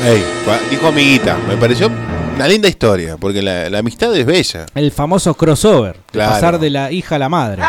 Ey, 0.06 0.24
dijo 0.70 0.88
amiguita. 0.88 1.36
Me 1.48 1.56
pareció 1.56 1.90
una 2.34 2.48
linda 2.48 2.68
historia. 2.68 3.16
Porque 3.18 3.42
la, 3.42 3.70
la 3.70 3.78
amistad 3.78 4.14
es 4.16 4.26
bella. 4.26 4.66
El 4.74 4.90
famoso 4.92 5.34
crossover. 5.34 5.96
Claro. 6.10 6.32
Pasar 6.32 6.58
de 6.58 6.70
la 6.70 6.90
hija 6.90 7.16
a 7.16 7.18
la 7.18 7.28
madre. 7.28 7.62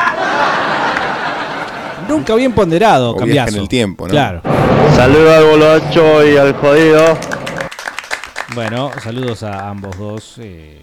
Nunca 2.10 2.36
bien 2.36 2.52
ponderado, 2.52 3.15
cambiazo. 3.15 3.56
en 3.56 3.61
el 3.61 3.69
tiempo, 3.69 4.06
¿no? 4.06 4.11
Claro. 4.11 4.41
Saludos 4.95 5.34
al 5.38 5.45
bolocho 5.45 6.28
y 6.28 6.36
al 6.36 6.53
jodido. 6.56 7.18
Bueno, 8.53 8.91
saludos 9.02 9.44
a 9.44 9.69
ambos 9.69 9.98
dos. 9.98 10.36
eh. 10.40 10.82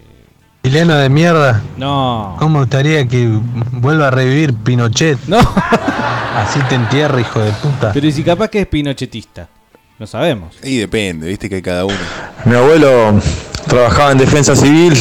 Chileno 0.69 0.97
de 0.97 1.09
mierda. 1.09 1.63
No. 1.79 2.37
¿Cómo 2.39 2.51
me 2.51 2.59
gustaría 2.59 3.09
que 3.09 3.27
vuelva 3.73 4.09
a 4.09 4.11
revivir 4.11 4.53
Pinochet? 4.53 5.19
No. 5.27 5.39
Así 6.37 6.61
te 6.69 6.75
entierra, 6.75 7.19
hijo 7.19 7.41
de 7.41 7.53
puta. 7.53 7.91
Pero 7.95 8.07
¿y 8.07 8.13
si 8.13 8.23
capaz 8.23 8.49
que 8.49 8.61
es 8.61 8.67
pinochetista? 8.67 9.49
No 9.99 10.07
sabemos. 10.07 10.57
Y 10.63 10.77
depende, 10.77 11.27
viste 11.27 11.49
que 11.49 11.55
hay 11.55 11.63
cada 11.63 11.87
uno. 11.87 11.97
Mi 12.45 12.55
abuelo 12.55 13.19
trabajaba 13.67 14.13
en 14.13 14.19
defensa 14.19 14.55
civil 14.55 14.93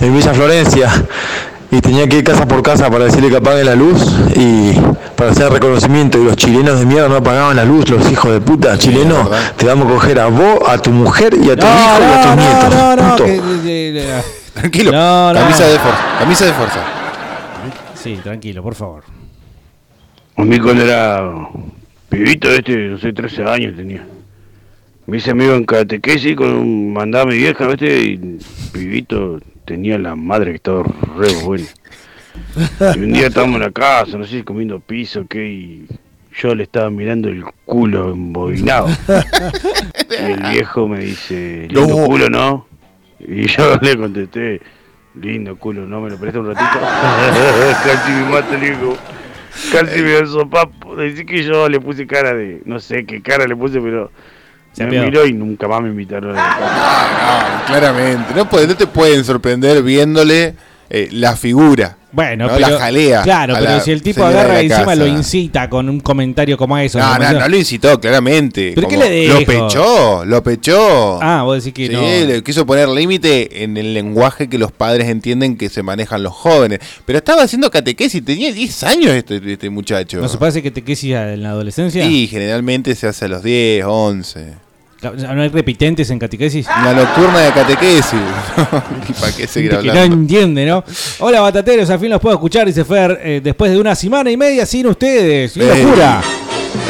en 0.00 0.16
Villa 0.16 0.32
Florencia 0.32 0.90
y 1.70 1.82
tenía 1.82 2.08
que 2.08 2.16
ir 2.16 2.24
casa 2.24 2.48
por 2.48 2.62
casa 2.62 2.88
para 2.88 3.04
decirle 3.04 3.28
que 3.28 3.36
apague 3.36 3.62
la 3.62 3.74
luz 3.74 4.02
y 4.34 4.72
para 5.16 5.32
hacer 5.32 5.52
reconocimiento 5.52 6.16
y 6.16 6.24
los 6.24 6.36
chilenos 6.36 6.78
de 6.78 6.86
mierda 6.86 7.10
no 7.10 7.16
apagaban 7.16 7.56
la 7.56 7.66
luz, 7.66 7.90
los 7.90 8.10
hijos 8.10 8.32
de 8.32 8.40
puta 8.40 8.78
chilenos, 8.78 9.28
te 9.58 9.66
vamos 9.66 9.86
a 9.86 9.90
coger 9.90 10.18
a 10.18 10.28
vos, 10.28 10.60
a 10.66 10.78
tu 10.78 10.92
mujer 10.92 11.34
y 11.34 11.50
a 11.50 11.56
tu 11.56 11.66
hijo 11.66 12.00
y 12.00 12.04
a 12.04 12.22
tus 12.22 12.36
nietos. 12.36 12.74
no, 12.74 12.96
no, 12.96 14.43
Tranquilo. 14.54 14.92
No, 14.92 15.32
no. 15.32 15.38
Camisa 15.40 15.66
de 15.66 15.78
fuerza. 15.78 16.16
Camisa 16.18 16.46
de 16.46 16.52
fuerza. 16.52 16.84
Sí, 17.94 18.18
tranquilo, 18.22 18.62
por 18.62 18.74
favor. 18.74 19.04
A 20.36 20.44
mí 20.44 20.58
cuando 20.58 20.84
era 20.84 21.22
pibito, 22.08 22.50
este, 22.50 22.76
no 22.88 22.98
sé, 22.98 23.12
13 23.12 23.44
años 23.44 23.76
tenía. 23.76 24.04
Me 25.06 25.18
hice 25.18 25.30
amigo 25.32 25.54
en 25.54 25.64
catequesis, 25.64 26.34
con 26.36 26.48
un, 26.54 26.92
mandaba 26.92 27.24
a 27.24 27.26
mi 27.28 27.36
vieja, 27.38 27.66
¿viste? 27.66 28.02
Y 28.02 28.12
el 28.14 28.38
pibito 28.72 29.40
tenía 29.64 29.98
la 29.98 30.14
madre 30.16 30.50
que 30.50 30.56
estaba 30.56 30.82
re 31.16 31.32
buena. 31.42 31.66
Y 32.94 32.98
un 32.98 33.12
día 33.12 33.26
estábamos 33.28 33.56
en 33.56 33.62
la 33.62 33.70
casa, 33.70 34.16
no 34.18 34.24
sé, 34.24 34.44
comiendo 34.44 34.80
piso, 34.80 35.24
¿qué? 35.28 35.46
Y 35.46 35.86
yo 36.40 36.54
le 36.54 36.64
estaba 36.64 36.90
mirando 36.90 37.28
el 37.28 37.44
culo 37.64 38.12
embobinado. 38.12 38.88
Y 40.10 40.30
el 40.32 40.40
viejo 40.52 40.86
me 40.86 41.00
dice, 41.00 41.66
lindo 41.70 41.96
No. 41.96 42.04
culo, 42.06 42.30
¿no? 42.30 42.66
Y 43.26 43.46
yo 43.46 43.76
le 43.82 43.96
contesté, 43.96 44.60
lindo 45.20 45.56
culo, 45.56 45.86
¿no? 45.86 46.00
¿Me 46.00 46.10
lo 46.10 46.18
presta 46.18 46.40
un 46.40 46.46
ratito? 46.46 46.80
Casi 47.84 48.10
me 48.12 48.28
mata 48.30 48.54
el 48.54 48.60
viejo. 48.60 48.96
Casi 49.72 50.02
me 50.02 50.26
sopapo. 50.26 50.96
Decir 50.96 51.24
que 51.26 51.42
yo 51.42 51.68
le 51.68 51.80
puse 51.80 52.06
cara 52.06 52.34
de. 52.34 52.60
No 52.64 52.80
sé 52.80 53.04
qué 53.06 53.22
cara 53.22 53.46
le 53.46 53.56
puse, 53.56 53.80
pero. 53.80 54.10
Se 54.72 54.84
me 54.86 54.98
miró 55.04 55.24
y 55.24 55.32
nunca 55.32 55.68
más 55.68 55.80
me 55.82 55.88
invitaron 55.90 56.32
a 56.32 56.34
la 56.34 56.58
casa. 56.58 57.58
No, 57.60 57.64
claramente. 57.66 58.34
No, 58.34 58.48
puede- 58.50 58.66
no 58.66 58.74
te 58.76 58.88
pueden 58.88 59.22
sorprender 59.24 59.84
viéndole 59.84 60.56
eh, 60.90 61.08
la 61.12 61.36
figura. 61.36 61.96
Bueno, 62.14 62.46
No, 62.46 62.54
pero, 62.54 62.68
la 62.70 62.78
jalea 62.78 63.22
Claro, 63.22 63.54
pero 63.58 63.64
la 63.70 63.80
si 63.80 63.90
el 63.90 64.02
tipo 64.02 64.24
agarra 64.24 64.62
y 64.62 64.66
encima 64.66 64.84
casa. 64.84 64.94
lo 64.96 65.06
incita 65.06 65.68
con 65.68 65.88
un 65.88 66.00
comentario 66.00 66.56
como 66.56 66.78
eso. 66.78 66.98
No, 66.98 67.18
no, 67.18 67.32
no 67.32 67.48
lo 67.48 67.56
incitó, 67.56 67.98
claramente. 68.00 68.72
¿Pero 68.74 68.86
qué 68.88 68.96
le 68.96 69.28
Lo 69.28 69.38
dijo? 69.38 69.50
pechó, 69.66 70.24
lo 70.24 70.42
pechó. 70.42 71.18
Ah, 71.20 71.42
vos 71.42 71.62
decís 71.64 71.74
que 71.74 71.86
Sí, 71.88 71.92
no. 71.92 72.00
le 72.32 72.42
quiso 72.42 72.64
poner 72.64 72.88
límite 72.88 73.64
en 73.64 73.76
el 73.76 73.92
lenguaje 73.94 74.48
que 74.48 74.58
los 74.58 74.70
padres 74.72 75.08
entienden 75.08 75.56
que 75.56 75.68
se 75.68 75.82
manejan 75.82 76.22
los 76.22 76.32
jóvenes. 76.32 76.78
Pero 77.04 77.18
estaba 77.18 77.42
haciendo 77.42 77.70
catequesis, 77.70 78.24
tenía 78.24 78.52
10 78.52 78.82
años 78.84 79.10
este, 79.12 79.40
este 79.52 79.68
muchacho. 79.70 80.20
¿No 80.20 80.28
se 80.28 80.38
parece 80.38 80.62
que 80.62 80.70
te 80.70 80.82
quesis 80.82 81.14
en 81.14 81.42
la 81.42 81.50
adolescencia? 81.50 82.04
Y 82.04 82.26
generalmente 82.28 82.94
se 82.94 83.08
hace 83.08 83.24
a 83.24 83.28
los 83.28 83.42
10, 83.42 83.84
11. 83.86 84.63
¿No 85.12 85.42
hay 85.42 85.48
repitentes 85.48 86.10
en 86.10 86.18
catequesis? 86.18 86.66
Una 86.66 86.92
nocturna 86.94 87.40
de 87.40 87.52
catequesis. 87.52 88.20
¿Y 89.08 89.12
para 89.12 89.32
qué 89.36 89.46
seguir 89.46 89.70
Gente 89.72 89.84
que 89.84 89.90
hablando? 89.90 90.16
no 90.16 90.22
entiende, 90.22 90.66
¿no? 90.66 90.84
Hola, 91.20 91.40
batateros, 91.40 91.90
al 91.90 91.98
fin 91.98 92.10
los 92.10 92.20
puedo 92.20 92.34
escuchar, 92.34 92.66
dice 92.66 92.84
Fer, 92.84 93.20
eh, 93.22 93.40
después 93.42 93.70
de 93.70 93.78
una 93.78 93.94
semana 93.94 94.30
y 94.30 94.36
media 94.36 94.64
sin 94.66 94.86
ustedes. 94.86 95.52
¡Qué 95.52 95.70
Ey. 95.70 95.82
locura! 95.82 96.22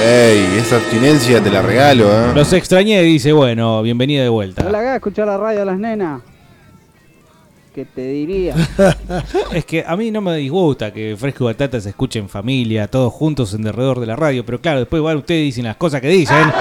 Ey, 0.02 0.58
esa 0.58 0.76
abstinencia 0.76 1.42
te 1.42 1.50
la 1.50 1.60
regalo, 1.60 2.06
¿eh? 2.10 2.32
Los 2.34 2.52
extrañé, 2.52 3.02
dice, 3.02 3.32
bueno, 3.32 3.82
bienvenida 3.82 4.22
de 4.22 4.28
vuelta. 4.28 4.64
Hola, 4.66 4.78
acá, 4.80 4.96
escuchar 4.96 5.26
la 5.26 5.36
radio 5.36 5.62
a 5.62 5.64
las 5.66 5.78
nenas. 5.78 6.22
¿Qué 7.74 7.84
te 7.84 8.06
diría? 8.06 8.54
es 9.52 9.64
que 9.64 9.84
a 9.84 9.96
mí 9.96 10.12
no 10.12 10.20
me 10.20 10.36
disgusta 10.36 10.92
que 10.92 11.16
Fresco 11.18 11.44
y 11.44 11.46
Batata 11.48 11.80
se 11.80 11.88
escuchen 11.88 12.22
en 12.22 12.28
familia, 12.28 12.86
todos 12.86 13.12
juntos 13.12 13.52
en 13.52 13.62
derredor 13.62 13.98
de 13.98 14.06
la 14.06 14.14
radio, 14.14 14.46
pero 14.46 14.60
claro, 14.60 14.78
después 14.78 15.00
igual 15.00 15.16
ustedes 15.16 15.42
dicen 15.42 15.64
las 15.64 15.76
cosas 15.76 16.00
que 16.00 16.08
dicen. 16.08 16.52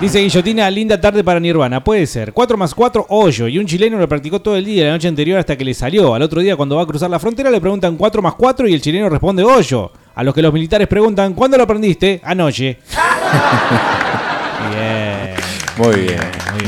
Dice 0.00 0.20
Guillotina, 0.20 0.70
linda 0.70 1.00
tarde 1.00 1.24
para 1.24 1.40
Nirvana. 1.40 1.82
Puede 1.82 2.06
ser. 2.06 2.32
4 2.32 2.56
más 2.56 2.72
4, 2.72 3.06
hoyo. 3.08 3.48
Y 3.48 3.58
un 3.58 3.66
chileno 3.66 3.98
lo 3.98 4.08
practicó 4.08 4.40
todo 4.40 4.54
el 4.54 4.64
día, 4.64 4.84
la 4.86 4.92
noche 4.92 5.08
anterior 5.08 5.40
hasta 5.40 5.56
que 5.56 5.64
le 5.64 5.74
salió. 5.74 6.14
Al 6.14 6.22
otro 6.22 6.40
día, 6.40 6.54
cuando 6.54 6.76
va 6.76 6.82
a 6.82 6.86
cruzar 6.86 7.10
la 7.10 7.18
frontera, 7.18 7.50
le 7.50 7.60
preguntan 7.60 7.96
4 7.96 8.22
más 8.22 8.34
4 8.34 8.68
y 8.68 8.74
el 8.74 8.80
chileno 8.80 9.08
responde 9.08 9.42
hoyo. 9.42 9.90
A 10.14 10.22
los 10.22 10.32
que 10.34 10.40
los 10.42 10.52
militares 10.52 10.86
preguntan, 10.86 11.34
¿cuándo 11.34 11.56
lo 11.56 11.64
aprendiste? 11.64 12.20
Anoche. 12.22 12.78
bien. 14.70 15.34
Muy 15.78 15.96
bien, 16.00 16.20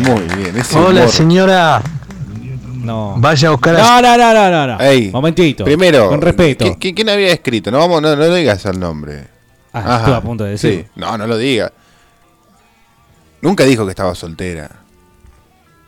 muy 0.03 0.23
bien. 0.43 0.65
Hola, 0.75 1.01
humor. 1.03 1.09
señora. 1.11 1.83
No. 2.83 3.15
Vaya 3.19 3.49
a 3.49 3.51
buscar 3.53 3.77
a 3.77 3.79
No, 3.79 4.03
no, 4.03 4.17
no, 4.19 4.35
no, 4.35 4.51
no. 4.51 4.67
no. 4.77 4.81
Ey, 4.81 5.11
Momentito. 5.13 5.65
Primero, 5.65 6.09
Con 6.09 6.21
respeto. 6.21 6.65
¿qui- 6.65 6.79
qui- 6.79 6.95
¿quién 6.97 7.09
había 7.09 7.29
escrito? 7.33 7.71
No, 7.71 7.79
vamos, 7.79 8.03
no, 8.03 8.17
no 8.17 8.35
digas 8.35 8.65
el 8.67 8.81
nombre. 8.81 9.25
Ah, 9.73 9.79
Ajá. 9.79 9.97
estuve 9.99 10.15
a 10.17 10.21
punto 10.21 10.43
de 10.45 10.51
decirlo. 10.53 10.81
Sí, 10.81 10.87
no, 10.97 11.17
no 11.17 11.27
lo 11.29 11.37
diga. 11.39 11.71
Nunca 13.43 13.65
dijo 13.65 13.85
que 13.85 13.91
estaba 13.91 14.15
soltera. 14.15 14.71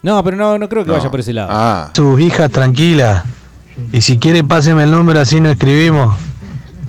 No, 0.02 0.22
pero 0.24 0.36
no, 0.36 0.58
no 0.58 0.68
creo 0.68 0.84
que 0.84 0.90
No. 0.90 0.96
vaya 0.96 1.10
por 1.10 1.20
ese 1.20 1.32
lado. 1.32 1.48
Ah, 1.52 1.90
Sus 1.94 2.20
hijas 2.20 2.50
tranquila. 2.50 3.24
Y 3.92 4.00
si 4.00 4.18
quiere, 4.18 4.42
páseme 4.44 4.82
el 4.84 4.90
número, 4.90 5.20
así 5.20 5.40
no 5.40 5.50
escribimos. 5.50 6.16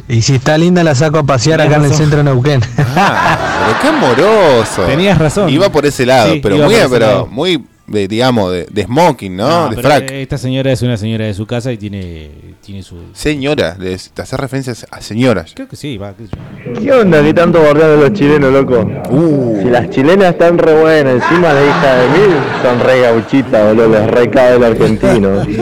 Y 0.07 0.21
si 0.21 0.35
está 0.35 0.57
linda, 0.57 0.83
la 0.83 0.95
saco 0.95 1.19
a 1.19 1.23
pasear 1.23 1.61
acá 1.61 1.75
en 1.75 1.83
el 1.83 1.89
razón. 1.89 1.97
centro 1.97 2.17
de 2.17 2.23
Neuquén. 2.25 2.59
pero 2.75 3.79
qué 3.81 3.87
amoroso. 3.87 4.83
Tenías 4.85 5.17
razón. 5.17 5.49
Iba 5.49 5.69
por 5.71 5.85
ese 5.85 6.05
lado, 6.05 6.33
Sí, 6.33 6.39
pero 6.41 6.55
iba 6.57 6.65
muy, 6.65 6.73
por 6.75 6.81
ese 6.83 6.89
pero 6.93 7.05
lado. 7.05 7.27
muy 7.27 7.65
de, 7.85 8.07
digamos, 8.07 8.51
de, 8.51 8.65
de 8.71 8.83
smoking, 8.83 9.35
¿no? 9.35 9.47
No, 9.47 9.69
de 9.69 9.75
pero 9.75 9.89
frac. 9.89 10.09
Esta 10.11 10.37
señora 10.37 10.71
es 10.71 10.81
una 10.81 10.95
señora 10.97 11.25
de 11.25 11.33
su 11.33 11.45
casa 11.45 11.71
y 11.71 11.77
tiene, 11.77 12.31
tiene 12.61 12.81
su. 12.81 12.97
Señora, 13.13 13.75
de, 13.75 13.99
te 14.13 14.21
hace 14.21 14.37
referencias 14.37 14.85
a 14.89 15.01
señoras. 15.01 15.51
Creo 15.53 15.67
que 15.67 15.75
sí, 15.75 15.97
va. 15.97 16.13
yo. 16.17 16.27
¿Qué 16.81 16.91
onda? 16.93 17.21
¿Qué 17.21 17.33
tanto 17.33 17.59
bordean 17.61 17.99
los 17.99 18.13
chilenos, 18.13 18.51
loco? 18.53 18.89
Si 19.61 19.69
las 19.69 19.89
chilenas 19.89 20.31
están 20.31 20.57
re 20.57 20.79
buenas, 20.79 21.21
encima 21.21 21.53
la 21.53 21.61
hija 21.61 21.95
de 21.95 22.07
mí, 22.09 22.35
son 22.61 22.79
re 22.79 23.01
gauchitas, 23.01 23.65
boludo, 23.67 23.89
les 23.89 24.07
re 24.07 24.29
cabe 24.29 24.55
el 24.55 24.63
argentino. 24.63 25.45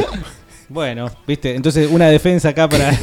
Bueno, 0.74 1.12
viste, 1.28 1.54
entonces 1.54 1.90
una 1.92 2.08
defensa 2.08 2.48
acá 2.48 2.70
para. 2.70 2.92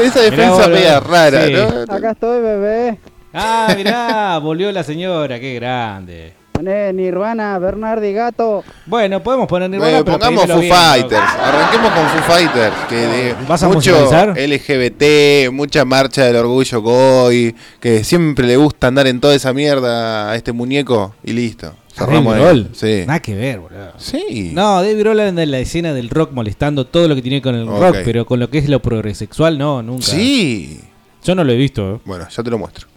Esa, 0.00 0.20
Mirá 0.20 0.30
defensa 0.30 0.68
media 0.68 1.00
rara, 1.00 1.44
Sí. 1.46 1.52
¿no? 1.54 1.92
Acá 1.92 2.10
estoy, 2.12 2.40
bebé. 2.40 2.98
Ah, 3.34 3.74
mirá, 3.76 4.38
volvió 4.38 4.70
la 4.70 4.84
señora, 4.84 5.40
qué 5.40 5.54
grande. 5.54 6.34
Poné 6.52 6.92
Nirvana, 6.92 7.58
Bernardi 7.58 8.12
Gato. 8.12 8.62
Bueno, 8.86 9.22
podemos 9.22 9.48
poner 9.48 9.70
Nirvana, 9.70 10.02
Bueno, 10.02 10.04
pero 10.04 10.18
pongamos 10.18 10.46
Foo 10.46 10.60
bien, 10.60 10.74
Fighters. 10.74 11.22
Arranquemos 11.42 11.90
con 11.92 12.08
Foo 12.08 12.22
Fighters. 12.22 12.76
Que 12.88 12.94
de 12.94 13.34
¿Vas 13.48 13.62
a 13.62 13.68
mucho? 13.68 14.10
LGBT, 14.36 15.50
mucha 15.50 15.84
marcha 15.84 16.24
del 16.24 16.36
orgullo 16.36 16.82
goy. 16.82 17.54
Que 17.80 18.04
siempre 18.04 18.46
le 18.46 18.56
gusta 18.56 18.88
andar 18.88 19.06
en 19.06 19.20
toda 19.20 19.34
esa 19.34 19.52
mierda 19.52 20.30
a 20.30 20.36
este 20.36 20.52
muñeco. 20.52 21.14
Y 21.24 21.32
listo. 21.32 21.74
Cerramos. 21.94 22.36
Grohl. 22.36 22.68
Sí. 22.72 23.04
Nada 23.06 23.20
que 23.20 23.34
ver, 23.34 23.60
boludo. 23.60 23.92
Sí. 23.98 24.52
No, 24.54 24.76
Dave 24.76 24.94
Grohl 24.94 25.20
anda 25.20 25.42
en 25.42 25.50
la 25.50 25.58
escena 25.58 25.92
del 25.92 26.10
rock 26.10 26.32
molestando 26.32 26.86
todo 26.86 27.08
lo 27.08 27.14
que 27.14 27.22
tiene 27.22 27.42
con 27.42 27.54
el 27.54 27.66
rock, 27.66 27.98
pero 28.04 28.24
con 28.24 28.40
lo 28.40 28.48
que 28.50 28.58
es 28.58 28.68
lo 28.68 28.80
progresexual, 28.80 29.58
no, 29.58 29.82
nunca. 29.82 30.06
Sí. 30.06 30.80
Yo 31.24 31.34
no 31.34 31.44
lo 31.44 31.52
he 31.52 31.56
visto. 31.56 31.96
¿eh? 31.96 32.00
Bueno, 32.04 32.26
ya 32.28 32.42
te 32.42 32.50
lo 32.50 32.58
muestro. 32.58 32.91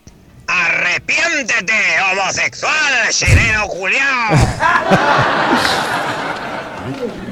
¡Arrepiéntete, 0.47 1.73
homosexual, 2.11 3.09
chileno 3.09 3.67
culiao! 3.67 4.35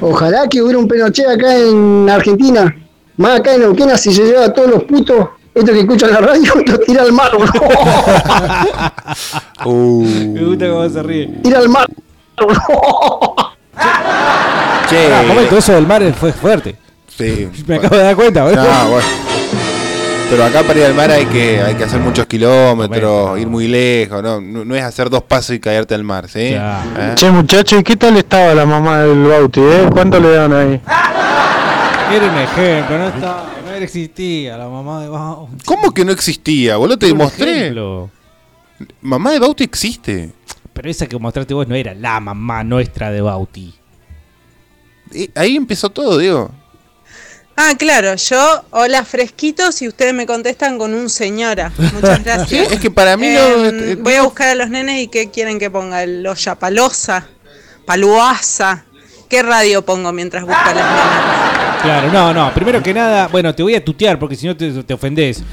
Ojalá 0.00 0.48
que 0.48 0.60
hubiera 0.60 0.78
un 0.78 0.88
Pinochet 0.88 1.28
acá 1.28 1.56
en 1.56 2.10
Argentina. 2.10 2.74
Más 3.16 3.38
acá 3.40 3.54
en 3.54 3.60
Neuquén, 3.60 3.96
si 3.96 4.12
se 4.12 4.24
lleva 4.24 4.46
a 4.46 4.52
todos 4.52 4.68
los 4.70 4.82
putos, 4.84 5.28
estos 5.54 5.70
que 5.70 5.80
escuchan 5.80 6.10
la 6.10 6.18
radio, 6.20 6.52
y 6.66 6.68
los 6.68 6.80
tira 6.80 7.02
al 7.02 7.12
mar. 7.12 7.30
Me 9.64 10.44
gusta 10.44 10.68
cómo 10.68 10.88
se 10.88 11.02
ríe. 11.02 11.26
tira 11.42 11.58
al 11.60 11.68
mar. 11.68 11.86
Che. 14.88 15.14
Ah, 15.14 15.22
momento, 15.26 15.56
eso 15.56 15.72
del 15.72 15.86
mar 15.86 16.02
fue 16.14 16.32
fuerte. 16.32 16.76
Sí. 17.16 17.48
Me 17.66 17.76
acabo 17.76 17.96
de 17.96 18.02
dar 18.02 18.16
cuenta, 18.16 18.42
boludo. 18.42 18.66
Ah, 18.68 18.86
bueno. 18.90 19.06
Pero 20.30 20.44
acá 20.44 20.62
para 20.62 20.80
ir 20.80 20.86
al 20.86 20.94
mar 20.94 21.10
hay 21.10 21.26
que, 21.26 21.60
hay 21.60 21.74
que 21.74 21.84
hacer 21.84 22.00
muchos 22.00 22.26
kilómetros, 22.26 23.38
ir 23.38 23.46
muy 23.46 23.68
lejos, 23.68 24.22
¿no? 24.22 24.40
No, 24.40 24.64
no 24.64 24.74
es 24.74 24.82
hacer 24.82 25.10
dos 25.10 25.22
pasos 25.22 25.54
y 25.54 25.60
caerte 25.60 25.94
al 25.94 26.02
mar, 26.02 26.28
¿sí? 26.28 26.54
¿Eh? 26.54 27.12
Che, 27.14 27.30
muchacho, 27.30 27.78
¿y 27.78 27.82
qué 27.82 27.96
tal 27.96 28.16
estaba 28.16 28.54
la 28.54 28.64
mamá 28.66 29.02
del 29.02 29.22
Bauti, 29.22 29.60
eh? 29.60 29.88
¿Cuánto 29.92 30.18
le 30.18 30.30
dan 30.32 30.52
ahí? 30.52 30.80
Era 32.12 32.26
un 32.30 32.38
ejemplo, 32.38 32.98
no, 32.98 33.08
estaba, 33.08 33.52
no 33.64 33.72
existía 33.74 34.56
la 34.56 34.68
mamá 34.68 35.02
de 35.02 35.08
Bau. 35.08 35.48
¿Cómo 35.64 35.92
que 35.92 36.04
no 36.04 36.12
existía? 36.12 36.76
Boludo, 36.76 36.98
te 36.98 37.06
demostré. 37.06 37.58
ejemplo. 37.60 38.10
Mamá 39.02 39.32
de 39.32 39.38
Bauti 39.38 39.64
existe. 39.64 40.32
Pero 40.72 40.90
esa 40.90 41.06
que 41.06 41.18
mostraste 41.18 41.54
vos 41.54 41.68
no 41.68 41.74
era 41.74 41.94
la 41.94 42.18
mamá 42.18 42.64
nuestra 42.64 43.10
de 43.10 43.20
Bauti. 43.20 43.74
Eh, 45.12 45.30
ahí 45.34 45.54
empezó 45.56 45.90
todo, 45.90 46.18
Diego. 46.18 46.50
Ah, 47.56 47.74
claro, 47.78 48.14
yo, 48.16 48.64
hola 48.70 49.04
fresquitos, 49.04 49.80
y 49.82 49.86
ustedes 49.88 50.12
me 50.12 50.26
contestan 50.26 50.76
con 50.76 50.92
un 50.92 51.08
señora. 51.08 51.72
Muchas 51.92 52.24
gracias. 52.24 52.48
Sí, 52.48 52.58
es 52.74 52.80
que 52.80 52.90
para 52.90 53.16
mí 53.16 53.28
no- 53.28 53.64
Em, 53.66 53.92
eh, 53.92 53.94
voy 53.96 54.14
a 54.14 54.22
buscar 54.22 54.48
a 54.48 54.54
los 54.56 54.70
nenes 54.70 55.00
y 55.00 55.08
qué 55.08 55.30
quieren 55.30 55.58
que 55.60 55.70
ponga, 55.70 56.02
el 56.02 56.26
Olla 56.26 56.54
Palosa, 56.56 57.26
Paluasa. 57.86 58.84
¿Qué 59.28 59.42
radio 59.42 59.82
pongo 59.84 60.12
mientras 60.12 60.44
busco 60.44 60.60
a 60.60 60.74
las 60.74 60.74
nenas? 60.74 61.43
Claro, 61.84 62.10
no, 62.12 62.32
no. 62.34 62.52
Primero 62.54 62.82
que 62.82 62.92
nada, 62.94 63.28
bueno, 63.28 63.54
te 63.54 63.62
voy 63.62 63.74
a 63.74 63.84
tutear 63.84 64.18
porque 64.18 64.34
si 64.36 64.46
no 64.46 64.56
te, 64.56 64.82
te 64.82 64.94
ofendés. 64.94 65.42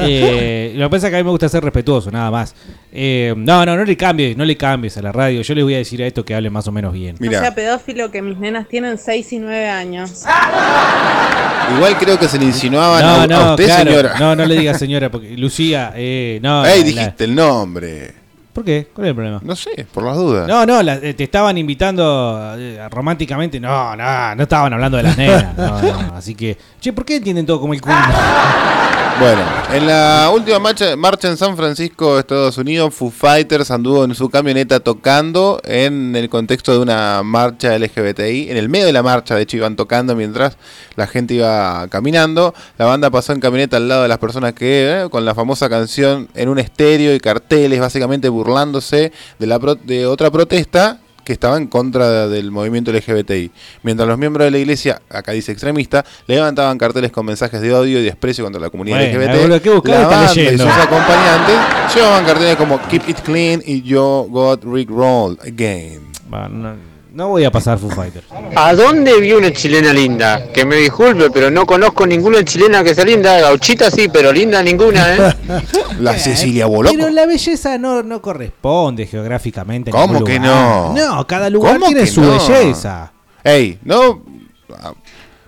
Eh, 0.00 0.72
lo 0.76 0.86
que 0.86 0.90
pasa 0.90 1.08
es 1.08 1.10
que 1.10 1.16
a 1.16 1.20
mí 1.20 1.24
me 1.24 1.30
gusta 1.30 1.48
ser 1.48 1.62
respetuoso, 1.62 2.10
nada 2.10 2.30
más. 2.30 2.54
Eh, 2.92 3.34
no, 3.36 3.66
no, 3.66 3.76
no 3.76 3.84
le 3.84 3.96
cambies, 3.96 4.36
no 4.36 4.44
le 4.44 4.56
cambies 4.56 4.96
a 4.96 5.02
la 5.02 5.10
radio. 5.10 5.42
Yo 5.42 5.54
les 5.54 5.64
voy 5.64 5.74
a 5.74 5.78
decir 5.78 6.00
a 6.02 6.06
esto 6.06 6.24
que 6.24 6.34
hable 6.36 6.50
más 6.50 6.66
o 6.68 6.72
menos 6.72 6.92
bien. 6.92 7.16
No 7.18 7.30
sea 7.30 7.52
pedófilo 7.54 8.10
que 8.12 8.22
mis 8.22 8.38
nenas 8.38 8.68
tienen 8.68 8.96
6 8.96 9.32
y 9.32 9.38
9 9.40 9.68
años. 9.68 10.24
Igual 11.76 11.98
creo 11.98 12.18
que 12.18 12.28
se 12.28 12.38
le 12.38 12.44
insinuaban 12.46 13.02
No, 13.02 13.08
a, 13.08 13.22
a 13.22 13.26
no, 13.26 13.50
usted, 13.50 13.64
claro. 13.66 13.90
señora. 13.90 14.14
No, 14.18 14.36
no 14.36 14.46
le 14.46 14.56
digas 14.58 14.78
señora, 14.78 15.10
porque 15.10 15.36
Lucía, 15.36 15.92
eh, 15.96 16.38
no. 16.42 16.64
Ey, 16.64 16.80
la- 16.80 16.86
dijiste 16.86 17.24
el 17.24 17.34
nombre. 17.34 18.14
¿Por 18.52 18.64
qué? 18.64 18.88
¿Cuál 18.92 19.06
es 19.06 19.08
el 19.10 19.14
problema? 19.14 19.40
No 19.44 19.54
sé, 19.54 19.86
por 19.92 20.02
las 20.04 20.16
dudas. 20.16 20.48
No, 20.48 20.66
no, 20.66 20.82
la- 20.82 20.96
eh, 20.96 21.14
te 21.14 21.24
estaban 21.24 21.56
invitando 21.58 22.54
eh, 22.58 22.80
románticamente. 22.90 23.60
No, 23.60 23.94
no, 23.94 24.34
no 24.34 24.42
estaban 24.42 24.72
hablando 24.72 24.96
de 24.96 25.02
las 25.04 25.16
nenas. 25.16 25.56
No, 25.56 25.80
no, 25.82 26.14
así 26.16 26.34
que, 26.34 26.56
che, 26.80 26.92
¿por 26.92 27.04
qué 27.04 27.16
entienden 27.16 27.46
todo 27.46 27.60
como 27.60 27.74
el 27.74 27.80
culo? 27.80 27.94
Bueno, 29.20 29.42
en 29.72 29.84
la 29.88 30.30
última 30.32 30.60
marcha, 30.60 30.94
marcha 30.94 31.26
en 31.28 31.36
San 31.36 31.56
Francisco, 31.56 32.20
Estados 32.20 32.56
Unidos, 32.56 32.94
Foo 32.94 33.10
Fighters 33.10 33.68
anduvo 33.72 34.04
en 34.04 34.14
su 34.14 34.30
camioneta 34.30 34.78
tocando 34.78 35.60
en 35.64 36.14
el 36.14 36.28
contexto 36.28 36.70
de 36.72 36.78
una 36.78 37.24
marcha 37.24 37.76
LGBTI. 37.76 38.48
En 38.48 38.56
el 38.56 38.68
medio 38.68 38.86
de 38.86 38.92
la 38.92 39.02
marcha, 39.02 39.34
de 39.34 39.42
hecho, 39.42 39.56
iban 39.56 39.74
tocando 39.74 40.14
mientras 40.14 40.56
la 40.94 41.08
gente 41.08 41.34
iba 41.34 41.88
caminando. 41.88 42.54
La 42.78 42.86
banda 42.86 43.10
pasó 43.10 43.32
en 43.32 43.40
camioneta 43.40 43.78
al 43.78 43.88
lado 43.88 44.02
de 44.02 44.08
las 44.08 44.18
personas 44.18 44.52
que, 44.52 45.02
eh, 45.02 45.08
con 45.10 45.24
la 45.24 45.34
famosa 45.34 45.68
canción 45.68 46.28
en 46.36 46.48
un 46.48 46.60
estéreo 46.60 47.12
y 47.12 47.18
carteles, 47.18 47.80
básicamente 47.80 48.28
burlándose 48.28 49.10
de, 49.40 49.46
la 49.48 49.58
pro- 49.58 49.74
de 49.74 50.06
otra 50.06 50.30
protesta 50.30 51.00
que 51.28 51.34
estaba 51.34 51.58
en 51.58 51.66
contra 51.66 52.26
del 52.26 52.50
movimiento 52.50 52.90
LGBTI. 52.90 53.50
Mientras 53.82 54.08
los 54.08 54.16
miembros 54.16 54.46
de 54.46 54.50
la 54.50 54.56
iglesia, 54.56 55.02
acá 55.10 55.32
dice 55.32 55.52
extremista, 55.52 56.02
levantaban 56.26 56.78
carteles 56.78 57.12
con 57.12 57.26
mensajes 57.26 57.60
de 57.60 57.70
odio 57.74 58.00
y 58.00 58.02
desprecio 58.02 58.44
contra 58.44 58.62
la 58.62 58.70
comunidad 58.70 58.96
Bueno, 58.96 59.20
LGBT. 59.20 59.42
boludo, 59.42 59.82
¿qué 59.82 59.90
la 59.90 60.06
banda 60.08 60.32
y 60.32 60.56
sus 60.56 60.70
acompañantes 60.70 61.56
llevaban 61.94 62.24
carteles 62.24 62.56
como 62.56 62.80
Keep 62.88 63.10
It 63.10 63.20
Clean 63.20 63.62
y 63.62 63.82
Yo 63.82 64.26
Got 64.30 64.64
Rick 64.64 64.88
Roll 64.88 65.38
Again. 65.42 66.00
Va, 66.32 66.48
no, 66.48 66.74
No 67.18 67.30
voy 67.30 67.42
a 67.44 67.50
pasar 67.50 67.78
Foo 67.80 67.90
Fighters. 67.90 68.24
¿A 68.54 68.72
dónde 68.74 69.20
vi 69.20 69.32
una 69.32 69.52
chilena 69.52 69.92
linda? 69.92 70.52
Que 70.52 70.64
me 70.64 70.76
disculpe, 70.76 71.30
pero 71.32 71.50
no 71.50 71.66
conozco 71.66 72.06
ninguna 72.06 72.44
chilena 72.44 72.84
que 72.84 72.94
sea 72.94 73.04
linda. 73.04 73.40
Gauchita 73.40 73.90
sí, 73.90 74.06
pero 74.08 74.32
linda 74.32 74.62
ninguna, 74.62 75.16
¿eh? 75.16 75.34
La 75.98 76.16
Cecilia 76.16 76.66
Boloco. 76.66 76.94
Pero 76.96 77.10
la 77.10 77.26
belleza 77.26 77.76
no, 77.76 78.04
no 78.04 78.22
corresponde 78.22 79.04
geográficamente. 79.04 79.90
a 79.90 79.94
¿Cómo 79.94 80.22
que 80.22 80.36
lugar. 80.38 80.48
no? 80.48 80.94
No, 80.94 81.26
cada 81.26 81.50
lugar 81.50 81.72
¿Cómo 81.74 81.86
tiene 81.86 82.06
su 82.06 82.20
no? 82.20 82.38
belleza. 82.38 83.10
Ey, 83.42 83.80
no. 83.82 84.22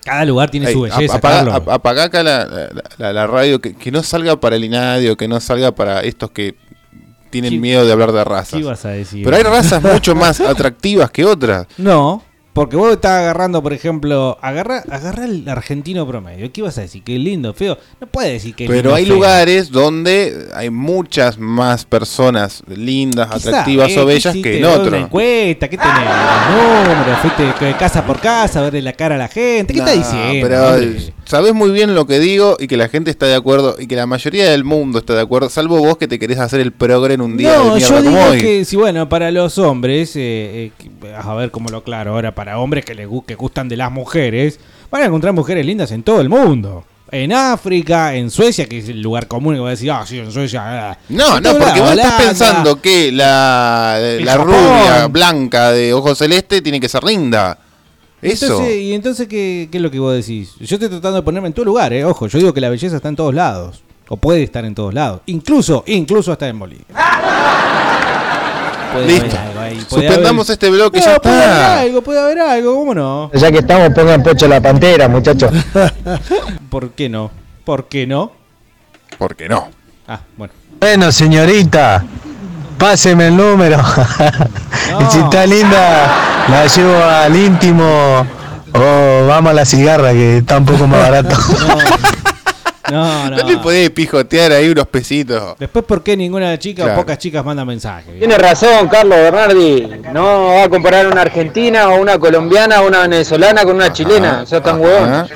Cada 0.04 0.24
lugar 0.24 0.50
tiene 0.50 0.66
Ey, 0.66 0.72
su 0.72 0.80
belleza, 0.80 1.18
apaga, 1.18 1.54
ap- 1.54 1.68
apagá 1.68 2.04
acá 2.04 2.24
la, 2.24 2.46
la- 2.46 2.68
la- 2.98 3.12
la 3.12 3.26
radio, 3.28 3.60
que, 3.60 3.76
que 3.76 3.92
no 3.92 4.02
salga 4.02 4.40
para 4.40 4.56
el 4.56 4.64
inadio, 4.64 5.16
que 5.16 5.28
no 5.28 5.38
salga 5.38 5.70
para 5.70 6.00
estos 6.00 6.32
que 6.32 6.56
tienen 7.30 7.52
¿Qué- 7.52 7.58
miedo 7.60 7.86
de 7.86 7.92
hablar 7.92 8.12
de 8.12 8.24
razas. 8.24 8.50
¿Qué 8.54 8.58
ibas 8.60 8.84
a 8.84 8.90
decir? 8.90 9.24
Pero 9.24 9.36
hay 9.36 9.42
razas 9.42 9.82
mucho 9.82 10.14
más 10.14 10.40
atractivas 10.40 11.10
que 11.10 11.24
otras. 11.24 11.66
No, 11.78 12.22
porque 12.52 12.74
vos 12.76 12.90
estás 12.92 13.12
agarrando, 13.20 13.62
por 13.62 13.72
ejemplo, 13.72 14.36
agarra, 14.42 14.82
agarra 14.90 15.24
el 15.24 15.48
argentino 15.48 16.04
promedio. 16.06 16.50
¿Qué 16.52 16.60
ibas 16.62 16.76
a 16.78 16.80
decir? 16.80 17.04
Que 17.04 17.14
es 17.14 17.22
lindo, 17.22 17.54
feo. 17.54 17.78
No 18.00 18.08
puedes 18.08 18.32
decir 18.32 18.56
que 18.56 18.64
es 18.64 18.70
lindo, 18.70 18.82
Pero 18.82 18.94
hay 18.96 19.06
feo. 19.06 19.14
lugares 19.14 19.70
donde 19.70 20.48
hay 20.54 20.68
muchas 20.68 21.38
más 21.38 21.84
personas 21.84 22.64
lindas, 22.66 23.28
¿Qué 23.30 23.36
atractivas 23.48 23.92
sabés? 23.92 23.98
o 24.02 24.06
bellas 24.06 24.34
¿Qué 24.34 24.42
que 24.42 24.58
en 24.58 24.64
otros. 24.64 24.94
encuesta, 25.00 25.68
¿qué 25.68 25.78
tenés? 25.78 25.94
Los 25.94 26.88
números, 26.88 27.18
fuiste 27.22 27.76
casa 27.78 28.04
por 28.04 28.18
casa 28.20 28.58
a 28.58 28.62
verle 28.62 28.82
la 28.82 28.94
cara 28.94 29.14
a 29.14 29.18
la 29.18 29.28
gente. 29.28 29.72
¿Qué 29.72 29.80
No, 29.80 29.86
estás 29.86 30.12
diciendo? 30.12 30.48
Pero? 30.48 31.19
Sabes 31.30 31.54
muy 31.54 31.70
bien 31.70 31.94
lo 31.94 32.06
que 32.06 32.18
digo 32.18 32.56
y 32.58 32.66
que 32.66 32.76
la 32.76 32.88
gente 32.88 33.10
está 33.10 33.26
de 33.26 33.34
acuerdo 33.36 33.76
y 33.78 33.86
que 33.86 33.96
la 33.96 34.06
mayoría 34.06 34.50
del 34.50 34.64
mundo 34.64 34.98
está 34.98 35.14
de 35.14 35.22
acuerdo, 35.22 35.48
salvo 35.48 35.78
vos 35.78 35.96
que 35.96 36.08
te 36.08 36.18
querés 36.18 36.38
hacer 36.40 36.60
el 36.60 36.72
progre 36.72 37.14
en 37.14 37.20
un 37.20 37.36
día 37.36 37.52
de 37.52 37.58
No, 37.58 37.64
mierda 37.76 37.88
yo 37.88 37.96
como 37.96 38.10
digo 38.10 38.24
hoy. 38.30 38.40
que 38.40 38.64
si 38.64 38.76
bueno, 38.76 39.08
para 39.08 39.30
los 39.30 39.56
hombres, 39.58 40.16
eh, 40.16 40.72
eh, 40.78 41.14
a 41.16 41.34
ver 41.34 41.50
cómo 41.50 41.68
lo 41.70 41.82
claro, 41.84 42.14
ahora 42.14 42.34
para 42.34 42.58
hombres 42.58 42.84
que 42.84 42.94
les 42.94 43.08
que 43.26 43.34
gustan 43.36 43.68
de 43.68 43.76
las 43.76 43.90
mujeres, 43.92 44.58
van 44.90 45.02
a 45.02 45.06
encontrar 45.06 45.32
mujeres 45.32 45.64
lindas 45.64 45.92
en 45.92 46.02
todo 46.02 46.20
el 46.20 46.28
mundo. 46.28 46.84
En 47.12 47.32
África, 47.32 48.14
en 48.14 48.30
Suecia, 48.30 48.66
que 48.66 48.78
es 48.78 48.88
el 48.88 49.02
lugar 49.02 49.26
común 49.26 49.54
que 49.54 49.60
va 49.60 49.68
a 49.68 49.70
decir, 49.70 49.90
ah, 49.90 50.04
sí, 50.06 50.18
en 50.18 50.30
Suecia. 50.30 50.90
ah". 50.90 50.98
No, 51.08 51.40
no, 51.40 51.56
porque 51.58 51.80
vos 51.80 51.90
estás 51.92 52.22
pensando 52.22 52.80
que 52.80 53.10
la, 53.10 53.98
la 54.20 54.36
rubia 54.36 55.08
blanca 55.08 55.72
de 55.72 55.92
ojos 55.92 56.18
celeste 56.18 56.60
tiene 56.62 56.78
que 56.78 56.88
ser 56.88 57.02
linda. 57.02 57.58
Eso. 58.22 58.46
Entonces, 58.46 58.76
¿Y 58.76 58.92
entonces 58.94 59.28
¿qué, 59.28 59.68
qué 59.70 59.78
es 59.78 59.82
lo 59.82 59.90
que 59.90 59.98
vos 59.98 60.14
decís? 60.14 60.52
Yo 60.60 60.76
estoy 60.76 60.88
tratando 60.88 61.16
de 61.16 61.22
ponerme 61.22 61.48
en 61.48 61.54
tu 61.54 61.64
lugar, 61.64 61.92
eh. 61.92 62.04
Ojo, 62.04 62.26
yo 62.26 62.38
digo 62.38 62.52
que 62.52 62.60
la 62.60 62.68
belleza 62.68 62.96
está 62.96 63.08
en 63.08 63.16
todos 63.16 63.34
lados. 63.34 63.82
O 64.08 64.16
puede 64.16 64.42
estar 64.42 64.64
en 64.64 64.74
todos 64.74 64.92
lados. 64.92 65.20
Incluso, 65.26 65.84
incluso 65.86 66.32
hasta 66.32 66.48
en 66.48 66.58
Bolivia. 66.58 66.84
Puede 68.92 69.06
Listo. 69.06 69.24
haber 69.26 69.38
algo 69.38 69.60
ahí, 69.60 69.74
puede 69.88 70.06
Suspendamos 70.08 70.46
haber- 70.48 70.52
este 70.54 70.70
bloque, 70.70 70.98
No, 70.98 71.04
ya 71.06 71.18
Puede 71.20 71.34
haber 71.36 71.48
está. 71.52 71.80
algo, 71.80 72.02
puede 72.02 72.20
haber 72.20 72.38
algo, 72.40 72.74
¿cómo 72.74 72.94
no? 72.94 73.30
Ya 73.32 73.52
que 73.52 73.58
estamos, 73.58 73.90
pongan 73.90 74.20
pocho 74.22 74.48
la 74.48 74.60
pantera, 74.60 75.08
muchachos. 75.08 75.52
¿Por 76.70 76.90
qué 76.90 77.08
no? 77.08 77.30
¿Por 77.64 77.86
qué 77.86 78.06
no? 78.08 78.32
¿Por 79.16 79.36
qué 79.36 79.48
no? 79.48 79.68
Ah, 80.08 80.20
bueno. 80.36 80.52
Bueno, 80.80 81.12
señorita, 81.12 82.04
páseme 82.80 83.28
el 83.28 83.36
número. 83.36 83.78
y 85.00 85.12
si 85.12 85.18
está 85.18 85.46
linda, 85.46 86.08
la 86.48 86.66
llevo 86.66 87.04
al 87.04 87.36
íntimo 87.36 88.26
o 88.72 89.26
vamos 89.28 89.50
a 89.50 89.54
la 89.54 89.64
cigarra, 89.64 90.10
que 90.12 90.38
está 90.38 90.58
un 90.58 90.64
poco 90.64 90.86
más 90.88 91.00
barato. 91.08 91.36
No, 92.90 93.30
no. 93.30 93.36
No 93.36 93.48
le 93.48 93.56
podés 93.58 93.88
pijotear 93.90 94.50
ahí 94.50 94.68
unos 94.68 94.88
pesitos. 94.88 95.54
Después, 95.60 95.84
¿por 95.84 96.02
qué 96.02 96.16
ninguna 96.16 96.58
chica 96.58 96.82
Claro. 96.82 96.98
o 96.98 97.02
pocas 97.02 97.18
chicas 97.18 97.44
mandan 97.44 97.64
mensajes? 97.64 98.18
Tiene 98.18 98.36
razón, 98.36 98.88
Carlos 98.88 99.16
Bernardi. 99.16 99.88
No 100.12 100.46
va 100.48 100.64
a 100.64 100.68
comparar 100.68 101.06
una 101.06 101.20
argentina 101.22 101.88
o 101.90 102.00
una 102.00 102.18
colombiana 102.18 102.80
o 102.80 102.88
una 102.88 103.02
venezolana 103.02 103.62
con 103.62 103.76
una 103.76 103.92
chilena. 103.92 104.42
Ya 104.42 104.56
están 104.56 104.80
huevón. 104.80 105.08
Ajá, 105.08 105.26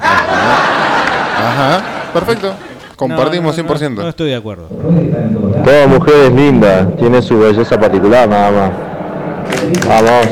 Ajá, 1.36 1.84
perfecto. 2.12 2.54
Compartimos 2.96 3.56
No, 3.56 3.62
no, 3.62 3.68
no, 3.68 3.74
100%. 3.78 3.90
No, 3.94 4.08
estoy 4.08 4.30
de 4.30 4.36
acuerdo. 4.36 4.66
Toda 5.64 5.86
mujer 5.86 6.14
es 6.26 6.32
linda, 6.32 6.88
tiene 6.96 7.22
su 7.22 7.38
belleza 7.38 7.78
particular 7.78 8.28
nada 8.28 8.50
más. 8.50 8.72
Vamos. 9.86 10.26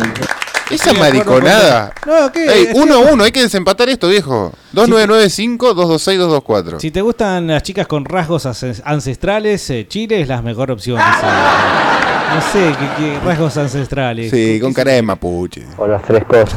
Esa 0.70 0.92
mariconada. 0.94 1.92
No, 2.06 2.32
¿qué? 2.32 2.46
Ey, 2.46 2.68
uno 2.74 2.94
a 2.94 2.98
uno, 3.12 3.24
hay 3.24 3.30
que 3.32 3.42
desempatar 3.42 3.88
esto, 3.90 4.08
viejo. 4.08 4.52
2995-226-224. 4.74 6.80
Si 6.80 6.90
te 6.90 7.02
gustan 7.02 7.46
las 7.46 7.62
chicas 7.62 7.86
con 7.86 8.06
rasgos 8.06 8.46
ancestrales, 8.84 9.68
eh, 9.70 9.86
Chile 9.86 10.22
es 10.22 10.28
la 10.28 10.40
mejor 10.40 10.70
opción. 10.70 10.98
No 10.98 12.40
sé, 12.52 12.72
¿qué, 12.78 12.88
qué 12.96 13.18
rasgos 13.24 13.54
ancestrales? 13.58 14.30
Sí, 14.30 14.58
con 14.60 14.72
cara 14.72 14.92
de 14.92 15.02
mapuche. 15.02 15.66
Hola, 15.76 15.98
frescos. 15.98 16.50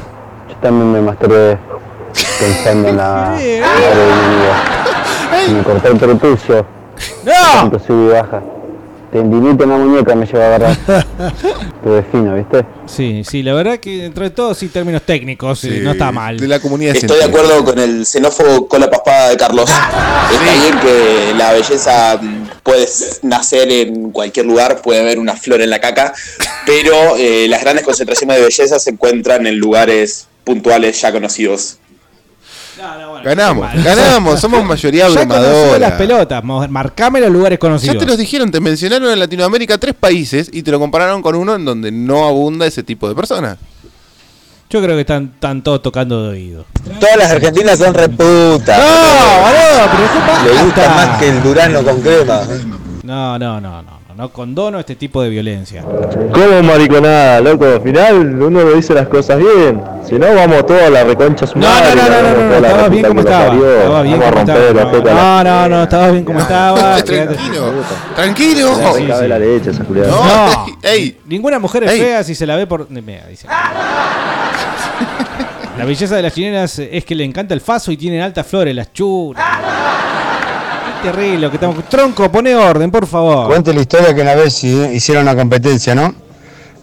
Yo 0.47 0.55
también 0.61 0.93
me 0.93 1.01
masturbé 1.01 1.57
pensando 2.39 2.87
en 2.87 2.95
la 2.97 3.37
Me 5.51 5.63
corté 5.63 5.87
el 5.89 5.97
prepucio. 5.97 6.65
¡No! 7.25 7.31
Tanto 7.53 7.79
subí 7.79 8.05
y 8.05 8.13
baja. 8.13 8.41
Tendinito 9.11 9.63
en 9.63 9.69
la 9.69 9.77
muñeca 9.77 10.15
me 10.15 10.25
lleva 10.25 10.43
a 10.43 10.47
agarrar. 10.47 10.77
Estuve 11.75 12.03
fino, 12.11 12.35
¿viste? 12.35 12.65
Sí, 12.85 13.23
sí, 13.23 13.43
la 13.43 13.53
verdad 13.53 13.77
que 13.77 14.01
dentro 14.01 14.23
de 14.23 14.29
todo, 14.31 14.53
sí, 14.53 14.67
términos 14.67 15.03
técnicos, 15.03 15.63
no 15.63 15.91
está 15.91 16.11
mal. 16.11 16.37
De 16.37 16.47
la 16.47 16.59
comunidad 16.59 16.95
Estoy 16.95 17.19
de 17.19 17.23
acuerdo 17.23 17.63
con 17.63 17.79
el 17.79 18.05
xenófobo 18.05 18.67
con 18.67 18.81
la 18.81 18.89
paspada 18.89 19.29
de 19.29 19.37
Carlos. 19.37 19.69
Está 19.69 20.53
bien 20.61 20.79
que 20.79 21.33
la 21.37 21.53
belleza 21.53 22.19
mm, 22.21 22.47
puede 22.61 22.87
nacer 23.21 23.71
en 23.71 24.11
cualquier 24.11 24.47
lugar, 24.47 24.81
puede 24.81 24.99
haber 24.99 25.19
una 25.19 25.35
flor 25.35 25.61
en 25.61 25.69
la 25.69 25.79
caca, 25.79 26.13
pero 26.65 27.15
eh, 27.17 27.47
las 27.47 27.61
grandes 27.61 27.85
concentraciones 27.85 28.37
de 28.37 28.43
belleza 28.43 28.79
se 28.79 28.89
encuentran 28.89 29.47
en 29.47 29.57
lugares 29.57 30.27
puntuales 30.43 30.99
ya 30.99 31.11
conocidos. 31.11 31.77
Ganamos, 33.23 33.83
ganamos, 33.83 34.39
somos 34.39 34.63
mayoría 34.63 35.07
Ya 35.07 35.25
conocí 35.25 35.29
las 35.79 35.91
abrumadora. 35.91 35.97
pelotas, 35.97 36.43
marcame 36.43 37.21
los 37.21 37.31
lugares 37.31 37.57
Ya 37.57 37.61
conocidos. 37.61 37.97
te 37.97 38.05
los 38.05 38.17
dijeron, 38.17 38.51
te 38.51 38.59
mencionaron 38.59 39.11
en 39.11 39.19
Latinoamérica 39.19 39.77
tres 39.77 39.93
países 39.93 40.49
y 40.51 40.61
te 40.61 40.71
lo 40.71 40.79
compararon 40.79 41.21
con 41.21 41.35
uno 41.35 41.55
en 41.55 41.63
donde 41.65 41.91
no 41.91 42.25
abunda 42.27 42.65
ese 42.65 42.83
tipo 42.83 43.07
de 43.07 43.15
personas. 43.15 43.57
Yo 44.69 44.81
creo 44.81 44.95
que 44.95 45.01
están, 45.01 45.31
están 45.35 45.61
todos 45.61 45.81
tocando 45.81 46.23
de 46.23 46.29
oído. 46.29 46.65
Todas 46.99 47.17
las 47.17 47.31
argentinas 47.31 47.77
son 47.79 47.93
reputas. 47.93 48.77
No, 48.77 49.41
boludo, 49.41 49.91
pero 50.43 50.55
Le 50.55 50.63
gusta 50.63 50.89
más 50.89 51.19
que 51.19 51.29
el 51.29 51.43
Durano 51.43 51.83
con 51.83 52.01
crema. 52.01 52.41
No, 53.03 53.39
no, 53.39 53.61
no, 53.61 53.81
no, 53.83 53.99
no, 54.15 54.23
no 54.23 54.29
condono 54.29 54.79
este 54.79 54.95
tipo 54.95 55.21
de 55.21 55.29
violencia. 55.29 55.83
¿Cómo 55.83 56.63
mariconada, 56.63 57.41
loco? 57.41 57.65
Al 57.65 57.81
final 57.81 58.41
uno 58.41 58.63
le 58.63 58.75
dice 58.75 58.93
las 58.93 59.07
cosas 59.07 59.37
bien. 59.39 59.81
Si 60.07 60.15
no, 60.15 60.33
vamos 60.33 60.65
todos 60.65 60.81
a 60.83 60.89
la 60.89 61.03
reconcha 61.03 61.45
su 61.47 61.57
No, 61.57 61.67
madre, 61.67 61.95
no, 61.95 62.03
no, 62.03 62.21
no, 62.21 62.33
no, 62.33 62.49
no, 62.49 62.55
estaba 62.55 62.89
bien 62.89 63.05
como 63.05 63.19
estaba. 63.19 63.55
Estaba 63.55 64.01
bien 64.03 64.19
como 64.19 64.39
estaba. 64.39 65.13
No, 65.13 65.43
no, 65.43 65.69
no, 65.69 65.83
estaba 65.83 66.11
bien 66.11 66.25
como 66.25 66.39
estaba. 66.39 67.03
Tranquilo, 67.03 67.73
tranquilo. 68.15 69.27
La 69.27 69.39
leche 69.39 69.71
esa 69.71 69.83
culiada. 69.83 70.09
No, 70.11 70.65
ey, 70.81 71.17
ninguna 71.25 71.59
mujer 71.59 71.83
es 71.83 71.91
fea 71.91 72.23
si 72.23 72.35
se 72.35 72.45
la 72.45 72.55
ve 72.55 72.67
por. 72.67 72.89
Mira, 72.89 73.27
dice. 73.27 73.47
La 75.77 75.83
belleza 75.83 76.15
de 76.15 76.21
las 76.21 76.33
chilenas 76.33 76.79
es 76.79 77.03
que 77.03 77.13
le 77.15 77.25
encanta 77.25 77.53
el 77.53 77.59
faso 77.59 77.91
y 77.91 77.97
tienen 77.97 78.21
altas 78.21 78.47
flores, 78.47 78.73
las 78.73 78.93
churas. 78.93 79.45
Qué 81.05 81.11
terrible 81.11 81.39
lo 81.39 81.49
que 81.51 81.55
estamos. 81.57 81.89
Tronco, 81.89 82.31
pone 82.31 82.55
orden, 82.55 82.89
por 82.91 83.05
favor. 83.07 83.47
Cuente 83.47 83.73
la 83.73 83.81
historia 83.81 84.13
que 84.15 84.21
una 84.21 84.35
vez 84.35 84.63
hi- 84.63 84.89
hicieron 84.93 85.23
una 85.23 85.35
competencia, 85.35 85.93
¿no? 85.95 86.13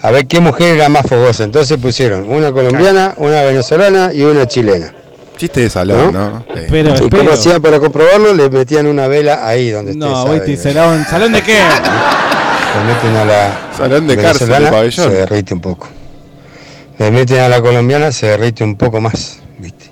A 0.00 0.10
ver 0.10 0.26
qué 0.26 0.40
mujer 0.40 0.76
era 0.76 0.88
más 0.88 1.06
fogosa. 1.06 1.44
Entonces 1.44 1.76
pusieron 1.78 2.28
una 2.30 2.52
colombiana, 2.52 3.14
una 3.18 3.42
venezolana 3.42 4.12
y 4.12 4.22
una 4.22 4.46
chilena. 4.46 4.92
Chiste 5.36 5.60
de 5.62 5.70
salón, 5.70 6.12
¿no? 6.12 6.44
Sí. 6.54 6.62
Pero, 6.70 6.90
¿Y 6.90 6.92
espero. 6.94 7.18
cómo 7.18 7.30
hacían 7.32 7.60
para 7.62 7.80
comprobarlo? 7.80 8.32
Le 8.34 8.48
metían 8.50 8.86
una 8.86 9.06
vela 9.08 9.46
ahí 9.46 9.70
donde 9.70 9.92
esté 9.92 10.04
No, 10.04 10.24
viste, 10.32 10.56
salón, 10.56 11.04
¿salón 11.08 11.32
de 11.32 11.42
qué? 11.42 11.54
Le 11.58 12.84
meten 12.94 13.16
a 13.16 13.24
la 13.24 13.58
Salón 13.76 14.06
de 14.06 14.16
cárcel, 14.16 14.48
de 14.48 14.70
pabellón. 14.70 15.10
se 15.10 15.16
derrite 15.16 15.54
un 15.54 15.60
poco. 15.60 15.88
Le 16.98 17.10
meten 17.10 17.40
a 17.40 17.48
la 17.48 17.60
colombiana, 17.60 18.12
se 18.12 18.26
derrite 18.26 18.62
un 18.62 18.76
poco 18.76 19.00
más, 19.00 19.38
¿viste? 19.58 19.86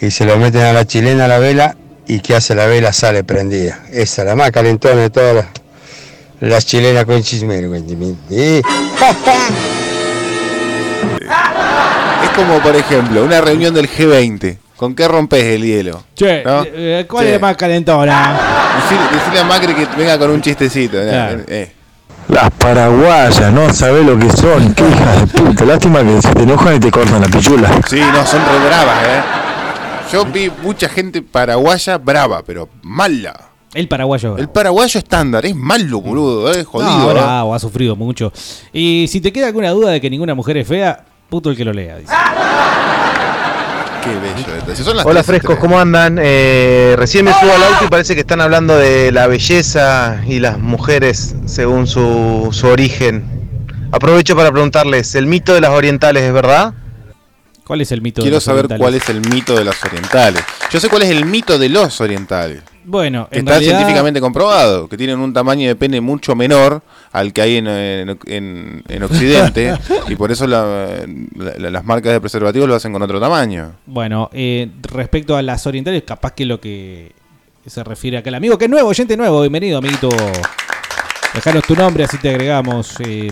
Y 0.00 0.10
se 0.10 0.24
lo 0.24 0.36
meten 0.38 0.62
a 0.62 0.72
la 0.72 0.86
chilena 0.86 1.24
a 1.24 1.28
la 1.28 1.38
vela 1.38 1.76
y 2.08 2.20
¿qué 2.20 2.34
hace 2.34 2.54
la 2.54 2.66
vela? 2.66 2.92
Sale 2.92 3.22
prendida. 3.22 3.80
Esa, 3.92 4.24
la 4.24 4.34
más 4.34 4.50
calentona 4.50 4.96
de 5.02 5.10
todas 5.10 5.34
las, 5.36 5.46
las 6.40 6.66
chilenas 6.66 7.04
con 7.04 7.22
chismero. 7.22 7.70
Y- 8.30 8.62
Es 12.24 12.30
como, 12.34 12.58
por 12.60 12.74
ejemplo, 12.74 13.24
una 13.24 13.40
reunión 13.40 13.72
del 13.74 13.88
G20. 13.88 14.56
¿Con 14.76 14.94
qué 14.94 15.08
rompes 15.08 15.42
el 15.44 15.62
hielo? 15.64 16.04
Che, 16.14 16.42
¿No? 16.44 16.64
eh, 16.64 17.04
¿cuál 17.08 17.26
es 17.26 17.40
más 17.40 17.56
calentona? 17.56 18.38
Decirle, 18.82 19.06
decirle 19.18 19.40
a 19.40 19.44
Macri 19.44 19.74
que 19.74 19.86
venga 19.96 20.18
con 20.18 20.30
un 20.30 20.40
chistecito. 20.40 20.98
¿no? 20.98 21.10
Claro. 21.10 21.40
Eh. 21.48 21.72
Las 22.28 22.50
paraguayas, 22.52 23.52
no 23.52 23.72
sabés 23.74 24.04
lo 24.04 24.18
que 24.18 24.30
son, 24.36 24.74
qué 24.74 24.84
hijas 24.88 25.20
de 25.20 25.26
puta. 25.26 25.64
Lástima 25.64 26.02
que 26.04 26.22
se 26.22 26.32
te 26.32 26.42
enojan 26.42 26.76
y 26.76 26.80
te 26.80 26.90
cortan 26.90 27.20
la 27.22 27.26
pichula. 27.28 27.70
Sí, 27.88 28.00
no, 28.00 28.24
son 28.26 28.40
re 28.40 28.66
bravas, 28.68 28.98
¿eh? 29.04 29.47
Yo 30.12 30.24
vi 30.24 30.50
mucha 30.62 30.88
gente 30.88 31.22
paraguaya 31.22 31.98
brava, 31.98 32.42
pero 32.42 32.68
mala. 32.82 33.50
El 33.74 33.88
paraguayo. 33.88 34.38
El 34.38 34.48
paraguayo 34.48 34.98
estándar 34.98 35.44
es 35.44 35.54
malo, 35.54 36.00
boludo, 36.00 36.50
es 36.50 36.66
jodido. 36.66 36.98
No, 36.98 37.10
¿eh? 37.10 37.14
bravo, 37.14 37.54
ha 37.54 37.58
sufrido 37.58 37.94
mucho. 37.94 38.32
Y 38.72 39.06
si 39.08 39.20
te 39.20 39.32
queda 39.32 39.48
alguna 39.48 39.70
duda 39.70 39.90
de 39.90 40.00
que 40.00 40.08
ninguna 40.08 40.34
mujer 40.34 40.56
es 40.56 40.66
fea, 40.66 41.04
Puto 41.28 41.50
el 41.50 41.56
que 41.56 41.64
lo 41.64 41.74
lea, 41.74 41.98
dice. 41.98 42.12
Qué 44.02 44.14
bello. 44.18 44.76
son 44.82 44.96
las 44.96 45.04
Hola 45.04 45.22
3 45.22 45.24
y 45.24 45.26
frescos, 45.26 45.56
3. 45.56 45.60
¿cómo 45.60 45.78
andan? 45.78 46.18
Eh, 46.18 46.94
recién 46.96 47.26
me 47.26 47.32
subo 47.34 47.52
al 47.52 47.62
auto 47.64 47.84
y 47.84 47.88
parece 47.88 48.14
que 48.14 48.20
están 48.20 48.40
hablando 48.40 48.78
de 48.78 49.12
la 49.12 49.26
belleza 49.26 50.22
y 50.26 50.38
las 50.38 50.58
mujeres 50.58 51.36
según 51.44 51.86
su, 51.86 52.48
su 52.52 52.66
origen. 52.66 53.26
Aprovecho 53.92 54.34
para 54.36 54.50
preguntarles, 54.50 55.14
¿el 55.14 55.26
mito 55.26 55.52
de 55.52 55.60
las 55.60 55.70
orientales 55.70 56.22
es 56.22 56.32
verdad? 56.32 56.72
¿Cuál 57.68 57.82
es 57.82 57.92
el 57.92 58.00
mito 58.02 58.20
de 58.20 58.24
Quiero 58.24 58.36
los 58.38 58.44
saber 58.44 58.64
orientales? 58.64 58.80
cuál 58.80 58.94
es 58.94 59.08
el 59.10 59.20
mito 59.32 59.54
de 59.56 59.64
las 59.64 59.84
orientales. 59.84 60.42
Yo 60.72 60.80
sé 60.80 60.88
cuál 60.88 61.02
es 61.02 61.10
el 61.10 61.24
mito 61.26 61.58
de 61.58 61.68
los 61.68 62.00
orientales. 62.00 62.62
Bueno, 62.84 63.28
Que 63.30 63.36
en 63.36 63.40
está 63.40 63.52
realidad- 63.52 63.76
científicamente 63.76 64.20
comprobado, 64.22 64.88
que 64.88 64.96
tienen 64.96 65.18
un 65.20 65.34
tamaño 65.34 65.68
de 65.68 65.76
pene 65.76 66.00
mucho 66.00 66.34
menor 66.34 66.80
al 67.12 67.32
que 67.34 67.42
hay 67.42 67.56
en, 67.58 67.66
en- 67.68 68.18
en- 68.24 68.82
en 68.88 69.02
Occidente, 69.02 69.74
y 70.08 70.16
por 70.16 70.32
eso 70.32 70.46
la- 70.46 71.04
la- 71.36 71.70
las 71.70 71.84
marcas 71.84 72.12
de 72.14 72.20
preservativos 72.20 72.66
lo 72.66 72.74
hacen 72.74 72.90
con 72.92 73.02
otro 73.02 73.20
tamaño. 73.20 73.72
Bueno, 73.84 74.30
eh, 74.32 74.70
respecto 74.82 75.36
a 75.36 75.42
las 75.42 75.66
orientales, 75.66 76.02
capaz 76.04 76.32
que 76.32 76.46
lo 76.46 76.58
que 76.60 77.12
se 77.66 77.84
refiere 77.84 78.16
acá 78.16 78.30
el 78.30 78.34
amigo, 78.36 78.56
que 78.56 78.64
es 78.64 78.70
nuevo, 78.70 78.88
oyente 78.88 79.14
nuevo, 79.18 79.42
bienvenido, 79.42 79.76
amiguito. 79.76 80.08
Dejanos 81.34 81.64
tu 81.64 81.74
nombre, 81.76 82.04
así 82.04 82.16
te 82.16 82.30
agregamos. 82.30 82.94
eh, 83.00 83.30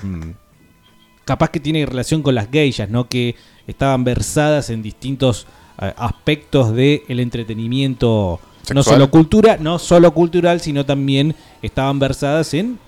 capaz 1.25 1.51
que 1.51 1.59
tiene 1.61 1.85
relación 1.87 2.23
con 2.23 2.35
las 2.35 2.49
geishas, 2.51 2.89
¿no? 2.89 3.09
Que 3.09 3.35
estaban 3.67 4.05
versadas 4.05 4.71
en 4.71 4.83
distintos 4.83 5.47
eh, 5.81 5.93
aspectos 5.97 6.73
del 6.75 7.21
entretenimiento, 7.21 8.41
no 8.75 8.83
solo 8.83 9.11
cultura, 9.11 9.57
no 9.61 9.79
solo 9.79 10.13
cultural, 10.13 10.61
sino 10.61 10.85
también 10.87 11.35
estaban 11.63 11.99
versadas 11.99 12.53
en, 12.55 12.79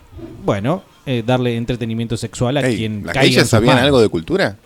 bueno, 0.44 0.82
eh, 1.06 1.22
darle 1.26 1.56
entretenimiento 1.56 2.16
sexual 2.16 2.56
a 2.58 2.62
quien 2.62 3.04
¿Las 3.06 3.14
caiga 3.14 3.28
geishas 3.30 3.48
sabían 3.48 3.78
algo 3.78 4.00
de 4.00 4.08
cultura? 4.08 4.56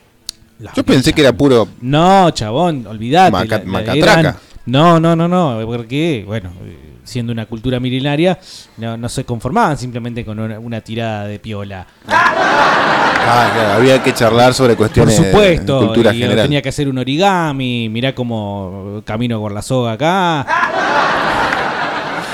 Yo 0.77 0.85
pensé 0.85 1.13
que 1.13 1.23
era 1.23 1.33
puro... 1.33 1.67
No, 1.81 2.31
chabón, 2.31 2.87
olvídate. 2.87 3.33
Maca- 3.33 3.59
la- 3.59 3.65
la 3.65 3.71
macatraca. 3.71 4.21
eran- 4.21 4.37
no, 4.67 5.01
no, 5.01 5.17
no, 5.17 5.27
no, 5.27 5.61
porque, 5.67 6.23
bueno, 6.27 6.53
eh, 6.65 6.92
siendo 7.05 7.33
una 7.33 7.47
cultura 7.47 7.81
milenaria, 7.81 8.39
no, 8.77 8.97
no 8.97 9.09
se 9.09 9.25
conformaban 9.25 9.77
simplemente 9.79 10.25
con 10.25 10.39
una, 10.39 10.59
una 10.59 10.81
tirada 10.81 11.27
de 11.27 11.39
piola. 11.39 11.87
Ah, 12.09 13.51
claro, 13.55 13.73
había 13.75 14.03
que 14.03 14.13
charlar 14.13 14.53
sobre 14.53 14.75
Por 14.75 14.79
cuestiones 14.87 15.19
de 15.19 15.25
supuesto, 15.31 15.79
cultura 15.87 16.13
y 16.15 16.19
general. 16.19 16.45
tenía 16.47 16.61
que 16.63 16.69
hacer 16.71 16.89
un 16.89 16.99
origami, 16.99 17.89
mirá 17.89 18.15
cómo 18.15 19.03
camino 19.05 19.39
por 19.41 19.53
la 19.53 19.63
soga 19.63 19.93
acá. 19.93 20.47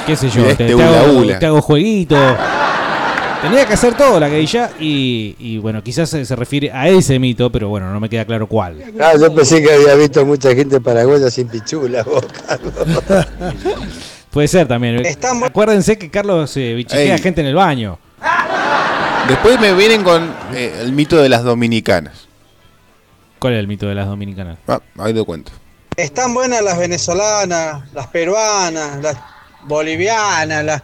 ¿Qué 0.06 0.16
sé 0.16 0.30
yo? 0.30 0.42
Te, 0.44 0.50
este 0.52 0.66
te 0.66 0.72
hago, 0.82 1.22
te 1.38 1.46
hago 1.46 1.60
jueguito. 1.60 2.16
Tenía 3.42 3.66
que 3.66 3.74
hacer 3.74 3.94
todo 3.94 4.18
la 4.18 4.28
geisha 4.28 4.70
y, 4.80 5.36
y 5.38 5.58
bueno, 5.58 5.82
quizás 5.84 6.10
se, 6.10 6.24
se 6.24 6.34
refiere 6.34 6.72
a 6.72 6.88
ese 6.88 7.18
mito, 7.20 7.52
pero 7.52 7.68
bueno, 7.68 7.92
no 7.92 8.00
me 8.00 8.08
queda 8.08 8.24
claro 8.24 8.48
cuál. 8.48 8.82
Ah, 9.00 9.12
yo 9.20 9.32
pensé 9.32 9.62
que 9.62 9.72
había 9.72 9.94
visto 9.94 10.24
mucha 10.26 10.52
gente 10.54 10.80
paraguaya 10.80 11.30
sin 11.30 11.46
pichula, 11.48 12.02
vos, 12.02 12.24
Carlos. 12.46 12.74
Puede 14.38 14.46
ser 14.46 14.68
también. 14.68 15.04
Están- 15.04 15.42
Acuérdense 15.42 15.98
que 15.98 16.12
Carlos 16.12 16.56
eh, 16.56 16.74
bichiquea 16.74 17.16
Ey. 17.16 17.20
gente 17.20 17.40
en 17.40 17.48
el 17.48 17.56
baño. 17.56 17.98
Después 19.26 19.58
me 19.58 19.74
vienen 19.74 20.04
con 20.04 20.32
eh, 20.54 20.78
el 20.80 20.92
mito 20.92 21.16
de 21.20 21.28
las 21.28 21.42
dominicanas. 21.42 22.28
¿Cuál 23.40 23.54
es 23.54 23.58
el 23.58 23.66
mito 23.66 23.88
de 23.88 23.96
las 23.96 24.06
dominicanas? 24.06 24.58
Ah, 24.68 24.78
ahí 25.00 25.12
te 25.12 25.24
cuento. 25.24 25.50
Están 25.96 26.34
buenas 26.34 26.62
las 26.62 26.78
venezolanas, 26.78 27.92
las 27.92 28.06
peruanas, 28.06 29.02
las 29.02 29.16
bolivianas, 29.64 30.64
las, 30.64 30.82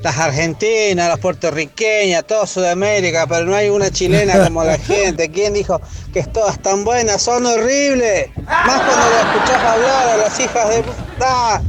las 0.00 0.18
argentinas, 0.18 1.08
las 1.08 1.18
puertorriqueñas, 1.18 2.24
todo 2.24 2.46
Sudamérica, 2.46 3.26
pero 3.26 3.46
no 3.46 3.56
hay 3.56 3.68
una 3.68 3.90
chilena 3.90 4.44
como 4.44 4.62
la 4.62 4.78
gente. 4.78 5.28
¿Quién 5.28 5.54
dijo 5.54 5.80
que 6.14 6.22
todas 6.22 6.60
tan 6.62 6.84
buenas? 6.84 7.20
Son 7.20 7.44
horribles. 7.46 8.28
Más 8.46 8.80
cuando 8.80 9.10
las 9.10 9.34
escuchás 9.34 9.64
hablar 9.64 10.08
a 10.08 10.16
las 10.18 10.38
hijas 10.38 10.68
de 10.68 10.82
puta. 10.84 11.62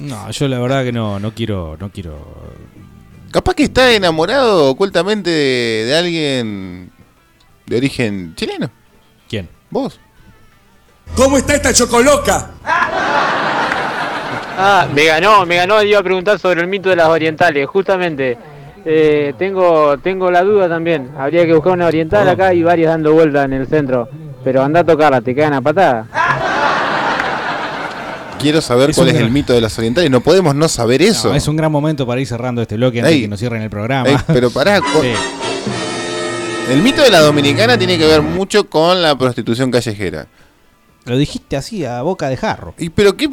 No, 0.00 0.30
yo 0.30 0.48
la 0.48 0.58
verdad 0.58 0.84
que 0.84 0.92
no, 0.92 1.20
no 1.20 1.32
quiero, 1.34 1.76
no 1.78 1.90
quiero. 1.90 2.18
Capaz 3.30 3.54
que 3.54 3.64
está 3.64 3.92
enamorado 3.92 4.70
ocultamente 4.70 5.30
de, 5.30 5.84
de 5.86 5.96
alguien 5.96 6.90
de 7.66 7.76
origen 7.76 8.34
chileno. 8.34 8.70
¿Quién? 9.28 9.48
¿Vos? 9.70 10.00
¿Cómo 11.14 11.36
está 11.36 11.54
esta 11.54 11.72
chocoloca? 11.72 12.50
Ah, 14.62 14.88
me 14.92 15.04
ganó, 15.04 15.46
me 15.46 15.56
ganó, 15.56 15.82
iba 15.82 16.00
a 16.00 16.02
preguntar 16.02 16.38
sobre 16.38 16.60
el 16.60 16.66
mito 16.66 16.88
de 16.90 16.96
las 16.96 17.08
orientales, 17.08 17.66
justamente. 17.66 18.36
Eh, 18.84 19.34
tengo, 19.38 19.98
tengo 19.98 20.30
la 20.30 20.42
duda 20.42 20.68
también. 20.68 21.12
Habría 21.16 21.46
que 21.46 21.54
buscar 21.54 21.72
una 21.72 21.86
oriental 21.86 22.28
acá 22.28 22.52
y 22.54 22.62
varias 22.62 22.90
dando 22.90 23.12
vueltas 23.12 23.44
en 23.44 23.52
el 23.52 23.66
centro. 23.66 24.08
Pero 24.42 24.62
anda 24.62 24.80
a 24.80 24.84
tocarla, 24.84 25.20
te 25.20 25.34
caen 25.34 25.52
a 25.52 25.60
patada. 25.60 26.06
Quiero 28.40 28.60
saber 28.60 28.90
Es 28.90 28.96
cuál 28.96 29.08
es 29.08 29.16
el 29.16 29.30
mito 29.30 29.52
de 29.52 29.60
las 29.60 29.76
orientales. 29.78 30.10
No 30.10 30.20
podemos 30.20 30.54
no 30.54 30.68
saber 30.68 31.02
eso. 31.02 31.28
No, 31.28 31.34
es 31.34 31.46
un 31.48 31.56
gran 31.56 31.70
momento 31.70 32.06
para 32.06 32.20
ir 32.20 32.26
cerrando 32.26 32.62
este 32.62 32.76
bloque 32.76 33.00
antes 33.00 33.12
Ey. 33.12 33.18
de 33.20 33.24
que 33.24 33.28
nos 33.28 33.38
cierren 33.38 33.62
el 33.62 33.70
programa. 33.70 34.08
Ey, 34.08 34.16
pero 34.26 34.50
pará, 34.52 34.80
co- 34.80 35.02
Sí. 35.02 35.12
El 36.70 36.82
mito 36.82 37.02
de 37.02 37.10
la 37.10 37.20
dominicana 37.20 37.76
tiene 37.76 37.98
que 37.98 38.06
ver 38.06 38.22
mucho 38.22 38.68
con 38.70 39.02
la 39.02 39.18
prostitución 39.18 39.70
callejera. 39.70 40.26
Lo 41.06 41.16
dijiste 41.16 41.56
así 41.56 41.84
a 41.84 42.02
boca 42.02 42.28
de 42.28 42.36
jarro. 42.36 42.74
¿Y 42.78 42.90
pero 42.90 43.16
qué? 43.16 43.28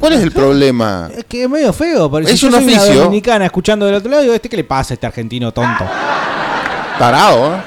¿Cuál 0.00 0.14
es 0.14 0.20
el 0.22 0.30
problema? 0.32 1.10
Es 1.16 1.24
que 1.26 1.42
es 1.42 1.50
medio 1.50 1.72
feo. 1.72 2.10
pero 2.10 2.26
Es 2.26 2.38
si 2.40 2.46
un 2.46 2.52
yo 2.52 2.58
soy 2.60 2.72
una 2.72 2.76
oficio. 2.82 3.00
dominicana 3.02 3.44
escuchando 3.46 3.84
del 3.86 3.96
otro 3.96 4.10
lado, 4.10 4.22
digo, 4.22 4.34
¿este 4.34 4.48
qué 4.48 4.56
le 4.56 4.64
pasa 4.64 4.92
a 4.92 4.94
este 4.94 5.06
argentino 5.06 5.52
tonto? 5.52 5.84
Tarado, 6.98 7.56
¿eh? 7.56 7.60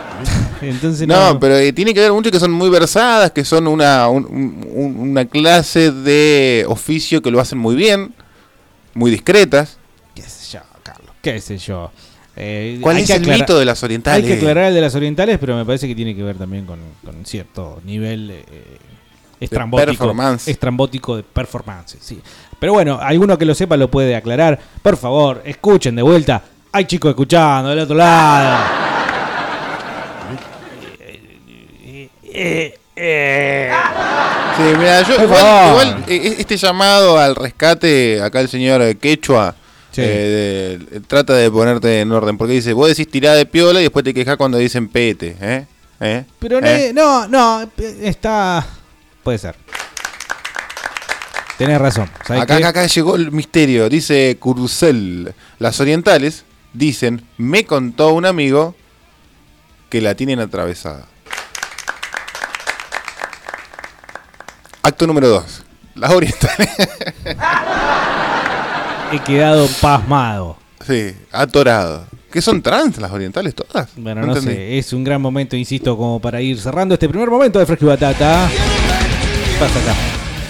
Entonces 0.70 1.08
No, 1.08 1.34
no. 1.34 1.40
pero 1.40 1.56
eh, 1.58 1.72
tiene 1.74 1.94
que 1.94 2.00
ver 2.02 2.12
mucho 2.12 2.32
que 2.32 2.40
son 2.40 2.52
muy 2.52 2.70
versadas, 2.70 3.32
que 3.32 3.44
son 3.46 3.68
una, 3.68 4.08
un- 4.10 4.26
un- 4.26 4.96
una 5.12 5.26
clase 5.26 5.92
de 5.92 6.66
oficio 6.68 7.22
que 7.22 7.32
lo 7.32 7.40
hacen 7.40 7.58
muy 7.58 7.76
bien, 7.76 8.14
muy 8.94 9.12
discretas. 9.12 9.78
¿Qué 10.14 10.22
sé 10.24 10.58
yo, 10.58 10.64
Carlos? 10.84 11.12
¿Qué 11.22 11.40
sé 11.42 11.58
yo? 11.58 11.92
Eh, 12.38 12.80
¿Cuál 12.82 12.98
es 12.98 13.10
el 13.10 13.22
aclarar- 13.22 13.40
mito 13.40 13.58
de 13.60 13.66
las 13.66 13.82
orientales? 13.84 14.24
Hay 14.24 14.30
que 14.32 14.38
aclarar 14.38 14.66
el 14.66 14.74
de 14.76 14.82
las 14.82 14.94
orientales, 14.96 15.38
pero 15.40 15.56
me 15.56 15.64
parece 15.66 15.88
que 15.88 15.96
tiene 15.96 16.16
que 16.16 16.24
ver 16.24 16.38
también 16.38 16.66
con, 16.66 16.80
con 17.04 17.26
cierto 17.26 17.82
nivel 17.86 18.30
eh, 18.32 18.44
estrambótico, 19.40 19.88
performance. 19.92 20.48
estrambótico 20.50 21.16
de 21.18 21.24
performance. 21.24 21.98
Sí. 22.02 22.20
Pero 22.60 22.74
bueno, 22.74 23.00
alguno 23.02 23.38
que 23.38 23.46
lo 23.46 23.54
sepa 23.56 23.78
lo 23.78 23.90
puede 23.90 24.16
aclarar. 24.16 24.60
Por 24.82 24.98
favor, 24.98 25.42
escuchen 25.46 25.96
de 25.96 26.02
vuelta. 26.02 26.42
Hay 26.74 26.86
chicos 26.86 27.10
escuchando 27.12 27.70
del 27.70 27.80
otro 27.80 27.96
lado. 27.96 29.05
Eh, 32.38 32.78
eh. 32.96 33.72
Sí, 34.58 34.64
mira, 34.78 35.02
yo 35.04 35.24
igual, 35.24 35.70
igual, 35.70 36.04
eh, 36.08 36.36
este 36.40 36.58
llamado 36.58 37.18
al 37.18 37.36
rescate, 37.36 38.22
acá 38.22 38.40
el 38.42 38.50
señor 38.50 38.82
eh, 38.82 38.96
Quechua 38.96 39.56
Sí. 39.92 40.02
eh, 40.04 40.80
de- 40.92 41.00
trata 41.02 41.34
de 41.34 41.50
ponerte 41.50 42.02
en 42.02 42.12
orden, 42.12 42.38
porque 42.38 42.54
dice, 42.54 42.74
vos 42.74 42.90
decís 42.90 43.10
tirada 43.10 43.38
de 43.38 43.46
piola 43.46 43.80
y 43.80 43.84
después 43.84 44.04
te 44.04 44.14
quejas 44.14 44.36
cuando 44.36 44.58
dicen 44.58 44.90
pete, 44.90 45.38
¿eh? 45.40 45.66
¿Eh? 46.02 46.26
Pero 46.40 46.60
¿Eh? 46.62 46.92
no, 46.94 47.28
no, 47.30 47.70
está. 48.02 48.66
Puede 49.24 49.38
ser. 49.38 49.56
Tenés 51.58 51.80
razón. 51.80 52.10
¿sabés 52.28 52.44
Acá, 52.44 52.58
acá, 52.58 52.68
acá 52.70 52.86
llegó 52.88 53.16
el 53.16 53.32
misterio, 53.32 53.88
dice 53.88 54.36
Curcel. 54.40 55.34
Las 55.60 55.80
orientales 55.80 56.44
dicen, 56.74 57.26
me 57.38 57.66
contó 57.66 58.14
un 58.14 58.26
amigo 58.26 58.76
que 59.90 60.02
la 60.02 60.16
tienen 60.16 60.42
atravesada. 60.42 61.06
Acto 64.86 65.08
número 65.08 65.28
2. 65.30 65.64
Las 65.96 66.12
orientales. 66.12 66.70
He 69.12 69.18
quedado 69.20 69.68
pasmado. 69.82 70.58
sí, 70.86 71.12
atorado. 71.32 72.06
¿Qué 72.32 72.40
son 72.40 72.62
trans 72.62 73.00
las 73.00 73.10
orientales 73.12 73.56
todas? 73.56 73.88
Bueno, 73.96 74.24
no, 74.24 74.36
sé, 74.36 74.78
es 74.78 74.94
un 74.94 75.04
gran 75.04 75.20
momento, 75.20 75.56
insisto, 75.56 75.98
como 75.98 76.20
para 76.20 76.40
ir 76.40 76.60
cerrando 76.60 76.94
este 76.94 77.10
primer 77.10 77.32
momento 77.32 77.58
de 77.58 77.66
Fresco 77.66 77.86
y 77.86 77.88
Batata. 77.88 78.48
¿Qué 78.48 79.60
pasa 79.60 79.80
acá? 79.80 79.96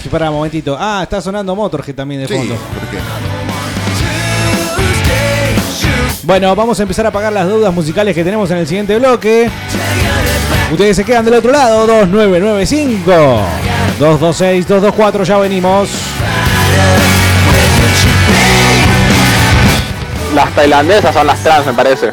Sí, 0.03 0.09
pará, 0.09 0.29
un 0.31 0.35
momentito. 0.35 0.75
Ah, 0.77 0.99
está 1.03 1.21
sonando 1.21 1.55
Motorhead 1.55 1.95
también 1.95 2.19
de 2.21 2.27
Sí, 2.27 2.33
fondo. 2.35 2.55
¿por 2.55 2.89
qué? 2.89 2.97
Bueno, 6.23 6.53
vamos 6.57 6.77
a 6.77 6.81
empezar 6.81 7.05
a 7.05 7.11
pagar 7.11 7.31
las 7.31 7.47
deudas 7.47 7.73
musicales 7.73 8.13
que 8.13 8.25
tenemos 8.25 8.51
en 8.51 8.57
el 8.57 8.67
siguiente 8.67 8.99
bloque. 8.99 9.49
Ustedes 10.73 10.97
se 10.97 11.05
quedan 11.05 11.23
del 11.23 11.35
otro 11.35 11.53
lado, 11.53 11.87
2995 11.87 13.13
226 13.99 14.67
224, 14.67 15.23
ya 15.23 15.37
venimos. 15.37 15.89
Las 20.33 20.53
tailandesas 20.53 21.13
son 21.13 21.27
las 21.27 21.41
trans, 21.41 21.65
me 21.65 21.73
parece. 21.73 22.11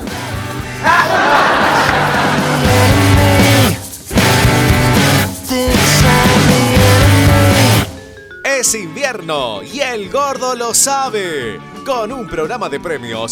Es 8.44 8.74
invierno 8.76 9.60
y 9.64 9.80
el 9.80 10.09
gordo 10.09 10.54
lo 10.54 10.72
sabe. 10.72 11.59
Con 11.84 12.12
un 12.12 12.28
programa 12.28 12.68
de 12.68 12.78
premios 12.78 13.20